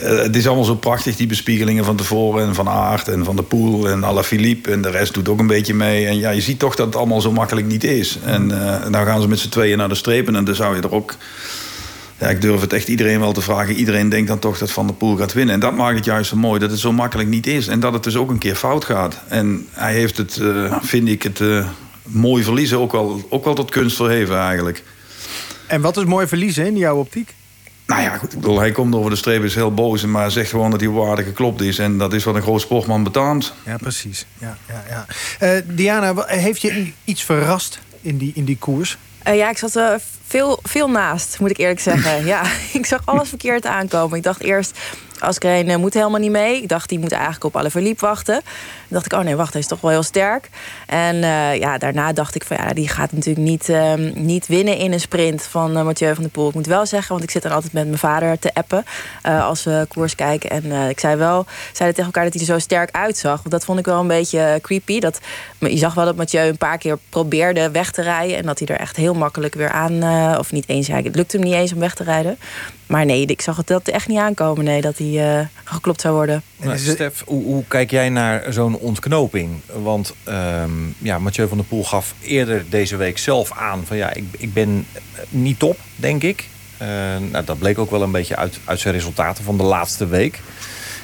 Uh, 0.04 0.18
het 0.18 0.36
is 0.36 0.47
allemaal 0.47 0.66
zo 0.66 0.76
prachtig, 0.76 1.16
die 1.16 1.28
bespiegelingen 1.28 1.86
van 1.86 1.95
tevoren... 1.95 2.47
en 2.47 2.56
van 2.56 2.70
Aert 2.70 3.08
en 3.08 3.26
van 3.26 3.36
de 3.36 3.43
Poel 3.43 3.89
en 3.89 4.04
Alaphilippe... 4.04 4.72
en 4.72 4.82
de 4.82 4.89
rest 4.89 5.14
doet 5.14 5.30
ook 5.30 5.39
een 5.39 5.47
beetje 5.47 5.74
mee. 5.74 6.06
En 6.06 6.18
ja, 6.18 6.30
je 6.30 6.41
ziet 6.41 6.60
toch 6.60 6.76
dat 6.76 6.86
het 6.86 6.95
allemaal 6.95 7.22
zo 7.22 7.32
makkelijk 7.32 7.68
niet 7.68 7.84
is. 7.84 8.20
En 8.26 8.50
uh, 8.50 8.82
dan 8.91 9.06
gaan 9.06 9.22
ze 9.22 9.28
met 9.28 9.39
z'n 9.39 9.50
tweeën 9.50 9.78
naar 9.78 9.89
de 9.89 9.95
strepen... 9.95 10.36
en 10.36 10.45
dan 10.45 10.56
zou 10.56 10.76
je 10.76 10.82
er 10.82 10.93
ook... 10.93 11.16
Ja, 12.20 12.28
ik 12.28 12.41
durf 12.41 12.62
het 12.62 12.74
echt 12.74 12.88
iedereen 12.88 13.20
wel 13.20 13.32
te 13.32 13.41
vragen. 13.41 13.76
Iedereen 13.76 14.10
denkt 14.10 14.28
dan 14.28 14.39
toch 14.39 14.58
dat 14.58 14.72
Van 14.72 14.88
der 14.88 14.95
Poel 14.95 15.16
gaat 15.16 15.34
winnen. 15.34 15.54
En 15.54 15.60
dat 15.60 15.76
maakt 15.76 15.95
het 15.95 16.06
juist 16.06 16.30
zo 16.30 16.36
mooi, 16.36 16.60
dat 16.60 16.72
het 16.72 16.80
zo 16.80 16.91
makkelijk 16.91 17.30
niet 17.30 17.47
is. 17.47 17.68
En 17.68 17.80
dat 17.80 17.93
het 17.93 18.04
dus 18.04 18.16
ook 18.16 18.30
een 18.30 18.38
keer 18.38 18.56
fout 18.56 18.86
gaat. 18.86 19.20
En 19.28 19.68
hij 19.72 19.93
heeft 19.93 20.18
het, 20.18 20.38
uh, 20.41 20.76
vind 20.82 21.08
ik, 21.08 21.24
het 21.24 21.41
mooi 22.04 22.43
verliezen... 22.43 22.80
Ook 22.80 22.91
wel, 22.91 23.26
ook 23.30 23.45
wel 23.45 23.54
tot 23.54 23.72
kunst 23.72 23.95
verheven 23.95 24.38
eigenlijk. 24.38 24.84
En 25.68 25.82
wat 25.82 25.97
is 25.97 26.04
mooi 26.04 26.28
verliezen 26.28 26.66
in 26.66 26.78
jouw 26.78 26.97
optiek? 26.97 27.34
Nou 27.90 28.02
ja, 28.02 28.18
goed, 28.18 28.34
ik 28.34 28.40
bedoel, 28.40 28.60
hij 28.60 28.72
komt 28.72 28.96
over 28.96 29.10
de 29.10 29.16
streep, 29.16 29.44
is 29.44 29.56
heel 29.56 29.74
boos... 29.74 30.06
maar 30.06 30.32
zegt 30.32 30.50
gewoon 30.50 30.72
dat 30.72 30.80
hij 30.80 30.90
waardig 30.90 31.26
geklopt 31.26 31.62
is. 31.62 31.80
En 31.80 31.98
dat 31.98 32.14
is 32.14 32.24
wat 32.24 32.36
een 32.36 32.42
groot 32.42 32.62
sportman 32.62 33.04
betaamt. 33.04 33.54
Ja, 33.66 33.78
precies. 33.78 34.26
Ja, 34.38 34.58
ja, 34.68 34.84
ja. 34.90 35.06
Uh, 35.56 35.62
Diana, 35.66 36.14
heeft 36.26 36.62
je 36.62 36.92
iets 37.04 37.24
verrast 37.24 37.80
in 38.02 38.18
die, 38.18 38.32
in 38.36 38.46
die 38.46 38.58
koers? 38.58 38.98
Uh, 39.28 39.36
ja, 39.36 39.50
ik 39.50 39.58
zat 39.58 39.76
er 39.76 39.94
uh, 39.94 40.00
veel, 40.28 40.60
veel 40.64 40.90
naast, 40.90 41.40
moet 41.40 41.50
ik 41.50 41.58
eerlijk 41.58 41.80
zeggen. 41.80 42.26
ja, 42.34 42.44
ik 42.80 42.86
zag 42.86 43.02
alles 43.06 43.30
verkeerd 43.30 43.66
aankomen. 43.66 44.18
Ik 44.18 44.24
dacht 44.24 44.42
eerst, 44.42 44.80
Askreen 45.20 45.70
uh, 45.70 45.76
moet 45.76 45.94
helemaal 45.94 46.20
niet 46.20 46.32
mee. 46.32 46.62
Ik 46.62 46.68
dacht, 46.68 46.90
die 46.90 47.00
moet 47.00 47.12
eigenlijk 47.12 47.44
op 47.44 47.56
alle 47.56 47.70
verliep 47.70 48.00
wachten. 48.00 48.34
Dan 48.34 48.44
dacht 48.88 49.06
ik, 49.06 49.14
oh 49.14 49.20
nee, 49.20 49.36
wacht, 49.36 49.52
hij 49.52 49.62
is 49.62 49.68
toch 49.68 49.82
wel 49.82 49.92
heel 49.92 50.04
sterk. 50.04 50.50
En 50.86 51.16
uh, 51.16 51.56
ja, 51.56 51.78
daarna 51.78 52.14
dacht 52.14 52.36
ik 52.36 52.44
van 52.44 52.58
ja, 52.58 52.74
die 52.74 52.88
gaat 52.88 53.12
natuurlijk 53.12 53.48
niet, 53.48 53.70
uh, 53.70 53.94
niet 54.14 54.48
winnen 54.48 54.78
in 54.78 54.92
een 54.94 55.00
sprint 55.00 55.44
van 55.44 55.78
uh, 55.78 55.84
Mathieu 55.84 56.14
van 56.14 56.24
der 56.24 56.32
Poel. 56.32 56.48
Ik 56.48 56.54
moet 56.54 56.66
wel 56.66 56.86
zeggen, 56.86 57.12
want 57.12 57.24
ik 57.24 57.32
zit 57.32 57.42
dan 57.42 57.52
altijd 57.52 57.74
met 57.74 57.86
mijn 57.86 57.98
vader 57.98 58.40
te 58.40 58.54
appen 58.54 58.86
als 59.22 59.64
we 59.64 59.86
koers 59.88 60.16
kijken. 60.16 60.50
En 60.50 60.90
ik 60.90 61.00
zei 61.00 61.16
wel, 61.16 61.46
zeiden 61.74 61.96
tegen 61.96 62.04
elkaar 62.04 62.24
dat 62.24 62.34
hij 62.34 62.42
er 62.42 62.48
zo 62.48 62.60
sterk 62.60 62.90
uitzag. 62.92 63.38
Want 63.38 63.52
dat 63.52 63.66
vond 63.66 63.80
ik 63.80 63.86
wel 63.86 64.00
een 64.00 64.08
beetje 64.08 64.60
creepy. 64.62 65.00
Dat, 65.00 65.20
je 65.60 65.78
zag 65.78 65.94
wel 65.94 66.06
dat 66.06 66.16
Mathieu 66.16 66.48
een 66.48 66.58
paar 66.58 66.78
keer 66.78 66.98
probeerde 67.10 67.72
weg 67.72 67.92
te 67.92 68.02
rijden. 68.02 68.38
En 68.38 68.46
dat 68.46 68.60
hij 68.60 68.68
er 68.68 68.80
echt 68.80 68.96
heel 68.96 69.14
makkelijk 69.14 69.54
weer 69.56 69.72
aan, 69.72 70.04
of 70.38 70.52
niet 70.52 70.68
eens, 70.68 70.88
het 70.88 71.16
lukte 71.16 71.38
hem 71.38 71.46
niet 71.46 71.56
eens 71.56 71.74
om 71.74 71.80
weg 71.80 71.96
te 71.96 72.04
rijden. 72.04 72.38
Maar 72.90 73.06
nee, 73.06 73.26
ik 73.26 73.42
zag 73.42 73.58
het 73.58 73.68
dat 73.68 73.88
echt 73.88 74.08
niet 74.08 74.18
aankomen. 74.18 74.64
Nee, 74.64 74.82
dat 74.82 74.98
hij 74.98 75.40
uh, 75.40 75.46
geklopt 75.64 76.02
zou 76.02 76.14
worden. 76.14 76.44
Nou, 76.58 76.78
Stef, 76.78 77.24
hoe, 77.26 77.44
hoe, 77.44 77.64
kijk 77.68 77.92
jij 77.92 78.10
naar 78.10 78.54
zo'n 78.54 78.76
ontknoping? 78.76 79.50
Want 79.74 80.14
um, 80.28 80.96
ja, 80.98 81.20
Mathieu 81.20 81.48
van 81.48 81.58
der 81.58 81.66
Poel 81.66 81.84
gaf 81.84 82.14
eerder 82.22 82.66
deze 82.70 82.96
week 82.96 83.18
zelf 83.18 83.52
aan... 83.52 83.86
van 83.86 83.98
ja, 83.98 84.14
ik, 84.14 84.24
ik 84.38 84.54
ben 84.54 84.88
niet 85.30 85.60
top, 85.60 85.78
denk 85.96 86.24
ik. 86.24 86.48
Uh, 86.82 86.88
nou, 87.32 87.46
dat 87.46 87.60
bleek 87.60 87.78
ook 87.78 87.92
wel 87.92 88.02
een 88.02 88.12
beetje 88.12 88.36
uit, 88.36 88.60
uit 88.66 88.80
zijn 88.80 88.94
resultaten 88.94 89.44
van 89.44 89.58
de 89.58 89.64
laatste 89.64 90.08
week. 90.08 90.40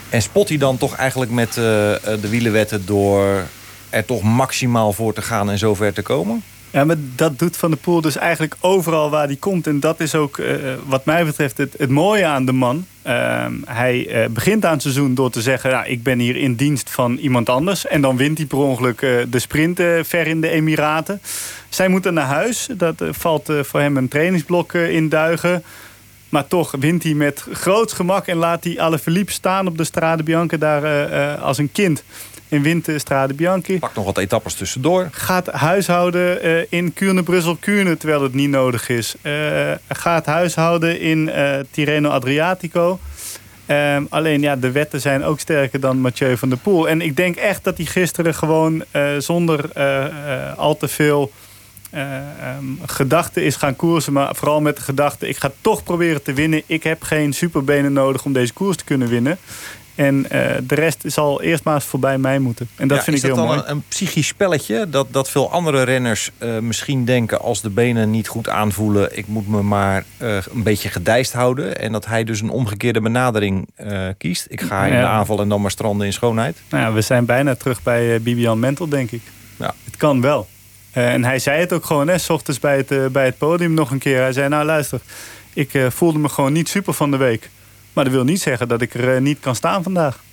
En 0.09 0.21
spot 0.21 0.49
hij 0.49 0.57
dan 0.57 0.77
toch 0.77 0.95
eigenlijk 0.95 1.31
met 1.31 1.49
uh, 1.49 1.55
de 1.55 2.29
wielenwetten... 2.29 2.86
door 2.86 3.43
er 3.89 4.05
toch 4.05 4.21
maximaal 4.21 4.93
voor 4.93 5.13
te 5.13 5.21
gaan 5.21 5.49
en 5.49 5.57
zover 5.57 5.93
te 5.93 6.01
komen? 6.01 6.43
Ja, 6.76 6.84
maar 6.84 6.95
dat 7.15 7.39
doet 7.39 7.57
Van 7.57 7.69
der 7.69 7.80
Poel 7.80 8.01
dus 8.01 8.15
eigenlijk 8.15 8.55
overal 8.59 9.09
waar 9.09 9.26
hij 9.26 9.36
komt. 9.36 9.67
En 9.67 9.80
dat 9.80 9.99
is 9.99 10.15
ook 10.15 10.38
uh, 10.38 10.55
wat 10.86 11.05
mij 11.05 11.26
betreft 11.26 11.57
het, 11.57 11.76
het 11.78 11.89
mooie 11.89 12.26
aan 12.26 12.45
de 12.45 12.51
man. 12.51 12.86
Uh, 13.07 13.45
hij 13.65 14.23
uh, 14.23 14.30
begint 14.30 14.65
aan 14.65 14.71
het 14.71 14.82
seizoen 14.82 15.15
door 15.15 15.30
te 15.30 15.41
zeggen... 15.41 15.69
Ja, 15.69 15.84
ik 15.84 16.03
ben 16.03 16.19
hier 16.19 16.36
in 16.36 16.55
dienst 16.55 16.89
van 16.89 17.17
iemand 17.17 17.49
anders. 17.49 17.88
En 17.88 18.01
dan 18.01 18.17
wint 18.17 18.38
hij 18.38 18.47
per 18.47 18.57
ongeluk 18.57 18.99
de 19.30 19.39
sprint 19.39 19.82
ver 20.01 20.28
in 20.28 20.41
de 20.41 20.49
Emiraten. 20.49 21.21
Zij 21.69 21.88
moeten 21.88 22.13
naar 22.13 22.26
huis. 22.26 22.67
Dat 22.78 23.03
valt 23.09 23.53
voor 23.61 23.80
hem 23.80 23.97
een 23.97 24.07
trainingsblok 24.07 24.73
in 24.73 25.09
duigen. 25.09 25.63
Maar 26.30 26.47
toch 26.47 26.76
wint 26.80 27.03
hij 27.03 27.13
met 27.13 27.45
groot 27.51 27.91
gemak... 27.91 28.28
en 28.28 28.38
laat 28.38 28.63
hij 28.63 28.80
Alaphilippe 28.80 29.32
staan 29.32 29.67
op 29.67 29.78
de 29.78 29.84
Strade 29.84 30.23
Bianca 30.23 30.57
daar 30.57 31.38
als 31.38 31.57
een 31.57 31.71
kind 31.71 32.03
in 32.47 32.61
Winter, 32.61 32.99
Strade 32.99 33.33
Bianchi. 33.33 33.79
Pak 33.79 33.95
nog 33.95 34.05
wat 34.05 34.17
etappes 34.17 34.53
tussendoor. 34.53 35.07
Gaat 35.11 35.47
huishouden 35.47 36.45
uh, 36.45 36.63
in 36.69 36.93
Kuurne, 36.93 37.23
Brussel, 37.23 37.55
Kuurne, 37.55 37.97
terwijl 37.97 38.23
het 38.23 38.33
niet 38.33 38.49
nodig 38.49 38.89
is. 38.89 39.15
Uh, 39.21 39.71
gaat 39.87 40.25
huishouden 40.25 40.99
in 40.99 41.27
uh, 41.27 41.55
Tirreno 41.71 42.09
Adriatico. 42.09 42.99
Um, 43.67 44.07
alleen 44.09 44.41
ja, 44.41 44.55
de 44.55 44.71
wetten 44.71 45.01
zijn 45.01 45.23
ook 45.23 45.39
sterker 45.39 45.79
dan 45.79 45.99
Mathieu 45.99 46.37
van 46.37 46.49
der 46.49 46.57
Poel. 46.57 46.89
En 46.89 47.01
ik 47.01 47.15
denk 47.15 47.35
echt 47.35 47.63
dat 47.63 47.77
hij 47.77 47.85
gisteren 47.85 48.33
gewoon 48.33 48.83
zonder 49.17 49.73
al 50.55 50.77
te 50.77 50.87
veel... 50.87 51.31
Um, 52.57 52.79
gedachten 52.85 53.43
is 53.43 53.55
gaan 53.55 53.75
koersen, 53.75 54.13
maar 54.13 54.35
vooral 54.35 54.61
met 54.61 54.75
de 54.75 54.81
gedachte... 54.81 55.27
ik 55.27 55.37
ga 55.37 55.51
toch 55.61 55.83
proberen 55.83 56.23
te 56.23 56.33
winnen. 56.33 56.61
Ik 56.65 56.83
heb 56.83 57.03
geen 57.03 57.33
superbenen 57.33 57.93
nodig 57.93 58.25
om 58.25 58.33
deze 58.33 58.53
koers 58.53 58.77
te 58.77 58.83
kunnen 58.83 59.07
winnen. 59.07 59.37
En 59.95 60.15
uh, 60.15 60.29
de 60.63 60.75
rest 60.75 61.03
zal 61.05 61.41
eerst 61.41 61.63
maar 61.63 61.73
eens 61.73 61.83
voorbij 61.83 62.17
mij 62.17 62.39
moeten. 62.39 62.69
En 62.75 62.87
dat 62.87 62.97
ja, 62.97 63.03
vind 63.03 63.17
ik 63.17 63.23
heel 63.23 63.35
mooi. 63.35 63.49
Is 63.49 63.55
dat 63.55 63.65
dan 63.65 63.75
een, 63.75 63.81
een, 63.81 63.87
psychisch 63.87 64.27
spelletje? 64.27 64.89
Dat, 64.89 65.07
dat 65.11 65.29
veel 65.29 65.51
andere 65.51 65.83
renners 65.83 66.31
uh, 66.39 66.59
misschien 66.59 67.05
denken... 67.05 67.41
als 67.41 67.61
de 67.61 67.69
benen 67.69 68.11
niet 68.11 68.27
goed 68.27 68.49
aanvoelen... 68.49 69.17
ik 69.17 69.27
moet 69.27 69.47
me 69.47 69.61
maar 69.61 70.03
uh, 70.21 70.37
een 70.53 70.63
beetje 70.63 70.89
gedijst 70.89 71.33
houden. 71.33 71.79
En 71.79 71.91
dat 71.91 72.05
hij 72.05 72.23
dus 72.23 72.41
een 72.41 72.49
omgekeerde 72.49 73.01
benadering 73.01 73.67
kiest. 74.17 74.45
Ik 74.49 74.61
ga 74.61 74.85
in 74.85 74.93
ja. 74.93 74.99
de 74.99 75.07
aanval 75.07 75.39
en 75.39 75.49
dan 75.49 75.61
maar 75.61 75.71
stranden 75.71 76.05
in 76.05 76.13
schoonheid. 76.13 76.57
Nou 76.69 76.83
ja, 76.83 76.93
we 76.93 77.01
zijn 77.01 77.25
bijna 77.25 77.55
terug 77.55 77.83
bij 77.83 78.21
Bibian 78.21 78.59
Mentel, 78.59 78.87
denk 78.87 79.11
ik. 79.11 79.21
Ja. 79.57 79.73
Het 79.85 79.97
kan 79.97 80.21
wel. 80.21 80.47
en 80.91 81.23
hij 81.23 81.39
zei 81.39 81.59
het 81.59 81.73
ook 81.73 81.85
gewoon, 81.85 82.07
hè, 82.07 82.17
s 82.17 82.29
ochtends 82.29 82.59
bij 82.59 82.77
het, 82.77 83.11
bij 83.11 83.25
het 83.25 83.37
podium 83.37 83.73
nog 83.73 83.91
een 83.91 83.99
keer. 83.99 84.19
Hij 84.19 84.33
zei, 84.33 84.49
nou 84.49 84.65
luister, 84.65 84.99
ik 85.53 85.71
voelde 85.89 86.19
me 86.19 86.29
gewoon 86.29 86.53
niet 86.53 86.69
super 86.69 86.93
van 86.93 87.11
de 87.11 87.17
week. 87.17 87.49
Maar 87.95 88.03
dat 88.03 88.13
wil 88.13 88.23
niet 88.23 88.41
zeggen 88.41 88.67
dat 88.67 88.81
ik 88.81 88.93
er 88.93 89.21
niet 89.21 89.39
kan 89.39 89.55
staan 89.55 89.83
vandaag. 89.83 90.23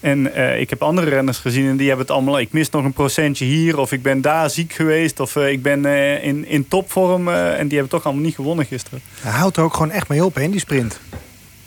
En 0.00 0.26
uh, 0.26 0.60
ik 0.60 0.70
heb 0.70 0.82
andere 0.82 1.08
renners 1.08 1.38
gezien 1.38 1.68
en 1.68 1.76
die 1.76 1.88
hebben 1.88 2.06
het 2.06 2.14
allemaal... 2.14 2.38
ik 2.38 2.52
mis 2.52 2.70
nog 2.70 2.84
een 2.84 2.92
procentje 2.92 3.44
hier 3.44 3.78
of 3.78 3.92
ik 3.92 4.02
ben 4.02 4.20
daar 4.20 4.50
ziek 4.50 4.72
geweest... 4.72 5.20
of 5.20 5.36
uh, 5.36 5.50
ik 5.50 5.62
ben 5.62 5.84
in, 6.22 6.46
in 6.46 6.68
topvorm 6.68 7.28
en 7.28 7.68
die 7.68 7.78
hebben 7.78 7.88
toch 7.88 8.04
allemaal 8.04 8.24
niet 8.24 8.34
gewonnen 8.34 8.66
gisteren. 8.66 9.00
Hij 9.20 9.32
houdt 9.32 9.56
er 9.56 9.62
ook 9.62 9.72
gewoon 9.72 9.90
echt 9.90 10.08
mee 10.08 10.24
op 10.24 10.38
in 10.38 10.50
die 10.50 10.60
sprint. 10.60 11.00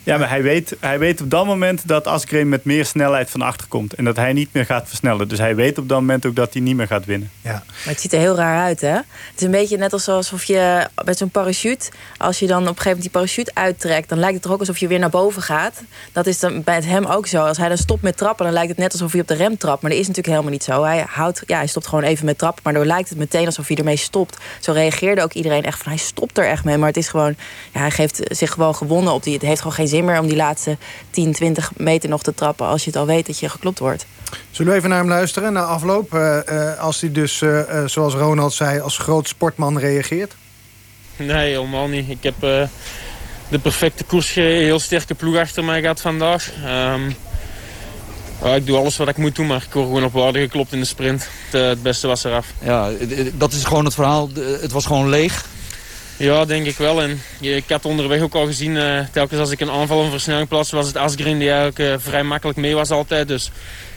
Ja, 0.09 0.17
maar 0.17 0.29
hij 0.29 0.41
weet, 0.41 0.75
hij 0.79 0.99
weet 0.99 1.21
op 1.21 1.29
dat 1.29 1.45
moment 1.45 1.87
dat 1.87 2.07
Asgreen 2.07 2.49
met 2.49 2.63
meer 2.63 2.85
snelheid 2.85 3.29
van 3.29 3.41
achter 3.41 3.67
komt. 3.67 3.93
En 3.93 4.05
dat 4.05 4.15
hij 4.15 4.33
niet 4.33 4.49
meer 4.51 4.65
gaat 4.65 4.87
versnellen. 4.87 5.27
Dus 5.27 5.37
hij 5.37 5.55
weet 5.55 5.77
op 5.77 5.89
dat 5.89 5.99
moment 5.99 6.25
ook 6.25 6.35
dat 6.35 6.53
hij 6.53 6.61
niet 6.61 6.75
meer 6.75 6.87
gaat 6.87 7.05
winnen. 7.05 7.31
Ja. 7.41 7.51
Maar 7.51 7.93
het 7.93 8.01
ziet 8.01 8.13
er 8.13 8.19
heel 8.19 8.35
raar 8.35 8.63
uit, 8.63 8.81
hè? 8.81 8.93
Het 8.93 9.35
is 9.35 9.41
een 9.41 9.51
beetje 9.51 9.77
net 9.77 9.93
alsof 9.93 10.43
je 10.43 10.87
met 11.05 11.17
zo'n 11.17 11.29
parachute... 11.29 11.89
als 12.17 12.39
je 12.39 12.47
dan 12.47 12.61
op 12.61 12.67
een 12.67 12.67
gegeven 12.67 12.89
moment 12.89 13.01
die 13.01 13.11
parachute 13.11 13.51
uittrekt... 13.53 14.09
dan 14.09 14.19
lijkt 14.19 14.35
het 14.35 14.45
er 14.45 14.51
ook 14.51 14.59
alsof 14.59 14.77
je 14.77 14.87
weer 14.87 14.99
naar 14.99 15.09
boven 15.09 15.41
gaat. 15.41 15.81
Dat 16.11 16.27
is 16.27 16.39
dan 16.39 16.63
bij 16.63 16.81
hem 16.81 17.05
ook 17.05 17.27
zo. 17.27 17.43
Als 17.43 17.57
hij 17.57 17.67
dan 17.67 17.77
stopt 17.77 18.01
met 18.01 18.17
trappen, 18.17 18.45
dan 18.45 18.53
lijkt 18.53 18.69
het 18.69 18.77
net 18.77 18.91
alsof 18.91 19.11
hij 19.11 19.21
op 19.21 19.27
de 19.27 19.33
rem 19.33 19.57
trapt. 19.57 19.81
Maar 19.81 19.91
dat 19.91 19.99
is 19.99 20.07
natuurlijk 20.07 20.35
helemaal 20.35 20.53
niet 20.53 20.63
zo. 20.63 20.83
Hij, 20.83 21.05
houdt, 21.07 21.43
ja, 21.45 21.57
hij 21.57 21.67
stopt 21.67 21.87
gewoon 21.87 22.03
even 22.03 22.25
met 22.25 22.37
trappen. 22.37 22.61
Maar 22.63 22.73
dan 22.73 22.85
lijkt 22.85 23.09
het 23.09 23.17
meteen 23.17 23.45
alsof 23.45 23.67
hij 23.67 23.77
ermee 23.77 23.97
stopt. 23.97 24.37
Zo 24.59 24.71
reageerde 24.71 25.21
ook 25.21 25.33
iedereen 25.33 25.63
echt 25.63 25.77
van... 25.83 25.91
hij 25.91 26.01
stopt 26.01 26.37
er 26.37 26.45
echt 26.45 26.63
mee. 26.63 26.77
Maar 26.77 26.87
het 26.87 26.97
is 26.97 27.07
gewoon... 27.07 27.35
Ja, 27.73 27.79
hij 27.79 27.91
geeft 27.91 28.19
zich 28.23 28.51
gewoon 28.51 28.75
gewonnen 28.75 29.13
op 29.13 29.23
die... 29.23 29.33
Het 29.33 29.41
heeft 29.41 29.61
gewoon 29.61 29.75
geen 29.75 29.87
zin 29.87 29.98
meer 30.03 30.19
om 30.19 30.27
die 30.27 30.35
laatste 30.35 30.77
10, 31.09 31.33
20 31.33 31.71
meter 31.77 32.09
nog 32.09 32.23
te 32.23 32.33
trappen... 32.33 32.65
als 32.67 32.83
je 32.83 32.89
het 32.89 32.99
al 32.99 33.05
weet 33.05 33.25
dat 33.25 33.39
je 33.39 33.49
geklopt 33.49 33.79
wordt. 33.79 34.05
Zullen 34.51 34.71
we 34.71 34.77
even 34.77 34.89
naar 34.89 34.99
hem 34.99 35.07
luisteren 35.07 35.53
na 35.53 35.63
afloop? 35.63 36.13
Uh, 36.13 36.37
uh, 36.49 36.79
als 36.79 37.01
hij 37.01 37.11
dus, 37.11 37.41
uh, 37.41 37.61
zoals 37.85 38.13
Ronald 38.13 38.53
zei, 38.53 38.79
als 38.79 38.97
groot 38.97 39.27
sportman 39.27 39.79
reageert? 39.79 40.35
Nee, 41.15 41.51
helemaal 41.51 41.87
niet. 41.87 42.09
Ik 42.09 42.23
heb 42.23 42.35
de 43.49 43.59
perfecte 43.61 44.03
koers, 44.03 44.33
heel 44.33 44.79
sterke 44.79 45.15
ploeg 45.15 45.37
achter 45.37 45.63
mij 45.63 45.81
gehad 45.81 46.01
vandaag. 46.01 46.51
Um, 46.93 47.15
ja, 48.43 48.55
ik 48.55 48.65
doe 48.65 48.77
alles 48.77 48.97
wat 48.97 49.07
ik 49.07 49.17
moet 49.17 49.35
doen, 49.35 49.47
maar 49.47 49.63
ik 49.67 49.73
word 49.73 49.85
gewoon 49.85 50.03
op 50.03 50.13
waarde 50.13 50.39
geklopt 50.39 50.73
in 50.73 50.79
de 50.79 50.85
sprint. 50.85 51.27
Het, 51.49 51.61
het 51.61 51.83
beste 51.83 52.07
was 52.07 52.23
eraf. 52.23 52.47
Ja, 52.61 52.89
dat 53.33 53.53
is 53.53 53.63
gewoon 53.63 53.85
het 53.85 53.93
verhaal. 53.93 54.29
Het 54.61 54.71
was 54.71 54.85
gewoon 54.85 55.09
leeg. 55.09 55.45
Ja, 56.19 56.45
denk 56.45 56.65
ik 56.65 56.77
wel. 56.77 57.01
En 57.01 57.21
ik 57.39 57.63
had 57.67 57.85
onderweg 57.85 58.21
ook 58.21 58.33
al 58.33 58.45
gezien, 58.45 58.75
uh, 58.75 58.99
telkens 59.11 59.39
als 59.39 59.51
ik 59.51 59.59
een 59.59 59.69
aanval 59.69 59.99
of 59.99 60.05
een 60.05 60.11
versnelling 60.11 60.47
plaatste, 60.47 60.75
was 60.75 60.87
het 60.87 60.97
Asgreen 60.97 61.39
die 61.39 61.49
eigenlijk 61.49 61.79
uh, 61.79 61.93
vrij 61.97 62.23
makkelijk 62.23 62.57
mee 62.57 62.75
was 62.75 62.91
altijd. 62.91 63.27
Dus 63.27 63.51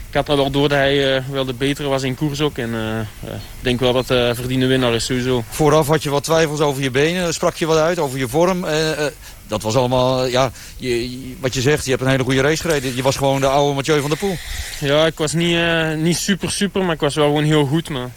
ik 0.09 0.13
had 0.13 0.27
wel 0.27 0.51
door 0.51 0.69
dat 0.69 0.77
hij 0.77 1.15
uh, 1.15 1.23
wel 1.31 1.45
de 1.45 1.53
betere 1.53 1.87
was 1.87 2.03
in 2.03 2.15
koers 2.15 2.41
ook. 2.41 2.57
En 2.57 2.73
ik 3.21 3.39
denk 3.59 3.79
wel 3.79 3.93
dat 3.93 4.07
hij 4.07 4.35
verdiende 4.35 4.65
winnaar 4.65 4.93
is 4.93 5.05
sowieso. 5.05 5.43
Vooraf 5.49 5.87
had 5.87 6.03
je 6.03 6.09
wat 6.09 6.23
twijfels 6.23 6.59
over 6.59 6.83
je 6.83 6.91
benen, 6.91 7.33
sprak 7.33 7.55
je 7.55 7.65
wat 7.65 7.77
uit 7.77 7.99
over 7.99 8.19
je 8.19 8.27
vorm. 8.27 8.65
dat 9.47 9.61
was 9.61 9.75
allemaal, 9.75 10.25
ja, 10.25 10.51
je, 10.77 11.19
wat 11.39 11.53
je 11.53 11.61
zegt, 11.61 11.83
je 11.83 11.91
hebt 11.91 12.03
een 12.03 12.09
hele 12.09 12.23
goede 12.23 12.41
race 12.41 12.61
gereden. 12.61 12.95
Je 12.95 13.03
was 13.03 13.15
gewoon 13.15 13.39
de 13.39 13.47
oude 13.47 13.75
Mathieu 13.75 14.01
van 14.01 14.09
der 14.09 14.19
Poel. 14.19 14.37
Ja, 14.79 15.05
ik 15.05 15.17
was 15.17 15.33
niet, 15.33 15.57
niet 15.97 16.17
super 16.17 16.51
super, 16.51 16.83
maar 16.83 16.93
ik 16.93 17.01
was 17.01 17.15
wel 17.15 17.27
gewoon 17.27 17.43
heel 17.43 17.65
goed. 17.65 17.89
Maar... 17.89 18.09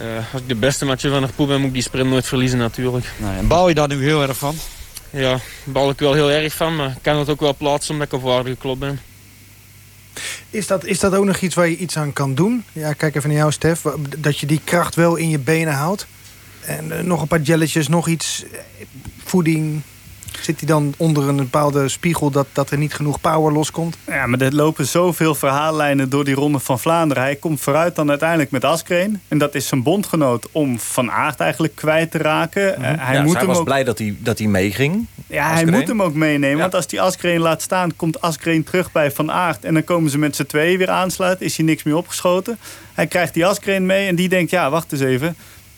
Uh, 0.00 0.32
als 0.32 0.42
ik 0.42 0.48
de 0.48 0.54
beste 0.54 0.84
matje 0.84 1.10
van 1.10 1.22
de 1.22 1.28
poel 1.36 1.46
ben, 1.46 1.58
moet 1.58 1.68
ik 1.68 1.74
die 1.74 1.82
sprint 1.82 2.08
nooit 2.08 2.26
verliezen 2.26 2.58
natuurlijk. 2.58 3.06
Nee, 3.16 3.36
en 3.36 3.46
bouw 3.46 3.68
je 3.68 3.74
daar 3.74 3.88
nu 3.88 4.02
heel 4.02 4.22
erg 4.22 4.36
van? 4.36 4.56
Ja, 5.10 5.20
daar 5.30 5.40
bouw 5.64 5.90
ik 5.90 5.98
wel 5.98 6.14
heel 6.14 6.30
erg 6.30 6.54
van, 6.54 6.76
maar 6.76 6.90
ik 6.90 7.02
kan 7.02 7.18
het 7.18 7.28
ook 7.28 7.40
wel 7.40 7.54
plaatsen 7.54 7.92
omdat 7.92 8.06
ik 8.06 8.12
op 8.12 8.22
waarde 8.22 8.50
geklopt 8.50 8.78
ben. 8.78 9.00
Is 10.50 10.66
dat, 10.66 10.84
is 10.84 11.00
dat 11.00 11.14
ook 11.14 11.24
nog 11.24 11.40
iets 11.40 11.54
waar 11.54 11.68
je 11.68 11.76
iets 11.76 11.96
aan 11.96 12.12
kan 12.12 12.34
doen? 12.34 12.64
Ja, 12.72 12.92
kijk 12.92 13.14
even 13.14 13.28
naar 13.28 13.38
jou, 13.38 13.52
Stef. 13.52 13.82
Dat 14.18 14.38
je 14.38 14.46
die 14.46 14.60
kracht 14.64 14.94
wel 14.94 15.16
in 15.16 15.28
je 15.28 15.38
benen 15.38 15.74
houdt. 15.74 16.06
En 16.60 16.86
uh, 16.86 16.98
nog 16.98 17.20
een 17.20 17.28
paar 17.28 17.40
jelletjes, 17.40 17.88
nog 17.88 18.08
iets, 18.08 18.44
voeding, 19.24 19.82
Zit 20.40 20.58
hij 20.58 20.68
dan 20.68 20.94
onder 20.96 21.28
een 21.28 21.36
bepaalde 21.36 21.88
spiegel 21.88 22.30
dat, 22.30 22.46
dat 22.52 22.70
er 22.70 22.78
niet 22.78 22.94
genoeg 22.94 23.20
power 23.20 23.52
loskomt? 23.52 23.96
Ja, 24.06 24.26
maar 24.26 24.40
er 24.40 24.54
lopen 24.54 24.86
zoveel 24.86 25.34
verhaallijnen 25.34 26.08
door 26.08 26.24
die 26.24 26.34
Ronde 26.34 26.58
van 26.58 26.78
Vlaanderen. 26.78 27.22
Hij 27.22 27.36
komt 27.36 27.60
vooruit 27.60 27.96
dan 27.96 28.08
uiteindelijk 28.10 28.50
met 28.50 28.64
Askreen. 28.64 29.20
En 29.28 29.38
dat 29.38 29.54
is 29.54 29.66
zijn 29.66 29.82
bondgenoot 29.82 30.48
om 30.52 30.78
Van 30.78 31.10
Aert 31.10 31.40
eigenlijk 31.40 31.74
kwijt 31.74 32.10
te 32.10 32.18
raken. 32.18 32.74
Mm 32.78 32.84
-hmm. 32.84 32.94
uh, 32.94 33.00
hij 33.04 33.14
ja, 33.14 33.20
moet 33.20 33.30
dus 33.30 33.38
hij 33.38 33.46
was 33.46 33.58
ook... 33.58 33.64
blij 33.64 33.84
dat 33.84 33.98
hij, 33.98 34.16
dat 34.18 34.38
hij 34.38 34.46
meeging. 34.46 35.06
Ja, 35.26 35.44
Askreen. 35.46 35.68
hij 35.68 35.78
moet 35.78 35.88
hem 35.88 36.02
ook 36.02 36.14
meenemen. 36.14 36.56
Ja. 36.56 36.62
Want 36.62 36.74
als 36.74 36.86
die 36.86 37.00
Askreen 37.00 37.40
laat 37.40 37.62
staan, 37.62 37.96
komt 37.96 38.20
Askreen 38.20 38.64
terug 38.64 38.92
bij 38.92 39.10
Van 39.10 39.32
Aert. 39.32 39.64
En 39.64 39.74
dan 39.74 39.84
komen 39.84 40.10
ze 40.10 40.18
met 40.18 40.36
z'n 40.36 40.44
tweeën 40.44 40.78
weer 40.78 40.90
aansluiten. 40.90 41.46
Is 41.46 41.56
hij 41.56 41.66
niks 41.66 41.82
meer 41.82 41.96
opgeschoten. 41.96 42.58
Hij 42.94 43.06
krijgt 43.06 43.34
die 43.34 43.46
Askreen 43.46 43.86
mee 43.86 44.08
en 44.08 44.14
die 44.14 44.28
denkt, 44.28 44.50
ja, 44.50 44.70
wacht 44.70 44.92
eens 44.92 45.00
even. 45.00 45.36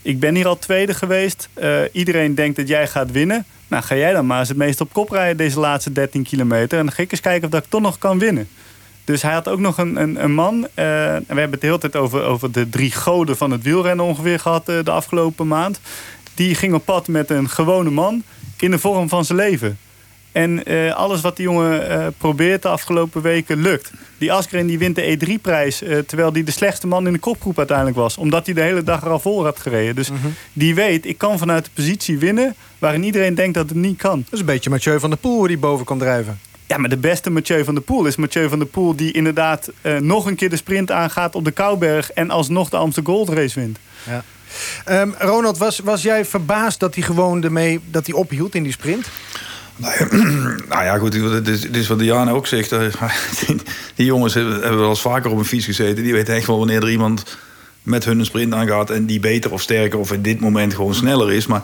Ik 0.08 0.20
ben 0.20 0.34
hier 0.34 0.46
al 0.46 0.58
tweede 0.58 0.94
geweest. 0.94 1.48
Uh, 1.58 1.80
iedereen 1.92 2.34
denkt 2.34 2.56
dat 2.56 2.68
jij 2.68 2.88
gaat 2.88 3.10
winnen. 3.10 3.44
Nou, 3.66 3.82
ga 3.82 3.96
jij 3.96 4.12
dan 4.12 4.26
maar 4.26 4.38
eens 4.38 4.48
het 4.48 4.56
meest 4.56 4.80
op 4.80 4.92
kop 4.92 5.10
rijden 5.10 5.36
deze 5.36 5.60
laatste 5.60 5.92
13 5.92 6.22
kilometer. 6.22 6.78
En 6.78 6.84
dan 6.84 6.94
ga 6.94 7.02
ik 7.02 7.12
eens 7.12 7.20
kijken 7.20 7.44
of 7.44 7.50
dat 7.50 7.64
ik 7.64 7.70
toch 7.70 7.80
nog 7.80 7.98
kan 7.98 8.18
winnen. 8.18 8.48
Dus 9.04 9.22
hij 9.22 9.32
had 9.32 9.48
ook 9.48 9.58
nog 9.58 9.78
een, 9.78 10.00
een, 10.00 10.22
een 10.22 10.34
man. 10.34 10.54
En 10.74 11.24
we 11.26 11.40
hebben 11.40 11.50
het 11.50 11.60
de 11.60 11.66
hele 11.66 11.78
tijd 11.78 11.96
over, 11.96 12.22
over 12.22 12.52
de 12.52 12.68
drie 12.68 12.90
goden 12.90 13.36
van 13.36 13.50
het 13.50 13.62
wielrennen 13.62 14.04
ongeveer 14.04 14.40
gehad 14.40 14.68
uh, 14.68 14.84
de 14.84 14.90
afgelopen 14.90 15.46
maand. 15.46 15.80
Die 16.34 16.54
ging 16.54 16.74
op 16.74 16.84
pad 16.84 17.08
met 17.08 17.30
een 17.30 17.48
gewone 17.48 17.90
man 17.90 18.22
in 18.58 18.70
de 18.70 18.78
vorm 18.78 19.08
van 19.08 19.24
zijn 19.24 19.38
leven. 19.38 19.78
En 20.32 20.72
uh, 20.72 20.94
alles 20.94 21.20
wat 21.20 21.36
die 21.36 21.44
jongen 21.44 21.90
uh, 21.90 22.06
probeert 22.18 22.62
de 22.62 22.68
afgelopen 22.68 23.22
weken 23.22 23.60
lukt. 23.60 23.90
Die 24.18 24.32
Askren 24.32 24.66
die 24.66 24.78
wint 24.78 24.96
de 24.96 25.18
E3-prijs... 25.18 25.82
Uh, 25.82 25.98
terwijl 25.98 26.32
hij 26.32 26.44
de 26.44 26.50
slechtste 26.50 26.86
man 26.86 27.06
in 27.06 27.12
de 27.12 27.18
kopgroep 27.18 27.58
uiteindelijk 27.58 27.96
was. 27.96 28.16
Omdat 28.16 28.46
hij 28.46 28.54
de 28.54 28.60
hele 28.60 28.82
dag 28.82 29.02
er 29.02 29.10
al 29.10 29.18
voor 29.18 29.44
had 29.44 29.60
gereden. 29.60 29.94
Dus 29.94 30.08
-huh. 30.08 30.16
die 30.52 30.74
weet, 30.74 31.06
ik 31.06 31.18
kan 31.18 31.38
vanuit 31.38 31.64
de 31.64 31.70
positie 31.74 32.18
winnen... 32.18 32.54
waarin 32.78 33.02
iedereen 33.02 33.34
denkt 33.34 33.54
dat 33.54 33.68
het 33.68 33.78
niet 33.78 33.98
kan. 33.98 34.18
Dat 34.18 34.32
is 34.32 34.40
een 34.40 34.46
beetje 34.46 34.70
Mathieu 34.70 35.00
van 35.00 35.10
der 35.10 35.18
Poel 35.18 35.46
die 35.46 35.58
boven 35.58 35.84
kan 35.84 35.98
drijven. 35.98 36.40
Ja, 36.66 36.78
maar 36.78 36.88
de 36.88 36.96
beste 36.96 37.30
Mathieu 37.30 37.64
van 37.64 37.74
der 37.74 37.82
Poel 37.82 38.06
is 38.06 38.16
Mathieu 38.16 38.48
van 38.48 38.58
der 38.58 38.68
Poel... 38.68 38.96
die 38.96 39.12
inderdaad 39.12 39.70
nog 40.00 40.26
een 40.26 40.36
keer 40.36 40.50
de 40.50 40.56
sprint 40.56 40.90
aangaat 40.90 41.34
op 41.34 41.44
de 41.44 41.50
Kouberg... 41.50 42.10
en 42.10 42.30
alsnog 42.30 42.68
de 42.68 42.76
Amsterdam 42.76 43.14
Gold 43.14 43.28
Race 43.28 43.60
wint. 43.60 43.78
Ja. 44.06 44.24
Um, 45.00 45.14
Ronald, 45.18 45.58
was, 45.58 45.78
was 45.78 46.02
jij 46.02 46.24
verbaasd 46.24 46.80
dat 46.80 46.94
hij 46.94 47.04
gewoon 47.04 47.44
ermee 47.44 47.80
dat 47.90 48.06
hij 48.06 48.14
ophield 48.14 48.54
in 48.54 48.62
die 48.62 48.72
sprint? 48.72 49.06
Nou 50.68 50.84
ja, 50.84 50.98
goed, 50.98 51.14
het 51.14 51.48
is, 51.48 51.62
het 51.62 51.76
is 51.76 51.88
wat 51.88 51.98
Diana 51.98 52.30
ook 52.30 52.46
zegt. 52.46 52.72
Eh, 52.72 52.80
Die, 53.94 54.06
jongens 54.06 54.34
hebben, 54.34 54.78
wel 54.78 54.88
eens 54.88 55.00
vaker 55.00 55.30
op 55.30 55.38
een 55.38 55.44
fiets 55.44 55.64
gezeten. 55.64 56.02
Die 56.04 56.12
weten 56.12 56.34
echt 56.34 56.46
wel 56.46 56.58
wanneer 56.58 56.82
er 56.82 56.90
iemand 56.90 57.24
met 57.82 58.04
hun 58.04 58.18
een 58.18 58.24
sprint 58.24 58.54
aangaat... 58.54 58.90
en 58.90 59.06
die 59.06 59.20
beter 59.20 59.52
of 59.52 59.60
sterker 59.62 59.98
of 59.98 60.12
in 60.12 60.22
dit 60.22 60.40
moment 60.40 60.74
gewoon 60.74 60.94
sneller 60.94 61.32
is. 61.32 61.46
Maar 61.46 61.62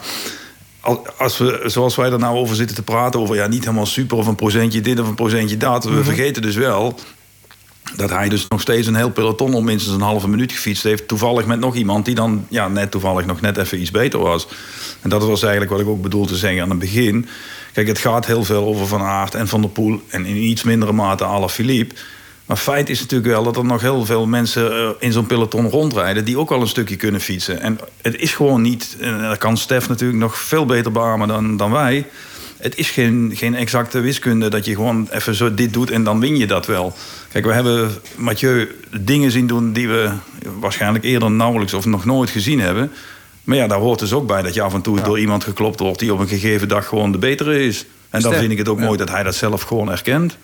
al- 0.80 1.06
als 1.18 1.38
we, 1.38 1.62
zoals 1.66 1.96
wij 1.96 2.10
er 2.10 2.18
nou 2.18 2.36
over 2.36 2.56
zitten 2.56 2.76
te 2.76 2.82
praten... 2.82 3.20
over 3.20 3.34
ja, 3.36 3.46
niet 3.46 3.64
helemaal 3.64 3.86
super 3.86 4.16
of 4.16 4.26
een 4.26 4.34
procentje 4.34 4.80
dit 4.80 5.00
of 5.00 5.08
een 5.08 5.14
procentje 5.14 5.56
dat... 5.56 5.84
we 5.84 5.90
Mhm. 5.90 6.02
vergeten 6.04 6.42
dus 6.42 6.56
wel 6.56 6.98
dat 7.96 8.10
hij 8.10 8.28
dus 8.28 8.48
nog 8.48 8.60
steeds 8.60 8.86
een 8.86 8.94
heel 8.94 9.10
peloton... 9.10 9.54
om 9.54 9.64
minstens 9.64 9.94
een 9.94 10.00
halve 10.00 10.28
minuut 10.28 10.52
gefietst 10.52 10.82
heeft. 10.82 11.08
Toevallig 11.08 11.46
met 11.46 11.58
nog 11.60 11.74
iemand 11.74 12.04
die 12.04 12.14
dan 12.14 12.46
ja, 12.48 12.68
net 12.68 12.90
toevallig 12.90 13.26
nog 13.26 13.40
net 13.40 13.56
even 13.56 13.80
iets 13.80 13.90
beter 13.90 14.18
was. 14.18 14.46
En 15.02 15.10
dat 15.10 15.24
was 15.24 15.42
eigenlijk 15.42 15.72
wat 15.72 15.80
ik 15.80 15.86
ook 15.88 16.02
bedoel 16.02 16.26
te 16.26 16.36
zeggen 16.36 16.62
aan 16.62 16.70
het 16.70 16.78
begin. 16.78 17.26
Kijk, 17.74 17.86
het 17.86 17.98
gaat 17.98 18.26
heel 18.26 18.44
veel 18.44 18.64
over 18.64 18.86
Van 18.86 19.02
Aert 19.02 19.34
en 19.34 19.48
Van 19.48 19.60
der 19.60 19.70
Poel... 19.70 20.00
en 20.08 20.26
in 20.26 20.36
iets 20.36 20.62
mindere 20.62 20.92
mate 20.92 21.24
Alaphilippe... 21.24 21.94
Maar 22.46 22.56
feit 22.56 22.90
is 22.90 23.00
natuurlijk 23.00 23.30
wel 23.30 23.42
dat 23.42 23.56
er 23.56 23.64
nog 23.64 23.80
heel 23.80 24.04
veel 24.04 24.26
mensen 24.26 24.72
eh, 24.72 24.88
in 24.98 25.12
zo'n 25.12 25.26
peloton 25.26 25.68
rondrijden... 25.68 26.24
die 26.24 26.38
ook 26.38 26.48
wel 26.48 26.60
een 26.60 26.68
stukje 26.68 26.96
kunnen 26.96 27.20
fietsen. 27.20 27.60
En 27.60 27.78
het 28.02 28.16
is 28.16 28.32
gewoon 28.32 28.62
niet... 28.62 28.96
En 29.00 29.22
dat 29.22 29.38
kan 29.38 29.56
Stef 29.56 29.88
natuurlijk 29.88 30.18
nog 30.18 30.38
veel 30.38 30.66
beter 30.66 30.92
beamen 30.92 31.28
dan, 31.28 31.56
dan 31.56 31.70
wij... 31.70 32.06
Het 32.58 32.76
is 32.76 32.90
geen, 32.90 33.32
geen 33.34 33.54
exacte 33.54 34.00
wiskunde 34.00 34.48
dat 34.48 34.64
je 34.64 34.74
gewoon 34.74 35.08
even 35.10 35.34
zo 35.34 35.54
dit 35.54 35.72
doet 35.72 35.90
en 35.90 36.04
dan 36.04 36.20
win 36.20 36.36
je 36.36 36.46
dat 36.46 36.66
wel. 36.66 36.94
Kijk, 37.32 37.44
we 37.44 37.52
hebben 37.52 37.90
Mathieu 38.16 38.74
dingen 39.00 39.30
zien 39.30 39.46
doen 39.46 39.72
die 39.72 39.88
we 39.88 40.10
waarschijnlijk 40.58 41.04
eerder 41.04 41.30
nauwelijks 41.30 41.74
of 41.74 41.84
nog 41.84 42.04
nooit 42.04 42.30
gezien 42.30 42.60
hebben. 42.60 42.90
Maar 43.44 43.56
ja, 43.56 43.66
daar 43.66 43.78
hoort 43.78 43.98
dus 43.98 44.12
ook 44.12 44.26
bij 44.26 44.42
dat 44.42 44.54
je 44.54 44.62
af 44.62 44.74
en 44.74 44.82
toe 44.82 45.00
door 45.00 45.18
iemand 45.18 45.44
geklopt 45.44 45.80
wordt 45.80 45.98
die 45.98 46.12
op 46.12 46.18
een 46.18 46.28
gegeven 46.28 46.68
dag 46.68 46.86
gewoon 46.86 47.12
de 47.12 47.18
betere 47.18 47.64
is. 47.64 47.86
En 48.10 48.20
dan 48.20 48.34
vind 48.34 48.52
ik 48.52 48.58
het 48.58 48.68
ook 48.68 48.78
ja. 48.78 48.84
mooi 48.84 48.98
dat 48.98 49.10
hij 49.10 49.22
dat 49.22 49.34
zelf 49.34 49.62
gewoon 49.62 49.90
erkent. 49.90 50.36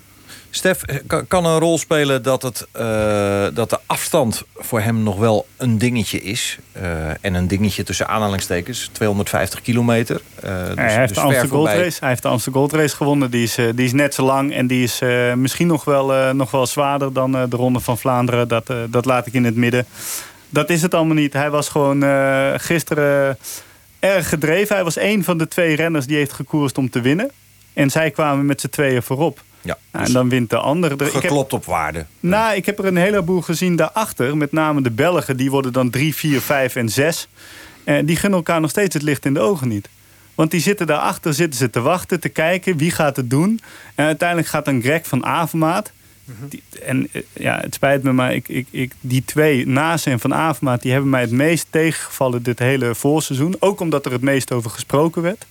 Stef, 0.52 0.82
kan, 1.28 1.44
een 1.44 1.58
rol 1.58 1.78
spelen 1.78 2.22
dat, 2.22 2.42
het, 2.42 2.66
eh, 2.72 3.46
dat 3.54 3.70
de 3.70 3.78
afstand 3.86 4.42
voor 4.56 4.80
hem 4.80 5.02
nog 5.02 5.18
wel 5.18 5.46
een 5.56 5.78
dingetje 5.78 6.22
is. 6.22 6.58
Eh, 6.72 7.08
en 7.20 7.34
een 7.34 7.48
dingetje 7.48 7.82
tussen 7.82 8.08
aanhalingstekens, 8.08 8.88
250 8.92 9.62
kilometer. 9.62 10.20
Eh, 10.34 10.66
dus, 10.66 10.74
hij, 10.74 10.94
heeft 10.94 11.08
dus 11.08 11.16
de 11.16 11.22
Amsterdam 11.22 11.50
Gold. 11.50 11.68
Race. 11.68 11.96
hij 12.00 12.08
heeft 12.08 12.22
de 12.22 12.28
Amsterdam 12.28 12.60
Gold 12.60 12.72
Race 12.72 12.96
gewonnen. 12.96 13.30
Die 13.30 13.42
is, 13.42 13.54
die 13.54 13.84
is 13.84 13.92
net 13.92 14.14
zo 14.14 14.24
lang 14.24 14.52
en 14.52 14.66
die 14.66 14.82
is 14.82 15.00
eh, 15.00 15.34
misschien 15.34 15.66
nog 15.66 15.84
wel, 15.84 16.14
eh, 16.14 16.30
nog 16.30 16.50
wel 16.50 16.66
zwaarder 16.66 17.12
dan 17.12 17.36
eh, 17.36 17.42
de 17.48 17.56
Ronde 17.56 17.80
van 17.80 17.98
Vlaanderen. 17.98 18.48
Dat, 18.48 18.72
dat 18.88 19.04
laat 19.04 19.26
ik 19.26 19.32
in 19.32 19.44
het 19.44 19.56
midden. 19.56 19.86
Dat 20.50 20.70
is 20.70 20.82
het 20.82 20.94
allemaal 20.94 21.14
niet. 21.14 21.32
Hij 21.32 21.50
was 21.50 21.68
gewoon 21.68 22.02
eh, 22.02 22.52
gisteren 22.56 23.38
erg 23.98 24.28
gedreven. 24.28 24.74
Hij 24.74 24.84
was 24.84 24.98
een 24.98 25.24
van 25.24 25.38
de 25.38 25.48
twee 25.48 25.76
renners 25.76 26.06
die 26.06 26.16
heeft 26.16 26.32
gekoerst 26.32 26.78
om 26.78 26.90
te 26.90 27.00
winnen. 27.00 27.30
En 27.72 27.90
zij 27.90 28.10
kwamen 28.10 28.46
met 28.46 28.60
z'n 28.60 28.68
tweeën 28.68 29.02
voorop. 29.02 29.42
Ja, 29.62 29.78
Nou, 29.92 30.04
en 30.06 30.12
dan 30.12 30.28
wint 30.28 30.50
de 30.50 30.56
ander. 30.56 30.90
Er- 30.90 31.06
ik 31.06 31.12
heb- 31.12 31.22
Geklopt 31.22 31.52
op 31.52 31.64
waarde. 31.64 32.06
nou, 32.20 32.54
ik 32.56 32.66
heb 32.66 32.78
er 32.78 32.84
een 32.84 32.96
heleboel 32.96 33.40
gezien 33.40 33.76
daarachter. 33.76 34.36
Met 34.36 34.52
name 34.52 34.82
de 34.82 34.90
Belgen. 34.90 35.36
Die 35.36 35.50
worden 35.50 35.72
dan 35.72 35.90
3, 35.90 36.14
4, 36.14 36.40
5 36.40 36.76
en 36.76 36.88
6. 36.88 37.28
En 37.84 38.06
die 38.06 38.16
gunnen 38.16 38.38
elkaar 38.38 38.60
nog 38.60 38.70
steeds 38.70 38.94
het 38.94 39.02
licht 39.02 39.24
in 39.24 39.34
de 39.34 39.40
ogen 39.40 39.68
niet. 39.68 39.88
Want 40.34 40.50
die 40.50 40.60
zitten 40.60 40.86
daarachter, 40.86 41.34
zitten 41.34 41.58
ze 41.58 41.70
te 41.70 41.80
wachten, 41.80 42.20
te 42.20 42.28
kijken. 42.28 42.76
Wie 42.76 42.90
gaat 42.90 43.16
het 43.16 43.30
doen? 43.30 43.60
En 43.94 44.04
uiteindelijk 44.04 44.48
gaat 44.48 44.64
dan 44.64 44.82
Greg 44.82 45.06
van 45.06 45.24
Avermaat. 45.26 45.92
Die, 46.48 46.62
en 46.82 47.08
eh, 47.12 47.22
ja, 47.32 47.58
het 47.60 47.74
spijt 47.74 48.02
me, 48.02 48.12
maar 48.12 48.34
ik, 48.34 48.48
ik, 48.48 48.66
ik, 48.70 48.92
die 49.00 49.24
twee, 49.24 49.66
Naas 49.66 50.06
en 50.06 50.20
Van 50.20 50.34
Avermaat... 50.34 50.82
die 50.82 50.92
hebben 50.92 51.10
mij 51.10 51.20
het 51.20 51.30
meest 51.30 51.66
tegengevallen 51.70 52.42
dit 52.42 52.58
hele 52.58 52.94
voorseizoen. 52.94 53.56
Ook 53.58 53.80
omdat 53.80 54.06
er 54.06 54.12
het 54.12 54.22
meest 54.22 54.52
over 54.52 54.70
gesproken 54.70 55.22
werd. 55.22 55.46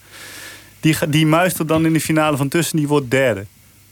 Die, 0.80 1.10
die 1.10 1.26
muist 1.26 1.60
er 1.60 1.68
dan 1.68 1.86
in 1.86 1.94
de 1.94 2.02
finale 2.02 2.38
van 2.38 2.48
tussen, 2.48 2.78
die 2.78 2.88
wordt 2.88 3.12
derde. 3.12 3.46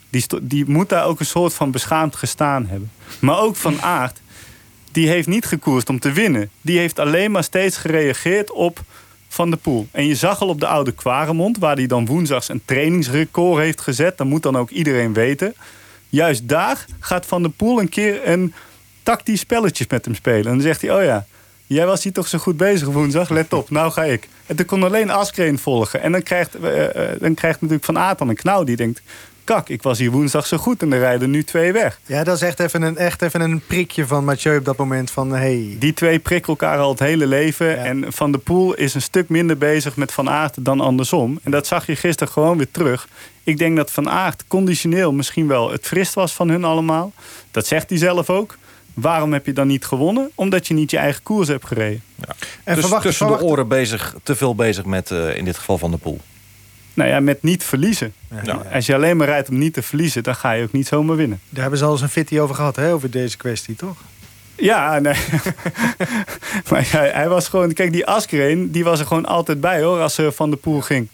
Die, 0.10 0.26
die 0.42 0.66
moet 0.68 0.90
daar 0.90 1.06
ook 1.06 1.20
een 1.20 1.26
soort 1.26 1.54
van 1.54 1.72
beschaamd 1.72 2.16
gestaan 2.16 2.68
hebben. 2.68 2.92
Maar 3.20 3.40
ook 3.40 3.56
Van 3.56 3.82
Aert, 3.82 4.22
die 4.92 5.08
heeft 5.08 5.28
niet 5.28 5.46
gekoerst 5.46 5.90
om 5.90 6.00
te 6.00 6.12
winnen. 6.12 6.50
Die 6.62 6.78
heeft 6.80 7.00
alleen 7.00 7.32
maar 7.32 7.44
steeds 7.44 7.78
gereageerd 7.78 8.52
op 8.52 8.84
Van 9.28 9.50
der 9.50 9.60
Poel. 9.60 9.88
En 9.92 10.06
je 10.06 10.16
zag 10.16 10.42
al 10.42 10.48
op 10.48 10.60
de 10.60 10.68
oude 10.68 10.92
Kwaremond, 10.92 11.58
waar 11.58 11.76
hij 11.76 11.88
dan 11.88 12.06
woensdags 12.06 12.50
een 12.50 12.62
trainingsrecord 12.66 13.64
heeft 13.64 13.82
gezet. 13.82 14.18
Dat 14.18 14.28
moet 14.28 14.44
dan 14.44 14.58
ook 14.58 14.70
iedereen 14.70 15.14
weten. 15.14 15.54
Juist 16.10 16.50
daar 16.50 16.86
gaat 17.00 17.26
Van 17.26 17.42
der 17.42 17.52
Poel 17.52 17.80
een 17.80 17.90
keer 17.90 18.28
een 18.28 18.54
tactisch 19.04 19.40
spelletjes 19.40 19.88
met 19.88 20.06
hem 20.06 20.16
spelen. 20.16 20.46
En 20.46 20.52
dan 20.52 20.62
zegt 20.62 20.82
hij, 20.82 20.92
oh 20.98 21.04
ja, 21.04 21.26
jij 21.68 21.86
was 21.86 22.04
hier 22.04 22.14
toch 22.14 22.28
zo 22.28 22.38
goed 22.38 22.58
bezig 22.58 22.88
woensdag, 22.88 23.30
let 23.30 23.54
op, 23.54 23.70
nou 23.70 23.92
ga 23.92 24.04
ik. 24.04 24.28
En 24.46 24.56
toen 24.56 24.66
kon 24.66 24.84
alleen 24.84 25.10
Askreen 25.10 25.60
volgen. 25.60 26.02
En 26.02 26.12
dan 26.12 26.24
krijgt, 26.24 26.56
eh, 26.56 27.12
eh, 27.12 27.20
dan 27.20 27.34
krijgt 27.34 27.62
natuurlijk 27.62 27.86
Van 27.86 27.98
Aert 27.98 28.18
dan 28.18 28.30
een 28.30 28.36
knauw 28.36 28.64
die 28.64 28.76
denkt... 28.76 29.02
kak, 29.44 29.70
ik 29.70 29.82
was 29.82 30.00
hier 30.00 30.12
woensdag 30.12 30.48
zo 30.48 30.58
goed 30.58 30.82
en 30.82 30.94
er 30.94 31.00
rijden 31.00 31.30
nu 31.30 31.44
twee 31.44 31.72
weg. 31.72 32.00
Ja, 32.06 32.24
dat 32.24 32.36
is 32.36 32.42
echt 32.42 32.60
even 32.60 32.82
een, 32.82 32.98
echt 32.98 33.22
even 33.22 33.42
een 33.42 33.62
prikje 33.68 34.08
van 34.08 34.26
Mathieu 34.26 34.58
op 34.58 34.66
dat 34.66 34.78
moment. 34.78 35.12
Van, 35.12 35.32
hey. 35.32 35.76
Die 35.80 35.94
twee 35.94 36.20
prikken 36.20 36.50
elkaar 36.50 36.78
al 36.78 36.90
het 36.90 37.00
hele 37.00 37.28
leven. 37.28 37.78
En 37.78 38.14
Van 38.14 38.32
der 38.32 38.42
Poel 38.42 38.74
is 38.74 38.94
een 38.94 39.02
stuk 39.02 39.30
minder 39.30 39.58
bezig 39.58 39.96
met 39.96 40.12
Van 40.12 40.30
Aert 40.30 40.66
dan 40.66 40.80
andersom. 40.80 41.40
En 41.44 41.52
dat 41.52 41.68
zag 41.68 41.86
je 41.86 41.96
gisteren 41.96 42.34
gewoon 42.34 42.58
weer 42.58 42.72
terug. 42.72 43.08
Ik 43.48 43.58
denk 43.58 43.78
dat 43.78 43.92
Van 43.92 44.10
Aert 44.10 44.44
conditioneel 44.48 45.14
misschien 45.14 45.48
wel 45.48 45.72
het 45.72 45.86
frist 45.86 46.14
was 46.14 46.34
van 46.34 46.50
hun 46.50 46.64
allemaal. 46.64 47.14
Dat 47.52 47.68
zegt 47.68 47.90
hij 47.90 47.98
zelf 47.98 48.30
ook. 48.30 48.58
Waarom 48.94 49.34
heb 49.34 49.46
je 49.46 49.54
dan 49.54 49.68
niet 49.68 49.86
gewonnen? 49.86 50.32
Omdat 50.36 50.68
je 50.68 50.74
niet 50.74 50.92
je 50.92 50.98
eigen 50.98 51.24
koers 51.24 51.48
hebt 51.48 51.66
gereden. 51.66 52.02
En 52.64 52.74
dus 52.76 52.84
verwacht- 52.84 53.04
tussen 53.04 53.26
verwacht- 53.26 53.44
de 53.46 53.50
oren 53.52 53.68
bezig, 53.68 54.16
te 54.24 54.36
veel 54.36 54.56
bezig 54.56 54.86
met 54.86 55.12
eh, 55.12 55.36
in 55.38 55.46
dit 55.46 55.58
geval 55.58 55.78
Van 55.78 55.90
der 55.90 56.00
Poel. 56.00 56.20
Nou 56.94 57.10
ja, 57.10 57.20
met 57.20 57.44
niet 57.44 57.64
verliezen. 57.64 58.14
Ja. 58.44 58.62
Als 58.74 58.86
je 58.86 58.96
alleen 58.96 59.18
maar 59.18 59.28
rijdt 59.28 59.50
om 59.50 59.58
niet 59.58 59.74
te 59.74 59.82
verliezen... 59.82 60.24
dan 60.24 60.36
ga 60.36 60.52
je 60.52 60.64
ook 60.64 60.72
niet 60.72 60.88
zomaar 60.88 61.16
winnen. 61.16 61.40
Daar 61.50 61.62
hebben 61.62 61.80
ze 61.80 61.86
al 61.86 61.92
eens 61.92 62.02
een 62.02 62.10
fitty 62.10 62.40
over 62.40 62.56
gehad, 62.56 62.76
hè, 62.76 62.94
over 62.94 63.12
deze 63.12 63.38
kwestie, 63.38 63.76
toch? 63.76 63.98
Ja, 64.56 65.00
nee. 65.00 65.16
maar 66.70 66.92
hij, 66.92 67.10
hij 67.10 67.30
was 67.30 67.48
gewoon... 67.48 67.74
Kijk, 67.74 67.92
die 67.92 68.06
Askreen, 68.06 68.72
die 68.72 68.84
was 68.84 69.00
er 69.00 69.06
gewoon 69.06 69.26
altijd 69.26 69.62
bij, 69.62 69.82
hoor... 69.84 70.00
als 70.02 70.16
ze 70.16 70.32
van 70.32 70.50
de 70.50 70.56
poel 70.56 70.82
ging. 70.82 71.08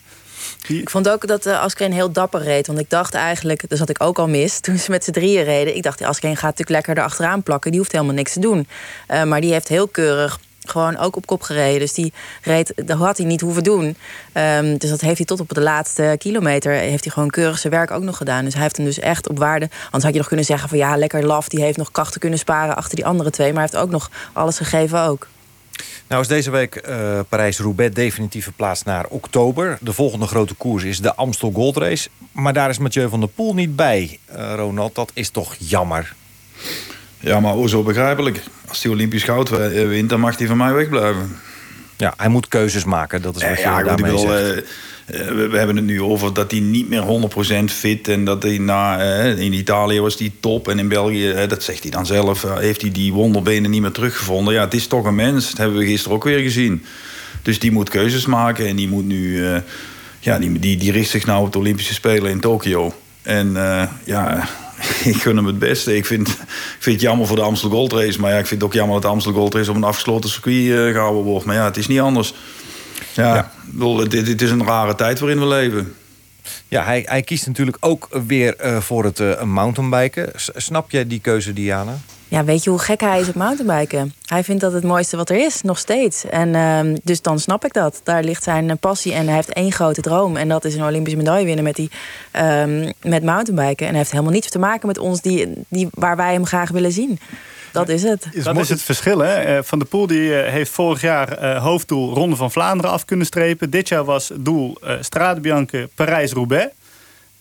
Ik 0.68 0.90
vond 0.90 1.10
ook 1.10 1.28
dat 1.28 1.46
uh, 1.46 1.62
Askreen 1.62 1.94
heel 1.94 2.12
dapper 2.12 2.42
reed. 2.42 2.68
Want 2.68 2.80
ik 2.80 2.90
dacht 2.90 3.14
eigenlijk, 3.14 3.70
dus 3.70 3.80
had 3.80 3.90
ik 3.90 4.04
ook 4.04 4.20
al 4.20 4.28
mis... 4.28 4.60
toen 4.60 4.78
ze 4.78 4.92
met 4.92 5.04
z'n 5.04 5.12
drieën 5.12 5.44
reden. 5.44 5.76
Ik 5.76 5.84
dacht, 5.84 5.98
die 5.98 6.08
Askreen 6.08 6.38
gaat 6.38 6.58
natuurlijk 6.58 6.70
lekker 6.70 6.98
erachteraan 6.98 7.44
plakken. 7.44 7.72
Die 7.72 7.80
hoeft 7.80 7.92
helemaal 7.92 8.14
niks 8.14 8.34
te 8.34 8.40
doen. 8.40 8.68
Uh, 9.12 9.24
maar 9.24 9.42
die 9.42 9.52
heeft 9.52 9.68
heel 9.68 9.88
keurig 9.88 10.40
gewoon 10.66 10.98
ook 10.98 11.16
op 11.16 11.26
kop 11.26 11.42
gereden. 11.42 11.80
Dus 11.80 11.94
die 11.94 12.14
reed, 12.42 12.74
dat 12.76 12.98
had 12.98 13.18
hij 13.18 13.26
niet 13.26 13.42
hoeven 13.42 13.64
doen. 13.64 13.98
Um, 14.34 14.78
dus 14.78 14.90
dat 14.90 15.02
heeft 15.02 15.18
hij 15.18 15.26
tot 15.26 15.40
op 15.40 15.54
de 15.54 15.62
laatste 15.62 16.16
kilometer... 16.18 16.72
heeft 16.72 17.04
hij 17.04 17.14
gewoon 17.14 17.30
keurig 17.30 17.60
zijn 17.60 17.74
werk 17.74 17.92
ook 17.92 18.04
nog 18.04 18.18
gedaan. 18.18 18.44
Dus 18.44 18.54
hij 18.54 18.64
heeft 18.64 18.78
hem 18.78 18.86
dus 18.86 19.00
echt 19.00 19.30
op 19.30 19.38
waarde... 19.38 19.70
Anders 19.84 20.04
had 20.04 20.12
je 20.12 20.20
nog 20.20 20.28
kunnen 20.28 20.46
zeggen 20.46 20.70
van 20.70 20.78
ja, 20.78 20.98
lekker 20.98 21.26
laf... 21.26 21.50
die 21.50 21.62
heeft 21.62 21.78
nog 21.78 21.92
krachten 21.92 22.20
kunnen 22.20 22.40
sparen 22.40 22.76
achter 22.76 22.96
die 22.96 23.06
andere 23.06 23.30
twee... 23.30 23.54
maar 23.54 23.62
hij 23.62 23.70
heeft 23.72 23.84
ook 23.84 23.92
nog 23.92 24.10
alles 24.34 24.58
gegeven 24.58 25.02
ook. 25.02 25.28
Nou 26.14 26.26
is 26.26 26.32
deze 26.32 26.52
week 26.52 26.88
uh, 26.90 27.20
Parijs-Roubaix 27.30 27.94
definitief 27.94 28.44
verplaatst 28.44 28.86
naar 28.86 29.06
oktober. 29.10 29.78
De 29.82 29.94
volgende 29.94 30.28
grote 30.28 30.54
koers 30.54 30.84
is 30.84 31.00
de 31.00 31.16
Amstel 31.16 31.52
Gold 31.52 31.78
Race. 31.78 32.10
Maar 32.32 32.54
daar 32.54 32.70
is 32.70 32.78
Mathieu 32.78 33.10
van 33.10 33.20
der 33.20 33.30
Poel 33.30 33.54
niet 33.54 33.76
bij, 33.76 34.20
uh, 34.36 34.54
Ronald. 34.56 34.96
Dat 34.96 35.12
is 35.14 35.30
toch 35.30 35.56
jammer? 35.60 36.14
Ja, 37.20 37.40
maar 37.40 37.54
o 37.54 37.68
zo 37.68 37.84
begrijpelijk. 37.84 38.44
Als 38.68 38.84
hij 38.84 38.92
Olympisch 38.92 39.24
goud 39.24 39.50
wint, 39.50 40.10
dan 40.10 40.20
mag 40.20 40.38
hij 40.38 40.48
van 40.48 40.58
mij 40.58 40.74
wegblijven. 40.74 41.38
Ja, 41.98 42.14
hij 42.18 42.28
moet 42.30 42.48
keuzes 42.48 42.84
maken. 42.84 43.22
Dat 43.22 43.36
is 43.36 43.48
wat 43.48 43.58
je 43.58 43.64
ja, 43.64 43.84
daarmee 43.84 44.12
bedoel, 44.12 44.28
zegt. 44.28 44.56
Uh, 44.56 44.68
we, 45.06 45.48
we, 45.48 45.58
hebben 45.58 45.76
het 45.76 45.86
nu 45.86 46.02
over 46.02 46.34
dat 46.34 46.52
hij 46.52 46.60
niet 46.60 46.90
meer 46.90 47.04
100% 47.62 47.64
fit... 47.66 48.08
en 48.08 48.26
dat 48.26 48.44
hij 48.44 48.58
na, 48.58 49.00
uh, 49.00 49.40
in 49.40 49.54
Italië 49.54 50.00
was 50.00 50.20
hij 50.20 50.32
top 50.40 50.68
en 50.68 50.80
in 50.80 50.88
België, 50.88 51.32
uh, 51.32 51.48
dat 51.48 51.64
zegt 51.64 51.82
hij 51.82 51.92
dan 51.92 52.06
zelf... 52.06 52.46
heeft 52.60 52.82
hij 52.82 52.92
die 52.92 53.14
wonderbenen 53.14 53.72
niet 53.72 53.82
meer 53.82 53.92
teruggevonden. 53.92 54.54
Ja, 54.54 54.64
het 54.64 54.74
is 54.74 54.88
toch 54.88 55.06
een 55.06 55.16
mens, 55.16 55.50
dat 55.50 55.58
hebben 55.58 55.78
we 55.78 55.86
gisteren 55.86 56.16
ook 56.16 56.24
weer 56.24 56.40
gezien. 56.40 56.86
Dus 57.42 57.60
die 57.60 57.72
moet 57.72 57.90
keuzes 57.90 58.26
maken 58.26 58.68
en 58.68 58.76
die 58.76 58.88
moet 58.88 59.06
nu... 59.06 59.46
ja, 60.20 60.40
die, 60.40 60.60
die, 60.60 60.78
die 60.78 60.92
richt 60.92 61.10
zich 61.10 61.26
nou 61.26 61.46
op 61.46 61.52
de 61.52 61.60
Olympische 61.60 61.94
Spelen 61.94 62.32
in 62.32 62.40
Tokio. 62.40 62.94
En 63.22 63.54
ja, 64.04 64.48
ik 65.12 65.16
gun 65.16 65.36
hem 65.36 65.46
het 65.46 65.60
beste. 65.60 65.96
Ik 65.96 66.06
vind, 66.06 66.28
ik 66.28 66.36
vind 66.80 66.96
het 66.96 67.06
jammer 67.06 67.28
voor 67.28 67.36
de 67.36 67.42
Amstel 67.42 67.70
Gold 67.70 67.94
Race. 67.94 68.20
Maar 68.20 68.32
ja, 68.32 68.38
ik 68.38 68.48
vind 68.48 68.62
het 68.62 68.70
ook 68.70 68.76
jammer 68.76 68.94
dat 68.94 69.04
de 69.04 69.08
Amstel 69.08 69.34
Gold 69.34 69.54
Race 69.54 69.70
op 69.70 69.76
een 69.76 69.84
afgesloten 69.84 70.30
circuit 70.30 70.56
uh, 70.56 70.92
gehouden 70.92 71.24
wordt. 71.24 71.46
Maar 71.46 71.56
ja, 71.56 71.66
het 71.66 71.78
is 71.78 71.88
niet 71.88 72.00
anders. 72.00 72.34
Ja, 73.14 73.36
ja. 73.36 73.52
Bedoel, 73.66 74.10
dit, 74.10 74.26
dit, 74.26 74.42
is 74.42 74.52
een 74.52 74.66
rare 74.66 74.96
tijd 74.96 75.20
waarin 75.20 75.40
we 75.40 75.46
leven. 75.46 75.96
Ja, 76.68 76.84
hij, 76.84 77.04
hij 77.06 77.22
kiest 77.22 77.48
natuurlijk 77.48 77.78
ook 77.80 78.08
weer 78.28 78.56
uh, 78.66 78.78
voor 78.78 79.04
het 79.04 79.20
uh, 79.20 79.42
mountainbiken. 79.42 80.32
S 80.36 80.50
snap 80.56 80.92
je 80.92 81.08
die 81.08 81.20
keuze, 81.20 81.54
Diana? 81.54 81.98
Ja, 82.28 82.44
weet 82.44 82.64
je 82.64 82.70
hoe 82.70 82.80
gek 82.80 83.02
hij 83.02 83.20
is 83.20 83.28
op 83.28 83.36
mountainbiken? 83.36 84.14
Hij 84.26 84.44
vindt 84.44 84.62
dat 84.62 84.74
het 84.74 84.84
mooiste 84.84 85.18
wat 85.18 85.30
er 85.30 85.46
is, 85.46 85.62
nog 85.62 85.78
steeds. 85.78 86.26
En 86.26 86.54
uh, 86.54 86.96
dus 87.04 87.22
dan 87.22 87.40
snap 87.40 87.66
ik 87.66 87.74
dat. 87.74 88.02
Daar 88.04 88.24
ligt 88.24 88.44
zijn 88.44 88.78
passie 88.78 89.14
en 89.14 89.26
hij 89.26 89.36
heeft 89.36 89.54
één 89.54 89.72
grote 89.72 90.02
droom. 90.02 90.38
En 90.38 90.48
dat 90.48 90.66
is 90.66 90.76
een 90.76 90.84
Olympische 90.84 91.18
medaille 91.18 91.46
winnen 91.46 91.64
met, 91.64 91.76
die, 91.76 91.92
uh, 92.36 92.92
met 93.02 93.24
mountainbiken. 93.24 93.86
En 93.86 93.90
hij 93.90 93.98
heeft 93.98 94.12
helemaal 94.12 94.32
niets 94.32 94.50
te 94.50 94.60
maken 94.60 94.88
met 94.88 94.98
ons 94.98 95.22
die, 95.22 95.54
die, 95.68 95.88
waar 95.92 96.16
wij 96.16 96.34
hem 96.34 96.46
graag 96.46 96.70
willen 96.70 96.92
zien. 96.92 97.20
Dat 97.74 97.90
is 97.90 98.04
het. 98.04 98.28
Dat 98.44 98.58
is 98.58 98.70
het 98.70 98.82
verschil. 98.82 99.20
Hè? 99.20 99.64
Van 99.64 99.80
der 99.80 99.88
Poel 99.88 100.08
die 100.08 100.32
heeft 100.32 100.72
vorig 100.72 101.02
jaar 101.02 101.44
uh, 101.44 101.64
hoofddoel 101.64 102.14
Ronde 102.14 102.36
van 102.36 102.52
Vlaanderen 102.52 102.92
af 102.92 103.06
kunnen 103.06 103.26
strepen. 103.26 103.70
Dit 103.70 103.88
jaar 103.88 104.04
was 104.04 104.32
doel 104.36 104.78
uh, 104.84 104.96
Strade 105.00 105.40
Bianche 105.40 105.90
Parijs-Roubaix. 105.96 106.74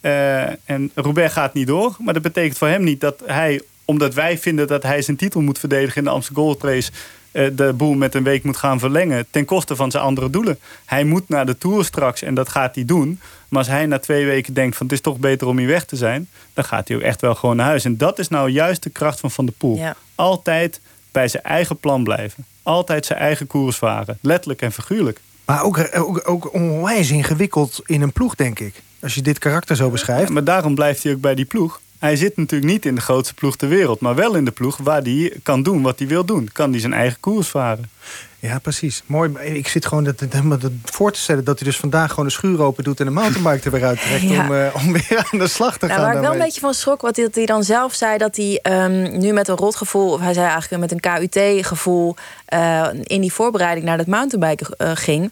Uh, 0.01 0.43
en 0.64 0.91
Roubaix 0.95 1.33
gaat 1.33 1.55
niet 1.55 1.66
door. 1.66 1.97
Maar 1.99 2.14
dat 2.14 2.22
betekent 2.22 2.59
voor 2.59 2.68
hem 2.68 2.85
niet 2.85 3.01
dat 3.01 3.22
hij, 3.26 3.62
omdat 3.85 4.14
wij 4.14 4.39
vinden 4.39 4.66
dat 4.66 4.83
hij 4.83 5.03
zijn 5.03 5.16
titel 5.16 5.41
moet 5.41 5.59
verdedigen 5.59 5.97
in 5.97 6.05
de 6.05 6.11
Amsterdam 6.11 6.45
Gold 6.45 6.62
Race, 6.62 6.91
de 7.33 7.72
boel 7.76 7.95
met 7.95 8.14
een 8.14 8.22
week 8.22 8.45
moet 8.45 8.57
gaan 8.57 8.78
verlengen 8.78 9.26
ten 9.30 9.45
koste 9.45 9.76
van 9.76 9.91
zijn 9.91 10.03
andere 10.03 10.30
doelen. 10.30 10.59
Hij 10.85 11.05
moet 11.05 11.28
naar 11.28 11.47
de 11.47 11.59
Tour 11.59 11.85
straks 11.85 12.22
en 12.22 12.35
dat 12.35 12.49
gaat 12.49 12.74
hij 12.74 12.85
doen. 12.85 13.20
Maar 13.49 13.59
als 13.59 13.68
hij 13.68 13.87
na 13.87 13.99
twee 13.99 14.24
weken 14.24 14.55
denkt 14.55 14.76
van 14.76 14.87
het 14.87 14.95
is 14.95 15.01
toch 15.01 15.18
beter 15.18 15.47
om 15.47 15.59
hier 15.59 15.66
weg 15.66 15.85
te 15.85 15.97
zijn, 15.97 16.28
dan 16.55 16.64
gaat 16.64 16.89
hij 16.89 16.97
ook 16.97 17.03
echt 17.03 17.20
wel 17.20 17.35
gewoon 17.35 17.57
naar 17.57 17.66
huis. 17.66 17.85
En 17.85 17.97
dat 17.97 18.18
is 18.18 18.28
nou 18.28 18.51
juist 18.51 18.83
de 18.83 18.91
kracht 18.91 19.20
van 19.20 19.30
Van 19.30 19.45
der 19.45 19.55
Poel. 19.55 19.76
Ja. 19.76 19.97
Altijd 20.14 20.80
bij 21.11 21.28
zijn 21.28 21.43
eigen 21.43 21.76
plan 21.76 22.05
blijven. 22.05 22.45
Altijd 22.62 23.07
zijn 23.07 23.18
eigen 23.18 23.47
koers 23.47 23.76
varen. 23.76 24.18
Letterlijk 24.20 24.62
en 24.62 24.72
figuurlijk. 24.72 25.20
Maar 25.45 25.62
ook, 25.62 25.89
ook, 25.95 26.28
ook 26.28 26.55
onwijs 26.55 27.11
ingewikkeld 27.11 27.80
in 27.85 28.03
een 28.03 28.12
ploeg, 28.12 28.35
denk 28.35 28.61
ik. 28.61 28.83
Als 29.01 29.14
je 29.14 29.22
dit 29.22 29.39
karakter 29.39 29.76
zo 29.76 29.91
beschrijft. 29.91 30.26
Ja, 30.26 30.33
maar 30.33 30.45
daarom 30.45 30.74
blijft 30.74 31.03
hij 31.03 31.12
ook 31.12 31.20
bij 31.20 31.35
die 31.35 31.45
ploeg. 31.45 31.80
Hij 32.03 32.16
zit 32.16 32.36
natuurlijk 32.36 32.72
niet 32.72 32.86
in 32.86 32.94
de 32.94 33.00
grootste 33.00 33.34
ploeg 33.34 33.57
ter 33.57 33.68
wereld. 33.68 34.00
Maar 34.00 34.14
wel 34.14 34.34
in 34.34 34.44
de 34.44 34.50
ploeg 34.50 34.76
waar 34.76 35.03
hij 35.03 35.32
kan 35.42 35.62
doen 35.62 35.82
wat 35.82 35.98
hij 35.98 36.09
wil 36.09 36.24
doen. 36.24 36.48
Kan 36.53 36.70
hij 36.70 36.80
zijn 36.80 36.92
eigen 36.92 37.20
koers 37.20 37.48
varen. 37.48 37.90
Ja, 38.38 38.59
precies. 38.59 39.03
Mooi. 39.07 39.30
Ik 39.38 39.68
zit 39.68 39.86
gewoon 39.86 40.05
dat, 40.05 40.20
helemaal 40.30 40.59
voor 40.84 41.12
te 41.12 41.18
stellen... 41.18 41.44
dat 41.44 41.59
hij 41.59 41.68
dus 41.68 41.76
vandaag 41.78 42.11
gewoon 42.11 42.24
de 42.24 42.30
schuur 42.30 42.62
open 42.62 42.84
doet... 42.84 43.00
en 43.00 43.07
de 43.07 43.12
mountainbike 43.12 43.64
er 43.64 43.70
weer 43.70 43.84
uittrekt 43.84 44.22
Ja. 44.22 44.44
om, 44.46 44.55
eh, 44.55 44.74
om 44.84 44.92
weer 44.92 45.28
aan 45.32 45.38
de 45.38 45.46
slag 45.48 45.78
te 45.78 45.86
Nou, 45.86 45.98
gaan. 45.98 46.09
waar 46.09 46.16
ik 46.16 46.22
wel 46.22 46.32
een 46.32 46.38
beetje 46.44 46.61
van 46.61 46.74
schrok, 46.74 47.00
wat 47.00 47.16
hij, 47.16 47.24
dat 47.24 47.34
hij 47.34 47.46
dan 47.46 47.64
zelf 47.64 47.94
zei... 47.94 48.18
dat 48.18 48.36
hij 48.36 48.59
ehm, 48.62 49.18
nu 49.18 49.32
met 49.32 49.48
een 49.48 49.57
rotgevoel, 49.57 50.12
of 50.12 50.20
hij 50.20 50.32
zei 50.34 50.46
eigenlijk 50.48 50.80
met 50.82 50.92
een 50.92 51.28
KUT-gevoel... 51.28 52.14
eh, 52.44 52.86
in 53.03 53.20
die 53.20 53.32
voorbereiding 53.32 53.86
naar 53.86 53.96
dat 53.96 54.07
mountainbiken 54.07 54.66
eh, 54.76 54.90
ging... 54.94 55.30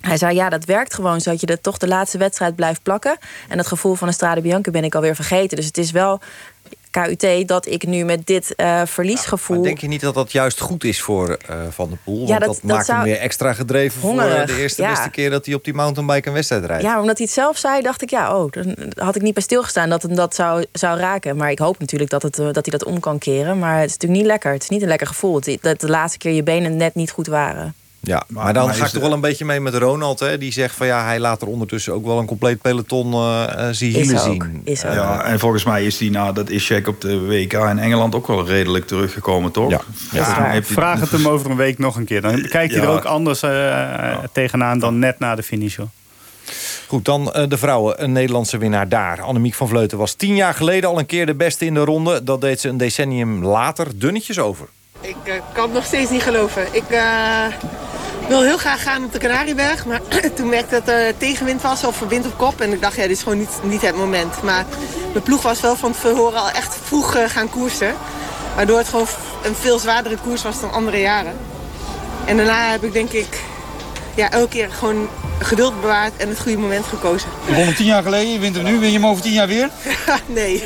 Hij 0.00 0.16
zei, 0.16 0.34
ja, 0.34 0.48
dat 0.48 0.64
werkt 0.64 0.94
gewoon 0.94 1.20
zodat 1.20 1.40
je 1.40 1.46
er 1.46 1.60
toch 1.60 1.78
de 1.78 1.88
laatste 1.88 2.18
wedstrijd 2.18 2.54
blijft 2.56 2.82
plakken. 2.82 3.18
En 3.48 3.56
dat 3.56 3.66
gevoel 3.66 3.94
van 3.94 4.08
de 4.08 4.14
Strade 4.14 4.40
Bianca 4.40 4.70
ben 4.70 4.84
ik 4.84 4.94
alweer 4.94 5.14
vergeten. 5.14 5.56
Dus 5.56 5.66
het 5.66 5.78
is 5.78 5.90
wel 5.90 6.20
KUT 6.90 7.48
dat 7.48 7.66
ik 7.66 7.86
nu 7.86 8.04
met 8.04 8.26
dit 8.26 8.54
eh, 8.54 8.82
verliesgevoel... 8.84 9.56
Maar 9.56 9.64
denk 9.64 9.78
je 9.78 9.88
niet 9.88 10.00
dat 10.00 10.14
dat 10.14 10.32
juist 10.32 10.60
goed 10.60 10.84
is 10.84 11.00
voor 11.00 11.28
eh, 11.48 11.56
Van 11.70 11.88
der 11.88 11.98
Poel? 12.04 12.26
Ja, 12.26 12.26
Want 12.26 12.40
dat- 12.40 12.46
dat, 12.48 12.56
dat 12.62 12.70
maakt 12.70 12.86
hem 12.86 12.96
zou- 12.96 13.08
weer 13.08 13.18
extra 13.18 13.52
gedreven 13.52 14.00
voor 14.00 14.20
eh, 14.20 14.46
de 14.46 14.56
eerste 14.58 14.82
ja. 14.82 14.90
beste 14.90 15.10
keer... 15.10 15.30
dat 15.30 15.46
hij 15.46 15.54
op 15.54 15.64
die 15.64 15.74
mountainbike 15.74 16.28
een 16.28 16.34
wedstrijd 16.34 16.64
rijdt. 16.64 16.82
Ja, 16.82 17.00
omdat 17.00 17.16
hij 17.16 17.26
het 17.26 17.34
zelf 17.34 17.56
zei, 17.58 17.82
dacht 17.82 18.02
ik, 18.02 18.10
ja, 18.10 18.36
oh, 18.36 18.52
dan 18.52 18.76
had 18.94 19.16
ik 19.16 19.22
niet 19.22 19.34
bij 19.34 19.42
stilgestaan 19.42 19.88
dat 19.90 20.02
hem 20.02 20.14
dat 20.14 20.34
zou, 20.34 20.64
zou 20.72 20.98
raken. 20.98 21.36
Maar 21.36 21.50
ik 21.50 21.58
hoop 21.58 21.78
natuurlijk 21.78 22.10
dat, 22.10 22.22
het, 22.22 22.36
dat 22.36 22.54
hij 22.54 22.78
dat 22.78 22.84
om 22.84 23.00
kan 23.00 23.18
keren. 23.18 23.58
Maar 23.58 23.76
het 23.76 23.86
is 23.86 23.92
natuurlijk 23.92 24.20
niet 24.20 24.30
lekker. 24.30 24.52
Het 24.52 24.62
is 24.62 24.68
niet 24.68 24.82
een 24.82 24.88
lekker 24.88 25.06
gevoel. 25.06 25.40
Dat 25.60 25.80
de 25.80 25.88
laatste 25.88 26.18
keer 26.18 26.32
je 26.32 26.42
benen 26.42 26.76
net 26.76 26.94
niet 26.94 27.10
goed 27.10 27.26
waren. 27.26 27.74
Ja, 28.02 28.22
maar, 28.28 28.52
dan 28.54 28.64
maar 28.66 28.74
ga 28.74 28.80
is 28.80 28.86
ik 28.86 28.92
toch 28.92 29.02
de- 29.02 29.06
wel 29.08 29.12
een 29.12 29.20
beetje 29.20 29.44
mee 29.44 29.60
met 29.60 29.74
Ronald. 29.74 30.20
Hè? 30.20 30.38
Die 30.38 30.52
zegt 30.52 30.74
van 30.74 30.86
ja, 30.86 31.04
hij 31.04 31.20
laat 31.20 31.42
er 31.42 31.48
ondertussen 31.48 31.92
ook 31.92 32.04
wel 32.04 32.18
een 32.18 32.26
compleet 32.26 32.60
peloton 32.60 33.04
hielen 33.06 34.18
zien. 34.18 34.60
Is 34.64 34.84
ook. 34.84 34.92
Ja, 34.92 35.22
en 35.24 35.38
volgens 35.38 35.64
mij 35.64 35.84
is 35.86 35.98
die 35.98 36.10
na 36.10 36.32
dat 36.32 36.50
is-check 36.50 36.88
op 36.88 37.00
de 37.00 37.20
WK 37.26 37.52
in 37.52 37.78
Engeland 37.78 38.14
ook 38.14 38.26
wel 38.26 38.46
redelijk 38.46 38.86
teruggekomen, 38.86 39.50
toch? 39.50 39.70
Ja. 39.70 39.80
Ja, 40.12 40.62
vraag 40.62 41.00
het 41.00 41.10
hem 41.10 41.28
over 41.28 41.50
een 41.50 41.56
week 41.56 41.78
nog 41.78 41.96
een 41.96 42.04
keer. 42.04 42.20
Dan 42.20 42.34
kijkt 42.48 42.72
hij 42.74 42.82
Ja. 42.82 42.88
er 42.88 42.94
ook 42.94 43.04
anders 43.04 43.42
eh, 43.42 44.18
tegenaan 44.32 44.78
dan 44.78 44.98
net 44.98 45.18
na 45.18 45.34
de 45.34 45.42
finish. 45.42 45.76
Hoor. 45.76 45.88
Goed, 46.86 47.04
dan 47.04 47.32
eh, 47.32 47.48
de 47.48 47.58
vrouwen. 47.58 48.02
Een 48.02 48.12
Nederlandse 48.12 48.58
winnaar 48.58 48.88
daar. 48.88 49.20
Annemiek 49.20 49.54
van 49.54 49.68
Vleuten 49.68 49.98
was 49.98 50.14
tien 50.14 50.34
jaar 50.34 50.54
geleden 50.54 50.90
al 50.90 50.98
een 50.98 51.06
keer 51.06 51.26
de 51.26 51.34
beste 51.34 51.64
in 51.64 51.74
de 51.74 51.80
ronde. 51.84 52.24
Dat 52.24 52.40
deed 52.40 52.60
ze 52.60 52.68
een 52.68 52.76
decennium 52.76 53.44
later 53.44 53.86
dunnetjes 53.94 54.38
over. 54.38 54.66
Ik 55.00 55.16
kan 55.52 55.64
het 55.64 55.72
nog 55.72 55.84
steeds 55.84 56.10
niet 56.10 56.22
geloven. 56.22 56.62
Ik 56.72 56.84
eh, 56.90 57.00
wil 58.30 58.42
heel 58.42 58.58
graag 58.58 58.82
gaan 58.82 59.04
op 59.04 59.12
de 59.12 59.18
Canarieberg. 59.18 59.86
Maar 59.86 60.00
toen 60.36 60.48
merkte 60.48 60.74
dat 60.84 60.88
er 60.88 61.16
tegenwind 61.16 61.62
was 61.62 61.84
of 61.84 61.98
wind 62.08 62.26
op 62.26 62.36
kop. 62.36 62.60
En 62.60 62.72
ik 62.72 62.80
dacht, 62.80 62.96
ja, 62.96 63.02
dit 63.02 63.10
is 63.10 63.22
gewoon 63.22 63.38
niet, 63.38 63.58
niet 63.62 63.82
het 63.82 63.96
moment. 63.96 64.42
Maar 64.42 64.64
de 65.12 65.20
ploeg 65.20 65.42
was 65.42 65.60
wel 65.60 65.76
van 65.76 65.92
tevoren 65.92 66.40
al 66.40 66.50
echt 66.50 66.76
vroeg 66.82 67.16
eh, 67.16 67.28
gaan 67.28 67.50
koersen. 67.50 67.94
Waardoor 68.54 68.78
het 68.78 68.88
gewoon 68.88 69.06
een 69.44 69.54
veel 69.54 69.78
zwaardere 69.78 70.16
koers 70.16 70.42
was 70.42 70.60
dan 70.60 70.72
andere 70.72 71.00
jaren. 71.00 71.36
En 72.24 72.36
daarna 72.36 72.70
heb 72.70 72.84
ik 72.84 72.92
denk 72.92 73.10
ik 73.10 73.40
ja, 74.14 74.30
elke 74.30 74.48
keer 74.48 74.70
gewoon 74.70 75.08
geduld 75.38 75.80
bewaard 75.80 76.16
en 76.16 76.28
het 76.28 76.40
goede 76.40 76.58
moment 76.58 76.86
gekozen. 76.86 77.28
Je 77.46 77.54
won 77.54 77.64
hem 77.64 77.74
tien 77.74 77.86
jaar 77.86 78.02
geleden, 78.02 78.32
je 78.32 78.38
wint 78.38 78.56
hem 78.56 78.64
nu. 78.64 78.78
Win 78.78 78.92
je 78.92 78.98
hem 78.98 79.06
over 79.06 79.22
tien 79.22 79.32
jaar 79.32 79.46
weer? 79.46 79.70
nee, 80.26 80.62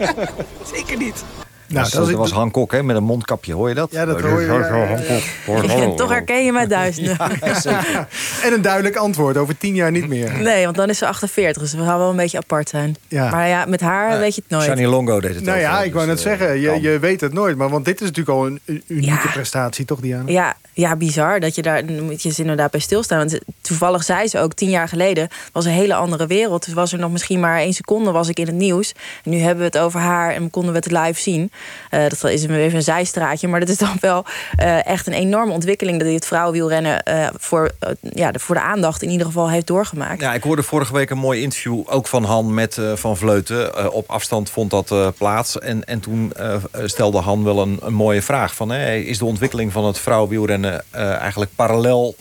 zeker 0.74 0.96
niet. 0.96 1.24
Nou, 1.68 1.84
dat, 1.84 1.92
was, 1.92 2.08
dat 2.08 2.18
was 2.18 2.30
Han 2.30 2.50
Kok 2.50 2.72
hè, 2.72 2.82
met 2.82 2.96
een 2.96 3.04
mondkapje, 3.04 3.54
hoor 3.54 3.68
je 3.68 3.74
dat? 3.74 3.90
Ja, 3.90 4.04
dat 4.04 4.20
hoor 4.20 4.40
je, 4.40 4.46
ja, 4.46 4.86
ja, 5.46 5.78
ja. 5.78 5.94
Toch 5.94 6.10
herken 6.10 6.44
je 6.44 6.52
mij 6.52 6.66
duizenden. 6.66 7.16
En 8.44 8.52
een 8.52 8.62
duidelijk 8.62 8.96
antwoord. 8.96 9.36
Over 9.36 9.58
tien 9.58 9.74
jaar 9.74 9.90
niet 9.90 10.08
meer. 10.08 10.32
Nee, 10.38 10.64
want 10.64 10.76
dan 10.76 10.88
is 10.88 10.98
ze 10.98 11.06
48, 11.06 11.62
dus 11.62 11.72
we 11.72 11.84
gaan 11.84 11.98
wel 11.98 12.10
een 12.10 12.16
beetje 12.16 12.38
apart 12.38 12.68
zijn. 12.68 12.96
Ja. 13.08 13.30
Maar 13.30 13.48
ja, 13.48 13.64
met 13.64 13.80
haar 13.80 14.18
weet 14.18 14.34
je 14.34 14.40
het 14.40 14.50
nooit. 14.50 14.64
Shani 14.64 14.86
Longo 14.86 15.20
deed 15.20 15.34
het 15.34 15.44
Nou 15.44 15.58
ja, 15.58 15.82
ik 15.82 15.92
wou 15.92 16.06
dus, 16.06 16.14
net 16.14 16.32
eh, 16.32 16.38
zeggen, 16.38 16.60
je, 16.60 16.80
je 16.80 16.98
weet 16.98 17.20
het 17.20 17.32
nooit. 17.32 17.56
Maar 17.56 17.68
want 17.68 17.84
dit 17.84 18.00
is 18.00 18.06
natuurlijk 18.06 18.38
al 18.38 18.46
een 18.46 18.82
unieke 18.86 19.28
prestatie, 19.28 19.84
toch 19.84 20.00
Diana? 20.00 20.30
Ja, 20.30 20.56
ja, 20.72 20.96
bizar 20.96 21.40
dat 21.40 21.54
je 21.54 21.62
daar 21.62 21.86
dan 21.86 22.02
moet 22.02 22.22
je 22.22 22.28
eens 22.28 22.38
inderdaad 22.38 22.70
bij 22.70 22.80
stilstaan. 22.80 23.18
Want 23.18 23.38
toevallig 23.60 24.04
zei 24.04 24.28
ze 24.28 24.38
ook 24.38 24.54
tien 24.54 24.70
jaar 24.70 24.88
geleden 24.88 25.28
was 25.52 25.64
een 25.64 25.72
hele 25.72 25.94
andere 25.94 26.26
wereld. 26.26 26.64
Dus 26.64 26.74
was 26.74 26.92
er 26.92 26.98
nog 26.98 27.10
misschien 27.10 27.40
maar 27.40 27.58
één 27.58 27.72
seconde 27.72 28.10
was 28.10 28.28
ik 28.28 28.38
in 28.38 28.46
het 28.46 28.54
nieuws. 28.54 28.92
En 29.24 29.30
nu 29.30 29.38
hebben 29.38 29.58
we 29.58 29.64
het 29.64 29.78
over 29.78 30.00
haar 30.00 30.34
en 30.34 30.50
konden 30.50 30.72
we 30.72 30.78
het 30.78 30.90
live 30.90 31.20
zien. 31.20 31.50
Eh, 31.90 32.02
dat 32.02 32.24
is 32.24 32.42
even 32.42 32.74
een 32.74 32.82
zijstraatje, 32.82 33.48
maar 33.48 33.60
dat 33.60 33.68
is 33.68 33.76
dan 33.76 33.96
wel 34.00 34.24
eh, 34.56 34.86
echt 34.86 35.06
een 35.06 35.12
enorme 35.12 35.52
ontwikkeling 35.52 35.98
dat 35.98 36.08
dit 36.08 36.26
vrouwenwielrennen 36.26 37.02
eh 37.02 37.28
voor, 37.36 37.70
ja, 38.00 38.32
de, 38.32 38.38
voor 38.38 38.54
de 38.54 38.60
aandacht 38.60 39.02
in 39.02 39.10
ieder 39.10 39.26
geval 39.26 39.50
heeft 39.50 39.66
doorgemaakt. 39.66 40.20
Ja, 40.20 40.34
ik 40.34 40.42
hoorde 40.42 40.62
vorige 40.62 40.92
week 40.92 41.10
een 41.10 41.18
mooi 41.18 41.42
interview, 41.42 41.82
ook 41.86 42.06
van 42.06 42.24
Han 42.24 42.54
met 42.54 42.80
Van 42.94 43.16
Vleuten. 43.16 43.92
Op 43.92 44.10
afstand 44.10 44.50
vond 44.50 44.70
dat 44.70 44.94
plaats. 45.16 45.58
En, 45.58 45.84
en 45.84 46.00
toen 46.00 46.32
stelde 46.84 47.18
Han 47.18 47.44
wel 47.44 47.62
een, 47.62 47.78
een 47.82 47.94
mooie 47.94 48.22
vraag. 48.22 48.54
Van, 48.54 48.72
is 48.72 49.18
de 49.18 49.24
ontwikkeling 49.24 49.72
van 49.72 49.84
het 49.84 49.98
vrouwenwielrennen 49.98 50.84
eigenlijk 50.92 51.50
parallel, 51.54 52.16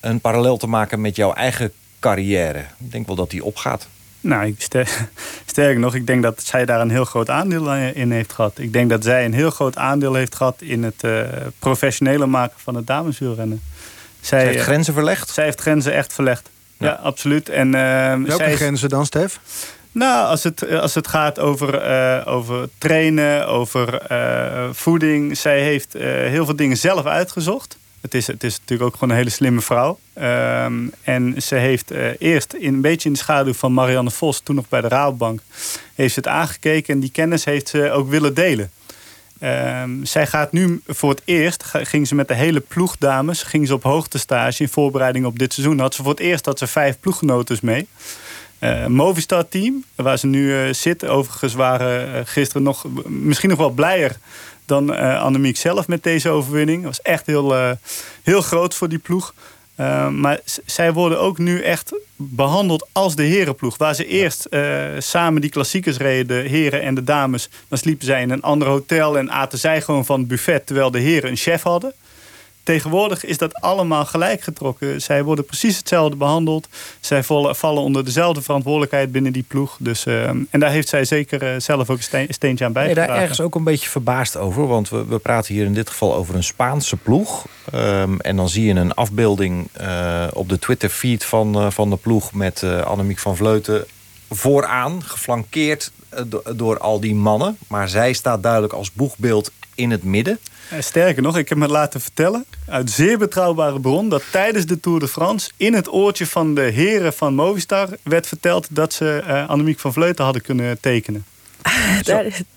een 0.00 0.20
parallel 0.20 0.56
te 0.56 0.66
maken 0.66 1.00
met 1.00 1.16
jouw 1.16 1.32
eigen 1.32 1.72
carrière? 2.00 2.58
Ik 2.58 2.92
denk 2.92 3.06
wel 3.06 3.16
dat 3.16 3.30
die 3.30 3.44
opgaat. 3.44 3.86
Nou, 4.22 4.46
ik 4.46 4.54
ster- 4.58 5.08
sterker 5.46 5.80
nog, 5.80 5.94
ik 5.94 6.06
denk 6.06 6.22
dat 6.22 6.42
zij 6.44 6.64
daar 6.64 6.80
een 6.80 6.90
heel 6.90 7.04
groot 7.04 7.30
aandeel 7.30 7.74
in 7.74 8.10
heeft 8.10 8.32
gehad. 8.32 8.58
Ik 8.58 8.72
denk 8.72 8.90
dat 8.90 9.04
zij 9.04 9.24
een 9.24 9.34
heel 9.34 9.50
groot 9.50 9.76
aandeel 9.76 10.14
heeft 10.14 10.34
gehad 10.34 10.56
in 10.58 10.82
het 10.82 11.04
eh 11.04 11.20
professionele 11.58 12.26
maken 12.26 12.56
van 12.62 12.74
het 12.74 12.86
dameswielrennen. 12.86 13.60
Zij, 14.20 14.38
Zij 14.38 14.46
heeft 14.46 14.58
eh, 14.58 14.64
grenzen 14.64 14.94
verlegd? 14.94 15.28
Zij 15.30 15.44
heeft 15.44 15.60
grenzen 15.60 15.92
echt 15.92 16.12
verlegd. 16.12 16.50
Ja, 16.78 16.98
absoluut. 17.02 17.48
En, 17.48 17.74
eh, 17.74 17.80
Welke 18.14 18.32
zij 18.44 18.56
grenzen 18.56 18.88
dan, 18.88 19.06
Stef? 19.06 19.40
Nou, 19.92 20.26
als 20.28 20.42
het, 20.42 20.70
als 20.70 20.94
het 20.94 21.08
gaat 21.08 21.38
over, 21.38 21.74
eh, 21.74 22.32
over 22.32 22.68
trainen, 22.78 23.46
over 23.46 23.94
eh, 23.94 24.68
voeding. 24.72 25.36
Zij 25.38 25.60
heeft 25.60 25.94
eh, 25.94 26.04
heel 26.04 26.44
veel 26.44 26.56
dingen 26.56 26.76
zelf 26.76 27.06
uitgezocht. 27.06 27.76
Het 28.02 28.14
is, 28.14 28.26
het 28.26 28.44
is 28.44 28.58
natuurlijk 28.58 28.88
ook 28.88 28.94
gewoon 28.94 29.10
een 29.10 29.16
hele 29.16 29.30
slimme 29.30 29.60
vrouw. 29.60 29.98
Ehm, 30.12 30.86
en 31.02 31.42
ze 31.42 31.54
heeft 31.54 31.90
eh, 31.90 32.08
eerst 32.18 32.52
in, 32.52 32.74
een 32.74 32.80
beetje 32.80 33.08
in 33.08 33.14
de 33.14 33.20
schaduw 33.20 33.52
van 33.52 33.72
Marianne 33.72 34.10
Vos, 34.10 34.40
toen 34.40 34.54
nog 34.54 34.68
bij 34.68 34.80
de 34.80 34.88
Rabobank, 34.88 35.40
heeft 35.94 36.14
ze 36.14 36.20
het 36.20 36.28
aangekeken 36.28 36.94
en 36.94 37.00
die 37.00 37.10
kennis 37.10 37.44
heeft 37.44 37.68
ze 37.68 37.90
ook 37.90 38.08
willen 38.08 38.34
delen. 38.34 38.70
Ehm, 39.38 39.90
zij 40.04 40.26
gaat 40.26 40.52
nu 40.52 40.80
voor 40.86 41.10
het 41.10 41.22
eerst, 41.24 41.64
ging 41.64 42.08
ze 42.08 42.14
met 42.14 42.28
de 42.28 42.34
hele 42.34 42.60
ploeg 42.60 42.96
dames, 42.98 43.42
ging 43.42 43.66
ze 43.66 43.74
op 43.74 43.82
hoogtestage 43.82 44.62
in 44.62 44.68
voorbereiding 44.68 45.26
op 45.26 45.38
dit 45.38 45.52
seizoen. 45.52 45.78
Had 45.78 45.94
ze 45.94 46.02
voor 46.02 46.10
het 46.10 46.20
eerst 46.20 46.44
dat 46.44 46.58
ze 46.58 46.66
vijf 46.66 47.00
ploeggenoten 47.00 47.58
mee. 47.62 47.86
Eh 48.58 48.86
Movistar 48.86 49.48
team, 49.48 49.84
waar 49.94 50.18
ze 50.18 50.26
nu 50.26 50.56
eh, 50.56 50.72
zit. 50.72 51.06
Overigens 51.06 51.54
waren 51.54 52.26
gisteren 52.26 52.62
nog 52.62 52.84
misschien 53.06 53.48
nog 53.48 53.58
wel 53.58 53.70
blijer 53.70 54.16
dan 54.72 54.94
eh 54.94 55.22
Annemiek 55.22 55.56
zelf 55.56 55.88
met 55.88 56.02
deze 56.02 56.28
overwinning. 56.28 56.82
Dat 56.82 56.96
was 56.96 57.02
echt 57.02 57.26
heel, 57.26 57.54
eh, 57.54 57.70
heel 58.22 58.42
groot 58.42 58.74
voor 58.74 58.88
die 58.88 58.98
ploeg. 58.98 59.34
Eh, 59.74 60.08
maar 60.08 60.40
zij 60.64 60.92
worden 60.92 61.20
ook 61.20 61.38
nu 61.38 61.62
echt 61.62 61.92
behandeld 62.16 62.88
als 62.92 63.16
de 63.16 63.22
herenploeg. 63.22 63.76
Waar 63.76 63.94
ze 63.94 64.06
eerst 64.06 64.48
samen 64.98 65.40
die 65.40 65.50
klassiekers 65.50 65.96
reden, 65.96 66.26
de 66.26 66.48
heren 66.48 66.82
en 66.82 66.94
de 66.94 67.04
dames. 67.04 67.48
Dan 67.68 67.78
sliepen 67.78 68.06
zij 68.06 68.22
in 68.22 68.30
een 68.30 68.42
ander 68.42 68.68
hotel 68.68 69.18
en 69.18 69.30
aten 69.30 69.58
zij 69.58 69.82
gewoon 69.82 70.04
van 70.04 70.18
het 70.18 70.28
buffet. 70.28 70.66
Terwijl 70.66 70.90
de 70.90 70.98
heren 70.98 71.30
een 71.30 71.36
chef 71.36 71.62
hadden. 71.62 71.92
Tegenwoordig 72.62 73.24
is 73.24 73.38
dat 73.38 73.54
allemaal 73.60 74.04
gelijk 74.04 74.42
getrokken. 74.42 75.00
Zij 75.00 75.22
worden 75.24 75.44
precies 75.44 75.76
hetzelfde 75.76 76.16
behandeld. 76.16 76.68
Zij 77.00 77.22
vallen, 77.24 77.82
onder 77.82 78.04
dezelfde 78.04 78.42
verantwoordelijkheid 78.42 79.12
binnen 79.12 79.32
die 79.32 79.44
ploeg. 79.48 79.76
Dus, 79.78 80.06
eh, 80.06 80.28
en 80.28 80.48
daar 80.60 80.70
heeft 80.70 80.88
zij 80.88 81.04
zeker 81.04 81.42
eh, 81.42 81.60
zelf 81.60 81.90
ook 81.90 81.96
een 81.96 82.02
steen- 82.02 82.26
steentje 82.30 82.64
aan 82.64 82.72
Ben 82.72 82.82
bijgedragen. 82.82 83.12
daar 83.12 83.22
ergens 83.22 83.40
ook 83.40 83.54
een 83.54 83.64
beetje 83.64 83.88
verbaasd 83.88 84.36
over? 84.36 84.66
Want 84.66 84.88
we, 84.88 85.06
we 85.06 85.18
praten 85.18 85.54
hier 85.54 85.64
in 85.64 85.74
dit 85.74 85.90
geval 85.90 86.14
over 86.14 86.34
een 86.34 86.44
Spaanse 86.44 86.96
ploeg. 86.96 87.46
Ehm, 87.72 88.16
en 88.18 88.36
dan 88.36 88.48
zie 88.48 88.64
je 88.64 88.74
een 88.74 88.94
afbeelding 88.94 89.68
eh, 89.72 90.24
op 90.32 90.48
de 90.48 90.58
Twitter-feed 90.58 91.24
van, 91.24 91.54
eh, 91.54 91.70
van 91.70 91.90
de 91.90 91.96
ploeg... 91.96 92.32
met 92.32 92.62
Annemiek 92.84 93.18
van 93.18 93.36
Vleuten 93.36 93.84
vooraan, 94.30 95.02
geflankeerd 95.04 95.90
do- 96.26 96.42
door 96.56 96.78
al 96.78 97.00
die 97.00 97.14
mannen. 97.14 97.56
Maar 97.68 97.88
zij 97.88 98.12
staat 98.12 98.42
duidelijk 98.42 98.72
als 98.72 98.92
boegbeeld 98.92 99.50
in 99.74 99.90
het 99.90 100.04
midden. 100.04 100.38
Eh, 100.68 100.80
Sterker 100.80 101.22
nog, 101.22 101.36
ik 101.36 101.48
heb 101.48 101.58
me 101.58 101.68
laten 101.68 102.00
vertellen 102.00 102.44
uit 102.68 102.90
zeer 102.90 103.18
betrouwbare 103.18 103.80
bron 103.80 104.08
dat 104.08 104.22
tijdens 104.30 104.66
de 104.66 104.80
Tour 104.80 105.00
de 105.00 105.08
France 105.08 105.50
in 105.56 105.74
het 105.74 105.92
oortje 105.92 106.26
van 106.26 106.54
de 106.54 106.60
heren 106.60 107.12
van 107.12 107.34
Movistar 107.34 107.88
werd 108.02 108.26
verteld 108.26 108.66
dat 108.70 108.92
ze 108.92 109.22
eh, 109.26 109.48
Annemiek 109.48 109.78
van 109.78 109.92
Vleuten 109.92 110.24
hadden 110.24 110.42
kunnen 110.42 110.80
tekenen. 110.80 111.24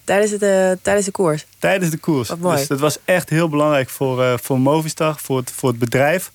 Tijdens, 0.03 0.31
eh, 0.31 0.71
tijdens 0.81 1.05
de 1.05 1.11
koers. 1.11 1.45
Tijdens 1.59 1.91
de 1.91 1.97
koers. 1.97 2.29
Wat 2.29 2.39
mooi. 2.39 2.57
Dus 2.57 2.67
dat 2.67 2.79
was 2.79 2.97
echt 3.05 3.29
heel 3.29 3.49
belangrijk 3.49 3.89
voor, 3.89 4.23
eh, 4.23 4.33
voor 4.41 4.59
Movistar, 4.59 5.15
voor 5.17 5.37
het, 5.37 5.51
voor 5.51 5.69
het 5.69 5.79
bedrijf. 5.79 6.31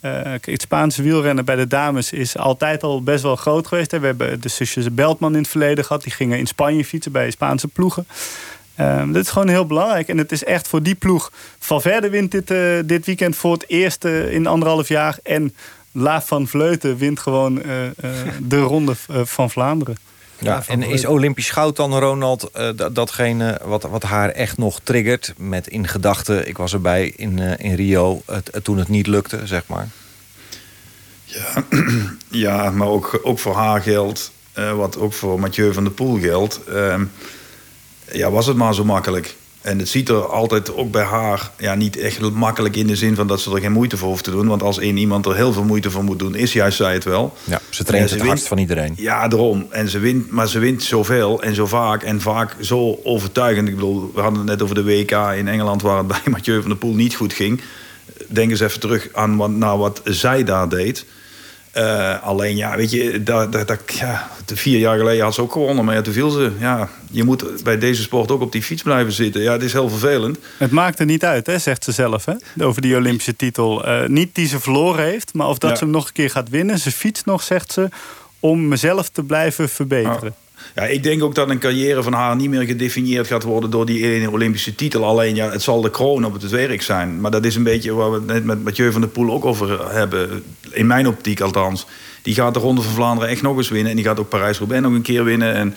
Het 0.00 0.60
Spaanse 0.62 1.02
wielrennen 1.02 1.44
bij 1.44 1.56
de 1.56 1.66
dames 1.66 2.12
is 2.12 2.36
altijd 2.36 2.82
al 2.82 3.02
best 3.02 3.22
wel 3.22 3.36
groot 3.36 3.66
geweest. 3.66 3.90
Hè. 3.90 4.00
We 4.00 4.06
hebben 4.06 4.40
de 4.40 4.48
zusjes 4.48 4.94
Beltman 4.94 5.32
in 5.32 5.38
het 5.38 5.48
verleden 5.48 5.84
gehad. 5.84 6.02
Die 6.02 6.12
gingen 6.12 6.38
in 6.38 6.46
Spanje 6.46 6.84
fietsen 6.84 7.12
bij 7.12 7.30
Spaanse 7.30 7.68
ploegen. 7.68 8.06
Ehm, 8.74 9.12
dat 9.12 9.22
is 9.24 9.30
gewoon 9.30 9.48
heel 9.48 9.66
belangrijk. 9.66 10.08
En 10.08 10.18
het 10.18 10.32
is 10.32 10.44
echt 10.44 10.68
voor 10.68 10.82
die 10.82 10.94
ploeg. 10.94 11.32
Valverde 11.58 12.10
wint 12.10 12.30
dit, 12.30 12.50
eh, 12.50 12.58
dit 12.84 13.06
weekend 13.06 13.36
voor 13.36 13.52
het 13.52 13.64
eerst 13.68 14.04
eh, 14.04 14.32
in 14.32 14.46
anderhalf 14.46 14.88
jaar. 14.88 15.18
En 15.22 15.54
La 15.92 16.22
van 16.22 16.46
Vleuten 16.46 16.96
wint 16.96 17.20
gewoon 17.20 17.62
eh, 17.62 17.86
eh, 17.86 17.92
de 18.42 18.58
ronde 18.60 18.94
van 19.24 19.50
Vlaanderen. 19.50 19.96
Ja, 20.38 20.62
en 20.68 20.82
is 20.82 21.04
Olympisch 21.06 21.50
goud 21.50 21.76
dan, 21.76 21.98
Ronald, 21.98 22.50
eh, 22.50 22.68
dat- 22.76 22.94
datgene 22.94 23.60
wat, 23.64 23.82
wat 23.82 24.02
haar 24.02 24.28
echt 24.28 24.58
nog 24.58 24.80
triggert? 24.82 25.34
Met 25.36 25.66
in 25.68 25.88
gedachten, 25.88 26.48
ik 26.48 26.56
was 26.56 26.72
erbij 26.72 27.12
in, 27.16 27.38
eh, 27.38 27.64
in 27.70 27.74
Rio 27.74 28.22
het, 28.26 28.50
toen 28.62 28.78
het 28.78 28.88
niet 28.88 29.06
lukte, 29.06 29.40
zeg 29.44 29.62
maar. 29.66 29.88
Ja, 32.30 32.70
maar 32.76 32.88
ook, 32.88 33.20
ook 33.22 33.38
voor 33.38 33.54
haar 33.54 33.80
geldt, 33.82 34.32
eh, 34.52 34.72
wat 34.72 34.98
ook 34.98 35.12
voor 35.12 35.40
Mathieu 35.40 35.72
van 35.72 35.84
der 35.84 35.92
Poel 35.92 36.18
geldt. 36.20 36.60
ehm, 36.64 37.04
ja, 38.12 38.30
was 38.30 38.46
het 38.46 38.56
maar 38.56 38.74
zo 38.74 38.84
makkelijk. 38.84 39.34
En 39.60 39.78
het 39.78 39.88
ziet 39.88 40.08
er 40.08 40.26
altijd 40.26 40.74
ook 40.74 40.90
bij 40.90 41.02
haar 41.04 41.50
ja, 41.58 41.74
niet 41.74 41.96
echt 41.96 42.20
makkelijk 42.30 42.76
in 42.76 42.86
de 42.86 42.96
zin 42.96 43.14
van 43.14 43.26
dat 43.26 43.40
ze 43.40 43.54
er 43.54 43.60
geen 43.60 43.72
moeite 43.72 43.96
voor 43.96 44.08
hoeft 44.08 44.24
te 44.24 44.30
doen. 44.30 44.46
Want 44.46 44.62
als 44.62 44.78
één 44.78 44.96
iemand 44.96 45.26
er 45.26 45.34
heel 45.36 45.52
veel 45.52 45.64
moeite 45.64 45.90
voor 45.90 46.04
moet 46.04 46.18
doen, 46.18 46.34
is 46.34 46.52
juist 46.52 46.76
zij 46.76 46.92
het 46.92 47.04
wel. 47.04 47.36
Ja, 47.44 47.60
ze 47.70 47.84
traint 47.84 48.04
het 48.04 48.14
wint- 48.18 48.28
hardst 48.28 48.48
van 48.48 48.58
iedereen. 48.58 48.92
Ja, 48.96 49.28
daarom. 49.28 49.66
En 49.70 49.88
ze 49.88 49.98
wint, 49.98 50.30
maar 50.30 50.48
ze 50.48 50.58
wint 50.58 50.82
zoveel 50.82 51.42
en 51.42 51.54
zo 51.54 51.66
vaak 51.66 52.02
en 52.02 52.20
vaak 52.20 52.56
zo 52.60 52.98
overtuigend. 53.04 53.68
Ik 53.68 53.74
bedoel, 53.74 54.10
we 54.14 54.20
hadden 54.20 54.38
het 54.38 54.48
net 54.48 54.62
over 54.62 54.74
de 54.74 54.84
WK 54.84 55.10
in 55.36 55.48
Engeland 55.48 55.82
waar 55.82 55.98
het 55.98 56.06
bij 56.06 56.20
Mathieu 56.30 56.60
van 56.60 56.68
der 56.70 56.78
Poel 56.78 56.94
niet 56.94 57.14
goed 57.14 57.32
ging. 57.32 57.60
Denk 58.28 58.50
eens 58.50 58.60
even 58.60 58.80
terug 58.80 59.08
aan 59.12 59.36
wat, 59.36 59.50
naar 59.50 59.78
wat 59.78 60.00
zij 60.04 60.44
daar 60.44 60.68
deed. 60.68 61.04
Eh, 61.72 62.22
alleen 62.22 62.56
ja, 62.56 62.76
weet 62.76 62.90
je, 62.90 63.22
dat, 63.22 63.52
dat, 63.52 63.68
dat, 63.68 63.80
ja, 63.86 64.30
vier 64.54 64.78
jaar 64.78 64.98
geleden 64.98 65.24
had 65.24 65.34
ze 65.34 65.40
ook 65.40 65.52
gewonnen, 65.52 65.84
maar 65.84 65.94
ja, 65.94 66.02
toen 66.02 66.12
viel 66.12 66.30
ze. 66.30 66.52
Ja, 66.58 66.88
je 67.10 67.24
moet 67.24 67.62
bij 67.64 67.78
deze 67.78 68.02
sport 68.02 68.30
ook 68.30 68.40
op 68.40 68.52
die 68.52 68.62
fiets 68.62 68.82
blijven 68.82 69.12
zitten. 69.12 69.42
Ja, 69.42 69.52
het 69.52 69.62
is 69.62 69.72
heel 69.72 69.88
vervelend. 69.88 70.38
Het 70.58 70.70
maakt 70.70 70.98
er 70.98 71.06
niet 71.06 71.24
uit, 71.24 71.46
hè, 71.46 71.58
zegt 71.58 71.84
ze 71.84 71.92
zelf, 71.92 72.24
hè, 72.24 72.64
over 72.64 72.82
die 72.82 72.96
Olympische 72.96 73.36
titel. 73.36 73.84
Eh, 73.86 74.06
niet 74.08 74.34
die 74.34 74.46
ze 74.46 74.60
verloren 74.60 75.04
heeft, 75.04 75.34
maar 75.34 75.48
of 75.48 75.58
dat 75.58 75.70
Ja. 75.70 75.76
ze 75.76 75.82
hem 75.84 75.92
nog 75.92 76.06
een 76.06 76.12
keer 76.12 76.30
gaat 76.30 76.48
winnen. 76.48 76.78
Ze 76.78 76.90
fietst 76.90 77.24
nog, 77.26 77.42
zegt 77.42 77.72
ze, 77.72 77.88
om 78.40 78.68
mezelf 78.68 79.08
te 79.08 79.22
blijven 79.22 79.68
verbeteren. 79.68 80.34
Ja, 80.74 80.82
ik 80.82 81.02
denk 81.02 81.22
ook 81.22 81.34
dat 81.34 81.50
een 81.50 81.58
carrière 81.58 82.02
van 82.02 82.12
haar 82.12 82.36
niet 82.36 82.50
meer 82.50 82.62
gedefinieerd 82.62 83.26
gaat 83.26 83.42
worden 83.42 83.70
door 83.70 83.86
die 83.86 84.14
ene 84.14 84.30
Olympische 84.30 84.74
titel. 84.74 85.04
Alleen 85.04 85.34
ja, 85.34 85.50
het 85.50 85.62
zal 85.62 85.80
de 85.80 85.90
kroon 85.90 86.24
op 86.24 86.32
het 86.32 86.50
werk 86.50 86.82
zijn. 86.82 87.20
Maar 87.20 87.30
dat 87.30 87.44
is 87.44 87.54
een 87.54 87.62
beetje 87.62 87.94
waar 87.94 88.10
we 88.10 88.16
het 88.16 88.26
net 88.26 88.44
met 88.44 88.64
Mathieu 88.64 88.92
van 88.92 89.00
der 89.00 89.10
Poel 89.10 89.30
ook 89.32 89.44
over 89.44 89.94
hebben. 89.94 90.42
In 90.70 90.86
mijn 90.86 91.06
optiek 91.06 91.40
althans. 91.40 91.86
Die 92.22 92.34
gaat 92.34 92.54
de 92.54 92.60
Ronde 92.60 92.82
van 92.82 92.92
Vlaanderen 92.92 93.30
echt 93.30 93.42
nog 93.42 93.56
eens 93.56 93.68
winnen. 93.68 93.90
En 93.90 93.96
die 93.96 94.04
gaat 94.04 94.20
ook 94.20 94.28
Parijs-Roubaix 94.28 94.82
nog 94.82 94.92
een 94.92 95.02
keer 95.02 95.24
winnen. 95.24 95.54
En 95.54 95.74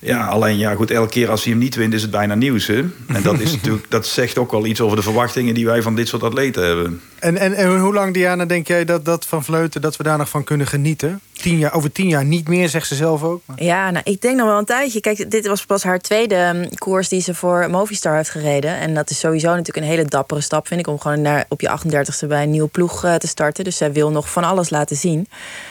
ja, 0.00 0.26
alleen 0.26 0.58
ja, 0.58 0.74
goed, 0.74 0.90
elke 0.90 1.10
keer 1.10 1.30
als 1.30 1.42
hij 1.44 1.52
hem 1.52 1.62
niet 1.62 1.74
wint 1.74 1.94
is 1.94 2.02
het 2.02 2.10
bijna 2.10 2.34
nieuws. 2.34 2.66
Hè? 2.66 2.84
En 3.06 3.22
dat, 3.22 3.40
is 3.40 3.52
natuurlijk, 3.56 3.90
dat 3.90 4.06
zegt 4.06 4.38
ook 4.38 4.50
wel 4.50 4.66
iets 4.66 4.80
over 4.80 4.96
de 4.96 5.02
verwachtingen 5.02 5.54
die 5.54 5.66
wij 5.66 5.82
van 5.82 5.94
dit 5.94 6.08
soort 6.08 6.22
atleten 6.22 6.64
hebben. 6.66 7.00
En, 7.18 7.36
en, 7.36 7.54
en 7.54 7.78
hoe 7.78 7.94
lang, 7.94 8.14
Diana, 8.14 8.44
denk 8.44 8.66
jij 8.66 8.84
dat, 8.84 9.04
dat 9.04 9.26
van 9.26 9.44
Vleuten... 9.44 9.80
dat 9.80 9.96
we 9.96 10.02
daar 10.02 10.18
nog 10.18 10.28
van 10.28 10.44
kunnen 10.44 10.66
genieten? 10.66 11.20
Tien 11.32 11.58
jaar, 11.58 11.72
over 11.72 11.92
tien 11.92 12.08
jaar 12.08 12.24
niet 12.24 12.48
meer, 12.48 12.68
zegt 12.68 12.86
ze 12.86 12.94
zelf 12.94 13.22
ook. 13.22 13.42
Maar- 13.44 13.62
Ja, 13.62 13.90
nou, 13.90 14.02
ik 14.04 14.20
denk 14.20 14.36
nog 14.36 14.46
wel 14.46 14.58
een 14.58 14.64
tijdje. 14.64 15.00
Kijk, 15.00 15.30
dit 15.30 15.46
was 15.46 15.64
pas 15.64 15.82
haar 15.82 15.98
tweede 15.98 16.50
mm, 16.54 16.74
koers 16.78 17.08
die 17.08 17.20
ze 17.20 17.34
voor 17.34 17.70
Movistar 17.70 18.16
heeft 18.16 18.30
gereden. 18.30 18.76
En 18.78 18.94
dat 18.94 19.10
is 19.10 19.18
sowieso 19.18 19.48
natuurlijk 19.48 19.76
een 19.76 19.92
hele 19.92 20.04
dappere 20.04 20.40
stap, 20.40 20.66
vind 20.66 20.80
ik... 20.80 20.86
om 20.86 21.00
gewoon 21.00 21.22
naar, 21.22 21.44
op 21.48 21.60
je 21.60 21.78
38e 21.84 22.26
bij 22.28 22.42
een 22.42 22.50
nieuwe 22.50 22.68
ploeg 22.68 23.04
eh, 23.04 23.14
te 23.14 23.26
starten. 23.26 23.64
Dus 23.64 23.76
zij 23.76 23.92
wil 23.92 24.10
nog 24.10 24.30
van 24.30 24.44
alles 24.44 24.70
laten 24.70 24.96
zien. 24.96 25.28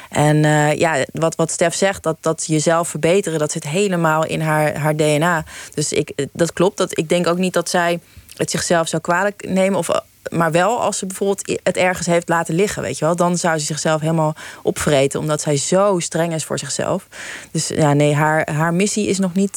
En 0.10 0.45
eh, 0.45 0.74
ja, 0.74 1.05
wat, 1.12 1.36
wat 1.36 1.51
Stef 1.51 1.76
zegt, 1.76 2.03
dat, 2.03 2.18
dat 2.22 2.45
jezelf 2.47 2.88
verbeteren... 2.88 3.39
dat 3.39 3.51
zit 3.51 3.68
helemaal 3.68 4.26
in 4.26 4.41
haar, 4.41 4.78
haar 4.78 4.95
DNA. 4.95 5.43
Dus 5.74 5.93
ik, 5.93 6.10
eh, 6.10 6.26
dat 6.32 6.53
klopt. 6.53 6.78
Dat, 6.78 6.97
ik 6.97 7.10
denk 7.10 7.28
ook 7.28 7.38
niet 7.38 7.53
dat 7.53 7.70
zij 7.70 7.99
het 8.36 8.51
zichzelf 8.51 8.88
zou 8.88 9.01
kwalijk 9.01 9.47
nemen... 9.49 9.80
Of, 9.80 9.89
eh, 9.89 9.99
maar 10.30 10.51
wel 10.51 10.82
als 10.82 10.97
ze 10.97 11.05
bijvoorbeeld 11.05 11.60
het 11.64 11.78
ergens 11.78 12.08
heeft 12.08 12.30
laten 12.30 12.55
liggen, 12.55 12.82
weet 12.82 12.97
je 12.97 13.05
wel. 13.05 13.16
Dan 13.16 13.38
zou 13.38 13.58
ze 13.58 13.66
zichzelf 13.66 14.01
helemaal 14.01 14.36
opvreten, 14.64 15.20
omdat 15.20 15.41
zij 15.41 15.58
zo 15.58 15.99
streng 15.99 16.34
is 16.34 16.45
voor 16.45 16.60
zichzelf. 16.60 17.08
Dus 17.51 17.68
ja, 17.68 17.93
nee, 17.93 18.14
haar, 18.14 18.51
haar 18.51 18.74
missie 18.74 19.08
is 19.08 19.20
nog 19.20 19.34
niet 19.34 19.53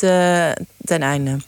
ten 0.84 1.02
einde. 1.02 1.38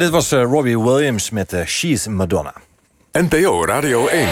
Dit 0.00 0.10
was 0.10 0.32
eh, 0.32 0.42
Robbie 0.42 0.80
Williams 0.80 1.30
met 1.30 1.52
eh, 1.52 1.66
She's 1.66 2.06
Madonna. 2.06 2.54
NPO 3.12 3.64
Radio 3.64 4.06
1. 4.06 4.28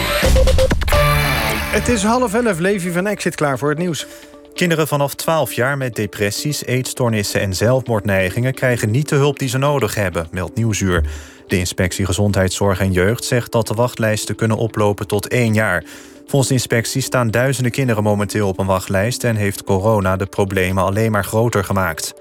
Het 1.71 1.87
is 1.87 2.03
half 2.03 2.33
elf. 2.33 2.59
Levi 2.59 2.91
van 2.91 3.07
Eck 3.07 3.21
zit 3.21 3.35
klaar 3.35 3.57
voor 3.57 3.69
het 3.69 3.77
nieuws. 3.77 4.07
Kinderen 4.53 4.87
vanaf 4.87 5.15
12 5.15 5.53
jaar 5.53 5.77
met 5.77 5.95
depressies, 5.95 6.65
eetstoornissen 6.65 7.41
en 7.41 7.53
zelfmoordneigingen 7.53 8.53
krijgen 8.53 8.91
niet 8.91 9.09
de 9.09 9.15
hulp 9.15 9.39
die 9.39 9.49
ze 9.49 9.57
nodig 9.57 9.95
hebben, 9.95 10.27
meldt 10.31 10.55
Nieuwsuur. 10.55 11.03
De 11.47 11.57
inspectie 11.57 12.05
Gezondheidszorg 12.05 12.79
en 12.79 12.91
Jeugd 12.91 13.23
zegt 13.23 13.51
dat 13.51 13.67
de 13.67 13.73
wachtlijsten 13.73 14.35
kunnen 14.35 14.57
oplopen 14.57 15.07
tot 15.07 15.27
één 15.27 15.53
jaar. 15.53 15.83
Volgens 16.25 16.47
de 16.47 16.53
inspectie 16.53 17.01
staan 17.01 17.31
duizenden 17.31 17.71
kinderen 17.71 18.03
momenteel 18.03 18.47
op 18.47 18.59
een 18.59 18.65
wachtlijst 18.65 19.23
en 19.23 19.35
heeft 19.35 19.63
corona 19.63 20.15
de 20.15 20.25
problemen 20.25 20.83
alleen 20.83 21.11
maar 21.11 21.25
groter 21.25 21.63
gemaakt. 21.63 22.13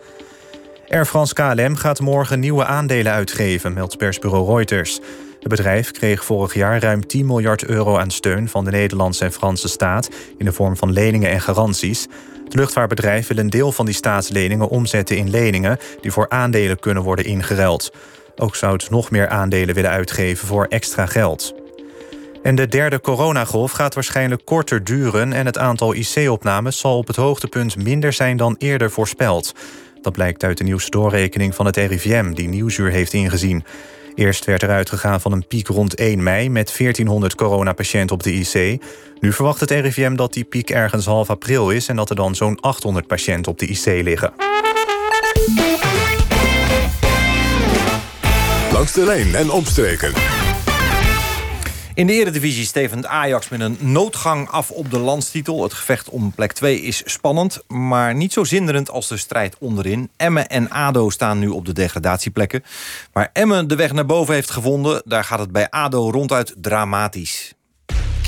Air 0.89 1.07
France 1.07 1.35
KLM 1.35 1.77
gaat 1.77 2.01
morgen 2.01 2.41
nieuwe 2.41 2.65
aandelen 2.65 3.13
uitgeven, 3.13 3.73
meldt 3.73 3.97
persbureau 3.97 4.47
Reuters. 4.55 5.01
Het 5.39 5.49
bedrijf 5.49 5.91
kreeg 5.91 6.25
vorig 6.25 6.55
jaar 6.55 6.83
ruim 6.83 7.07
10 7.07 7.27
miljard 7.27 7.65
euro 7.65 7.97
aan 7.97 8.11
steun 8.11 8.49
van 8.49 8.65
de 8.65 8.71
Nederlandse 8.71 9.25
en 9.25 9.33
Franse 9.33 9.69
staat 9.69 10.09
in 10.39 10.45
de 10.45 10.53
vorm 10.53 10.77
van 10.77 10.93
leningen 10.93 11.31
en 11.31 11.41
garanties. 11.41 12.07
Het 12.45 12.55
luchtvaartbedrijf 12.55 13.27
wil 13.27 13.39
een 13.39 13.51
deel 13.51 13.73
van 13.73 13.87
die 13.87 13.95
staatsleningen 13.95 14.69
omzetten 14.69 15.17
in 15.17 15.31
leningen 15.31 15.79
die 16.01 16.13
voor 16.13 16.29
aandelen 16.29 16.79
kunnen 16.79 17.03
worden 17.03 17.25
ingeruild. 17.25 17.93
Ook 18.37 18.57
zou 18.57 18.73
het 18.73 18.91
nog 18.91 19.11
meer 19.11 19.29
aandelen 19.29 19.75
willen 19.75 19.91
uitgeven 19.91 20.47
voor 20.47 20.65
extra 20.65 21.07
geld. 21.07 21.55
En 22.43 22.55
de 22.55 22.69
derde 22.69 23.01
coronagolf 23.01 23.73
gaat 23.73 23.95
waarschijnlijk 23.95 24.45
korter 24.45 24.85
duren 24.85 25.33
en 25.33 25.47
het 25.47 25.59
aantal 25.59 25.95
IC-opnames 25.95 26.79
zal 26.79 26.97
op 26.97 27.07
het 27.07 27.17
hoogtepunt 27.17 27.77
minder 27.77 28.13
zijn 28.13 28.37
dan 28.37 28.55
eerder 28.59 28.91
voorspeld. 28.91 29.55
Dat 30.03 30.13
blijkt 30.13 30.45
uit 30.45 30.59
de 30.59 30.65
nieuwste 30.65 30.91
doorrekening 30.91 31.55
van 31.55 31.67
het 31.67 31.77
RIVM, 31.77 32.33
die 32.33 32.49
Nieuwsuur 32.49 32.91
heeft 32.91 33.13
ingezien. 33.13 33.65
Eerst 34.15 34.45
werd 34.45 34.63
er 34.63 34.71
uitgegaan 34.71 35.21
van 35.21 35.33
een 35.33 35.47
piek 35.47 35.67
rond 35.69 35.95
1 35.95 36.23
mei 36.23 36.51
met 36.51 36.75
1400 36.79 37.35
coronapatiënten 37.35 38.17
op 38.17 38.23
de 38.23 38.33
IC. 38.33 38.83
Nu 39.21 39.33
verwacht 39.33 39.61
het 39.61 39.71
RIVM 39.71 40.15
dat 40.15 40.33
die 40.33 40.45
piek 40.45 40.71
ergens 40.71 41.05
half 41.07 41.31
april 41.31 41.71
is 41.71 41.89
en 41.89 41.97
dat 41.97 42.11
er 42.11 42.17
dan 42.17 42.35
zo'n 42.35 42.61
800 42.61 43.07
patiënten 43.07 43.53
op 43.53 43.59
de 43.59 43.67
IC 43.67 43.85
liggen. 43.85 44.33
Langs 48.73 48.93
de 48.93 49.05
lijn 49.05 49.35
en 49.35 49.51
omstreken. 49.51 50.38
In 51.99 52.07
de 52.07 52.13
Eredivisie 52.13 52.65
stevend 52.65 53.07
Ajax 53.07 53.49
met 53.49 53.61
een 53.61 53.77
noodgang 53.81 54.49
af 54.49 54.71
op 54.71 54.91
de 54.91 54.99
landstitel. 54.99 55.63
Het 55.63 55.73
gevecht 55.73 56.09
om 56.09 56.33
plek 56.33 56.53
2 56.53 56.81
is 56.81 57.03
spannend, 57.05 57.63
maar 57.69 58.15
niet 58.15 58.33
zo 58.33 58.45
zinderend 58.45 58.91
als 58.91 59.09
de 59.09 59.17
strijd 59.17 59.57
onderin. 59.59 60.11
Emmen 60.17 60.49
en 60.49 60.71
ADO 60.71 61.11
staan 61.11 61.39
nu 61.39 61.49
op 61.49 61.65
de 61.65 61.73
degradatieplekken. 61.73 62.65
Waar 63.13 63.31
Emmen 63.33 63.69
de 63.69 63.77
weg 63.77 63.93
naar 63.93 64.07
boven 64.07 64.35
heeft 64.35 64.51
gevonden, 64.51 65.03
daar 65.05 65.25
gaat 65.25 65.39
het 65.39 65.53
bij 65.53 65.71
ADO 65.71 66.11
ronduit 66.11 66.55
dramatisch. 66.57 67.58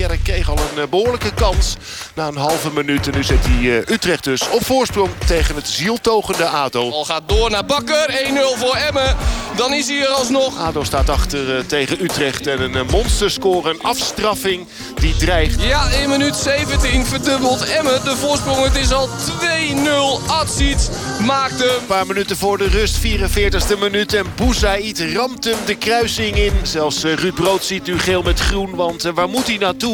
Kerk 0.00 0.22
kreeg 0.22 0.50
al 0.50 0.58
een 0.58 0.82
eh, 0.82 0.88
behoorlijke 0.88 1.34
kans 1.34 1.76
na 2.14 2.26
een 2.26 2.36
halve 2.36 2.72
minuut. 2.72 3.06
En 3.06 3.14
nu 3.14 3.24
zet 3.24 3.46
hij 3.46 3.58
eh, 3.58 3.94
Utrecht 3.94 4.24
dus 4.24 4.48
op 4.48 4.64
voorsprong 4.64 5.10
tegen 5.26 5.54
het 5.54 5.68
zieltogende 5.68 6.44
ADO. 6.44 6.90
Al 6.90 7.04
gaat 7.04 7.22
door 7.26 7.50
naar 7.50 7.64
Bakker. 7.64 8.10
1-0 8.56 8.58
voor 8.58 8.74
Emmen. 8.74 9.16
Dan 9.56 9.72
is 9.72 9.88
hij 9.88 10.00
er 10.00 10.08
alsnog. 10.08 10.58
ADO 10.58 10.84
staat 10.84 11.08
achter 11.08 11.56
eh, 11.56 11.64
tegen 11.64 12.02
Utrecht. 12.04 12.46
En 12.46 12.74
een 12.74 12.86
monsterscore, 12.86 13.70
een 13.70 13.82
afstraffing 13.82 14.66
die 14.94 15.16
dreigt. 15.16 15.62
Ja, 15.62 15.88
in 15.88 16.08
minuut 16.08 16.36
17 16.36 17.06
verdubbelt 17.06 17.64
Emmen 17.64 18.04
de 18.04 18.16
voorsprong. 18.16 18.64
Het 18.64 18.76
is 18.76 18.92
al 18.92 19.08
2-0. 19.08 20.26
Atsiets 20.26 20.88
maakt 21.26 21.58
hem. 21.58 21.68
Een 21.68 21.86
paar 21.86 22.06
minuten 22.06 22.36
voor 22.36 22.58
de 22.58 22.68
rust, 22.68 22.98
44ste 22.98 23.78
minuut. 23.78 24.14
En 24.14 24.26
Bouzait 24.36 25.00
ramt 25.14 25.44
hem 25.44 25.58
de 25.66 25.74
kruising 25.74 26.36
in. 26.36 26.52
Zelfs 26.62 27.02
Ruud 27.02 27.34
Brood 27.34 27.64
ziet 27.64 27.86
nu 27.86 27.98
geel 27.98 28.22
met 28.22 28.40
groen. 28.40 28.74
Want 28.74 29.02
waar 29.02 29.28
moet 29.28 29.46
hij 29.46 29.56
naartoe? 29.56 29.89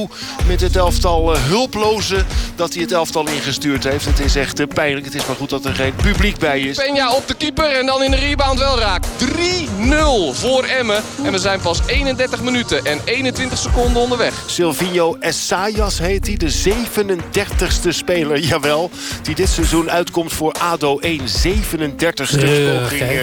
Met 0.47 0.61
het 0.61 0.77
elftal 0.77 1.35
uh, 1.35 1.43
hulploze 1.43 2.25
dat 2.57 2.73
hij 2.73 2.83
het 2.83 2.93
elftal 2.93 3.29
ingestuurd 3.29 3.85
heeft. 3.85 4.05
Het 4.05 4.21
is 4.21 4.37
echt 4.37 4.61
uh, 4.61 4.67
pijnlijk. 4.75 5.05
Het 5.05 5.15
is 5.15 5.27
maar 5.27 5.37
goed 5.37 5.51
dat 5.51 5.65
er 5.65 5.75
geen 5.75 5.95
publiek 5.95 6.39
bij 6.39 6.61
is. 6.61 6.81
Peña 6.81 7.15
op 7.17 7.29
de 7.29 7.35
keeper 7.35 7.71
en 7.71 7.87
dan 7.87 8.03
in 8.03 8.11
de 8.11 8.17
rebound 8.17 8.59
wel 8.59 8.79
raak. 8.79 9.05
3-0 9.05 9.27
voor 10.33 10.65
Emmen. 10.65 11.03
En 11.25 11.33
we 11.33 11.39
zijn 11.39 11.61
pas 11.61 11.81
31 11.87 12.43
minuten 12.43 12.85
en 12.85 13.01
21 13.05 13.59
seconden 13.59 14.03
onderweg. 14.03 14.35
Silvio 14.47 15.17
Essayas 15.21 15.99
heet 15.99 16.27
hij. 16.27 16.37
De 16.37 16.53
37ste 16.53 17.89
speler, 17.89 18.39
jawel. 18.39 18.91
Die 19.23 19.35
dit 19.35 19.49
seizoen 19.49 19.91
uitkomt 19.91 20.33
voor 20.33 20.53
ADO 20.53 20.99
1. 20.99 21.21
37ste 21.21 22.47
poging 22.81 23.13
uh, 23.13 23.21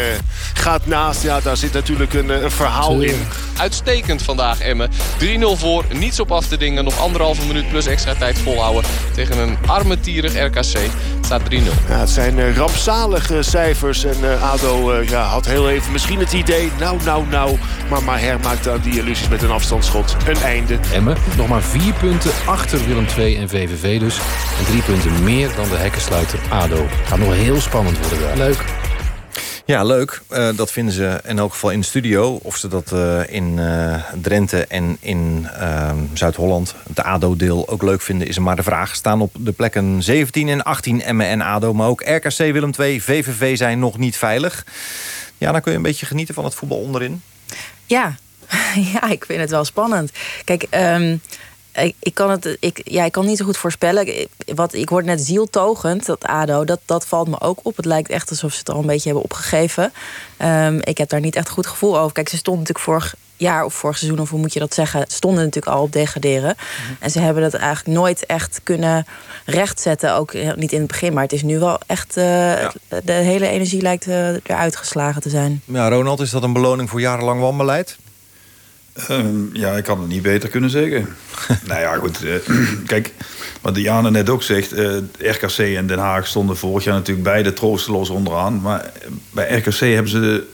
gaat 0.54 0.86
naast. 0.86 1.24
Ja, 1.24 1.40
daar 1.40 1.58
zit 1.58 1.74
natuurlijk 1.74 2.14
een, 2.14 2.44
een 2.44 2.52
verhaal 2.52 3.02
in. 3.02 3.28
Uitstekend 3.58 4.22
vandaag 4.22 4.60
Emmen. 4.60 4.90
3-0 4.92 4.94
voor. 5.40 5.86
Niets 5.94 6.20
op 6.20 6.32
af 6.32 6.48
dingen. 6.58 6.84
Nog 6.84 7.00
anderhalve 7.00 7.46
minuut 7.46 7.70
plus 7.70 7.86
extra 7.86 8.14
tijd 8.14 8.40
volhouden. 8.40 8.84
Tegen 9.14 9.38
een 9.38 9.58
armetierig 9.66 10.34
RKC. 10.34 10.74
Het 10.74 11.26
staat 11.26 11.42
3-0. 11.42 11.46
Ja, 11.88 12.00
het 12.00 12.10
zijn 12.10 12.38
uh, 12.38 12.56
rampzalige 12.56 13.42
cijfers. 13.42 14.04
En 14.04 14.18
uh, 14.22 14.52
ADO 14.52 14.94
uh, 14.94 15.10
ja, 15.10 15.24
had 15.24 15.46
heel 15.46 15.70
even 15.70 15.92
misschien 15.92 16.20
het 16.20 16.34
idee... 16.34 16.72
nou, 16.80 16.98
nou, 17.04 17.28
nou. 17.30 17.58
Maar 17.90 18.04
Maher 18.04 18.40
maakt 18.40 18.68
aan 18.68 18.82
die 18.84 19.00
illusies 19.00 19.28
met 19.28 19.42
een 19.42 19.52
afstandsschot 19.52 20.16
een 20.28 20.42
einde. 20.42 20.80
Emmen 20.94 21.18
nog 21.38 21.48
maar 21.48 21.62
vier 21.62 21.94
punten 21.94 22.32
achter 22.46 22.88
Willem 22.88 23.06
II 23.18 23.36
en 23.36 23.50
VVV 23.50 24.00
dus. 24.00 24.18
En 24.60 24.66
drie 24.66 24.82
punten 24.82 25.24
meer 25.24 25.50
dan 25.56 25.70
de 25.70 25.76
hekkensluiter 25.76 26.40
ADO. 26.50 26.88
Gaat 27.06 27.20
nog 27.20 27.34
heel 27.34 27.62
spannend 27.62 28.00
worden 28.00 28.20
daar. 28.20 28.38
Leuk. 28.38 28.93
Ja, 29.66 29.84
leuk. 29.84 30.22
Uh, 30.32 30.50
dat 30.56 30.72
vinden 30.72 30.94
ze 30.94 31.20
in 31.24 31.38
elk 31.38 31.52
geval 31.52 31.70
in 31.70 31.80
de 31.80 31.86
studio. 31.86 32.40
Of 32.42 32.58
ze 32.58 32.68
dat 32.68 32.92
uh, 32.94 33.30
in 33.30 33.58
uh, 33.58 34.04
Drenthe 34.22 34.66
en 34.66 34.98
in 35.00 35.48
Zuid-Holland, 36.14 36.76
het 36.88 37.00
ADO-deel, 37.00 37.70
ook 37.70 37.84
leuk 37.84 38.02
vinden... 38.02 38.28
is 38.28 38.40
maar 38.40 38.56
de 38.56 38.64
vraag. 38.64 38.96
Staan 38.96 39.22
op 39.22 39.36
de 39.40 39.52
plekken 39.52 40.04
17 40.04 40.50
en 40.50 40.64
18 40.64 41.02
Emmen 41.02 41.28
en 41.28 41.42
ADO. 41.42 41.74
Maar 41.74 41.88
ook 41.88 42.02
RKC, 42.02 42.38
Willem 42.38 42.72
II, 42.80 43.02
VVV 43.02 43.58
zijn 43.58 43.80
nog 43.80 43.98
niet 43.98 44.18
veilig. 44.18 44.66
Ja, 45.38 45.52
dan 45.52 45.62
kun 45.62 45.72
je 45.72 45.78
een 45.78 45.84
beetje 45.84 46.06
genieten 46.06 46.34
van 46.34 46.44
het 46.44 46.56
voetbal 46.56 46.80
onderin. 46.80 47.22
Ja, 47.86 48.16
ja 48.94 49.10
ik 49.10 49.26
vind 49.26 49.40
het 49.40 49.50
wel 49.50 49.66
spannend. 49.66 50.12
Kijk... 50.44 50.68
Um 50.72 51.22
ik, 51.74 51.96
ik, 52.00 52.14
kan 52.14 52.30
het, 52.30 52.58
ik, 52.60 52.82
ja, 52.84 53.04
ik 53.04 53.12
kan 53.12 53.26
niet 53.26 53.38
zo 53.38 53.46
goed 53.46 53.58
voorspellen. 53.58 54.28
Wat, 54.56 54.74
ik 54.74 54.90
hoorde 54.90 55.08
net 55.08 55.26
zieltogend, 55.26 56.06
dat 56.06 56.24
ADO, 56.24 56.66
dat, 56.66 56.80
dat 56.86 57.08
valt 57.08 57.28
me 57.28 57.42
ook 57.42 57.60
op. 57.64 57.76
Het 57.76 57.86
lijkt 57.86 58.10
echt 58.10 58.30
alsof 58.30 58.52
ze 58.52 58.60
het 58.60 58.70
al 58.70 58.80
een 58.80 58.86
beetje 58.86 59.10
hebben 59.10 59.24
opgegeven. 59.24 59.94
Um, 60.40 60.80
ik 60.84 60.98
heb 60.98 61.10
daar 61.10 61.20
niet 61.20 61.36
echt 61.36 61.50
goed 61.50 61.68
gevoel 61.68 62.00
over. 62.00 62.14
Kijk, 62.14 62.30
ze 62.30 62.38
stonden 62.38 62.62
natuurlijk 62.62 62.86
vorig 62.86 63.16
jaar 63.38 63.66
of 63.66 63.74
vorig 63.74 63.98
seizoen, 63.98 64.20
of 64.20 64.30
hoe 64.30 64.40
moet 64.40 64.54
je 64.54 64.60
dat 64.60 64.74
zeggen, 64.74 65.06
stonden 65.08 65.44
natuurlijk 65.44 65.76
al 65.76 65.82
op 65.82 65.92
degraderen. 65.92 66.56
Mm-hmm. 66.58 66.98
En 67.00 67.10
ze 67.10 67.20
hebben 67.20 67.44
dat 67.44 67.54
eigenlijk 67.54 67.98
nooit 67.98 68.26
echt 68.26 68.60
kunnen 68.64 69.06
rechtzetten. 69.46 70.16
Ook 70.16 70.34
niet 70.56 70.72
in 70.72 70.80
het 70.80 70.88
begin, 70.88 71.14
maar 71.14 71.24
het 71.24 71.34
is 71.34 71.44
nu 71.44 71.60
wel 71.60 71.80
echt. 71.88 72.18
Uh, 72.18 72.24
ja. 72.62 72.72
De 73.04 73.12
hele 73.12 73.48
energie 73.48 73.82
lijkt 73.82 74.08
uh, 74.08 74.28
eruit 74.28 74.76
geslagen 74.76 75.22
te 75.22 75.30
zijn. 75.30 75.62
Ja, 75.66 75.90
Ronald, 75.90 76.20
is 76.20 76.30
dat 76.30 76.44
een 76.44 76.54
beloning 76.54 76.90
voor 76.90 77.02
jarenlang 77.02 77.42
wanbeleid? 77.42 77.98
Um, 79.10 79.50
ja, 79.54 79.72
ik 79.72 79.84
kan 79.84 80.00
het 80.00 80.10
niet 80.10 80.22
beter 80.22 80.50
kunnen 80.50 80.70
zeggen. 80.70 81.08
nou 81.68 81.82
ja, 81.82 81.96
goed. 81.96 82.24
Uh, 82.24 82.36
kijk, 82.86 83.14
wat 83.62 83.76
Diana 83.76 84.10
net 84.10 84.30
ook 84.30 84.44
zegt... 84.44 84.74
Uh, 84.74 84.98
RKC 85.20 85.58
en 85.58 85.88
Den 85.88 86.00
Haag 86.00 86.28
stonden 86.28 86.58
vorig 86.58 86.84
jaar 86.84 86.94
natuurlijk 86.94 87.28
beide 87.28 87.54
troosteloos 87.54 88.10
onderaan. 88.10 88.62
Maar 88.62 88.92
bij 89.32 89.58
RKC 89.58 89.80
hebben 89.80 90.12
ze 90.12 90.48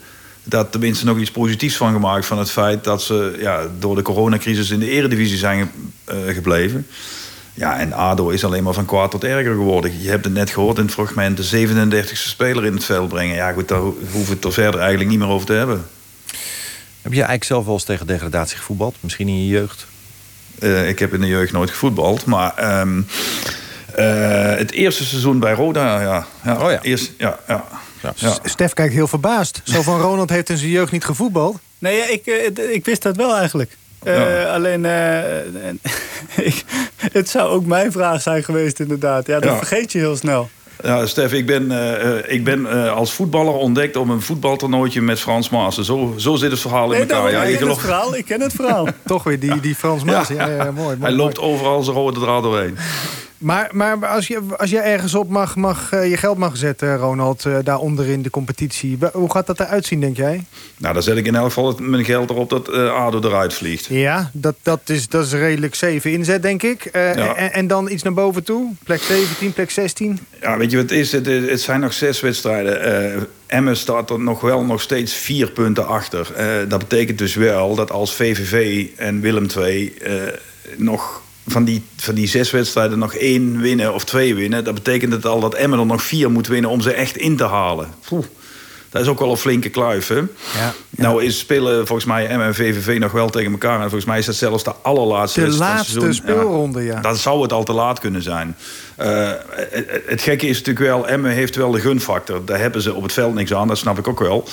daar 0.44 0.70
tenminste 0.70 1.06
nog 1.06 1.18
iets 1.18 1.32
positiefs 1.32 1.78
van 1.78 1.94
gemaakt... 1.94 2.26
van 2.26 2.38
het 2.40 2.52
feit 2.52 2.84
dat 2.84 3.02
ze 3.02 3.36
ja, 3.40 3.68
door 3.80 3.96
de 3.96 4.02
coronacrisis 4.02 4.70
in 4.70 4.80
de 4.80 4.90
eredivisie 4.90 5.38
zijn 5.38 5.72
uh, 6.12 6.16
gebleven. 6.34 6.88
Ja, 7.54 7.80
en 7.80 7.94
ADO 7.94 8.30
is 8.30 8.44
alleen 8.44 8.64
maar 8.64 8.74
van 8.74 8.86
kwaad 8.86 9.12
tot 9.12 9.24
erger 9.24 9.54
geworden. 9.54 10.02
Je 10.02 10.10
hebt 10.10 10.26
het 10.26 10.34
net 10.34 10.50
gehoord 10.50 10.78
in 10.78 10.84
het 10.84 10.94
fragment... 10.94 11.38
de 11.38 11.68
37e 11.68 12.14
speler 12.14 12.66
in 12.66 12.74
het 12.74 12.86
veld 12.86 13.10
brengen. 13.10 13.36
Ja, 13.36 13.52
goed, 13.52 13.68
daar 13.68 13.80
hoeven 13.80 14.26
we 14.26 14.32
het 14.32 14.46
er 14.46 14.54
verder 14.54 14.80
eigenlijk 14.80 15.10
niet 15.10 15.20
meer 15.20 15.28
over 15.28 15.46
te 15.46 15.54
hebben. 15.54 15.86
Heb 17.10 17.18
je 17.18 17.24
eigenlijk 17.24 17.54
zelf 17.54 17.66
wel 17.66 17.74
eens 17.74 17.84
tegen 17.84 18.08
degradatie 18.08 18.58
gevoetbald? 18.58 18.96
Misschien 19.00 19.28
in 19.28 19.38
je 19.38 19.48
jeugd? 19.48 19.88
Uh, 20.60 20.90
ik 20.90 21.00
heb 21.00 21.14
in 21.14 21.22
de 21.22 21.28
jeugd 21.28 21.52
nooit 21.52 21.70
gevoetbald. 21.70 22.26
Maar 22.26 22.80
um, 22.82 23.08
uh, 24.00 24.56
het 24.56 24.72
eerste 24.72 25.06
seizoen 25.06 25.40
bij 25.40 25.54
Roda, 25.54 26.02
ja. 26.02 26.26
ja, 26.44 26.66
oh 26.66 26.72
ja. 26.72 26.82
Eerst, 26.82 27.12
ja, 27.18 27.40
ja. 27.48 27.66
ja. 28.02 28.14
ja. 28.16 28.38
Stef 28.44 28.74
kijkt 28.74 28.94
heel 28.94 29.08
verbaasd. 29.08 29.62
Zo 29.64 29.82
van 29.82 30.02
Ronald 30.08 30.30
heeft 30.30 30.50
in 30.50 30.58
zijn 30.58 30.70
jeugd 30.70 30.92
niet 30.92 31.06
gevoetbald. 31.06 31.60
Nee, 31.80 31.98
ja, 31.98 32.06
ik, 32.06 32.26
uh, 32.26 32.74
ik 32.74 32.86
wist 32.86 33.02
dat 33.02 33.16
wel 33.16 33.36
eigenlijk. 33.36 33.78
Ja. 34.04 34.44
alleen, 34.44 34.86
ik, 36.50 36.64
het 37.12 37.30
zou 37.30 37.50
ook 37.50 37.66
mijn 37.66 37.92
vraag 37.92 38.22
zijn 38.22 38.44
geweest 38.44 38.80
inderdaad. 38.80 39.28
Ja, 39.28 39.40
dat 39.40 39.58
vergeet 39.58 39.92
je 39.92 40.00
heel 40.00 40.16
snel. 40.16 40.50
Ja, 40.84 41.06
Stef, 41.06 41.34
ik 41.34 41.46
ben, 41.46 41.72
uh, 41.72 42.34
ik 42.34 42.44
ben 42.44 42.60
uh, 42.62 42.96
als 42.96 43.14
voetballer 43.14 43.54
ontdekt 43.54 43.96
op 43.96 44.10
een 44.10 44.22
voetbaltoernooitje 44.22 45.02
met 45.02 45.20
Frans 45.20 45.50
Maassen. 45.50 45.86
Zo, 45.86 46.14
zo 46.18 46.36
zit 46.36 46.52
het 46.52 46.60
verhaal 46.60 46.92
in 46.92 47.00
elkaar. 47.00 47.18
Nou, 47.18 47.32
ja, 47.32 47.44
ik, 47.44 47.58
ken 47.58 47.68
het 47.68 47.80
verhaal, 47.80 48.16
ik 48.16 48.26
ken 48.26 48.42
het 48.42 48.54
verhaal. 48.54 48.88
Toch 49.06 49.24
weer 49.24 49.40
die, 49.40 49.60
die 49.60 49.76
Frans 49.76 50.04
Maassen. 50.04 50.36
Ja. 50.36 50.48
Ja, 50.48 50.56
ja, 50.56 50.72
mooi, 50.72 50.76
mooi, 50.76 50.98
Hij 51.00 51.12
loopt 51.12 51.40
overal 51.40 51.84
zijn 51.84 51.96
rode 51.96 52.20
draad 52.20 52.44
doorheen. 52.44 52.78
Maar, 53.40 53.70
maar 53.74 54.08
als, 54.08 54.28
je, 54.28 54.42
als 54.58 54.70
je 54.70 54.80
ergens 54.80 55.16
op 55.16 55.30
mag, 55.30 55.56
mag, 55.56 55.92
eh, 55.92 56.10
je 56.10 56.18
geld 56.18 56.38
mag 56.38 56.58
zetten, 56.58 56.98
Ronald, 56.98 57.46
eh, 57.46 57.58
daaronder 57.64 58.08
in 58.08 58.22
de 58.22 58.30
competitie. 58.30 58.98
Hoe 59.14 59.32
gaat 59.32 59.48
dat 59.48 59.60
eruit 59.60 59.86
zien, 59.86 60.00
denk 60.00 60.18
jij? 60.18 60.44
Nou, 60.78 60.94
dan 60.94 61.04
zet 61.04 61.18
ik 61.18 61.26
in 61.26 61.36
elk 61.36 61.46
geval 61.46 61.76
mijn 61.80 62.06
geld 62.06 62.30
erop 62.30 62.50
dat 62.50 62.70
eh, 62.70 62.94
ADO 62.94 63.22
eruit 63.22 63.54
vliegt. 63.54 63.86
Ja, 63.86 64.32
dat, 64.34 64.56
dat, 64.62 64.80
is, 64.86 65.08
dat 65.08 65.26
is 65.26 65.32
redelijk 65.32 65.76
7 65.76 66.12
inzet, 66.12 66.42
denk 66.42 66.64
ik. 66.64 66.90
Ja. 66.94 67.36
en, 67.36 67.54
en 67.54 67.68
dan 67.68 67.92
iets 67.92 68.04
naar 68.04 68.14
boven 68.14 68.44
toe? 68.44 68.74
Plek 68.84 69.02
17, 69.02 69.54
plek 69.54 69.70
16? 69.72 70.20
Ja, 70.42 70.58
weet 70.58 70.72
je 70.72 70.78
wat 70.78 70.90
het 70.90 71.00
is? 71.00 71.12
Het, 71.12 71.62
zijn 71.62 71.80
nog 71.80 71.94
zes 71.94 72.20
wedstrijden. 72.20 72.82
Eh 73.16 73.22
Emmen 73.48 73.78
staat 73.78 74.10
er 74.10 74.20
nog 74.20 74.42
wel 74.42 74.66
nog 74.66 74.82
steeds 74.82 75.14
vier 75.14 75.52
punten 75.52 75.88
achter. 75.88 76.28
Dat 76.68 76.80
betekent 76.80 77.18
dus 77.18 77.36
wel 77.36 77.76
dat 77.76 77.92
als 77.92 78.16
VVV 78.16 78.88
en 78.96 79.22
Willem 79.22 79.48
II 79.58 79.94
nog 80.78 81.22
van 81.52 81.64
die, 81.64 81.84
van 81.96 82.16
die 82.16 82.28
zes 82.28 82.52
wedstrijden 82.52 83.00
nog 83.00 83.14
één 83.14 83.62
winnen 83.62 83.94
of 83.94 84.04
twee 84.04 84.36
winnen... 84.36 84.64
dat 84.64 84.74
betekent 84.74 85.12
het 85.12 85.26
al 85.26 85.40
dat 85.40 85.54
Emmen 85.54 85.80
er 85.80 85.86
nog 85.86 86.04
vier 86.04 86.32
moet 86.32 86.48
winnen 86.48 86.70
om 86.70 86.82
ze 86.82 86.92
echt 86.92 87.18
in 87.18 87.38
te 87.38 87.44
halen. 87.44 87.90
Poeh. 88.08 88.26
Dat 88.90 89.02
is 89.02 89.08
ook 89.08 89.20
wel 89.20 89.32
een 89.32 89.38
flinke 89.38 89.70
kluif, 89.70 90.08
hè? 90.08 90.16
Ja. 90.16 90.74
Nou 90.90 91.24
is 91.24 91.38
spelen 91.38 91.88
volgens 91.88 92.08
mij 92.08 92.28
Emmen 92.28 92.48
en 92.48 92.56
VVV 92.56 93.00
nog 93.00 93.12
wel 93.12 93.30
tegen 93.30 93.52
elkaar. 93.52 93.76
En 93.76 93.82
volgens 93.82 94.06
mij 94.06 94.18
is 94.18 94.26
dat 94.26 94.36
zelfs 94.36 94.64
de 94.64 94.74
allerlaatste 94.82 95.42
De 95.42 95.48
laatste 95.48 95.92
seizoen. 95.92 96.14
speelronde, 96.14 96.84
ja. 96.84 97.02
Dan 97.02 97.16
zou 97.16 97.42
het 97.42 97.54
al 97.54 97.64
te 97.64 97.74
laat 97.74 98.00
kunnen 98.00 98.22
zijn. 98.24 98.56
Eh, 98.96 99.32
het, 99.72 100.02
het 100.06 100.22
gekke 100.22 100.48
is 100.48 100.58
natuurlijk 100.58 100.86
wel, 100.86 101.08
Emmen 101.08 101.32
heeft 101.32 101.56
wel 101.56 101.72
de 101.72 101.80
gunfactor. 101.80 102.46
Daar 102.46 102.60
hebben 102.60 102.82
ze 102.82 102.94
op 102.94 103.04
het 103.04 103.14
veld 103.14 103.34
niks 103.34 103.54
aan, 103.54 103.68
dat 103.68 103.78
snap 103.78 103.98
ik 103.98 104.08
ook 104.08 104.20
wel. 104.20 104.48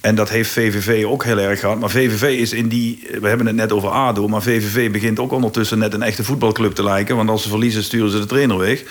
En 0.00 0.14
dat 0.14 0.28
heeft 0.28 0.50
VVV 0.50 1.04
ook 1.04 1.24
heel 1.24 1.38
erg 1.38 1.60
gehad. 1.60 1.80
Maar 1.80 1.90
VVV 1.90 2.38
is 2.38 2.52
in 2.52 2.68
die... 2.68 3.06
We 3.20 3.28
hebben 3.28 3.46
het 3.46 3.56
net 3.56 3.72
over 3.72 3.88
ADO, 3.88 4.28
maar 4.28 4.42
VVV 4.42 4.90
begint 4.90 5.18
ook 5.18 5.32
ondertussen 5.32 5.78
net 5.78 5.94
een 5.94 6.02
echte 6.02 6.24
voetbalclub 6.24 6.74
te 6.74 6.82
lijken. 6.82 7.16
Want 7.16 7.28
als 7.30 7.42
ze 7.42 7.48
verliezen, 7.48 7.82
sturen 7.82 8.10
ze 8.10 8.18
de 8.18 8.26
trainer 8.26 8.58
weg. 8.58 8.82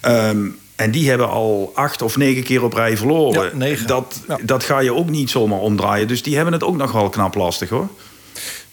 Ehm, 0.00 0.46
en 0.76 0.90
die 0.90 1.08
hebben 1.08 1.28
al 1.28 1.72
acht 1.74 2.02
of 2.02 2.16
negen 2.16 2.42
keer 2.42 2.62
op 2.62 2.72
rij 2.72 2.96
verloren. 2.96 3.58
Dat, 3.86 4.20
dat 4.42 4.64
ga 4.64 4.78
je 4.78 4.94
ook 4.94 5.10
niet 5.10 5.30
zomaar 5.30 5.58
omdraaien. 5.58 6.08
Dus 6.08 6.22
die 6.22 6.34
hebben 6.34 6.52
het 6.52 6.62
ook 6.62 6.76
nog 6.76 6.92
wel 6.92 7.08
knap 7.08 7.34
lastig, 7.34 7.68
hoor. 7.68 7.88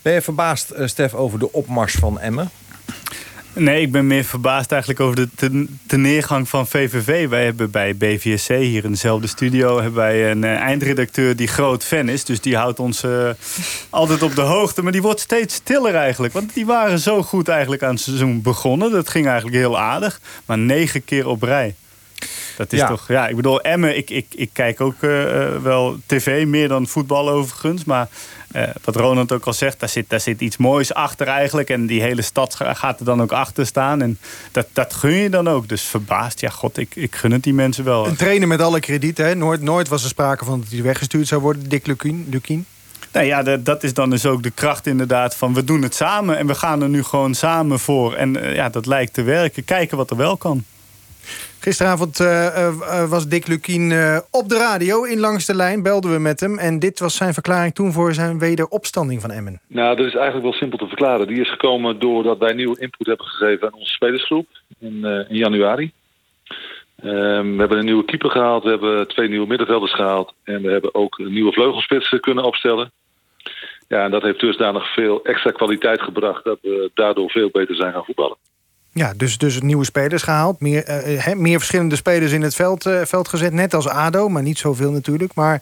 Ben 0.01 0.13
je 0.13 0.21
verbaasd, 0.21 0.69
eh, 0.69 0.87
Stef, 0.87 1.13
over 1.13 1.39
de 1.39 1.51
opmars 1.51 1.93
van 1.93 2.19
Emmen? 2.19 2.49
Nee, 3.53 3.81
ik 3.81 3.91
ben 3.91 4.07
meer 4.07 4.23
verbaasd 4.23 4.71
eigenlijk 4.71 5.01
over 5.01 5.15
de 5.15 5.27
ten- 5.35 5.79
teneergang 5.87 6.49
van 6.49 6.67
VVV. 6.67 7.27
Wij 7.29 7.43
hebben 7.45 7.71
bij 7.71 7.95
BVSC 7.95 8.47
hier 8.47 8.83
in 8.83 8.91
dezelfde 8.91 9.27
studio... 9.27 9.75
hebben 9.75 9.93
wij 9.99 10.31
een 10.31 10.43
eh, 10.43 10.55
eindredacteur 10.55 11.35
die 11.35 11.47
groot 11.47 11.83
fan 11.83 12.09
is. 12.09 12.23
Dus 12.25 12.41
die 12.41 12.55
houdt 12.57 12.79
ons 12.79 13.03
eh, 13.03 13.29
altijd 13.89 14.21
op 14.21 14.35
de 14.35 14.41
hoogte. 14.41 14.81
Maar 14.83 14.91
die 14.91 15.01
wordt 15.01 15.19
steeds 15.19 15.55
stiller 15.55 15.95
eigenlijk. 15.95 16.33
Want 16.33 16.53
die 16.53 16.65
waren 16.65 16.99
zo 16.99 17.21
goed 17.23 17.47
eigenlijk 17.47 17.83
aan 17.83 17.93
het 17.93 17.99
seizoen 18.01 18.41
begonnen. 18.41 18.91
Dat 18.91 19.09
ging 19.09 19.25
eigenlijk 19.25 19.55
heel 19.57 19.79
aardig. 19.79 20.19
Maar 20.45 20.57
negen 20.57 21.03
keer 21.03 21.27
op 21.27 21.41
rij. 21.43 21.75
Dat 22.61 22.73
is 22.73 22.79
Ja. 22.79 22.87
toch... 22.87 23.07
Ja, 23.07 23.27
ik 23.27 23.35
bedoel, 23.35 23.61
Emmen, 23.61 23.97
ik, 23.97 24.09
ik, 24.09 24.25
ik 24.35 24.49
kijk 24.53 24.81
ook 24.81 24.95
eh, 24.99 25.41
eh, 25.43 25.61
wel 25.61 25.97
tv, 26.05 26.45
meer 26.45 26.67
dan 26.67 26.87
voetbal 26.87 27.29
overigens. 27.29 27.83
Maar 27.83 28.07
eh, 28.51 28.63
wat 28.83 28.95
Ronald 28.95 29.31
ook 29.31 29.45
al 29.45 29.53
zegt, 29.53 29.79
daar 29.79 29.89
zit, 29.89 30.09
daar 30.09 30.19
zit 30.19 30.41
iets 30.41 30.57
moois 30.57 30.93
achter 30.93 31.27
eigenlijk. 31.27 31.69
En 31.69 31.85
die 31.85 32.01
hele 32.01 32.21
stad 32.21 32.55
ga- 32.55 32.73
gaat 32.73 32.99
er 32.99 33.05
dan 33.05 33.21
ook 33.21 33.31
achter 33.31 33.65
staan. 33.65 34.01
En 34.01 34.17
dat, 34.51 34.67
dat 34.73 34.93
gun 34.93 35.11
je 35.13 35.29
dan 35.29 35.47
ook. 35.49 35.69
Dus 35.69 35.81
verbaasd, 35.81 36.39
ja 36.39 36.49
god, 36.49 36.77
ik, 36.77 36.95
ik 36.95 37.15
gun 37.15 37.31
het 37.31 37.43
die 37.43 37.53
mensen 37.53 37.83
wel. 37.83 38.07
Een 38.07 38.15
trainer 38.15 38.47
met 38.47 38.61
alle 38.61 38.79
kredieten. 38.79 39.25
Hè? 39.25 39.35
Nooit, 39.35 39.61
nooit 39.61 39.87
was 39.87 40.03
er 40.03 40.09
sprake 40.09 40.45
van 40.45 40.59
dat 40.59 40.69
hij 40.71 40.81
weggestuurd 40.81 41.27
zou 41.27 41.41
worden, 41.41 41.69
Dick 41.69 41.87
Lukien. 41.87 42.27
Lukien. 42.29 42.65
Nou 43.11 43.25
ja, 43.25 43.43
dat, 43.43 43.65
dat 43.65 43.83
is 43.83 43.93
dan 43.93 44.09
dus 44.09 44.25
ook 44.25 44.43
de 44.43 44.51
kracht 44.51 44.87
inderdaad 44.87 45.35
van 45.35 45.53
we 45.53 45.63
doen 45.63 45.81
het 45.81 45.95
samen. 45.95 46.37
En 46.37 46.47
we 46.47 46.55
gaan 46.55 46.81
er 46.81 46.89
nu 46.89 47.03
gewoon 47.03 47.33
samen 47.33 47.79
voor. 47.79 48.13
En 48.15 48.33
ja, 48.53 48.69
dat 48.69 48.85
lijkt 48.85 49.13
te 49.13 49.21
werken. 49.21 49.63
Kijken 49.65 49.97
wat 49.97 50.09
er 50.09 50.17
wel 50.17 50.37
kan. 50.37 50.63
Gisteravond 51.63 52.19
eh, 52.19 52.47
eh, 52.47 52.67
eh, 52.67 53.09
was 53.09 53.27
Dick 53.27 53.47
Lukien 53.47 53.91
op 54.31 54.49
de 54.49 54.57
radio 54.57 55.03
in 55.03 55.19
Langs 55.19 55.45
de 55.45 55.55
Lijn. 55.55 55.83
Belden 55.83 56.11
we 56.11 56.19
met 56.19 56.39
hem. 56.39 56.57
En 56.57 56.79
dit 56.79 56.99
was 56.99 57.15
zijn 57.15 57.33
verklaring 57.33 57.73
toen 57.73 57.91
voor 57.91 58.13
zijn 58.13 58.39
wederopstanding 58.39 59.21
van 59.21 59.31
Emmen. 59.31 59.59
Nou, 59.67 59.95
dat 59.95 60.05
is 60.05 60.13
eigenlijk 60.13 60.43
wel 60.43 60.53
simpel 60.53 60.77
te 60.77 60.87
verklaren. 60.87 61.27
Die 61.27 61.41
is 61.41 61.49
gekomen 61.49 61.99
doordat 61.99 62.37
wij 62.37 62.53
nieuwe 62.53 62.79
input 62.79 63.07
hebben 63.07 63.25
gegeven 63.25 63.67
aan 63.67 63.79
onze 63.79 63.91
spelersgroep 63.91 64.47
in, 64.79 65.05
in 65.29 65.35
januari. 65.35 65.91
Ehm, 66.95 67.51
we 67.51 67.59
hebben 67.59 67.77
een 67.77 67.85
nieuwe 67.85 68.05
keeper 68.05 68.29
gehaald, 68.29 68.63
we 68.63 68.69
hebben 68.69 69.07
twee 69.07 69.29
nieuwe 69.29 69.47
middenvelders 69.47 69.93
gehaald 69.93 70.33
en 70.43 70.61
we 70.61 70.71
hebben 70.71 70.95
ook 70.95 71.19
een 71.19 71.33
nieuwe 71.33 71.53
vleugelspitsen 71.53 72.19
kunnen 72.19 72.43
opstellen. 72.43 72.91
Ja, 73.87 74.03
en 74.03 74.11
dat 74.11 74.21
heeft 74.21 74.39
dusdanig 74.39 74.93
veel 74.93 75.23
extra 75.23 75.51
kwaliteit 75.51 76.01
gebracht 76.01 76.43
dat 76.43 76.57
we 76.61 76.91
daardoor 76.93 77.29
veel 77.29 77.49
beter 77.51 77.75
zijn 77.75 77.93
gaan 77.93 78.05
voetballen. 78.05 78.37
Ja, 78.93 79.13
dus, 79.17 79.37
dus 79.37 79.61
nieuwe 79.61 79.85
spelers 79.85 80.23
gehaald. 80.23 80.59
Meer, 80.59 80.83
eh, 80.83 81.23
hè, 81.25 81.35
meer 81.35 81.57
verschillende 81.57 81.95
spelers 81.95 82.31
in 82.31 82.41
het 82.41 82.55
veld, 82.55 82.85
eh, 82.85 82.99
veld 83.05 83.27
gezet. 83.27 83.53
Net 83.53 83.73
als 83.73 83.87
ADO, 83.87 84.29
maar 84.29 84.41
niet 84.43 84.57
zoveel 84.57 84.91
natuurlijk. 84.91 85.33
Maar 85.33 85.61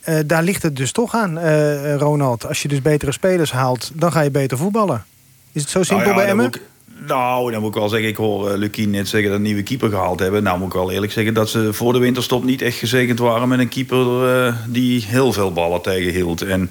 eh, 0.00 0.18
daar 0.26 0.42
ligt 0.42 0.62
het 0.62 0.76
dus 0.76 0.92
toch 0.92 1.14
aan, 1.14 1.38
eh, 1.38 1.94
Ronald. 1.96 2.46
Als 2.46 2.62
je 2.62 2.68
dus 2.68 2.82
betere 2.82 3.12
spelers 3.12 3.52
haalt, 3.52 3.90
dan 3.94 4.12
ga 4.12 4.20
je 4.20 4.30
beter 4.30 4.58
voetballen. 4.58 5.04
Is 5.52 5.60
het 5.62 5.70
zo 5.70 5.82
simpel 5.82 6.06
Nou 6.06 6.18
ja, 6.18 6.22
bij 6.22 6.30
Emmen? 6.30 6.46
ik- 6.46 6.60
nou, 7.06 7.50
dan 7.52 7.60
moet 7.60 7.74
ik 7.74 7.80
wel 7.80 7.88
zeggen, 7.88 8.08
ik 8.08 8.16
hoor 8.16 8.50
Lukien 8.56 8.90
net 8.90 9.08
zeggen 9.08 9.28
dat 9.30 9.38
een 9.38 9.44
nieuwe 9.44 9.62
keeper 9.62 9.88
gehaald 9.90 10.20
hebben. 10.20 10.42
Nou 10.42 10.58
moet 10.58 10.66
ik 10.66 10.72
wel 10.72 10.90
eerlijk 10.90 11.12
zeggen 11.12 11.34
dat 11.34 11.50
ze 11.50 11.72
voor 11.72 11.92
de 11.92 11.98
winterstop 11.98 12.44
niet 12.44 12.62
echt 12.62 12.76
gezegend 12.78 13.18
waren 13.18 13.48
met 13.48 13.58
een 13.58 13.68
keeper 13.68 14.28
eh, 14.46 14.54
die 14.68 15.04
heel 15.06 15.32
veel 15.32 15.52
ballen 15.52 15.82
tegenhield. 15.82 16.42
En 16.42 16.70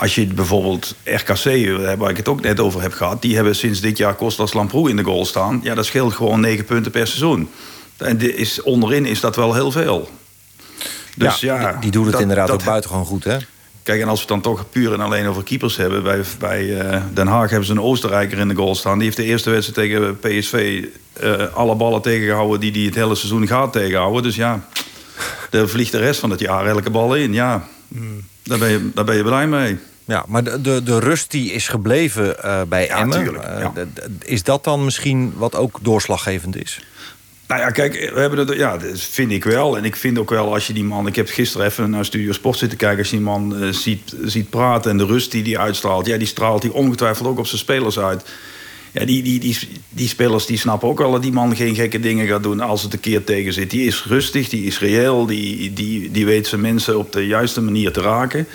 als 0.00 0.14
je 0.14 0.26
bijvoorbeeld 0.26 0.94
RKC, 1.04 1.44
eh, 1.44 1.94
waar 1.94 2.10
ik 2.10 2.16
het 2.16 2.28
ook 2.28 2.40
net 2.40 2.60
over 2.60 2.82
heb 2.82 2.92
gehad, 2.92 3.22
die 3.22 3.34
hebben 3.34 3.56
sinds 3.56 3.80
dit 3.80 3.98
jaar 3.98 4.14
Kostas 4.14 4.52
Lamproe 4.52 4.90
in 4.90 4.96
de 4.96 5.02
goal 5.02 5.24
staan. 5.24 5.60
Ja, 5.62 5.74
dat 5.74 5.86
scheelt 5.86 6.14
gewoon 6.14 6.40
negen 6.40 6.64
punten 6.64 6.92
per 6.92 7.06
seizoen. 7.06 7.48
En 7.96 8.18
dit 8.18 8.34
is, 8.36 8.62
onderin 8.62 9.06
is 9.06 9.20
dat 9.20 9.36
wel 9.36 9.54
heel 9.54 9.70
veel. 9.70 10.08
Dus 11.16 11.40
ja, 11.40 11.70
die, 11.72 11.80
die 11.80 11.90
doet 11.90 12.02
het 12.02 12.12
dat- 12.12 12.20
inderdaad 12.20 12.46
dat- 12.46 12.60
ook 12.60 12.64
buitengewoon 12.64 13.04
goed, 13.04 13.24
hè? 13.24 13.36
Kijk, 13.82 14.00
en 14.02 14.08
als 14.08 14.24
we 14.24 14.32
het 14.34 14.42
dan 14.42 14.54
toch 14.54 14.70
puur 14.70 14.92
en 14.92 15.00
alleen 15.00 15.26
over 15.26 15.42
keepers 15.42 15.76
hebben... 15.76 16.02
bij, 16.02 16.20
bij 16.38 16.78
eh, 16.80 17.02
Den 17.14 17.26
Haag 17.26 17.48
hebben 17.50 17.66
ze 17.66 17.72
een 17.72 17.80
Oostenrijker 17.80 18.38
in 18.38 18.48
de 18.48 18.54
goal 18.54 18.74
staan. 18.74 18.94
Die 18.94 19.04
heeft 19.04 19.16
de 19.16 19.24
eerste 19.24 19.50
wedstrijd 19.50 19.90
tegen 19.90 20.18
PSV... 20.18 20.84
eh, 21.12 21.54
alle 21.54 21.74
ballen 21.74 22.02
tegengehouden 22.02 22.60
die 22.60 22.72
hij 22.72 22.82
het 22.82 22.94
hele 22.94 23.14
seizoen 23.14 23.46
gaat 23.46 23.72
tegenhouden. 23.72 24.22
Dus 24.22 24.36
ja, 24.36 24.64
daar 25.50 25.68
vliegt 25.68 25.92
de 25.92 25.98
rest 25.98 26.20
van 26.20 26.30
het 26.30 26.40
jaar 26.40 26.66
elke 26.66 26.90
bal 26.90 27.14
in. 27.16 27.32
Ja, 27.32 27.68
daar, 28.42 28.58
ben 28.58 28.70
je, 28.70 28.90
daar 28.94 29.04
ben 29.04 29.16
je 29.16 29.22
blij 29.22 29.46
mee. 29.46 29.78
Ja, 30.10 30.24
maar 30.28 30.44
de, 30.44 30.60
de, 30.60 30.82
de 30.82 30.98
rust 30.98 31.30
die 31.30 31.52
is 31.52 31.68
gebleven 31.68 32.42
eh, 32.42 32.62
bij 32.68 32.88
Emmen... 32.88 33.24
tuurlijk, 33.24 33.44
eh, 33.44 33.60
ja. 33.60 33.72
is 34.24 34.42
dat 34.42 34.64
dan 34.64 34.84
misschien 34.84 35.32
wat 35.36 35.54
ook 35.54 35.78
doorslaggevend 35.82 36.56
is? 36.56 36.80
Nou 37.48 37.60
ja, 37.60 37.70
kijk, 37.70 38.10
we 38.14 38.20
hebben 38.20 38.38
het, 38.38 38.52
ja, 38.56 38.76
dat 38.76 39.00
vind 39.00 39.30
ik 39.30 39.44
wel. 39.44 39.76
En 39.76 39.84
ik 39.84 39.96
vind 39.96 40.18
ook 40.18 40.30
wel 40.30 40.52
als 40.52 40.66
je 40.66 40.72
die 40.72 40.84
man... 40.84 41.06
Ik 41.06 41.16
heb 41.16 41.28
gisteren 41.28 41.66
even 41.66 41.90
naar 41.90 42.04
Studio 42.04 42.32
Sport 42.32 42.58
zitten 42.58 42.78
kijken... 42.78 42.98
als 42.98 43.10
je 43.10 43.16
die 43.16 43.24
man 43.24 43.56
eh, 43.56 43.68
ziet, 43.68 44.14
ziet 44.24 44.50
praten 44.50 44.90
en 44.90 44.96
de 44.96 45.06
rust 45.06 45.30
die 45.30 45.42
hij 45.42 45.58
uitstraalt... 45.58 46.06
ja, 46.06 46.16
die 46.16 46.26
straalt 46.26 46.62
hij 46.62 46.72
ongetwijfeld 46.72 47.28
ook 47.28 47.38
op 47.38 47.46
zijn 47.46 47.60
spelers 47.60 47.98
uit. 47.98 48.24
Ja, 48.92 49.04
die, 49.04 49.22
die, 49.22 49.40
die, 49.40 49.58
die 49.88 50.08
spelers 50.08 50.46
die 50.46 50.58
snappen 50.58 50.88
ook 50.88 50.98
wel 50.98 51.12
dat 51.12 51.22
die 51.22 51.32
man 51.32 51.56
geen 51.56 51.74
gekke 51.74 52.00
dingen 52.00 52.26
gaat 52.26 52.42
doen... 52.42 52.60
als 52.60 52.82
het 52.82 52.92
een 52.92 53.00
keer 53.00 53.24
tegen 53.24 53.52
zit. 53.52 53.70
Die 53.70 53.86
is 53.86 54.04
rustig, 54.04 54.48
die 54.48 54.64
is 54.64 54.78
reëel... 54.78 55.26
die, 55.26 55.72
die, 55.72 56.10
die 56.10 56.26
weet 56.26 56.46
zijn 56.46 56.60
mensen 56.60 56.98
op 56.98 57.12
de 57.12 57.26
juiste 57.26 57.60
manier 57.60 57.92
te 57.92 58.00
raken... 58.00 58.46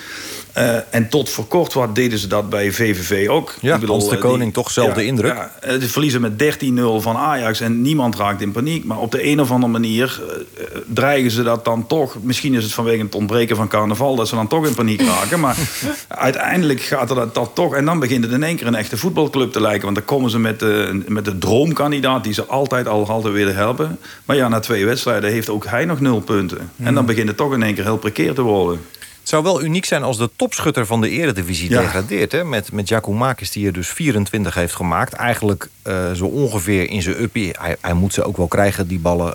Eh, 0.56 0.76
en 0.90 1.08
tot 1.08 1.30
voor 1.30 1.46
kort 1.46 1.72
wat 1.72 1.94
deden 1.94 2.18
ze 2.18 2.26
dat 2.26 2.50
bij 2.50 2.72
VVV 2.72 3.28
ook. 3.28 3.54
Ja, 3.60 3.74
Ik 3.74 3.80
bedoel, 3.80 4.08
de 4.08 4.14
eh, 4.14 4.20
Koning 4.20 4.52
toch 4.52 4.70
zelfde 4.70 5.00
ja, 5.00 5.06
indruk. 5.06 5.32
Ja, 5.32 5.50
eh, 5.60 5.80
ze 5.80 5.88
verliezen 5.88 6.20
met 6.20 6.38
13-0 6.38 7.00
van 7.00 7.16
Ajax 7.16 7.60
en 7.60 7.82
niemand 7.82 8.16
raakt 8.16 8.40
in 8.40 8.52
paniek. 8.52 8.84
Maar 8.84 8.98
op 8.98 9.10
de 9.10 9.26
een 9.26 9.40
of 9.40 9.50
andere 9.50 9.72
manier 9.72 10.22
eh, 10.28 10.64
eh, 10.64 10.80
dreigen 10.86 11.30
ze 11.30 11.42
dat 11.42 11.64
dan 11.64 11.86
toch. 11.86 12.16
Misschien 12.22 12.54
is 12.54 12.62
het 12.62 12.72
vanwege 12.72 13.02
het 13.02 13.14
ontbreken 13.14 13.56
van 13.56 13.68
carnaval 13.68 14.16
dat 14.16 14.28
ze 14.28 14.34
dan 14.34 14.46
toch 14.46 14.66
in 14.66 14.74
paniek 14.74 15.02
raken. 15.02 15.40
Maar 15.40 15.56
uiteindelijk 16.08 16.80
gaat 16.80 17.10
er 17.10 17.16
dat, 17.16 17.34
dat 17.34 17.50
toch. 17.54 17.74
En 17.74 17.84
dan 17.84 17.98
begint 17.98 18.24
het 18.24 18.32
in 18.32 18.42
één 18.42 18.56
keer 18.56 18.66
een 18.66 18.74
echte 18.74 18.96
voetbalclub 18.96 19.52
te 19.52 19.60
lijken. 19.60 19.84
Want 19.84 19.96
dan 19.96 20.04
komen 20.04 20.30
ze 20.30 20.38
met 20.38 20.60
de, 20.60 21.02
met 21.06 21.24
de 21.24 21.38
droomkandidaat 21.38 22.24
die 22.24 22.32
ze 22.32 22.44
altijd 22.44 22.88
al 22.88 23.08
altijd 23.08 23.34
willen 23.34 23.54
helpen. 23.54 23.98
Maar 24.24 24.36
ja, 24.36 24.48
na 24.48 24.60
twee 24.60 24.84
wedstrijden 24.84 25.30
heeft 25.30 25.48
ook 25.48 25.66
hij 25.66 25.84
nog 25.84 26.00
nul 26.00 26.20
punten. 26.20 26.70
En 26.82 26.94
dan 26.94 27.06
begint 27.06 27.28
het 27.28 27.36
toch 27.36 27.52
in 27.52 27.62
één 27.62 27.74
keer 27.74 27.84
heel 27.84 27.98
precair 27.98 28.34
te 28.34 28.42
worden. 28.42 28.80
Het 29.26 29.34
zou 29.34 29.44
wel 29.44 29.62
uniek 29.62 29.84
zijn 29.84 30.02
als 30.02 30.18
de 30.18 30.30
topschutter 30.36 30.86
van 30.86 31.00
de 31.00 31.08
eredivisie 31.08 31.70
Ja. 31.70 31.80
degradeert. 31.80 32.32
Hè? 32.32 32.44
Met, 32.44 32.72
met 32.72 32.88
Giacomakis 32.88 33.50
die 33.50 33.66
er 33.66 33.72
dus 33.72 33.88
24 33.88 34.54
heeft 34.54 34.74
gemaakt. 34.74 35.12
Eigenlijk 35.12 35.68
eh, 35.82 36.12
zo 36.12 36.24
ongeveer 36.24 36.90
in 36.90 37.02
zijn 37.02 37.22
uppie. 37.22 37.54
Hij, 37.58 37.76
hij 37.80 37.92
moet 37.92 38.14
ze 38.14 38.24
ook 38.24 38.36
wel 38.36 38.46
krijgen, 38.46 38.88
die 38.88 38.98
ballen. 38.98 39.34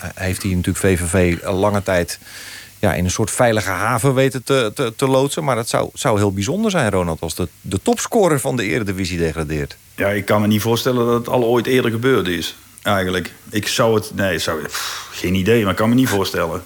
Hij 0.00 0.26
heeft 0.26 0.42
hij 0.42 0.50
natuurlijk 0.54 0.78
VVV 0.78 1.36
een 1.42 1.54
lange 1.54 1.82
tijd 1.82 2.18
ja, 2.78 2.94
in 2.94 3.04
een 3.04 3.10
soort 3.10 3.30
veilige 3.30 3.70
haven 3.70 4.14
weten 4.14 4.42
te, 4.44 4.70
te, 4.74 4.92
te 4.96 5.06
loodsen. 5.06 5.44
Maar 5.44 5.56
het 5.56 5.68
zou, 5.68 5.90
zou 5.94 6.18
heel 6.18 6.32
bijzonder 6.32 6.70
zijn, 6.70 6.90
Ronald... 6.90 7.20
als 7.20 7.34
de, 7.34 7.48
de 7.60 7.80
topscorer 7.82 8.40
van 8.40 8.56
de 8.56 8.64
eredivisie 8.64 9.18
degradeert. 9.18 9.76
Ja, 9.94 10.08
ik 10.08 10.24
kan 10.24 10.40
me 10.40 10.46
niet 10.46 10.62
voorstellen 10.62 11.06
dat 11.06 11.14
het 11.18 11.28
al 11.28 11.44
ooit 11.44 11.66
eerder 11.66 11.90
gebeurd 11.90 12.28
is. 12.28 12.56
Eigenlijk. 12.82 13.32
Ik 13.50 13.68
zou 13.68 13.94
het... 13.94 14.10
Nee, 14.14 14.38
zou, 14.38 14.62
pff, 14.62 15.08
geen 15.12 15.34
idee, 15.34 15.62
maar 15.62 15.70
ik 15.70 15.76
kan 15.76 15.88
me 15.88 15.94
niet 15.94 16.08
voorstellen. 16.08 16.62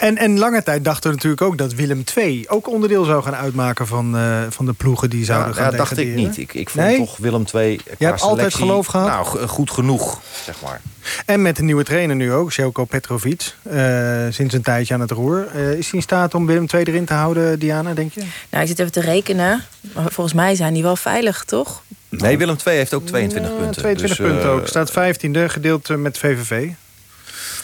En, 0.00 0.16
en 0.16 0.38
lange 0.38 0.62
tijd 0.62 0.84
dachten 0.84 1.10
we 1.10 1.16
natuurlijk 1.16 1.42
ook 1.42 1.58
dat 1.58 1.74
Willem 1.74 2.04
II... 2.16 2.44
ook 2.48 2.68
onderdeel 2.68 3.04
zou 3.04 3.22
gaan 3.22 3.34
uitmaken 3.34 3.86
van, 3.86 4.16
eh, 4.16 4.40
van 4.48 4.66
de 4.66 4.72
ploegen 4.72 5.10
die 5.10 5.24
zouden 5.24 5.48
Ja, 5.54 5.54
gaan 5.62 5.70
ja, 5.70 5.76
dacht 5.76 5.98
ik 5.98 6.14
niet. 6.14 6.36
Ik, 6.38 6.54
ik 6.54 6.70
vond 6.70 6.84
Nee? 6.86 6.96
toch 6.96 7.16
Willem 7.16 7.44
II 7.54 7.76
qua 7.76 7.94
hebt 7.98 8.20
altijd 8.20 8.54
geloof 8.54 8.86
gehad? 8.86 9.06
Nou, 9.06 9.24
go- 9.26 9.46
goed 9.46 9.70
genoeg, 9.70 10.20
zeg 10.44 10.56
maar. 10.64 10.80
En 11.26 11.42
met 11.42 11.56
de 11.56 11.62
nieuwe 11.62 11.84
trainer 11.84 12.16
nu 12.16 12.32
ook, 12.32 12.52
Zelko 12.52 12.84
Petrovic. 12.84 13.54
eh, 13.62 14.18
sinds 14.30 14.54
een 14.54 14.62
tijdje 14.62 14.94
aan 14.94 15.00
het 15.00 15.10
roer. 15.10 15.46
Eh, 15.54 15.72
is 15.72 15.84
hij 15.86 15.94
in 15.98 16.02
staat 16.02 16.34
om 16.34 16.46
Willem 16.46 16.66
II 16.74 16.84
erin 16.84 17.04
te 17.04 17.14
houden, 17.14 17.58
Diana, 17.58 17.94
denk 17.94 18.12
je? 18.12 18.22
Nou, 18.50 18.62
ik 18.62 18.68
zit 18.68 18.78
even 18.78 18.92
te 18.92 19.00
rekenen. 19.00 19.64
Maar 19.94 20.10
volgens 20.12 20.36
mij 20.36 20.54
zijn 20.54 20.74
die 20.74 20.82
wel 20.82 20.96
veilig, 20.96 21.44
toch? 21.44 21.82
Nee, 22.08 22.38
Willem 22.38 22.56
II 22.66 22.76
heeft 22.76 22.94
ook 22.94 23.06
22 23.06 23.56
punten. 23.56 23.80
22 23.80 24.16
Dus, 24.18 24.26
punten 24.26 24.50
ook. 24.50 24.66
Staat 24.66 24.90
15e, 24.90 25.48
gedeeld 25.48 25.96
met 25.96 26.18
VVV. 26.18 26.68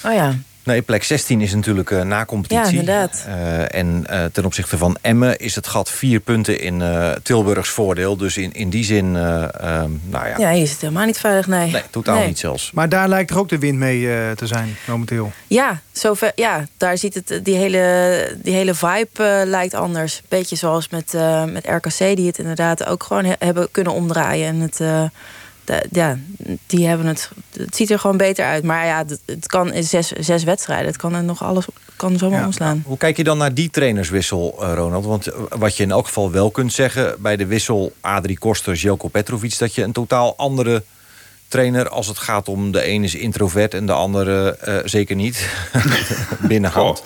Oh 0.05 0.13
ja. 0.13 0.35
Nee, 0.67 0.83
plek 0.83 1.05
16 1.05 1.41
is 1.41 1.55
natuurlijk 1.55 1.91
eh 1.91 2.03
na 2.03 2.25
competitie. 2.25 2.65
Ja, 2.75 2.81
inderdaad. 2.81 3.25
Eh, 3.27 3.75
en 3.81 4.05
eh, 4.07 4.25
ten 4.33 4.45
opzichte 4.45 4.79
van 4.79 4.97
Emmen 5.01 5.39
is 5.39 5.55
het 5.55 5.67
gat 5.67 5.91
vier 5.91 6.21
punten 6.21 6.61
in 6.61 6.83
eh, 6.83 7.11
Tilburgs 7.23 7.69
voordeel. 7.69 8.17
Dus 8.17 8.37
in, 8.37 8.53
in 8.53 8.71
die 8.71 8.85
zin, 8.85 9.17
eh, 9.17 9.43
ehm, 9.43 9.91
nou 10.05 10.27
ja, 10.29 10.35
Ja, 10.39 10.51
hier 10.51 10.67
zit 10.67 10.81
helemaal 10.81 11.07
niet 11.07 11.19
veilig, 11.19 11.47
nee. 11.47 11.71
nee, 11.71 11.83
totaal 11.91 12.17
Nee. 12.19 12.27
niet 12.27 12.39
zelfs. 12.39 12.71
Maar 12.75 12.89
daar 12.89 13.09
lijkt 13.09 13.31
er 13.31 13.39
ook 13.39 13.49
de 13.49 13.59
wind 13.59 13.79
mee 13.79 14.13
eh, 14.15 14.31
te 14.31 14.47
zijn, 14.47 14.77
momenteel. 14.87 15.33
Ja, 15.47 15.81
zover, 15.93 16.33
ja, 16.35 16.67
daar 16.77 16.99
ziet 16.99 17.15
het, 17.15 17.41
die 17.43 17.57
hele, 17.57 18.37
die 18.43 18.55
hele 18.55 18.75
vibe 18.75 19.43
lijkt 19.47 19.75
anders. 19.75 20.23
Beetje 20.29 20.57
zoals 20.57 20.89
met, 20.89 21.15
eh, 21.15 21.45
met 21.45 21.67
RKC, 21.67 21.99
die 22.17 22.27
het 22.27 22.39
inderdaad 22.39 22.87
ook 22.87 23.03
gewoon 23.03 23.25
he- 23.25 23.35
hebben 23.39 23.69
kunnen 23.71 23.93
omdraaien. 23.93 24.49
En 24.49 24.61
het, 24.61 24.81
eh, 24.81 25.03
de- 25.67 25.87
ja, 25.91 26.19
die 26.67 26.87
hebben 26.87 27.07
het, 27.07 27.31
het 27.57 27.77
ziet 27.77 27.91
er 27.91 27.99
gewoon 27.99 28.17
beter 28.17 28.45
uit. 28.45 28.65
Maar 28.65 28.87
ja, 28.87 28.99
het, 28.99 29.21
het 29.27 29.47
kan 29.47 29.73
in 29.73 29.85
zes, 29.85 30.09
zes 30.09 30.45
wedstrijden. 30.45 30.87
Het 30.87 30.97
kan 30.97 31.15
er 31.15 31.25
nog 31.25 31.43
alles 31.43 31.67
kan 31.97 32.19
zomaar 32.19 32.45
omslaan. 32.45 32.83
Hoe 32.87 32.99
kijk 32.99 33.17
je 33.17 33.25
dan 33.25 33.39
naar 33.39 33.55
die 33.55 33.71
trainerswissel, 33.71 34.57
eh, 34.61 34.73
Ronald? 34.75 35.05
Want 35.05 35.27
eh, 35.27 35.39
wat 35.49 35.77
je 35.77 35.83
in 35.83 35.91
elk 35.91 36.07
geval 36.07 36.31
wel 36.31 36.51
kunt 36.51 36.73
zeggen... 36.73 37.17
bij 37.19 37.37
de 37.37 37.47
wissel 37.47 37.93
Adrie 38.01 38.39
Koster, 38.39 38.75
Jelko 38.75 39.09
Petrovic... 39.09 39.59
dat 39.59 39.75
je 39.75 39.83
een 39.83 39.93
totaal 39.93 40.37
andere 40.37 40.83
trainer 41.49 41.89
als 41.89 42.07
het 42.07 42.19
gaat 42.19 42.49
om... 42.49 42.73
de 42.73 42.83
ene 42.83 43.05
is 43.05 43.15
introvert 43.15 43.75
en 43.75 43.87
de 43.87 43.93
andere 43.93 44.57
eh, 44.57 44.77
zeker 44.85 45.17
niet 45.17 45.49
binnenhand. 46.49 47.03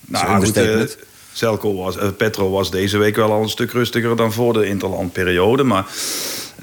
Nou, 0.00 0.46
goed, 0.46 0.96
Zelko 1.32 1.74
was, 1.74 1.96
Petro 2.16 2.50
was 2.50 2.70
deze 2.70 2.98
week 2.98 3.16
wel 3.16 3.32
al 3.32 3.42
een 3.42 3.48
stuk 3.48 3.72
rustiger 3.72 4.16
dan 4.16 4.32
voor 4.32 4.52
de 4.52 4.66
interlandperiode. 4.66 5.62
Maar 5.62 5.86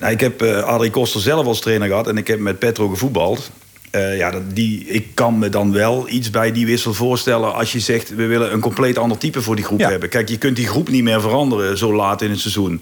nou, 0.04 0.16
ik 0.16 0.22
heb 0.22 0.42
eh 0.42 0.64
Adrie 0.64 0.92
Koster 0.92 1.22
zelf 1.22 1.46
als 1.46 1.60
trainer 1.62 1.88
gehad 1.88 2.08
en 2.08 2.18
ik 2.18 2.28
heb 2.28 2.40
met 2.40 2.60
Petro 2.60 2.88
gevoetbald. 2.88 3.52
Eh, 3.92 4.18
ja, 4.18 4.42
die, 4.54 4.86
ik 4.86 5.08
kan 5.14 5.40
me 5.40 5.50
dan 5.50 5.72
wel 5.72 6.10
iets 6.10 6.30
bij 6.30 6.52
die 6.52 6.66
wissel 6.66 6.94
voorstellen 6.94 7.54
als 7.54 7.72
je 7.72 7.80
zegt... 7.80 8.16
we 8.16 8.26
willen 8.26 8.54
een 8.54 8.60
compleet 8.60 8.98
ander 8.98 9.18
type 9.18 9.42
voor 9.42 9.56
die 9.56 9.66
groep 9.66 9.80
hebben. 9.80 10.10
Kijk, 10.10 10.30
je 10.30 10.38
kunt 10.38 10.56
die 10.56 10.68
groep 10.68 10.90
niet 10.90 11.04
meer 11.04 11.22
veranderen 11.22 11.78
zo 11.78 11.96
laat 11.96 12.22
in 12.22 12.30
het 12.30 12.40
seizoen. 12.40 12.82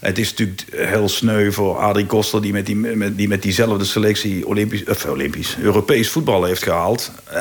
Het 0.00 0.18
is 0.18 0.30
natuurlijk 0.30 0.64
heel 0.70 1.08
sneu 1.08 1.52
voor 1.52 1.76
Adrie 1.76 2.06
Koster... 2.06 2.42
die 2.42 2.52
met, 2.52 2.66
die, 2.66 2.76
met, 2.76 3.16
die 3.16 3.28
met 3.28 3.42
diezelfde 3.42 3.84
selectie 3.84 4.46
Olympisch, 4.46 4.84
of 4.84 5.04
Olympisch, 5.04 5.56
Europees 5.62 6.08
voetbal 6.08 6.44
heeft 6.44 6.62
gehaald. 6.62 7.12
Eh, 7.24 7.40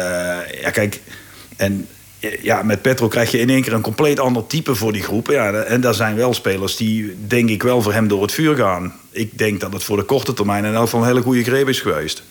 ja, 0.61 0.69
kijk, 0.69 1.01
en 1.57 1.87
ja, 2.41 2.63
met 2.63 2.81
Petro 2.81 3.07
krijg 3.07 3.31
je 3.31 3.39
in 3.39 3.49
één 3.49 3.61
keer 3.61 3.73
een 3.73 3.81
compleet 3.81 4.19
ander 4.19 4.47
type 4.47 4.75
voor 4.75 4.91
die 4.93 5.03
groep. 5.03 5.27
Ja, 5.27 5.53
en 5.53 5.81
daar 5.81 5.93
zijn 5.93 6.15
wel 6.15 6.33
spelers 6.33 6.75
die, 6.75 7.15
denk 7.27 7.49
ik, 7.49 7.63
wel 7.63 7.81
voor 7.81 7.93
hem 7.93 8.07
door 8.07 8.21
het 8.21 8.31
vuur 8.31 8.55
gaan. 8.55 8.93
Ik 9.09 9.37
denk 9.37 9.59
dat 9.59 9.73
het 9.73 9.83
voor 9.83 9.97
de 9.97 10.03
korte 10.03 10.33
termijn 10.33 10.65
in 10.65 10.73
elk 10.73 10.83
geval 10.83 10.99
een 10.99 11.07
hele 11.07 11.21
goede 11.21 11.43
greep 11.43 11.67
is 11.67 11.79
geweest. 11.79 12.23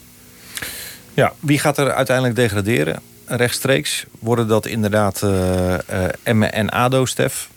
Ja, 1.15 1.33
wie 1.41 1.59
gaat 1.59 1.79
er 1.79 1.93
uiteindelijk 1.93 2.37
degraderen? 2.37 3.01
Rechtstreeks 3.27 4.05
worden 4.19 4.49
dat 4.49 4.67
inderdaad 4.67 5.23
eh 5.23 5.75
eh 5.75 6.09
Emmen 6.23 6.53
en 6.53 6.69
ADO, 6.69 7.05
Stef? 7.05 7.49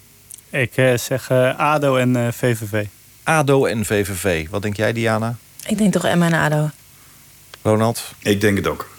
Ik 0.49 0.77
eh, 0.77 0.97
zeg 0.97 1.31
ADO 1.57 1.95
en 1.95 2.15
eh, 2.15 2.27
VVV. 2.31 2.85
ADO 3.23 3.65
en 3.65 3.85
VVV. 3.85 4.49
Wat 4.49 4.61
denk 4.61 4.75
jij, 4.75 4.93
Diana? 4.93 5.35
Ik 5.67 5.77
denk 5.77 5.93
toch 5.93 6.05
Emma 6.05 6.25
en 6.25 6.33
ADO. 6.33 6.69
Ronald? 7.61 8.13
Ik 8.19 8.41
denk 8.41 8.57
het 8.57 8.67
ook. 8.67 8.89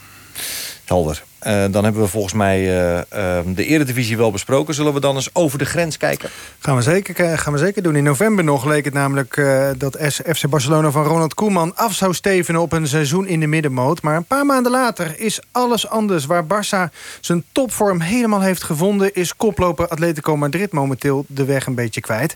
Helder. 0.85 1.23
Eh, 1.45 1.65
dan 1.71 1.85
hebben 1.85 2.03
we 2.03 2.09
volgens 2.09 2.35
mij 2.35 2.59
eh, 2.59 2.99
eh, 3.39 3.45
de 3.47 3.67
eredivisie 3.67 4.17
wel 4.17 4.31
besproken. 4.31 4.75
Zullen 4.75 4.95
we 4.95 5.01
dan 5.01 5.15
eens 5.15 5.31
over 5.33 5.59
de 5.59 5.65
grens 5.65 5.97
kijken? 5.97 6.31
Gaan 6.59 6.77
we 6.77 6.83
zeker, 6.83 7.39
gaan 7.39 7.53
we 7.53 7.59
zeker 7.59 7.83
doen. 7.83 7.97
In 7.97 8.05
november 8.05 8.45
nog 8.45 8.65
leek 8.65 8.85
het 8.85 8.95
namelijk 8.95 9.37
eh, 9.37 9.69
dat 9.79 9.97
FC 10.35 10.49
Barcelona 10.49 10.91
van 10.91 11.05
Ronald 11.05 11.35
Koeman... 11.35 11.77
af 11.77 11.95
zou 11.95 12.15
stevenen 12.15 12.61
op 12.61 12.73
een 12.73 12.87
seizoen 12.87 13.27
in 13.27 13.41
de 13.41 13.47
middenmoot. 13.47 14.03
Maar 14.03 14.17
een 14.17 14.25
paar 14.25 14.47
maanden 14.47 14.73
later 14.73 15.21
is 15.21 15.41
alles 15.53 15.89
anders. 15.89 16.27
Waar 16.27 16.45
Barça 16.45 16.95
zijn 17.21 17.45
topvorm 17.53 18.01
helemaal 18.01 18.41
heeft 18.41 18.63
gevonden... 18.63 19.15
is 19.15 19.37
koploper 19.37 19.89
Atletico 19.89 20.37
Madrid 20.37 20.73
momenteel 20.73 21.25
de 21.29 21.45
weg 21.45 21.67
een 21.67 21.75
beetje 21.75 22.01
kwijt. 22.01 22.35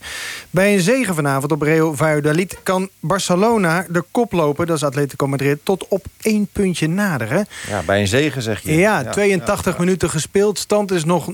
Bij 0.50 0.74
een 0.74 0.80
zege 0.80 1.14
vanavond 1.14 1.52
op 1.52 1.62
Real 1.62 1.96
Valladolid 1.96 2.58
kan 2.62 2.88
Barcelona 3.00 3.86
de 3.88 4.04
koploper... 4.10 4.66
dat 4.66 4.76
is 4.76 4.84
Atletico 4.84 5.26
Madrid, 5.26 5.58
tot 5.62 5.88
op 5.88 6.04
één 6.20 6.48
puntje 6.52 6.88
naderen. 6.88 7.46
Ja, 7.68 7.82
bij 7.82 8.00
een 8.00 8.08
zegen 8.08 8.42
zeg 8.42 8.60
je. 8.60 8.74
Ja, 8.74 8.97
82 9.02 9.78
minuten 9.78 10.10
gespeeld. 10.10 10.58
Stand 10.58 10.90
is 10.90 11.04
nog 11.04 11.26
0-0. 11.26 11.32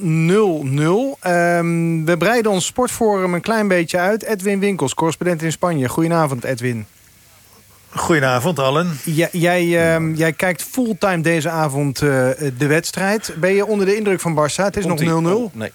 Ehm, 1.21 2.05
we 2.05 2.15
breiden 2.19 2.51
ons 2.51 2.67
sportforum 2.67 3.35
een 3.35 3.41
klein 3.41 3.69
beetje 3.69 3.99
uit. 3.99 4.25
Edwin 4.25 4.61
Winkels, 4.61 4.95
correspondent 4.95 5.43
in 5.43 5.53
Spanje. 5.53 5.89
Goedenavond, 5.89 6.45
Edwin. 6.45 6.87
Goedenavond, 7.91 8.59
allen. 8.59 8.99
Jij, 9.05 9.29
jij, 9.33 9.93
ehm, 9.95 10.15
jij 10.15 10.33
kijkt 10.33 10.63
fulltime 10.63 11.21
deze 11.21 11.51
avond 11.51 12.03
eh, 12.03 12.09
de 12.59 12.67
wedstrijd. 12.67 13.35
Ben 13.37 13.55
je 13.55 13.67
onder 13.67 13.87
de 13.87 13.97
indruk 13.97 14.21
van 14.21 14.35
Barça? 14.35 14.65
Het 14.65 14.77
is 14.77 14.85
nog 14.85 15.01
0-0. 15.01 15.51
Nee. 15.53 15.73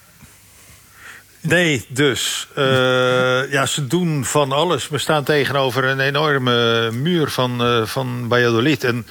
Nee, 1.41 1.86
dus. 1.90 2.48
eh, 2.56 3.52
ja, 3.52 3.66
ze 3.66 3.88
doen 3.88 4.26
van 4.26 4.52
alles. 4.52 4.90
We 4.90 4.98
staan 4.98 5.24
tegenover 5.24 5.84
een 5.84 5.99
enorme 5.99 6.90
muur 6.91 7.30
van, 7.30 7.64
eh 7.64 7.86
van 7.86 8.26
Valladolid. 8.30 8.84
En 8.84 9.07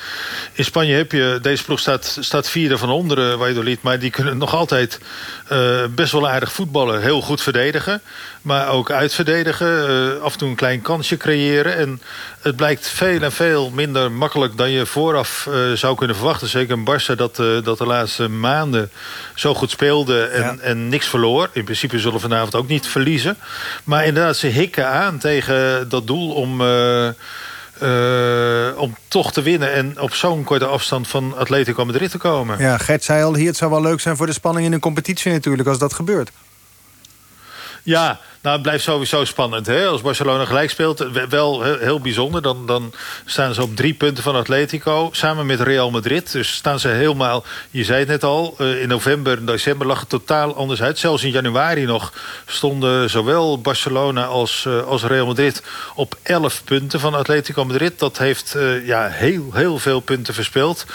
in 0.53 0.65
Spanje 0.65 0.95
heb 0.95 1.13
je... 1.13 1.39
Deze 1.43 1.65
ploeg 1.65 1.79
staat, 1.79 2.17
staat 2.21 2.49
vierde 2.49 2.79
van 2.79 2.91
onderen 2.91 3.39
Valladolid. 3.39 3.83
Maar 3.83 3.99
die 3.99 4.11
kunnen 4.11 4.39
nog 4.39 4.55
altijd 4.55 5.01
eh, 5.49 5.85
best 5.91 6.13
wel 6.13 6.29
aardig 6.29 6.53
voetballen. 6.53 7.03
Heel 7.03 7.21
goed 7.21 7.43
verdedigen. 7.43 8.01
Maar 8.43 8.69
ook 8.69 8.91
uitverdedigen. 8.91 9.89
eh, 9.89 10.23
af 10.23 10.33
en 10.33 10.39
toe 10.39 10.49
een 10.49 10.55
klein 10.55 10.83
kansje 10.83 11.17
creëren. 11.17 11.77
En 11.77 12.01
het 12.49 12.57
blijkt 12.57 12.89
veel 12.89 13.23
en 13.23 13.33
veel 13.33 13.71
minder 13.71 14.13
makkelijk 14.13 14.57
dan 14.57 14.71
je 14.71 14.87
vooraf 14.87 15.47
eh, 15.47 15.73
zou 15.73 15.97
kunnen 15.97 16.17
verwachten. 16.17 16.49
Zeker 16.49 16.73
een 16.73 16.89
Barça 16.89 17.17
dat, 17.17 17.39
eh, 17.39 17.47
dat 17.63 17.79
de 17.79 17.87
laatste 17.87 18.29
maanden 18.29 18.91
zo 19.35 19.55
goed 19.55 19.71
speelde 19.71 20.23
en, 20.23 20.61
en 20.61 20.89
niks 20.89 21.07
verloor. 21.07 21.51
In 21.53 21.65
principe 21.65 21.99
zullen 21.99 22.15
we 22.15 22.21
vanavond 22.21 22.55
ook 22.55 22.69
niet 22.69 22.87
verliezen. 22.87 23.37
Maar 23.85 24.05
inderdaad, 24.05 24.37
ze 24.37 24.47
hikken 24.47 24.89
aan 24.89 25.19
tegen 25.19 25.89
dat 25.89 26.07
doel 26.07 26.33
om... 26.33 26.61
eh, 26.61 27.09
om 28.77 28.97
toch 29.09 29.33
te 29.33 29.43
winnen 29.43 29.73
en 29.73 30.01
op 30.01 30.15
zo'n 30.15 30.45
korte 30.45 30.67
afstand 30.67 31.09
van 31.09 31.37
Atletico 31.37 31.85
Madrid 31.85 32.11
te 32.11 32.19
komen. 32.19 32.59
Ja, 32.59 32.79
Gert 32.79 33.05
zei 33.05 33.23
al 33.23 33.35
hier, 33.35 33.47
het 33.47 33.57
zou 33.57 33.71
wel 33.71 33.83
leuk 33.83 34.01
zijn 34.01 34.17
voor 34.17 34.27
de 34.27 34.33
spanning 34.33 34.67
in 34.67 34.73
een 34.73 34.81
competitie 34.81 35.33
natuurlijk... 35.33 35.69
als 35.69 35.79
dat 35.79 35.93
gebeurt. 35.95 36.31
Ja, 37.83 38.21
nou, 38.41 38.55
het 38.55 38.63
blijft 38.63 38.85
sowieso 38.85 39.25
spannend. 39.25 39.67
Hè? 39.67 39.87
Als 39.87 40.01
Barcelona 40.01 40.45
gelijk 40.45 40.71
speelt, 40.71 41.07
wel 41.29 41.63
heel, 41.63 42.01
bijzonder. 42.01 42.43
Dan, 42.43 42.67
dan 42.67 42.93
staan 43.25 43.55
ze 43.55 43.63
op 43.63 43.77
drie 43.77 43.95
punten 43.95 44.23
van 44.23 44.35
Atletico. 44.35 45.09
Samen 45.13 45.47
met 45.47 45.61
Real 45.61 45.91
Madrid. 45.91 46.33
Dus 46.33 46.55
staan 46.55 46.81
ze 46.81 46.89
helemaal, 46.89 47.45
je 47.71 47.85
zei 47.85 47.99
het 47.99 48.09
net 48.09 48.25
al... 48.25 48.55
eh, 48.59 48.83
in 48.83 48.89
november 48.89 49.39
en 49.39 49.47
december 49.47 49.87
lag 49.87 50.01
het 50.01 50.09
totaal 50.09 50.57
anders 50.57 50.83
uit. 50.83 50.99
Zelfs 50.99 51.23
in 51.23 51.31
januari 51.31 51.85
nog 51.85 52.13
stonden 52.47 53.11
zowel 53.11 53.61
Barcelona 53.61 54.25
als, 54.25 54.65
eh, 54.67 54.87
als 54.87 55.03
Real 55.03 55.27
Madrid... 55.27 55.63
op 55.95 56.17
11 56.23 56.65
punten 56.65 57.01
van 57.01 57.15
Atletico 57.15 57.65
Madrid. 57.65 57.99
Dat 57.99 58.19
heeft 58.19 58.55
eh, 58.55 58.87
ja, 58.87 59.09
heel, 59.09 59.51
heel 59.53 59.79
veel 59.79 60.01
punten 60.01 60.35
verspeeld 60.35 60.87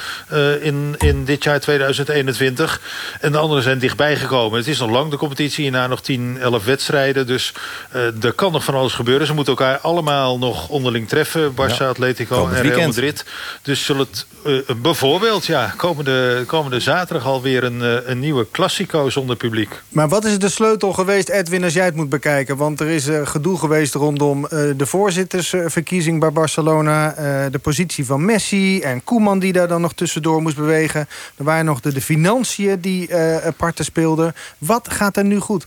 in, 0.61 0.95
in 0.98 1.26
dit 1.26 1.44
jaar 1.44 1.60
2021. 1.60 2.82
En 3.22 3.32
de 3.32 3.38
anderen 3.38 3.64
zijn 3.64 3.80
dichtbij 3.80 4.15
gekomen. 4.15 4.57
Het 4.57 4.68
is 4.68 4.80
nog 4.80 4.90
lang 4.90 5.11
de 5.11 5.18
competitie. 5.18 5.64
Hierna 5.64 5.88
nog 5.88 6.02
10, 6.02 6.38
11 6.40 6.65
wedstrijden. 6.65 7.28
Dus 7.34 7.53
eh, 7.91 8.23
er 8.23 8.34
kan 8.34 8.51
nog 8.51 8.64
van 8.64 8.73
alles 8.73 8.93
gebeuren. 8.93 9.27
Ze 9.27 9.34
moeten 9.34 9.53
elkaar 9.57 9.77
allemaal 9.80 10.38
nog 10.38 10.69
onderling 10.69 11.07
treffen. 11.07 11.51
Barça, 11.51 11.77
Ja. 11.77 11.88
Atletico 11.88 12.45
en 12.45 12.51
Real 12.51 12.61
weekend. 12.61 12.85
Madrid. 12.85 13.26
Dus 13.61 13.85
zullen 13.85 14.07
het 14.11 14.26
eh, 14.45 14.76
bijvoorbeeld 14.76 15.45
ja, 15.45 15.73
komende, 15.77 16.43
komende 16.47 16.80
zaterdag 16.80 17.26
alweer 17.27 17.64
een, 17.64 17.81
eh, 17.81 18.10
een 18.10 18.19
nieuwe 18.19 18.47
Classico 18.51 19.10
zonder 19.10 19.35
publiek. 19.35 19.81
Maar 19.89 20.10
wat 20.10 20.26
is 20.26 20.39
de 20.39 20.49
sleutel 20.49 20.93
geweest, 20.93 21.30
Edwin, 21.30 21.64
als 21.64 21.73
jij 21.73 21.85
het 21.85 21.95
moet 21.95 22.10
bekijken? 22.10 22.57
Want 22.57 22.80
er 22.80 22.88
is 22.88 23.07
gedoe 23.23 23.57
geweest 23.60 23.93
rondom 23.93 24.45
eh, 24.45 24.49
de 24.77 24.85
voorzittersverkiezing 24.85 26.19
bij 26.19 26.31
Barcelona... 26.31 27.14
eh, 27.15 27.51
de 27.51 27.60
positie 27.60 28.05
van 28.05 28.26
Messi 28.26 28.81
en 28.81 29.03
Koeman 29.03 29.39
die 29.39 29.53
daar 29.53 29.68
dan 29.68 29.81
nog 29.81 29.93
tussendoor 29.93 30.41
moest 30.41 30.55
bewegen. 30.55 31.07
Er 31.35 31.43
waren 31.43 31.65
nog 31.65 31.80
de, 31.80 31.93
de 31.93 32.01
financiën 32.01 32.80
die 32.80 33.07
eh 33.07 33.51
parten 33.57 33.85
speelden. 33.85 34.34
Wat 34.57 34.91
gaat 34.91 35.18
er 35.18 35.23
nu 35.26 35.39
goed? 35.39 35.65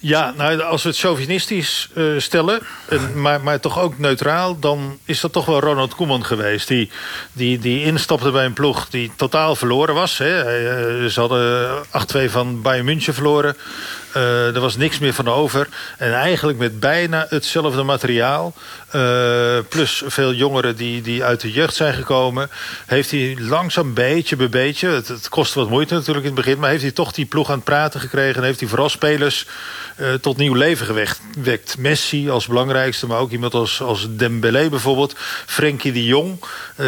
Ja, 0.00 0.34
nou, 0.36 0.60
als 0.60 0.82
we 0.82 0.88
het 0.88 0.98
chauvinistisch 0.98 1.88
eh, 1.94 2.04
stellen, 2.16 2.60
en, 2.88 3.20
maar, 3.20 3.40
maar 3.40 3.60
toch 3.60 3.80
ook 3.80 3.98
neutraal... 3.98 4.58
dan 4.58 4.98
is 5.04 5.20
dat 5.20 5.32
toch 5.32 5.46
wel 5.46 5.60
Ronald 5.60 5.94
Koeman 5.94 6.24
geweest. 6.24 6.68
Die, 6.68 6.90
die, 7.32 7.58
die 7.58 7.84
instapte 7.84 8.30
bij 8.30 8.44
een 8.44 8.52
ploeg 8.52 8.88
die 8.88 9.12
totaal 9.16 9.56
verloren 9.56 9.94
was. 9.94 10.18
Hè. 10.18 10.42
Eh, 10.42 11.06
ze 11.06 11.20
hadden 11.20 11.68
8-2 12.26 12.30
van 12.30 12.62
Bayern 12.62 12.84
München 12.84 13.14
verloren. 13.14 13.56
Eh, 14.12 14.54
er 14.54 14.60
was 14.60 14.76
niks 14.76 14.98
meer 14.98 15.14
van 15.14 15.28
over. 15.28 15.68
En 15.98 16.14
eigenlijk 16.14 16.58
met 16.58 16.80
bijna 16.80 17.26
hetzelfde 17.28 17.82
materiaal... 17.82 18.54
eh, 18.90 19.58
plus 19.68 20.02
veel 20.06 20.32
jongeren 20.32 20.76
die, 20.76 21.02
die 21.02 21.24
uit 21.24 21.40
de 21.40 21.52
jeugd 21.52 21.74
zijn 21.74 21.94
gekomen... 21.94 22.50
heeft 22.86 23.10
hij 23.10 23.36
langzaam 23.40 23.94
beetje 23.94 24.36
bij 24.36 24.48
beetje... 24.48 24.88
Het, 24.88 25.08
het 25.08 25.28
wat 25.54 25.68
moeite 25.68 25.94
natuurlijk 25.94 26.26
in 26.26 26.32
het 26.32 26.44
begin... 26.44 26.58
maar 26.58 26.70
heeft 26.70 26.82
hij 26.82 26.90
toch 26.90 27.12
die 27.12 27.26
ploeg 27.26 27.48
aan 27.48 27.54
het 27.54 27.64
praten 27.64 28.00
gekregen... 28.00 28.36
en 28.36 28.42
heeft 28.42 28.60
hij 28.60 28.68
vooral 28.68 28.88
spelers 28.88 29.46
eh, 29.96 30.14
tot 30.14 30.36
nieuw 30.36 30.54
leven 30.54 30.86
gewekt. 30.86 31.76
Messi 31.78 32.30
als 32.30 32.46
belangrijkste, 32.46 33.06
maar 33.06 33.18
ook 33.18 33.30
iemand 33.30 33.54
als, 33.54 33.80
als 33.80 34.06
Dembélé 34.10 34.68
bijvoorbeeld. 34.68 35.14
Frenkie 35.46 35.92
de 35.92 36.04
Jong, 36.04 36.44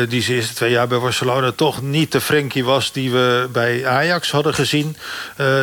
die 0.08 0.22
zijn 0.22 0.36
eerste 0.36 0.54
twee 0.54 0.70
jaar 0.70 0.88
bij 0.88 0.98
Barcelona... 0.98 1.52
toch 1.52 1.82
niet 1.82 2.12
de 2.12 2.20
Frenkie 2.20 2.64
was 2.64 2.92
die 2.92 3.10
we 3.10 3.48
bij 3.52 3.86
Ajax 3.86 4.30
hadden 4.30 4.54
gezien. 4.54 4.96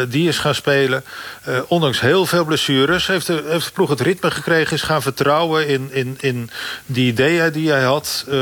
Die 0.07 0.27
is 0.27 0.37
gaan 0.37 0.55
spelen. 0.55 1.03
Eh, 1.47 1.59
ondanks 1.67 1.99
heel 1.99 2.25
veel 2.25 2.45
blessures 2.45 3.07
heeft 3.07 3.27
de, 3.27 3.43
heeft 3.47 3.65
de 3.65 3.71
ploeg 3.71 3.89
het 3.89 4.01
ritme 4.01 4.31
gekregen... 4.31 4.73
is 4.73 4.81
gaan 4.81 5.01
vertrouwen 5.01 5.67
in, 5.67 5.89
in, 5.91 6.17
in 6.19 6.49
die 6.85 7.07
ideeën 7.07 7.51
die 7.51 7.69
hij 7.69 7.83
had. 7.83 8.25
Eh, 8.27 8.35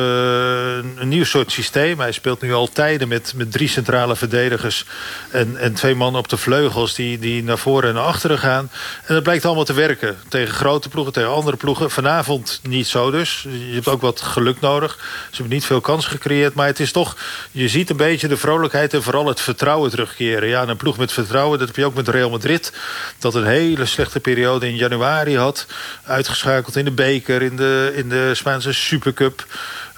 een 0.76 1.08
nieuw 1.08 1.24
soort 1.24 1.52
systeem. 1.52 2.00
Hij 2.00 2.12
speelt 2.12 2.42
nu 2.42 2.54
al 2.54 2.68
tijden 2.68 3.08
met, 3.08 3.34
met 3.36 3.52
drie 3.52 3.68
centrale 3.68 4.16
verdedigers... 4.16 4.86
en, 5.30 5.58
en 5.58 5.74
twee 5.74 5.96
mannen 5.96 6.22
op 6.22 6.30
de 6.30 6.38
vleugels 6.38 6.96
die, 6.96 7.20
die 7.20 7.44
naar 7.44 7.58
voren 7.58 7.90
en 7.90 7.96
naar 7.96 8.04
achteren 8.04 8.38
gaan. 8.38 8.70
En 9.06 9.14
dat 9.14 9.24
blijkt 9.24 9.46
allemaal 9.46 9.64
te 9.64 9.74
werken. 9.74 10.18
Tegen 10.28 10.54
grote 10.54 10.90
ploegen, 10.90 11.14
tegen 11.14 11.34
andere 11.34 11.58
ploegen. 11.58 11.92
Vanavond 11.92 12.60
niet 12.64 12.88
zo 12.88 13.12
dus. 13.12 13.46
Je 13.50 13.74
hebt 13.74 13.88
ook 13.88 14.02
wat 14.02 14.22
geluk 14.22 14.60
nodig. 14.60 14.98
Ze 15.30 15.36
hebben 15.36 15.54
niet 15.54 15.66
veel 15.66 15.82
kansen 15.82 16.12
gecreëerd. 16.12 16.54
Maar 16.54 16.68
het 16.68 16.80
is 16.80 16.92
toch, 16.92 17.18
je 17.52 17.68
ziet 17.68 17.90
een 17.90 17.98
beetje 17.98 18.28
de 18.28 18.38
vrolijkheid... 18.38 18.94
en 18.94 19.04
vooral 19.04 19.28
het 19.28 19.42
vertrouwen 19.42 19.90
terugkeren. 19.90 20.50
Ja, 20.50 20.62
en 20.62 20.70
een 20.70 20.78
ploeg 20.78 20.98
met 20.98 21.12
vertrouwen, 21.12 21.60
dat 21.60 21.68
heb 21.68 21.78
je 21.78 21.86
ook 21.86 21.96
met 21.96 22.08
Real 22.08 22.30
Madrid... 22.30 22.72
dat 23.18 23.36
een 23.36 23.46
hele 23.46 23.86
slechte 23.86 24.20
periode 24.20 24.68
in 24.68 24.76
januari 24.76 25.38
had. 25.38 25.66
Uitgeschakeld 26.04 26.76
in 26.76 26.86
de 26.86 26.92
beker, 26.92 27.42
in 27.42 27.56
de, 27.56 27.94
in 27.96 28.10
de 28.10 28.36
Spaanse 28.36 28.74
Supercup... 28.74 29.46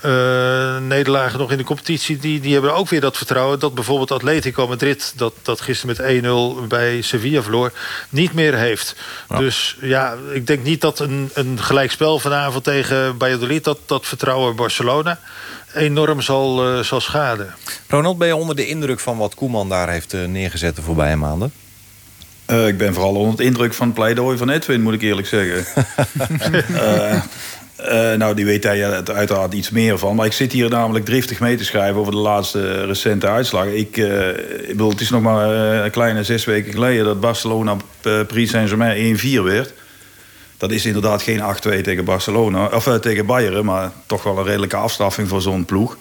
Uh, 0.06 0.78
nederlagen 0.78 1.40
nog 1.40 1.52
in 1.52 1.58
de 1.58 1.64
competitie... 1.64 2.18
Die, 2.18 2.40
die 2.40 2.54
hebben 2.54 2.74
ook 2.74 2.90
weer 2.90 3.02
dat 3.02 3.18
vertrouwen... 3.18 3.60
dat 3.60 3.74
bijvoorbeeld 3.74 4.12
Atletico 4.12 4.68
Madrid... 4.68 5.14
dat, 5.16 5.34
dat 5.42 5.62
gisteren 5.62 6.22
met 6.22 6.64
1-0 6.64 6.68
bij 6.68 7.02
Sevilla 7.02 7.42
verloor... 7.42 7.72
niet 8.10 8.34
meer 8.34 8.56
heeft. 8.56 8.96
Dus 9.38 9.78
ja, 9.82 10.16
ik 10.34 10.48
denk 10.48 10.64
niet 10.64 10.82
dat 10.82 11.00
een, 11.00 11.30
een 11.34 11.60
gelijkspel 11.62 12.20
vanavond 12.20 12.64
tegen 12.64 13.16
Valladolid... 13.18 13.64
dat, 13.64 13.80
dat 13.86 14.06
vertrouwen 14.06 14.56
Barcelona 14.56 15.20
enorm 15.74 16.22
zal, 16.22 16.78
uh, 16.78 16.84
zal 16.84 17.02
schaden. 17.02 17.56
Ronald, 17.88 18.18
ben 18.18 18.28
je 18.28 18.36
onder 18.36 18.56
de 18.56 18.68
indruk 18.68 19.00
van 19.00 19.18
wat 19.18 19.36
Koeman 19.36 19.70
daar 19.70 19.90
heeft 19.90 20.14
uh, 20.14 20.26
neergezet 20.26 20.76
de 20.76 20.82
voorbije 20.82 21.16
maanden? 21.16 21.52
Uh, 22.52 22.68
ik 22.68 22.78
ben 22.78 22.94
vooral 22.94 23.16
onder 23.16 23.38
de 23.38 23.44
indruk 23.44 23.74
van 23.74 23.86
het 23.86 23.96
pleidooi 23.96 24.38
van 24.38 24.50
Edwin, 24.50 24.82
moet 24.82 24.94
ik 24.94 25.02
eerlijk 25.02 25.28
zeggen. 25.28 25.66
Uh, 27.80 28.14
nou, 28.22 28.36
die 28.36 28.46
weet 28.46 28.64
hij 28.64 29.04
uiteraard 29.06 29.54
iets 29.54 29.70
meer 29.70 29.98
van. 29.98 30.16
Maar 30.16 30.26
ik 30.26 30.34
zit 30.34 30.52
hier 30.52 30.70
namelijk 30.70 31.06
driftig 31.06 31.40
mee 31.40 31.58
te 31.58 31.64
schrijven 31.64 32.00
over 32.00 32.12
de 32.12 32.18
laatste 32.18 32.86
recente 32.86 33.28
uitslagen. 33.28 33.78
Ik, 33.78 33.98
ik 33.98 34.68
bedoel, 34.68 34.90
het 34.90 35.02
is 35.02 35.10
nog 35.10 35.22
maar 35.22 35.50
een 35.84 35.92
kleine 35.92 36.24
zes 36.24 36.46
weken 36.46 36.74
geleden 36.74 37.06
dat 37.06 37.20
Barcelona 37.20 37.78
Paris 38.02 38.50
Saint-Germain 38.50 39.18
1-4 39.18 39.22
werd. 39.44 39.74
Dat 40.58 40.72
is 40.72 40.86
inderdaad 40.86 41.22
geen 41.22 41.42
8-2 41.78 41.82
tegen 41.82 42.06
Barcelona, 42.06 42.66
of 42.66 43.00
tegen 43.02 43.26
Bayern, 43.26 43.66
maar 43.66 43.92
toch 44.06 44.24
wel 44.24 44.38
een 44.38 44.46
redelijke 44.46 44.76
afstraffing 44.76 45.28
voor 45.28 45.42
zo'n 45.42 45.66
ploeg. 45.66 45.98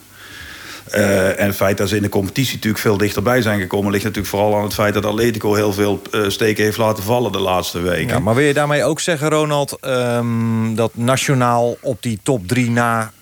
Uh, 0.95 1.41
en 1.41 1.47
het 1.47 1.57
feit 1.57 1.79
dat 1.79 1.89
ze 1.89 1.97
in 1.97 2.03
de 2.03 2.09
competitie 2.09 2.55
natuurlijk 2.55 2.83
veel 2.83 2.97
dichterbij 2.97 3.43
zijn 3.43 3.61
gekomen... 3.61 3.91
ligt 3.91 4.05
natuurlijk 4.05 4.35
vooral 4.35 4.57
aan 4.57 4.63
het 4.63 4.75
feit 4.75 4.95
dat 4.95 5.05
Atletico 5.05 5.55
heel 5.55 5.73
veel 5.73 6.03
uh, 6.13 6.29
steken 6.29 6.65
heeft 6.65 6.77
laten 6.77 7.03
vallen 7.03 7.33
de 7.33 7.39
laatste 7.39 7.81
weken. 7.81 8.09
Ja, 8.09 8.19
maar 8.19 8.35
wil 8.35 8.45
je 8.45 8.55
daarmee 8.55 8.85
ook 8.85 9.01
zeggen, 9.01 9.29
Ronald, 9.29 9.79
um, 9.81 10.75
dat 10.75 10.91
nationaal 10.95 11.77
op 11.81 12.03
die 12.03 12.19
top 12.23 12.49
3 12.49 12.71
na... 12.71 13.13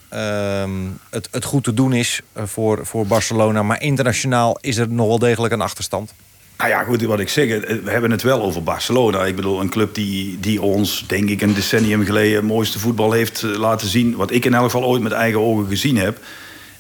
Um, 0.63 0.99
het, 1.11 1.29
het 1.31 1.45
goed 1.45 1.65
te 1.65 1.75
doen 1.75 1.93
is 1.93 2.21
voor, 2.35 2.87
voor 2.87 3.07
Barcelona... 3.07 3.63
maar 3.63 3.83
internationaal 3.83 4.59
is 4.61 4.77
er 4.77 4.89
nog 4.89 5.07
wel 5.07 5.19
degelijk 5.19 5.53
een 5.53 5.61
achterstand? 5.61 6.15
Nou 6.59 6.71
ja, 6.71 6.83
goed, 6.83 7.03
wat 7.03 7.21
ik 7.21 7.29
zeg, 7.29 7.49
we 7.67 7.91
hebben 7.91 8.11
het 8.11 8.23
wel 8.23 8.43
over 8.43 8.63
Barcelona. 8.63 9.25
Ik 9.25 9.37
bedoel, 9.37 9.61
een 9.61 9.69
club 9.69 9.95
die, 9.95 10.41
die 10.41 10.63
ons, 10.63 11.05
denk 11.07 11.29
ik, 11.29 11.43
een 11.43 11.55
decennium 11.55 12.05
geleden... 12.05 12.37
het 12.37 12.45
mooiste 12.45 12.79
voetbal 12.79 13.13
heeft 13.13 13.43
laten 13.43 13.89
zien... 13.89 14.17
wat 14.17 14.31
ik 14.31 14.45
in 14.45 14.55
elk 14.55 14.65
geval 14.65 14.85
ooit 14.85 15.03
met 15.03 15.13
eigen 15.13 15.41
ogen 15.41 15.67
gezien 15.67 15.97
heb... 15.97 16.19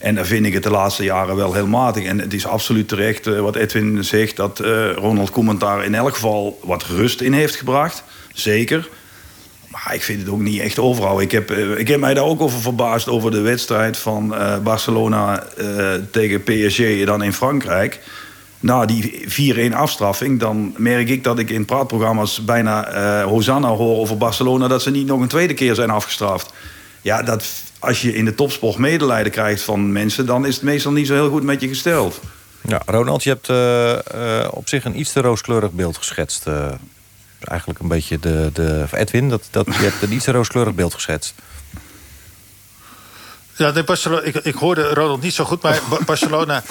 En 0.04 0.14
dan 0.14 0.26
vind 0.26 0.46
ik 0.46 0.52
het 0.52 0.62
de 0.62 0.70
laatste 0.70 1.04
jaren 1.04 1.36
wel 1.36 1.54
heel 1.54 1.66
matig. 1.66 2.04
En 2.04 2.18
het 2.18 2.34
is 2.34 2.46
absoluut 2.46 2.88
terecht 2.88 3.26
uh, 3.26 3.40
wat 3.40 3.56
Edwin 3.56 4.04
zegt... 4.04 4.36
dat 4.36 4.60
uh, 4.60 4.92
Ronald 4.92 5.30
Koeman 5.30 5.58
daar 5.58 5.84
in 5.84 5.94
elk 5.94 6.14
geval 6.14 6.58
wat 6.62 6.82
rust 6.82 7.20
in 7.20 7.32
heeft 7.32 7.54
gebracht. 7.54 8.04
Zeker. 8.32 8.88
Maar 9.70 9.94
ik 9.94 10.02
vind 10.02 10.20
het 10.20 10.28
ook 10.30 10.40
niet 10.40 10.60
echt 10.60 10.78
overal. 10.78 11.20
Ik 11.20 11.30
heb, 11.30 11.50
uh, 11.50 11.78
ik 11.78 11.88
heb 11.88 12.00
mij 12.00 12.14
daar 12.14 12.24
ook 12.24 12.40
over 12.40 12.60
verbaasd... 12.60 13.08
over 13.08 13.30
de 13.30 13.40
wedstrijd 13.40 13.96
van 13.96 14.34
Barcelona 14.62 15.46
tegen 16.10 16.42
PSG 16.42 17.04
dan 17.04 17.22
in 17.22 17.32
Frankrijk. 17.32 18.00
Na 18.60 18.84
die 18.84 19.24
4-1 19.70 19.74
afstraffing... 19.74 20.40
dan 20.40 20.74
merk 20.76 21.08
ik 21.08 21.24
dat 21.24 21.38
ik 21.38 21.50
in 21.50 21.64
praatprogramma's 21.64 22.44
bijna 22.44 23.22
Hosanna 23.22 23.68
hoor 23.68 23.96
over 23.96 24.16
Barcelona... 24.16 24.68
dat 24.68 24.82
ze 24.82 24.90
niet 24.90 25.06
nog 25.06 25.20
een 25.20 25.28
tweede 25.28 25.54
keer 25.54 25.74
zijn 25.74 25.90
afgestraft. 25.90 26.52
Ja, 27.02 27.22
dat 27.22 27.44
als 27.84 28.02
je 28.02 28.14
in 28.14 28.24
de 28.24 28.34
topsport 28.34 28.76
medelijden 28.76 29.32
krijgt 29.32 29.62
van 29.62 29.92
mensen... 29.92 30.26
dan 30.26 30.46
is 30.46 30.54
het 30.54 30.64
meestal 30.64 30.92
niet 30.92 31.06
zo 31.06 31.14
heel 31.14 31.30
goed 31.30 31.42
met 31.42 31.60
je 31.60 31.68
gesteld. 31.68 32.20
Ja, 32.68 32.82
Ronald, 32.86 33.22
je 33.22 33.30
hebt 33.30 33.48
uh, 33.48 33.92
uh, 34.20 34.48
op 34.50 34.68
zich 34.68 34.84
een 34.84 34.98
iets 34.98 35.12
te 35.12 35.20
rooskleurig 35.20 35.70
beeld 35.70 35.96
geschetst. 35.96 36.46
Uh, 36.46 36.66
eigenlijk 37.38 37.80
een 37.80 37.88
beetje 37.88 38.18
de... 38.18 38.50
de 38.52 38.84
Edwin, 38.92 39.28
dat, 39.28 39.48
dat, 39.50 39.66
je 39.66 39.72
hebt 39.82 40.02
een 40.02 40.12
iets 40.12 40.24
te 40.24 40.32
rooskleurig 40.32 40.74
beeld 40.74 40.94
geschetst. 40.94 41.34
Ja, 43.56 43.70
nee, 43.70 43.84
Barcelona, 43.84 44.22
ik, 44.22 44.34
ik 44.34 44.54
hoorde 44.54 44.94
Ronald 44.94 45.22
niet 45.22 45.34
zo 45.34 45.44
goed, 45.44 45.62
maar 45.62 45.80
Barcelona 46.06 46.62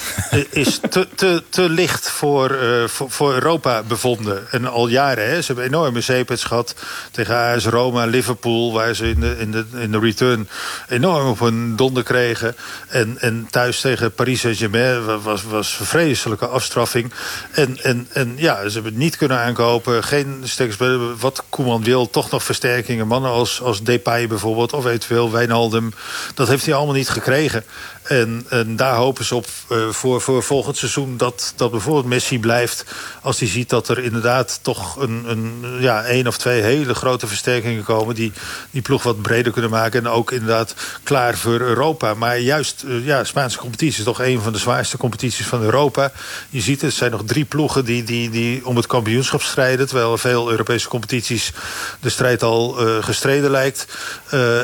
is 0.50 0.80
te, 0.90 1.08
te, 1.14 1.42
te 1.48 1.68
licht 1.68 2.10
voor, 2.10 2.50
uh, 2.50 2.84
voor, 2.86 3.10
voor, 3.10 3.32
Europa 3.32 3.82
bevonden. 3.82 4.50
En 4.50 4.66
al 4.66 4.88
jaren, 4.88 5.28
hè. 5.28 5.40
Ze 5.40 5.46
hebben 5.46 5.64
enorme 5.64 6.00
zeepets 6.00 6.44
gehad 6.44 6.74
tegen 7.10 7.36
AS 7.36 7.66
Roma, 7.66 8.04
Liverpool... 8.04 8.72
waar 8.72 8.94
ze 8.94 9.08
in 9.08 9.20
de, 9.20 9.36
in 9.38 9.50
de, 9.50 9.64
in 9.74 9.92
de 9.92 9.98
return 9.98 10.48
enorm 10.88 11.28
op 11.28 11.38
hun 11.38 11.76
donder 11.76 12.02
kregen. 12.02 12.56
En, 12.88 13.16
en 13.20 13.46
thuis 13.50 13.80
tegen 13.80 14.12
Paris 14.12 14.40
Saint-Germain 14.40 15.22
was, 15.22 15.42
was 15.42 15.76
een 15.80 15.86
vreselijke 15.86 16.46
afstraffing. 16.46 17.12
En, 17.50 17.78
en, 17.82 18.08
en 18.12 18.34
ja, 18.36 18.56
ze 18.56 18.72
hebben 18.72 18.92
het 18.92 19.02
niet 19.02 19.16
kunnen 19.16 19.38
aankopen. 19.38 20.04
Geen 20.04 20.42
sterke 20.44 20.98
Wat 21.18 21.44
Koeman 21.48 21.84
wil, 21.84 22.10
toch 22.10 22.30
nog 22.30 22.42
versterkingen. 22.42 23.06
Mannen 23.06 23.30
als, 23.30 23.62
als 23.62 23.82
Depay 23.82 24.26
bijvoorbeeld, 24.26 24.72
of 24.72 24.86
eventueel 24.86 25.30
Wijnaldum. 25.30 25.92
Dat 26.34 26.48
heeft 26.48 26.64
hij 26.64 26.73
allemaal 26.74 26.94
niet 26.94 27.08
gekregen. 27.08 27.64
En, 28.02 28.46
en 28.48 28.76
daar 28.76 28.94
hopen 28.94 29.24
ze 29.24 29.34
op 29.34 29.46
uh, 29.72 29.88
voor, 29.88 30.20
voor 30.20 30.42
volgend 30.42 30.76
seizoen 30.76 31.16
dat, 31.16 31.52
dat 31.56 31.70
bijvoorbeeld 31.70 32.06
Messi 32.06 32.38
blijft. 32.38 32.84
Als 33.22 33.38
hij 33.38 33.48
ziet 33.48 33.68
dat 33.68 33.88
er 33.88 33.98
inderdaad 33.98 34.58
toch 34.62 34.96
een, 34.96 35.24
een, 35.26 35.64
ja, 35.80 36.04
één 36.04 36.26
of 36.26 36.38
twee 36.38 36.62
hele 36.62 36.94
grote 36.94 37.26
versterkingen 37.26 37.84
komen. 37.84 38.14
Die 38.14 38.32
die 38.70 38.82
ploeg 38.82 39.02
wat 39.02 39.22
breder 39.22 39.52
kunnen 39.52 39.70
maken. 39.70 40.04
En 40.04 40.10
ook 40.10 40.32
inderdaad 40.32 40.74
klaar 41.02 41.36
voor 41.36 41.60
Europa. 41.60 42.14
Maar 42.14 42.38
juist, 42.38 42.84
uh, 42.86 43.06
ja, 43.06 43.24
Spaanse 43.24 43.58
competitie 43.58 43.98
is 43.98 44.04
toch 44.04 44.22
een 44.22 44.40
van 44.40 44.52
de 44.52 44.58
zwaarste 44.58 44.96
competities 44.96 45.46
van 45.46 45.62
Europa. 45.62 46.12
Je 46.50 46.60
ziet 46.60 46.80
het, 46.80 46.90
er 46.90 46.96
zijn 46.96 47.10
nog 47.10 47.22
drie 47.24 47.44
ploegen 47.44 47.84
die, 47.84 48.02
die, 48.02 48.30
die 48.30 48.66
om 48.66 48.76
het 48.76 48.86
kampioenschap 48.86 49.42
strijden. 49.42 49.86
Terwijl 49.86 50.18
veel 50.18 50.50
Europese 50.50 50.88
competities 50.88 51.52
de 52.00 52.10
strijd 52.10 52.42
al 52.42 52.86
uh, 52.86 53.02
gestreden 53.02 53.50
lijkt. 53.50 53.86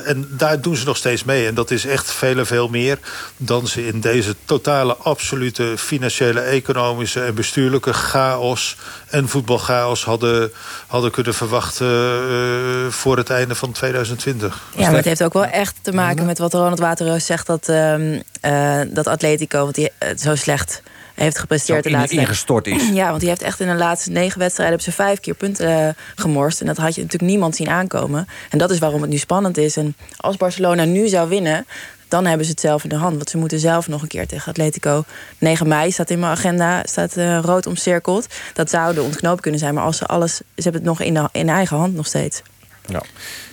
en 0.04 0.28
daar 0.30 0.60
doen 0.60 0.76
ze 0.76 0.84
nog 0.84 0.96
steeds 0.96 1.24
mee. 1.24 1.46
En 1.46 1.54
dat 1.54 1.70
is 1.70 1.86
echt 1.86 1.99
veel 2.04 2.38
en 2.38 2.46
veel 2.46 2.68
meer 2.68 2.98
dan 3.36 3.66
ze 3.66 3.86
in 3.86 4.00
deze 4.00 4.34
totale, 4.44 4.96
absolute 4.96 5.74
financiële, 5.76 6.40
economische 6.40 7.24
en 7.24 7.34
bestuurlijke 7.34 7.92
chaos 7.92 8.76
en 9.08 9.28
voetbalchaos 9.28 10.04
hadden, 10.04 10.52
hadden 10.86 11.10
kunnen 11.10 11.34
verwachten 11.34 11.86
uh, 11.86 12.86
voor 12.88 13.16
het 13.16 13.30
einde 13.30 13.54
van 13.54 13.72
2020. 13.72 14.60
Ja, 14.76 14.86
maar 14.86 14.96
het 14.96 15.04
heeft 15.04 15.22
ook 15.22 15.32
wel 15.32 15.44
echt 15.44 15.76
te 15.82 15.92
maken 15.92 16.26
met 16.26 16.38
wat 16.38 16.52
Ronald 16.52 16.78
Waterreus 16.78 17.26
zegt... 17.26 17.46
dat, 17.46 17.68
uh, 17.68 18.14
uh, 18.14 18.80
dat 18.88 19.06
Atletico, 19.06 19.62
want 19.62 19.74
die 19.74 19.90
zo 20.16 20.34
slecht 20.34 20.82
heeft 21.24 21.38
gepresteerd 21.38 21.84
in, 21.86 21.92
de 21.92 21.98
laatste 21.98 22.16
ingestort 22.16 22.66
is. 22.66 22.88
Ja, 23.00 23.08
want 23.08 23.20
die 23.20 23.28
heeft 23.28 23.42
echt 23.42 23.60
in 23.60 23.68
de 23.68 23.74
laatste 23.74 24.10
negen 24.10 24.38
wedstrijden... 24.38 24.76
hebben 24.76 24.94
ze 24.94 25.02
vijf 25.02 25.20
keer 25.20 25.34
punten 25.34 25.70
uh, 25.70 25.88
gemorst. 26.14 26.60
En 26.60 26.66
dat 26.66 26.76
had 26.76 26.94
je 26.94 27.02
natuurlijk 27.02 27.30
niemand 27.30 27.56
zien 27.56 27.68
aankomen. 27.68 28.28
En 28.50 28.58
dat 28.58 28.70
is 28.70 28.78
waarom 28.78 29.00
het 29.00 29.10
nu 29.10 29.16
spannend 29.16 29.56
is. 29.56 29.76
En 29.76 29.96
als 30.16 30.36
Barcelona 30.36 30.84
nu 30.84 31.08
zou 31.08 31.28
winnen 31.28 31.66
dan 32.10 32.26
hebben 32.26 32.44
ze 32.44 32.50
het 32.50 32.60
zelf 32.60 32.82
in 32.82 32.88
de 32.88 32.96
hand. 32.96 33.16
Want 33.16 33.30
ze 33.30 33.38
moeten 33.38 33.58
zelf 33.58 33.88
nog 33.88 34.02
een 34.02 34.08
keer 34.08 34.26
tegen 34.26 34.50
Atletico. 34.50 35.04
9 35.38 35.68
mei 35.68 35.90
staat 35.90 36.10
in 36.10 36.18
mijn 36.18 36.32
agenda, 36.32 36.82
staat 36.84 37.16
uh, 37.16 37.38
rood 37.38 37.66
omcirkeld. 37.66 38.26
Dat 38.52 38.70
zou 38.70 38.94
de 38.94 39.02
ontknoop 39.02 39.40
kunnen 39.40 39.60
zijn. 39.60 39.74
Maar 39.74 39.84
als 39.84 39.96
ze 39.96 40.06
alles, 40.06 40.36
ze 40.36 40.42
hebben 40.54 40.80
het 40.80 40.90
nog 40.90 41.00
in, 41.00 41.14
de, 41.14 41.28
in 41.32 41.48
eigen 41.48 41.76
hand 41.76 41.94
nog 41.94 42.06
steeds. 42.06 42.42
Ja. 42.86 43.02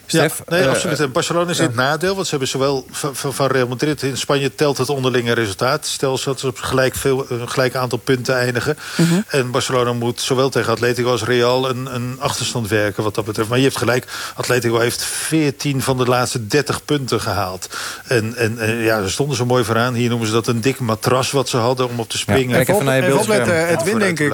Stef, 0.08 0.38
ja, 0.38 0.44
nee, 0.48 0.64
uh, 0.64 0.70
absoluut. 0.70 1.00
En 1.00 1.12
Barcelona 1.12 1.50
is 1.50 1.60
in 1.60 1.66
het 1.66 1.76
nadeel. 1.76 2.14
Want 2.14 2.26
ze 2.26 2.30
hebben 2.30 2.50
zowel 2.50 2.86
van, 2.92 3.34
van 3.34 3.48
Real 3.48 3.68
Madrid 3.68 4.04
in 4.04 4.18
Spanje 4.18 4.56
telt 4.56 4.78
het 4.78 4.90
onderlinge 4.90 5.34
resultaat. 5.34 5.86
Stel 5.86 6.20
dat 6.24 6.40
ze 6.40 6.48
op 6.48 6.60
gelijk, 6.60 6.96
veel, 6.96 7.26
een 7.30 7.50
gelijk 7.50 7.76
aantal 7.76 7.98
punten 7.98 8.36
eindigen. 8.36 8.78
Uh 8.78 8.98
mhm. 9.00 9.14
-huh. 9.14 9.40
En 9.40 9.52
Barcelona 9.52 9.94
moet 9.94 10.22
zowel 10.22 10.50
tegen 10.50 10.72
Atletico 10.72 11.12
als 11.12 11.24
Real 11.24 11.70
een, 11.70 11.96
een, 11.96 12.16
achterstand 12.20 12.68
werken 12.68 13.04
wat 13.04 13.16
dat 13.16 13.26
betreft. 13.26 13.50
Maar 13.50 13.58
je 13.58 13.64
hebt 13.64 13.78
gelijk, 13.78 14.06
Atletico 14.36 14.80
heeft 14.80 15.04
14 15.04 15.82
van 15.82 15.98
de 15.98 16.06
laatste 16.06 16.48
30 16.48 16.86
punten 16.86 17.22
gehaald. 17.22 17.70
En, 18.08 18.36
en, 18.36 18.60
en 18.60 18.78
ja, 18.78 19.04
ze 19.04 19.10
stonden 19.10 19.38
zo 19.38 19.46
mooi 19.46 19.64
vooraan. 19.64 19.94
Hier 19.94 20.10
noemen 20.10 20.28
ze 20.28 20.34
dat 20.34 20.48
een 20.48 20.62
dik 20.62 20.80
matras 20.80 21.32
wat 21.32 21.50
ze 21.50 21.58
hadden 21.58 21.90
om 21.90 22.00
op 22.00 22.10
te 22.10 22.18
springen. 22.18 22.50
Ja, 22.50 22.56
kijk 22.56 22.70
even 22.70 22.86
naar 22.86 22.96
je 22.96 23.02
beeldscherm. 23.02 23.42
Opletten, 23.42 23.68
het 23.68 23.84
win 23.84 24.00
denk 24.00 24.20
ik. 24.20 24.34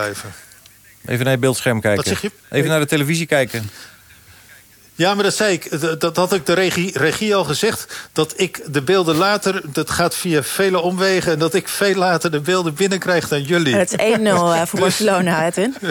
Even 1.05 1.23
naar 1.23 1.33
je 1.33 1.39
beeldscherm 1.39 1.81
kijken. 1.81 2.03
Wat 2.03 2.19
zeg 2.19 2.21
je? 2.21 2.31
Even 2.49 2.69
naar 2.69 2.79
de 2.79 2.85
televisie 2.85 3.25
kijken. 3.25 3.69
Ja, 4.95 5.13
maar 5.13 5.23
dat 5.23 5.33
zei 5.35 5.53
ik. 5.53 5.81
Dat, 5.81 6.01
dat 6.01 6.15
had 6.15 6.33
ik 6.33 6.45
de 6.45 6.53
regie, 6.53 6.97
regie, 6.97 7.35
al 7.35 7.43
gezegd. 7.43 8.09
Dat 8.11 8.33
ik 8.35 8.61
de 8.65 8.81
beelden 8.81 9.15
later... 9.15 9.61
Dat 9.73 9.89
gaat 9.89 10.15
via 10.15 10.43
vele 10.43 10.79
omwegen. 10.79 11.31
En 11.31 11.39
dat 11.39 11.53
ik 11.53 11.67
veel 11.67 11.95
later 11.95 12.31
de 12.31 12.39
beelden 12.39 12.73
binnenkrijg 12.73 13.27
dan 13.27 13.41
jullie. 13.41 13.75
Het 13.75 13.93
is 13.99 14.17
1-0 14.17 14.21
uh, 14.21 14.55
voor 14.55 14.79
dus- 14.79 14.79
Barcelona, 14.79 15.45
Edwin. 15.45 15.75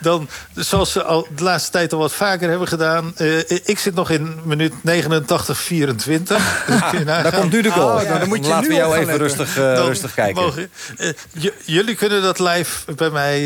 Dan, 0.00 0.28
zoals 0.54 0.92
ze 0.92 1.02
al 1.02 1.26
de 1.36 1.42
laatste 1.42 1.70
tijd 1.70 1.92
al 1.92 1.98
wat 1.98 2.12
vaker 2.12 2.48
hebben 2.48 2.68
gedaan. 2.68 3.14
Uh, 3.18 3.38
ik 3.48 3.78
zit 3.78 3.94
nog 3.94 4.10
in 4.10 4.40
minuut 4.44 4.74
89, 4.82 5.58
24. 5.58 6.38
Ah, 6.80 7.06
daar 7.06 7.34
komt 7.34 7.52
nu 7.52 7.62
de 7.62 7.70
goal. 7.70 8.00
Oh, 8.00 8.08
dan 8.08 8.28
moet 8.28 8.44
je 8.44 8.50
Laten 8.50 8.68
we 8.68 8.74
jou 8.74 8.96
even 8.96 9.16
rustig, 9.16 9.58
uh, 9.58 9.74
rustig 9.74 10.14
kijken. 10.14 10.42
Mogen, 10.42 10.70
jullie 11.64 11.94
kunnen 11.94 12.22
dat 12.22 12.38
live 12.38 12.94
bij 12.94 13.10
mij 13.10 13.40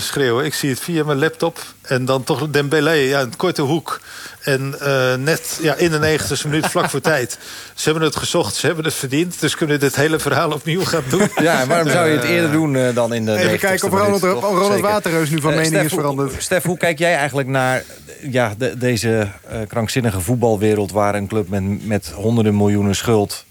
schreeuwen. 0.00 0.44
Ik 0.44 0.54
zie 0.54 0.70
het 0.70 0.80
via 0.80 1.04
mijn 1.04 1.18
laptop. 1.18 1.58
En 1.90 2.04
dan 2.04 2.24
toch 2.24 2.50
Dembélé, 2.50 2.92
ja, 2.92 3.20
een 3.20 3.36
korte 3.36 3.62
hoek. 3.62 4.00
En 4.40 4.74
uh, 4.82 5.14
net 5.14 5.58
ja, 5.62 5.74
in 5.74 5.90
de 5.90 5.98
90 5.98 6.44
minuut, 6.44 6.66
vlak 6.66 6.90
voor 6.90 7.00
tijd. 7.00 7.38
Ze 7.74 7.90
hebben 7.90 8.02
het 8.08 8.16
gezocht, 8.16 8.54
ze 8.54 8.66
hebben 8.66 8.84
het 8.84 8.94
verdiend. 8.94 9.40
Dus 9.40 9.56
kunnen 9.56 9.78
we 9.78 9.82
dit 9.82 9.96
hele 9.96 10.18
verhaal 10.18 10.52
opnieuw 10.52 10.84
gaan 10.84 11.02
doen. 11.08 11.28
Ja, 11.42 11.66
waarom 11.66 11.88
zou 11.88 12.08
je 12.08 12.14
het 12.14 12.24
Eh, 12.24 12.30
eerder 12.30 12.52
doen 12.52 12.74
uh, 12.74 12.94
dan 12.94 13.14
in 13.14 13.24
de 13.24 13.36
Even 13.36 13.58
kijken 13.58 13.92
of 13.92 13.98
Ronald, 13.98 14.22
minuut? 14.22 14.40
Ronald. 14.42 14.80
Waterreus 14.80 15.30
nu 15.30 15.40
van 15.40 15.50
Eh, 15.50 15.56
mening 15.56 15.74
Stef, 15.74 15.84
is 15.84 15.92
veranderd. 15.92 16.30
Hoe, 16.30 16.40
Stef, 16.40 16.64
hoe 16.64 16.76
kijk 16.76 16.98
jij 16.98 17.14
eigenlijk 17.14 17.48
naar 17.48 17.84
ja, 18.30 18.54
de, 18.58 18.78
deze 18.78 19.08
uh, 19.08 19.58
krankzinnige 19.68 20.20
voetbalwereld... 20.20 20.92
waar 20.92 21.14
een 21.14 21.26
club 21.26 21.48
met, 21.48 21.86
met 21.86 22.12
honderden 22.14 22.56
miljoenen 22.56 22.94
schuld 22.94 23.44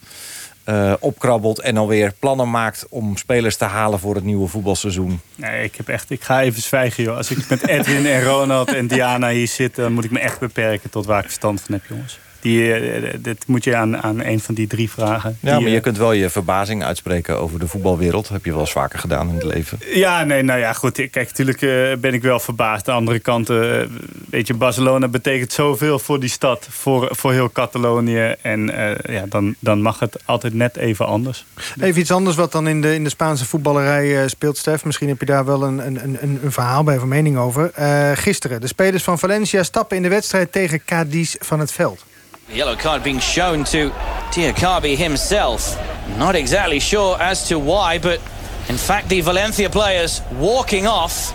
uh, 0.70 0.94
opkrabbelt... 1.00 1.60
en 1.60 1.78
alweer 1.78 2.14
plannen 2.20 2.50
maakt 2.50 2.86
om 2.90 3.18
spelers 3.18 3.56
te 3.56 3.66
halen 3.66 4.00
voor 4.00 4.16
het 4.16 4.24
nieuwe 4.24 4.48
voetbalseizoen? 4.48 5.20
Nee, 5.36 5.64
ik, 5.64 5.76
heb 5.76 5.88
echt, 5.88 6.10
ik 6.10 6.24
ga 6.24 6.42
even 6.42 6.62
zwijgen, 6.62 7.04
joh. 7.04 7.18
Als 7.18 7.32
ik 7.32 7.50
met 7.50 7.68
Edwin 7.68 8.06
en 8.06 8.24
Ronald 8.24 8.74
en 8.74 8.88
Diana 8.88 9.30
hier 9.30 9.48
zit... 9.48 9.76
dan 9.76 9.94
moet 9.94 10.04
ik 10.04 10.12
me 10.12 10.20
echt 10.20 10.40
beperken 10.40 10.90
tot 10.90 11.06
waar 11.06 11.20
ik 11.20 11.26
verstand 11.26 11.62
van 11.62 11.74
heb, 11.74 11.84
jongens. 11.90 12.20
Die, 12.42 12.80
uh, 13.02 13.14
dit 13.20 13.48
moet 13.48 13.64
je 13.64 13.76
aan, 13.76 13.98
aan 13.98 14.24
een 14.24 14.40
van 14.40 14.56
die 14.56 14.68
drie 14.68 14.90
vragen. 14.90 15.38
Ja, 15.40 15.54
die, 15.54 15.64
maar 15.64 15.74
je 15.74 15.80
kunt 15.80 15.98
wel 15.98 16.12
je 16.12 16.30
verbazing 16.30 16.84
uitspreken 16.84 17.40
over 17.40 17.60
de 17.60 17.68
voetbalwereld. 17.68 18.24
Dat 18.24 18.32
heb 18.32 18.46
je 18.46 18.52
wel 18.52 18.60
eens 18.60 18.72
vaker 18.72 19.00
gedaan 19.00 19.30
in 19.30 19.36
het 19.36 19.44
leven. 19.44 19.80
Ja, 19.94 20.24
nee, 20.24 20.42
nou 20.42 20.60
ja, 20.60 20.74
goed. 20.74 20.94
Kijk, 20.94 21.16
natuurlijk 21.16 21.62
uh, 21.62 21.96
ben 21.96 22.14
ik 22.14 22.22
wel 22.22 22.40
verbaasd. 22.40 22.88
Aan 22.88 22.94
de 22.94 23.00
andere 23.00 23.20
kant, 23.20 23.50
uh, 23.50 23.82
weet 24.30 24.48
je, 24.48 24.54
Barcelona 24.54 25.08
betekent 25.08 25.52
zoveel 25.52 26.00
voor 26.00 26.20
die 26.20 26.30
stad. 26.30 26.68
Voor, 26.70 27.08
voor 27.12 27.32
heel 27.32 27.52
Catalonië. 27.52 28.36
En 28.42 28.72
ja, 29.10 29.26
dan, 29.30 29.56
dan 29.60 29.82
mag 29.82 30.00
het 30.00 30.18
altijd 30.26 30.54
net 30.54 30.78
even 30.78 31.06
anders. 31.06 31.46
Even 31.80 32.02
iets 32.02 32.12
anders 32.12 32.36
wat 32.36 32.52
dan 32.52 32.68
in 32.68 32.82
de, 32.82 32.94
in 32.94 33.04
de 33.04 33.10
Spaanse 33.10 33.46
voetballerij 33.46 34.28
speelt, 34.28 34.58
Stef. 34.58 34.86
Misschien 34.86 35.08
heb 35.08 35.20
je 35.20 35.26
daar 35.26 35.46
wel 35.46 35.64
een, 35.64 35.86
een, 35.86 36.04
een, 36.04 36.40
een 36.44 36.52
verhaal 36.52 36.84
bij, 36.84 36.96
of 36.96 37.02
een 37.02 37.08
mening 37.08 37.38
over. 37.38 37.72
gisteren, 38.16 38.62
de 38.62 38.68
spelers 38.68 39.04
van 39.04 39.20
Valencia 39.20 39.64
stappen 39.64 39.98
in 39.98 40.04
de 40.04 40.10
wedstrijd 40.10 40.52
tegen 40.52 40.82
Cadiz 40.86 41.36
van 41.40 41.60
het 41.60 41.72
veld. 41.72 42.08
Yellow 42.52 42.76
card 42.76 43.04
being 43.04 43.22
shown 43.22 43.64
to 43.64 43.92
Diakabi 44.32 44.96
himself. 44.96 45.78
Not 46.18 46.36
exactly 46.36 46.80
sure 46.80 47.16
as 47.22 47.48
to 47.48 47.60
why, 47.60 48.00
but 48.00 48.20
in 48.68 48.78
fact 48.78 49.10
the 49.10 49.22
Valencia 49.22 49.70
players 49.70 50.22
walking 50.40 50.88
off. 50.88 51.34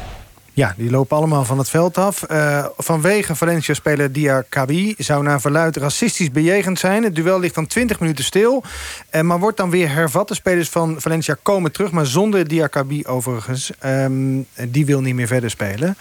Ja, 0.52 0.74
die 0.76 0.90
lopen 0.90 1.16
allemaal 1.16 1.44
van 1.44 1.58
het 1.58 1.68
veld 1.68 1.98
af. 1.98 2.30
Uh, 2.30 2.66
vanwege 2.76 3.34
Valencia-speler 3.34 4.12
Diakabi 4.12 4.94
zou 4.98 5.22
naar 5.22 5.40
verluid 5.40 5.76
racistisch 5.76 6.30
bejegend 6.30 6.78
zijn. 6.78 7.02
Het 7.02 7.14
duel 7.14 7.40
ligt 7.40 7.54
dan 7.54 7.66
20 7.66 8.00
minuten 8.00 8.24
stil. 8.24 8.64
Uh, 9.12 9.20
maar 9.20 9.38
wordt 9.38 9.56
dan 9.56 9.70
weer 9.70 9.90
hervat. 9.90 10.28
De 10.28 10.34
spelers 10.34 10.68
van 10.68 10.96
Valencia 10.98 11.36
komen 11.42 11.72
terug, 11.72 11.90
maar 11.90 12.06
zonder 12.06 12.48
Diakabi 12.48 13.06
overigens. 13.06 13.70
Um, 13.84 14.46
die 14.68 14.86
wil 14.86 15.00
niet 15.00 15.14
meer 15.14 15.26
verder 15.26 15.50
spelen. 15.50 15.96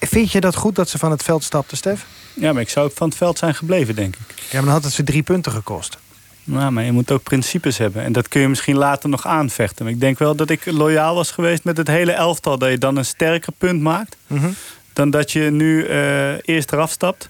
Vind 0.00 0.32
je 0.32 0.40
dat 0.40 0.54
goed 0.54 0.74
dat 0.74 0.88
ze 0.88 0.98
van 0.98 1.10
het 1.10 1.22
veld 1.22 1.44
stapte, 1.44 1.76
Stef? 1.76 2.04
Ja, 2.34 2.52
maar 2.52 2.62
ik 2.62 2.68
zou 2.68 2.86
ook 2.86 2.96
van 2.96 3.08
het 3.08 3.16
veld 3.16 3.38
zijn 3.38 3.54
gebleven, 3.54 3.94
denk 3.94 4.14
ik. 4.16 4.34
Ja, 4.36 4.44
maar 4.52 4.62
dan 4.62 4.72
had 4.72 4.84
het 4.84 4.92
ze 4.92 5.04
drie 5.04 5.22
punten 5.22 5.52
gekost. 5.52 5.98
Nou, 6.44 6.70
maar 6.70 6.84
je 6.84 6.92
moet 6.92 7.10
ook 7.10 7.22
principes 7.22 7.78
hebben. 7.78 8.02
En 8.02 8.12
dat 8.12 8.28
kun 8.28 8.40
je 8.40 8.48
misschien 8.48 8.76
later 8.76 9.08
nog 9.08 9.26
aanvechten. 9.26 9.84
Maar 9.84 9.94
ik 9.94 10.00
denk 10.00 10.18
wel 10.18 10.34
dat 10.34 10.50
ik 10.50 10.66
loyaal 10.66 11.14
was 11.14 11.30
geweest 11.30 11.64
met 11.64 11.76
het 11.76 11.88
hele 11.88 12.12
elftal. 12.12 12.58
Dat 12.58 12.70
je 12.70 12.78
dan 12.78 12.96
een 12.96 13.04
sterker 13.04 13.52
punt 13.58 13.80
maakt. 13.80 14.16
Mm 14.26 14.38
-hmm. 14.38 14.54
Dan 14.92 15.10
dat 15.10 15.32
je 15.32 15.40
nu 15.40 15.88
uh, 15.88 16.32
eerst 16.42 16.72
eraf 16.72 16.90
stapt. 16.90 17.28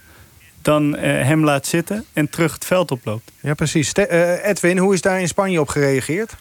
Dan 0.63 0.95
uh, 0.95 1.01
hem 1.03 1.45
laat 1.45 1.67
zitten 1.67 2.05
en 2.13 2.31
terug 2.31 2.53
het 2.53 2.65
veld 2.65 2.91
oploopt. 2.91 3.31
Ja, 3.41 3.55
precies. 3.55 3.89
Ste 3.89 4.09
uh, 4.11 4.51
Edwin, 4.51 4.79
hoe 4.79 4.95
is 4.95 5.01
daar 5.01 5.21
in 5.21 5.29
Spanje 5.29 5.61
op 5.61 5.69
gereageerd? 5.69 6.37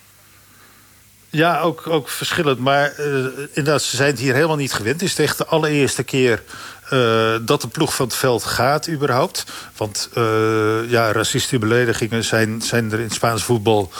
Ja, 1.30 1.60
ook, 1.60 1.88
ook 1.88 2.10
verschillend. 2.10 2.60
Maar 2.60 2.94
uh, 2.99 3.06
inderdaad, 3.54 3.82
ze 3.82 3.95
zijn 3.95 4.10
het 4.10 4.20
hier 4.20 4.34
helemaal 4.34 4.56
niet 4.56 4.74
gewend. 4.74 5.02
Het 5.02 5.10
is 5.10 5.20
echt 5.20 5.38
de 5.38 5.45
allereerste 5.45 6.04
keer 6.04 6.44
uh, 6.94 7.36
dat 7.41 7.62
de 7.62 7.68
ploeg 7.68 7.95
van 7.95 8.06
het 8.06 8.16
veld 8.16 8.44
gaat 8.44 8.90
überhaupt. 8.90 9.45
Want 9.78 10.10
uh, 10.18 10.24
ja, 10.90 11.12
racistische 11.12 11.60
beledigingen 11.60 12.24
zijn, 12.24 12.62
zijn 12.62 12.91
er 12.91 12.99
in 12.99 13.10
Spaans 13.10 13.44
voetbal 13.44 13.91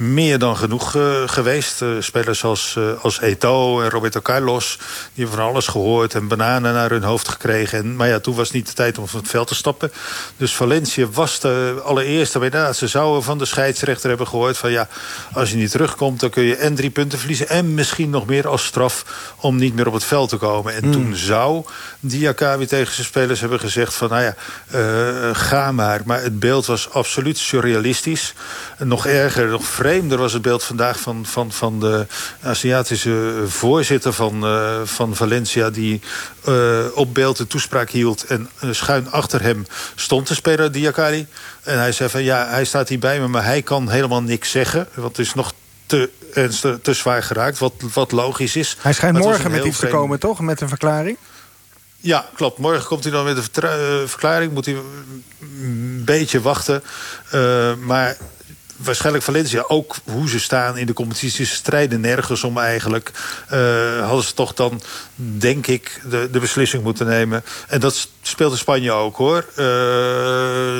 meer 0.00 0.38
dan 0.38 0.56
genoeg 0.56 0.94
uh, 0.94 1.22
geweest. 1.26 1.84
spelers 1.98 2.44
als, 2.44 2.78
als 3.02 3.20
Eto 3.20 3.80
en 3.80 3.90
Roberto 3.90 4.20
Carlos... 4.20 4.78
die 5.14 5.24
hebben 5.24 5.36
van 5.42 5.52
alles 5.52 5.66
gehoord 5.66 6.14
en 6.14 6.28
bananen 6.28 6.74
naar 6.74 6.90
hun 6.90 7.02
hoofd 7.02 7.28
gekregen. 7.28 7.78
En, 7.78 7.96
maar 7.96 8.08
ja, 8.08 8.18
toen 8.18 8.34
was 8.34 8.50
niet 8.50 8.66
de 8.66 8.72
tijd 8.72 8.98
om 8.98 9.08
van 9.08 9.20
het 9.20 9.28
veld 9.28 9.48
te 9.48 9.54
stappen. 9.54 9.92
Dus 10.36 10.54
Valencia 10.54 11.06
was 11.12 11.40
de 11.40 11.80
allereerste. 11.84 12.38
Maar 12.38 12.74
ze 12.74 12.86
zouden 12.86 13.22
van 13.22 13.38
de 13.38 13.44
scheidsrechter 13.44 14.08
hebben 14.08 14.26
gehoord... 14.26 14.56
van 14.56 14.70
ja, 14.70 14.88
als 15.32 15.50
je 15.50 15.56
niet 15.56 15.70
terugkomt, 15.70 16.20
dan 16.20 16.30
kun 16.30 16.42
je 16.42 16.56
en 16.56 16.74
drie 16.74 16.90
punten 16.90 17.18
verliezen... 17.18 17.48
en 17.48 17.74
misschien 17.74 18.10
nog 18.10 18.26
meer 18.26 18.48
als 18.48 18.64
straf 18.64 19.04
om 19.36 19.56
niet 19.56 19.74
meer 19.74 19.86
op 19.86 19.92
het 19.92 20.04
veld 20.04 20.28
te 20.28 20.36
komen. 20.36 20.74
En 20.74 20.84
mm. 20.86 20.92
toen 20.92 21.16
zou 21.16 21.64
Diakabi 22.00 22.66
tegen 22.66 22.94
zijn 22.94 23.06
spelers 23.06 23.40
hebben 23.40 23.60
gezegd 23.60 23.94
van... 23.94 24.08
nou 24.08 24.22
ja, 24.22 24.34
uh, 24.74 25.30
ga 25.32 25.72
maar. 25.72 26.00
Maar 26.04 26.22
het 26.22 26.38
beeld 26.38 26.66
was 26.66 26.90
absoluut 26.90 27.38
surrealistisch. 27.38 28.34
Nog 28.78 29.06
erger, 29.06 29.46
nog 29.46 29.64
vreemder 29.64 29.88
was 29.98 30.32
het 30.32 30.42
beeld 30.42 30.62
vandaag... 30.62 31.00
van, 31.00 31.26
van, 31.26 31.52
van 31.52 31.80
de 31.80 32.06
Aziatische 32.42 33.44
voorzitter 33.46 34.12
van, 34.12 34.44
uh, 34.44 34.80
van 34.84 35.16
Valencia... 35.16 35.70
die 35.70 36.00
uh, 36.48 36.78
op 36.94 37.14
beeld 37.14 37.36
de 37.36 37.46
toespraak 37.46 37.90
hield... 37.90 38.24
en 38.24 38.48
schuin 38.70 39.10
achter 39.10 39.42
hem 39.42 39.66
stond 39.94 40.28
de 40.28 40.34
speler 40.34 40.72
Diakabi. 40.72 41.26
En 41.62 41.78
hij 41.78 41.92
zei 41.92 42.08
van 42.08 42.22
ja, 42.22 42.46
hij 42.48 42.64
staat 42.64 42.88
hier 42.88 42.98
bij 42.98 43.20
me... 43.20 43.28
maar 43.28 43.44
hij 43.44 43.62
kan 43.62 43.88
helemaal 43.88 44.22
niks 44.22 44.50
zeggen. 44.50 44.88
Want 44.94 45.16
het 45.16 45.26
is 45.26 45.34
nog 45.34 45.52
te, 45.86 46.10
te, 46.32 46.78
te 46.82 46.92
zwaar 46.92 47.22
geraakt, 47.22 47.58
wat, 47.58 47.72
wat 47.92 48.12
logisch 48.12 48.56
is. 48.56 48.76
Hij 48.80 48.92
schijnt 48.92 49.18
morgen 49.18 49.50
met 49.50 49.64
iets 49.64 49.76
vreemd... 49.76 49.92
te 49.92 49.98
komen, 49.98 50.18
toch? 50.18 50.40
Met 50.40 50.60
een 50.60 50.68
verklaring? 50.68 51.16
Ja, 52.02 52.28
klopt. 52.34 52.58
Morgen 52.58 52.86
komt 52.86 53.04
hij 53.04 53.12
dan 53.12 53.24
met 53.24 53.36
een 53.36 54.08
verklaring. 54.08 54.52
Moet 54.52 54.64
hij 54.64 54.76
een 55.40 56.02
beetje 56.04 56.40
wachten. 56.40 56.82
Uh, 57.34 57.74
maar 57.74 58.16
waarschijnlijk 58.82 59.24
Valencia 59.24 59.64
ook 59.68 59.96
hoe 60.04 60.28
ze 60.28 60.40
staan 60.40 60.78
in 60.78 60.86
de 60.86 60.92
competitie. 60.92 61.46
Ze 61.46 61.54
strijden 61.54 62.00
nergens 62.00 62.44
om 62.44 62.58
eigenlijk. 62.58 63.12
Uh, 63.52 64.06
hadden 64.06 64.24
ze 64.24 64.34
toch 64.34 64.54
dan, 64.54 64.82
denk 65.20 65.66
ik, 65.66 66.00
de, 66.10 66.28
de 66.32 66.38
beslissing 66.38 66.82
moeten 66.82 67.06
nemen. 67.06 67.44
En 67.68 67.80
dat 67.80 68.08
speelt 68.22 68.52
in 68.52 68.58
Spanje 68.58 68.92
ook, 68.92 69.16
hoor. 69.16 69.44
Uh, 69.56 69.64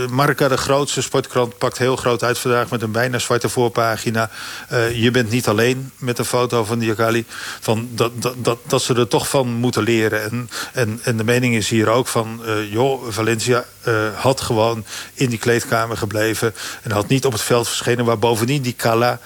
Marca, 0.09 0.49
de 0.49 0.57
grootste 0.57 1.03
sportkrant, 1.03 1.59
pakt 1.59 1.79
heel 1.79 1.97
groot 1.97 2.23
uit 2.23 2.39
vandaag... 2.39 2.71
met 2.71 2.83
een 2.83 2.93
bijna 2.93 3.19
zwarte 3.19 3.49
voorpagina. 3.49 4.31
Uh, 4.73 5.03
je 5.03 5.11
bent 5.11 5.31
niet 5.31 5.49
alleen 5.49 5.93
met 5.97 6.19
een 6.19 6.25
foto 6.25 6.65
van 6.65 6.79
Diakali. 6.79 7.25
Van 7.61 7.89
dat, 7.93 8.23
dat, 8.23 8.35
dat, 8.39 8.59
dat 8.67 8.83
ze 8.83 8.95
er 8.95 9.09
toch 9.09 9.29
van 9.29 9.49
moeten 9.49 9.83
leren. 9.83 10.23
En, 10.23 10.51
en, 10.73 11.01
en 11.03 11.17
de 11.17 11.25
mening 11.25 11.55
is 11.55 11.69
hier 11.69 11.89
ook 11.89 12.07
van... 12.07 12.43
Uh, 12.47 12.73
joh, 12.73 13.03
Valencia 13.09 13.65
had 14.15 14.41
gewoon 14.41 14.85
in 15.15 15.29
die 15.29 15.39
kleedkamer 15.39 15.97
gebleven... 15.97 16.55
en 16.83 16.91
had 16.91 17.09
niet 17.09 17.25
op 17.25 17.33
het 17.33 17.43
veld 17.43 17.67
verschenen... 17.67 18.05
waar 18.05 18.19
bovendien 18.19 18.63
die 18.63 18.73
Kala, 18.73 19.21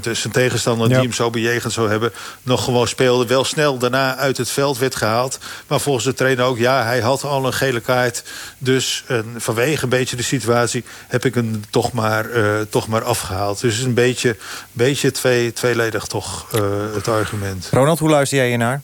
dus 0.00 0.20
zijn 0.20 0.32
tegenstander... 0.32 0.88
Ja. 0.88 0.94
die 0.94 1.02
hem 1.02 1.12
zo 1.12 1.30
bejegend 1.30 1.72
zou 1.72 1.90
hebben, 1.90 2.12
nog 2.42 2.64
gewoon 2.64 2.88
speelde. 2.88 3.26
Wel 3.26 3.44
snel 3.44 3.78
daarna 3.78 4.16
uit 4.16 4.36
het 4.36 4.47
veld 4.50 4.78
werd 4.78 4.94
gehaald. 4.94 5.38
Maar 5.66 5.80
volgens 5.80 6.04
de 6.04 6.14
trainer 6.14 6.44
ook, 6.44 6.58
ja, 6.58 6.84
hij 6.84 7.00
had 7.00 7.24
al 7.24 7.46
een 7.46 7.52
gele 7.52 7.80
kaart. 7.80 8.22
Dus 8.58 9.04
en 9.06 9.34
vanwege 9.36 9.82
een 9.82 9.88
beetje 9.88 10.16
de 10.16 10.22
situatie 10.22 10.84
heb 11.08 11.24
ik 11.24 11.34
hem 11.34 11.62
toch 11.70 11.92
maar, 11.92 12.30
eh, 12.30 12.60
toch 12.70 12.88
maar 12.88 13.04
afgehaald. 13.04 13.60
Dus 13.60 13.78
is 13.78 13.84
een 13.84 13.94
beetje, 13.94 14.36
beetje 14.72 15.10
twee, 15.10 15.52
tweeledig 15.52 16.04
toch 16.04 16.46
eh, 16.52 16.60
het 16.94 17.08
argument. 17.08 17.68
Ronald, 17.70 17.98
hoe 17.98 18.10
luister 18.10 18.38
jij 18.38 18.48
hier 18.48 18.58
naar? 18.58 18.82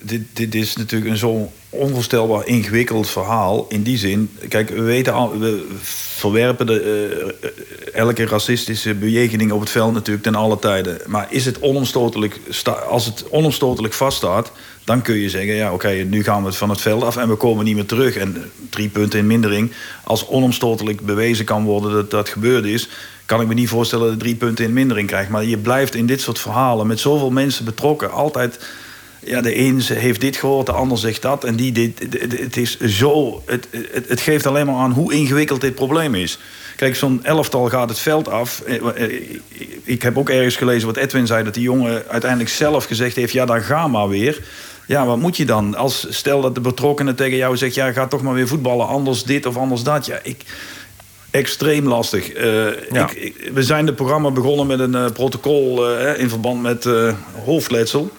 Dit, 0.00 0.22
dit 0.32 0.54
is 0.54 0.76
natuurlijk 0.76 1.10
een 1.10 1.16
zo 1.16 1.52
onvoorstelbaar 1.68 2.46
ingewikkeld 2.46 3.08
verhaal. 3.08 3.66
In 3.68 3.82
die 3.82 3.98
zin, 3.98 4.30
kijk, 4.48 4.68
we 4.68 4.82
weten 4.82 5.12
al, 5.12 5.38
we 5.38 5.66
verwerpen 5.80 6.66
de, 6.66 7.34
eh, 7.40 7.48
elke 7.94 8.26
racistische 8.26 8.94
bejegening 8.94 9.52
op 9.52 9.60
het 9.60 9.70
veld 9.70 9.92
natuurlijk 9.92 10.24
ten 10.24 10.34
alle 10.34 10.58
tijden. 10.58 11.00
Maar 11.06 11.26
is 11.30 11.44
het 11.44 11.60
onomstotelijk, 11.60 12.40
als 12.88 13.06
het 13.06 13.24
onomstotelijk 13.30 13.94
vaststaat, 13.94 14.52
dan 14.84 15.02
kun 15.02 15.14
je 15.14 15.30
zeggen, 15.30 15.54
ja 15.54 15.72
oké, 15.72 15.88
nu 15.88 16.22
gaan 16.22 16.44
we 16.44 16.52
van 16.52 16.70
het 16.70 16.80
veld 16.80 17.02
af 17.02 17.16
en 17.16 17.28
we 17.28 17.34
komen 17.34 17.64
niet 17.64 17.74
meer 17.74 17.86
terug. 17.86 18.16
En 18.16 18.50
drie 18.70 18.88
punten 18.88 19.18
in 19.18 19.26
mindering, 19.26 19.72
als 20.04 20.26
onomstotelijk 20.26 21.00
bewezen 21.00 21.44
kan 21.44 21.64
worden 21.64 21.92
dat 21.92 22.10
dat 22.10 22.28
gebeurd 22.28 22.64
is, 22.64 22.88
kan 23.26 23.40
ik 23.40 23.46
me 23.46 23.54
niet 23.54 23.68
voorstellen 23.68 24.08
dat 24.08 24.18
drie 24.18 24.34
punten 24.34 24.64
in 24.64 24.72
mindering 24.72 25.08
krijgt. 25.08 25.30
Maar 25.30 25.44
je 25.44 25.58
blijft 25.58 25.94
in 25.94 26.06
dit 26.06 26.20
soort 26.20 26.38
verhalen 26.38 26.86
met 26.86 27.00
zoveel 27.00 27.30
mensen 27.30 27.64
betrokken 27.64 28.10
altijd 28.10 28.58
ja, 29.24 29.40
de 29.40 29.58
een 29.58 29.80
heeft 29.80 30.20
dit 30.20 30.36
gehoord, 30.36 30.66
de 30.66 30.72
ander 30.72 30.98
zegt 30.98 31.22
dat. 31.22 31.44
En 31.44 31.56
die 31.56 31.72
dit. 31.72 31.98
Het- 31.98 32.38
Het 32.38 32.56
is 32.56 32.80
zo. 32.80 33.42
Het, 33.46 33.68
het, 33.92 34.08
het 34.08 34.20
geeft 34.20 34.46
alleen 34.46 34.66
maar 34.66 34.74
aan 34.74 34.92
hoe 34.92 35.12
ingewikkeld 35.12 35.60
dit 35.60 35.74
probleem 35.74 36.14
is. 36.14 36.38
Kijk, 36.76 36.96
zo'n 36.96 37.20
elftal 37.24 37.68
gaat 37.68 37.88
het 37.88 37.98
veld 37.98 38.28
af. 38.28 38.60
Eh, 38.60 39.02
eh, 39.04 39.20
Ik 39.84 40.02
heb 40.02 40.18
ook 40.18 40.30
ergens 40.30 40.56
gelezen 40.56 40.86
wat 40.86 40.96
Edwin 40.96 41.26
zei... 41.26 41.44
dat 41.44 41.54
die 41.54 41.62
jongen 41.62 42.02
uiteindelijk 42.08 42.50
zelf 42.50 42.84
gezegd 42.84 43.16
heeft... 43.16 43.32
ja, 43.32 43.44
dan 43.44 43.62
ga 43.62 43.88
maar 43.88 44.08
weer. 44.08 44.40
Ja, 44.86 45.06
wat 45.06 45.18
moet 45.18 45.36
je 45.36 45.44
dan? 45.44 45.74
Als, 45.74 46.06
stel 46.10 46.40
dat 46.40 46.54
de 46.54 46.60
betrokkenen 46.60 47.14
tegen 47.16 47.36
jou 47.36 47.56
zegt... 47.56 47.74
ja, 47.74 47.92
ga 47.92 48.06
toch 48.06 48.22
maar 48.22 48.34
weer 48.34 48.48
voetballen, 48.48 48.86
anders 48.86 49.24
dit 49.24 49.46
of 49.46 49.56
anders 49.56 49.82
dat. 49.82 50.06
Ja, 50.06 50.18
ik... 50.22 50.42
Extreem 51.30 51.88
lastig. 51.88 52.32
Eh, 52.32 52.66
ik, 52.66 53.10
ik- 53.12 53.50
we 53.54 53.62
zijn 53.62 53.86
het 53.86 53.96
programma 53.96 54.30
begonnen 54.30 54.66
met 54.66 54.80
een 54.80 55.12
protocol... 55.12 55.90
in 55.98 56.28
verband 56.28 56.62
met 56.62 56.86
hoofdletsel. 57.44 58.10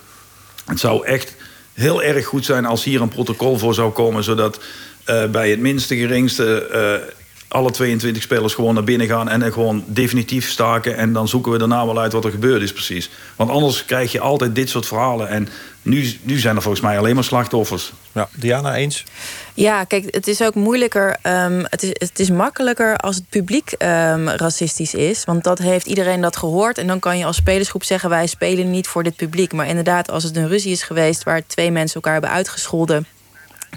Het 0.65 0.79
zou 0.79 1.05
echt 1.05 1.35
heel 1.73 2.03
erg 2.03 2.25
goed 2.25 2.45
zijn 2.45 2.65
als 2.65 2.83
hier 2.83 3.01
een 3.01 3.09
protocol 3.09 3.57
voor 3.57 3.73
zou 3.73 3.91
komen... 3.91 4.23
zodat 4.23 4.59
eh, 5.03 5.25
bij 5.25 5.49
het 5.49 5.59
minste 5.59 5.95
geringste 5.95 6.67
eh, 6.67 7.13
alle 7.47 7.71
22 7.71 8.23
spelers 8.23 8.53
gewoon 8.53 8.73
naar 8.73 8.83
binnen 8.83 9.07
gaan... 9.07 9.29
en 9.29 9.41
er 9.41 9.51
gewoon 9.51 9.83
definitief 9.87 10.49
staken. 10.49 10.97
En 10.97 11.13
dan 11.13 11.27
zoeken 11.27 11.51
we 11.51 11.57
daarna 11.57 11.85
wel 11.85 11.99
uit 11.99 12.13
wat 12.13 12.25
er 12.25 12.31
gebeurd 12.31 12.61
is 12.61 12.73
precies. 12.73 13.09
Want 13.35 13.49
anders 13.49 13.85
krijg 13.85 14.11
je 14.11 14.19
altijd 14.19 14.55
dit 14.55 14.69
soort 14.69 14.85
verhalen. 14.85 15.29
En 15.29 15.49
nu, 15.83 16.17
nu 16.21 16.39
zijn 16.39 16.55
er 16.55 16.61
volgens 16.61 16.83
mij 16.83 16.97
alleen 16.97 17.15
maar 17.15 17.23
slachtoffers. 17.23 17.93
Ja, 18.11 18.29
Diana, 18.35 18.75
eens? 18.75 19.03
Ja, 19.53 19.83
kijk, 19.83 20.15
het 20.15 20.27
is 20.27 20.41
ook 20.41 20.55
moeilijker. 20.55 21.17
ehm, 21.21 21.63
het, 21.69 21.83
is, 21.83 21.89
het 21.93 22.19
is 22.19 22.29
makkelijker 22.29 22.97
als 22.97 23.15
het 23.15 23.29
publiek 23.29 23.71
ehm, 23.71 24.27
racistisch 24.27 24.93
is. 24.93 25.23
Want 25.25 25.43
dat 25.43 25.57
heeft 25.57 25.85
iedereen 25.85 26.21
dat 26.21 26.37
gehoord. 26.37 26.77
En 26.77 26.87
dan 26.87 26.99
kan 26.99 27.17
je 27.17 27.25
als 27.25 27.35
spelersgroep 27.35 27.83
zeggen: 27.83 28.09
wij 28.09 28.27
spelen 28.27 28.71
niet 28.71 28.87
voor 28.87 29.03
dit 29.03 29.15
publiek. 29.15 29.53
Maar 29.53 29.67
inderdaad, 29.67 30.11
als 30.11 30.23
het 30.23 30.35
een 30.35 30.47
ruzie 30.47 30.71
is 30.71 30.83
geweest 30.83 31.23
waar 31.23 31.45
twee 31.47 31.71
mensen 31.71 31.95
elkaar 31.95 32.13
hebben 32.13 32.31
uitgescholden. 32.31 33.05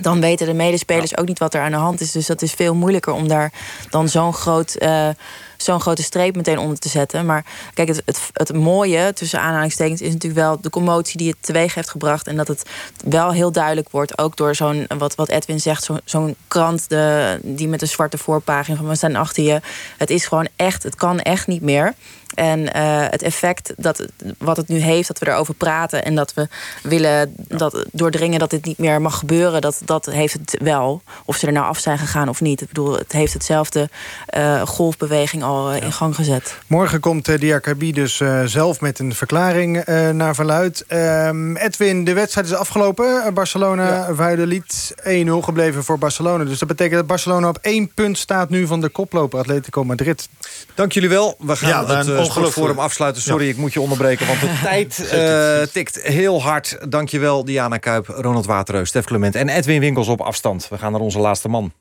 Dan 0.01 0.21
weten 0.21 0.47
de 0.47 0.55
medespelers 0.55 1.17
ook 1.17 1.27
niet 1.27 1.39
wat 1.39 1.55
er 1.55 1.61
aan 1.61 1.71
de 1.71 1.77
hand 1.77 2.01
is. 2.01 2.13
Dus 2.13 2.27
dat 2.27 2.43
is 2.43 2.53
veel 2.53 2.75
moeilijker 2.75 3.13
om 3.13 3.29
daar 3.29 3.53
dan 3.91 4.09
zo'n 4.09 4.35
groot, 4.35 4.75
eh, 4.75 5.09
zo'n 5.57 5.81
grote 5.81 6.03
streep 6.03 6.37
meteen 6.37 6.59
onder 6.59 6.79
te 6.79 6.89
zetten. 6.89 7.27
Maar 7.27 7.45
kijk, 7.75 7.89
het, 7.89 8.03
het, 8.05 8.21
het 8.33 8.53
mooie 8.55 9.13
tussen 9.13 9.41
aanhalingstekens 9.41 10.01
is 10.01 10.13
natuurlijk 10.13 10.41
wel 10.41 10.61
de 10.61 10.71
commotie 10.71 11.19
die 11.19 11.29
het 11.29 11.37
teweeg 11.41 11.75
heeft 11.75 11.91
gebracht. 11.91 12.27
En 12.27 12.37
dat 12.37 12.49
het 12.49 12.63
wel 13.05 13.33
heel 13.33 13.53
duidelijk 13.53 13.89
wordt, 13.91 14.19
ook 14.19 14.37
door 14.37 14.55
zo'n, 14.55 14.87
wat, 14.99 15.15
wat 15.15 15.29
Edwin 15.29 15.61
zegt, 15.61 15.85
zo- 15.85 15.99
zo'n 16.05 16.37
krant 16.49 16.89
de, 16.89 17.39
die 17.43 17.69
met 17.69 17.83
een 17.83 17.89
zwarte 17.89 18.19
voorpagina 18.19 18.77
van 18.77 18.89
we 18.89 18.95
staan 18.97 19.15
achter 19.17 19.43
je. 19.43 19.61
Het 19.97 20.11
is 20.11 20.27
gewoon 20.27 20.49
echt, 20.57 20.83
het 20.83 20.95
kan 20.95 21.21
echt 21.21 21.47
niet 21.47 21.63
meer. 21.63 21.95
En 22.35 22.73
eh, 22.73 22.83
het 23.11 23.23
effect 23.23 23.73
dat, 23.77 24.07
wat 24.39 24.57
het 24.57 24.69
nu 24.69 24.79
heeft, 24.79 25.09
dat 25.09 25.19
we 25.19 25.29
erover 25.29 25.55
praten 25.55 26.05
en 26.05 26.15
dat 26.15 26.35
we 26.35 26.49
willen 26.83 27.35
dat, 27.37 27.85
doordringen 27.93 28.39
dat 28.39 28.51
dit 28.51 28.65
niet 28.65 28.79
meer 28.79 29.01
mag 29.01 29.19
gebeuren, 29.19 29.61
dat, 29.61 29.81
dat 29.85 30.07
heeft 30.07 30.33
het 30.33 30.57
wel. 30.63 31.03
Of 31.25 31.37
ze 31.37 31.47
er 31.47 31.53
nou 31.53 31.67
af 31.67 31.79
zijn 31.79 31.99
gegaan 31.99 32.29
of 32.29 32.41
niet. 32.41 32.61
Ik 32.61 32.69
bedoel, 32.69 32.99
het 32.99 33.13
heeft 33.13 33.33
hetzelfde 33.33 33.89
eh, 34.27 34.63
golfbeweging 34.63 35.43
al 35.43 35.71
eh, 35.71 35.83
in 35.83 35.93
gang 35.93 36.15
gezet. 36.15 36.57
Morgen 36.67 37.01
komt 37.01 37.29
uh, 37.29 37.39
Diakabi 37.39 37.93
dus 37.93 38.21
eh, 38.21 38.43
zelf 38.45 38.81
met 38.81 38.99
een 38.99 39.15
verklaring 39.15 39.77
eh, 39.77 40.11
naar 40.11 40.35
verluid. 40.35 40.85
Ehm, 40.87 41.57
Edwin, 41.57 42.05
de 42.05 42.13
wedstrijd 42.13 42.47
is 42.47 42.55
afgelopen. 42.55 43.35
Barcelona, 43.35 44.15
Valladolid 44.15 44.95
1-0 45.03 45.31
gebleven 45.41 45.85
voor 45.85 45.99
Barcelona. 45.99 46.45
Dus 46.45 46.59
dat 46.59 46.69
betekent 46.69 46.97
dat 46.97 47.07
Barcelona 47.07 47.49
op 47.49 47.59
één 47.61 47.95
punt 47.95 48.19
staat 48.19 48.49
nu 48.49 48.67
van 48.67 48.81
de 48.81 48.89
koploper 48.89 49.39
Atletico 49.39 49.85
Madrid. 49.85 50.29
Dank 50.75 50.93
jullie 50.93 51.09
wel. 51.09 51.37
We 51.39 51.57
gaan 51.57 51.69
Ja, 51.69 51.97
het 51.97 52.07
uh, 52.07 52.16
Sportforum 52.25 52.79
afsluiten. 52.79 53.23
Sorry, 53.23 53.45
Ja. 53.45 53.51
ik 53.51 53.57
moet 53.57 53.73
je 53.73 53.81
onderbreken, 53.81 54.27
want 54.27 54.41
de 54.41 54.59
tijd 54.63 55.09
eh, 55.11 55.73
tikt 55.73 56.03
heel 56.03 56.43
hard. 56.43 56.77
Dankjewel, 56.89 57.45
Diana 57.45 57.77
Kuip, 57.79 58.07
Ronald 58.09 58.47
Waterreus, 58.47 58.89
Stef 58.89 59.05
Clement 59.05 59.35
en 59.35 59.49
Edwin 59.49 59.81
Winkels 59.81 60.09
op 60.09 60.21
afstand. 60.21 60.69
We 60.69 60.79
gaan 60.79 60.93
naar 60.93 61.01
onze 61.01 61.19
laatste 61.19 61.49
man. 61.49 61.73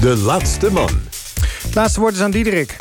De 0.00 0.16
laatste 0.16 0.72
man. 0.72 0.90
Het 1.62 1.74
laatste 1.74 2.00
woord 2.00 2.14
is 2.14 2.20
aan 2.20 2.30
Diederik. 2.30 2.76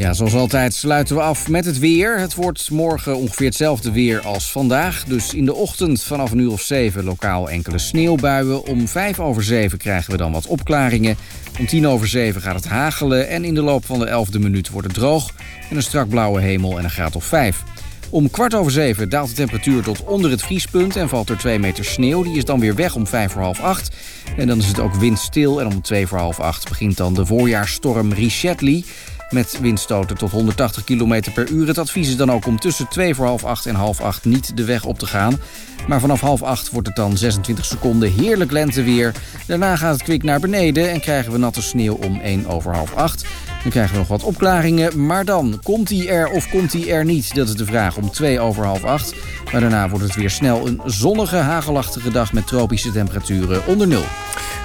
Ja, 0.00 0.12
zoals 0.12 0.34
altijd 0.34 0.74
sluiten 0.74 1.16
we 1.16 1.22
af 1.22 1.48
met 1.48 1.64
het 1.64 1.78
weer. 1.78 2.18
Het 2.18 2.34
wordt 2.34 2.70
morgen 2.70 3.16
ongeveer 3.16 3.46
hetzelfde 3.46 3.92
weer 3.92 4.20
als 4.20 4.52
vandaag. 4.52 5.04
Dus 5.04 5.34
in 5.34 5.44
de 5.44 5.54
ochtend 5.54 6.02
vanaf 6.02 6.30
een 6.30 6.38
uur 6.38 6.50
of 6.50 6.60
zeven 6.60 7.04
lokaal 7.04 7.50
enkele 7.50 7.78
sneeuwbuien. 7.78 8.66
Om 8.66 8.88
vijf 8.88 9.20
over 9.20 9.42
zeven 9.42 9.78
krijgen 9.78 10.10
we 10.10 10.16
dan 10.16 10.32
wat 10.32 10.46
opklaringen. 10.46 11.16
Om 11.58 11.66
tien 11.66 11.86
over 11.86 12.08
zeven 12.08 12.40
gaat 12.40 12.54
het 12.54 12.66
hagelen. 12.66 13.28
En 13.28 13.44
in 13.44 13.54
de 13.54 13.62
loop 13.62 13.84
van 13.84 13.98
de 13.98 14.06
elfde 14.06 14.38
minuut 14.38 14.70
wordt 14.70 14.86
het 14.86 14.96
droog. 14.96 15.30
En 15.70 15.76
een 15.76 15.82
strak 15.82 16.08
blauwe 16.08 16.40
hemel 16.40 16.78
en 16.78 16.84
een 16.84 16.90
graad 16.90 17.16
of 17.16 17.24
vijf. 17.24 17.62
Om 18.10 18.30
kwart 18.30 18.54
over 18.54 18.72
zeven 18.72 19.08
daalt 19.08 19.28
de 19.28 19.34
temperatuur 19.34 19.82
tot 19.82 20.04
onder 20.04 20.30
het 20.30 20.42
vriespunt... 20.42 20.96
en 20.96 21.08
valt 21.08 21.28
er 21.28 21.38
twee 21.38 21.58
meter 21.58 21.84
sneeuw. 21.84 22.22
Die 22.22 22.36
is 22.36 22.44
dan 22.44 22.60
weer 22.60 22.74
weg 22.74 22.94
om 22.94 23.06
vijf 23.06 23.32
voor 23.32 23.42
half 23.42 23.60
acht. 23.60 23.96
En 24.36 24.46
dan 24.46 24.58
is 24.58 24.66
het 24.66 24.80
ook 24.80 24.94
windstil. 24.94 25.60
En 25.60 25.66
om 25.66 25.82
twee 25.82 26.06
voor 26.06 26.18
half 26.18 26.40
acht 26.40 26.68
begint 26.68 26.96
dan 26.96 27.14
de 27.14 27.26
voorjaarsstorm 27.26 28.12
Richetli... 28.12 28.84
met 29.30 29.58
windstoten 29.60 30.16
tot 30.16 30.30
180 30.30 30.84
km 30.84 31.22
per 31.34 31.48
uur. 31.48 31.66
Het 31.66 31.78
advies 31.78 32.08
is 32.08 32.16
dan 32.16 32.32
ook 32.32 32.46
om 32.46 32.58
tussen 32.58 32.88
twee 32.88 33.14
voor 33.14 33.26
half 33.26 33.44
acht 33.44 33.66
en 33.66 33.74
half 33.74 34.00
acht... 34.00 34.24
niet 34.24 34.56
de 34.56 34.64
weg 34.64 34.84
op 34.84 34.98
te 34.98 35.06
gaan. 35.06 35.40
Maar 35.88 36.00
vanaf 36.00 36.20
half 36.20 36.42
acht 36.42 36.70
wordt 36.70 36.86
het 36.86 36.96
dan 36.96 37.16
26 37.16 37.64
seconden 37.64 38.12
heerlijk 38.12 38.50
lenteweer. 38.50 39.14
Daarna 39.46 39.76
gaat 39.76 39.92
het 39.92 40.02
kwik 40.02 40.22
naar 40.22 40.40
beneden 40.40 40.90
en 40.90 41.00
krijgen 41.00 41.32
we 41.32 41.38
natte 41.38 41.62
sneeuw 41.62 41.94
om 41.94 42.20
1 42.20 42.46
over 42.46 42.74
half 42.74 42.94
acht. 42.94 43.24
Dan 43.62 43.70
krijgen 43.70 43.92
we 43.92 43.98
nog 43.98 44.08
wat 44.08 44.22
opklaringen, 44.22 45.06
maar 45.06 45.24
dan 45.24 45.60
komt 45.62 45.88
hij 45.88 46.08
er 46.08 46.28
of 46.28 46.48
komt 46.48 46.72
hij 46.72 46.88
er 46.88 47.04
niet? 47.04 47.34
Dat 47.34 47.48
is 47.48 47.54
de 47.54 47.64
vraag 47.64 47.96
om 47.96 48.10
2 48.10 48.40
over 48.40 48.64
half 48.64 48.84
acht. 48.84 49.14
Maar 49.52 49.60
daarna 49.60 49.88
wordt 49.88 50.04
het 50.04 50.14
weer 50.14 50.30
snel 50.30 50.66
een 50.66 50.80
zonnige, 50.84 51.36
hagelachtige 51.36 52.10
dag 52.10 52.32
met 52.32 52.46
tropische 52.46 52.92
temperaturen 52.92 53.66
onder 53.66 53.86
nul. 53.86 54.04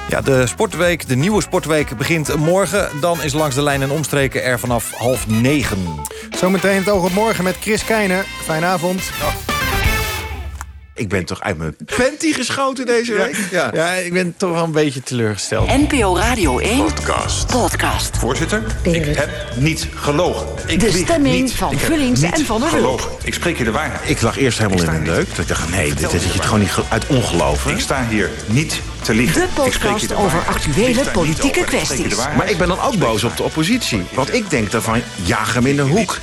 Ja, 0.10 0.22
de 0.22 0.48
sportweek, 0.48 1.08
de 1.08 1.16
nieuwe 1.16 1.42
sportweek 1.42 1.98
begint 1.98 2.36
morgen. 2.36 2.90
Dan 3.02 3.24
is 3.24 3.34
langs 3.34 3.56
de 3.56 3.64
lijn 3.64 3.82
en 3.82 3.92
omstreken 3.92 4.44
er 4.44 4.60
vanaf 4.60 4.92
half 4.92 5.28
negen. 5.28 5.78
Zometeen 6.38 6.78
het 6.78 6.90
oog 6.90 7.06
op 7.06 7.14
morgen 7.14 7.44
met 7.44 7.56
Chris 7.60 7.86
Keijnen. 7.86 8.24
Fijne 8.44 8.66
avond. 8.66 9.02
Ik 10.98 11.10
ben 11.10 11.26
toch 11.26 11.42
uit 11.42 11.58
mijn 11.58 11.76
panty 11.96 12.34
geschoten 12.34 12.86
deze 12.86 13.14
week? 13.14 13.38
Ja, 13.52 13.70
ja. 13.74 13.92
ik 13.92 14.14
ben 14.14 14.34
toch 14.38 14.52
wel 14.52 14.64
een 14.64 14.72
beetje 14.72 15.04
teleurgesteld. 15.04 15.68
NPO 15.68 16.18
Radio 16.18 16.60
1 16.60 16.78
Podcast. 16.78 17.48
podcast. 17.48 18.18
Voorzitter, 18.18 18.64
ik 18.82 19.06
heb 19.06 19.30
niet 19.56 19.88
gelogen. 19.96 20.48
Ik 20.68 20.80
De 20.80 20.92
stemming 20.92 21.42
niet. 21.42 21.54
van 21.54 21.72
Ik 21.72 21.80
heb 21.80 21.92
Vullings 21.92 22.22
niet 22.22 22.34
en 22.34 22.46
Van 22.46 22.62
der 22.62 22.70
gelogen. 22.70 23.12
Ik 23.24 23.34
spreek 23.34 23.58
je 23.58 23.64
de 23.64 23.72
waarheid. 23.72 24.10
Ik 24.10 24.22
lag 24.22 24.38
eerst 24.38 24.58
helemaal 24.58 24.84
in 24.84 24.90
een 24.90 25.04
deuk. 25.04 25.30
Dat 25.30 25.38
ik 25.38 25.48
dacht, 25.48 25.70
nee, 25.70 25.94
dit 25.94 26.14
is 26.14 26.24
het 26.24 26.42
gewoon 26.42 26.60
niet 26.60 26.72
uit 26.90 27.08
ongeloof. 27.08 27.68
Ik 27.68 27.80
sta 27.80 28.08
hier 28.10 28.30
niet 28.46 28.82
te 29.02 29.14
liegen. 29.14 29.42
De 29.42 29.48
podcast 29.54 30.14
over 30.14 30.40
actuele 30.40 31.12
politieke 31.12 31.64
kwesties. 31.64 32.16
Maar 32.16 32.50
ik 32.50 32.58
ben 32.58 32.68
dan 32.68 32.82
ook 32.82 32.98
boos 32.98 33.24
op 33.24 33.38
de 33.38 33.44
oppositie. 33.44 34.04
Want 34.14 34.34
ik 34.34 34.50
denk 34.50 34.72
dan 34.72 34.82
van, 34.82 35.02
jaag 35.24 35.54
hem 35.54 35.66
in 35.66 35.76
de 35.76 35.82
hoek. 35.82 36.18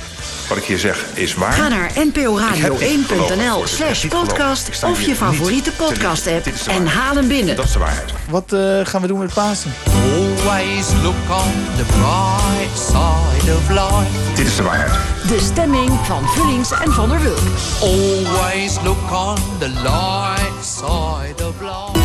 Wat 0.47 0.57
ik 0.57 0.63
hier 0.63 0.79
zeg 0.79 1.05
is 1.13 1.33
waar. 1.33 1.51
Ga 1.53 1.67
naar 1.67 1.91
nporadio1.nl 1.91 3.67
slash 3.67 4.05
podcast 4.05 4.83
of 4.83 5.01
je 5.01 5.15
favoriete 5.15 5.71
podcast 5.71 6.27
app 6.27 6.45
en 6.67 6.87
haal 6.87 7.15
hem 7.15 7.27
binnen. 7.27 7.55
Dat 7.55 7.65
is 7.65 7.71
de 7.71 7.79
waarheid. 7.79 8.11
Wat 8.29 8.53
eh, 8.53 8.59
gaan 8.83 9.01
we 9.01 9.07
doen 9.07 9.19
met 9.19 9.33
Pasen? 9.33 9.73
Always 9.85 10.87
look 11.01 11.15
on 11.29 11.53
the 11.77 11.83
bright 11.85 12.77
side 12.77 13.55
of 13.55 13.69
life. 13.69 14.35
Dit 14.35 14.47
is 14.47 14.55
de 14.55 14.63
waarheid. 14.63 14.91
De 15.27 15.39
stemming 15.39 15.91
van 16.03 16.27
Vullings 16.27 16.71
en 16.71 16.91
Van 16.91 17.09
der 17.09 17.21
Wulp. 17.21 17.39
Always 17.81 18.77
look 18.83 19.11
on 19.11 19.37
the 19.59 19.69
light 19.69 20.65
side 20.65 21.47
of 21.47 21.53
life. 21.61 22.01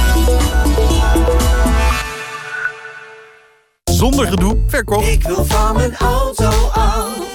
Zonder 3.85 4.27
gedoe, 4.27 4.57
verkocht. 4.67 5.09
Ik 5.09 5.23
wil 5.23 5.45
van 5.45 5.77
mijn 5.77 5.97
auto 5.97 6.51
af.nl 6.73 7.28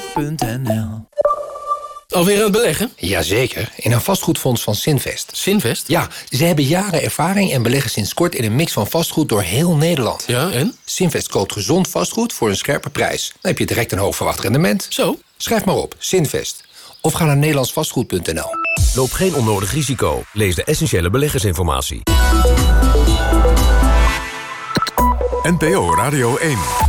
Alweer 2.09 2.37
aan 2.37 2.43
het 2.43 2.51
beleggen? 2.51 2.91
Jazeker, 2.95 3.71
in 3.75 3.91
een 3.91 4.01
vastgoedfonds 4.01 4.63
van 4.63 4.75
Sinvest. 4.75 5.31
Sinvest? 5.33 5.87
Ja, 5.87 6.07
ze 6.29 6.43
hebben 6.43 6.65
jaren 6.65 7.03
ervaring 7.03 7.51
en 7.51 7.63
beleggen 7.63 7.91
sinds 7.91 8.13
kort 8.13 8.35
in 8.35 8.43
een 8.43 8.55
mix 8.55 8.71
van 8.71 8.87
vastgoed 8.87 9.29
door 9.29 9.41
heel 9.41 9.75
Nederland. 9.75 10.23
Ja, 10.27 10.51
en? 10.51 10.75
Sinvest 10.85 11.27
koopt 11.27 11.51
gezond 11.51 11.87
vastgoed 11.87 12.33
voor 12.33 12.49
een 12.49 12.57
scherpe 12.57 12.89
prijs. 12.89 13.27
Dan 13.27 13.51
heb 13.51 13.57
je 13.57 13.65
direct 13.65 13.91
een 13.91 13.97
hoog 13.97 14.15
verwacht 14.15 14.39
rendement. 14.39 14.85
Zo? 14.89 15.19
Schrijf 15.37 15.65
maar 15.65 15.75
op, 15.75 15.95
Sinvest. 15.97 16.63
Of 17.01 17.13
ga 17.13 17.25
naar 17.25 17.37
nederlandsvastgoed.nl. 17.37 18.49
Loop 18.95 19.11
geen 19.11 19.35
onnodig 19.35 19.73
risico. 19.73 20.23
Lees 20.33 20.55
de 20.55 20.63
essentiële 20.63 21.09
beleggersinformatie. 21.09 22.01
NPO 25.43 25.95
Radio 25.95 26.37
1. 26.37 26.82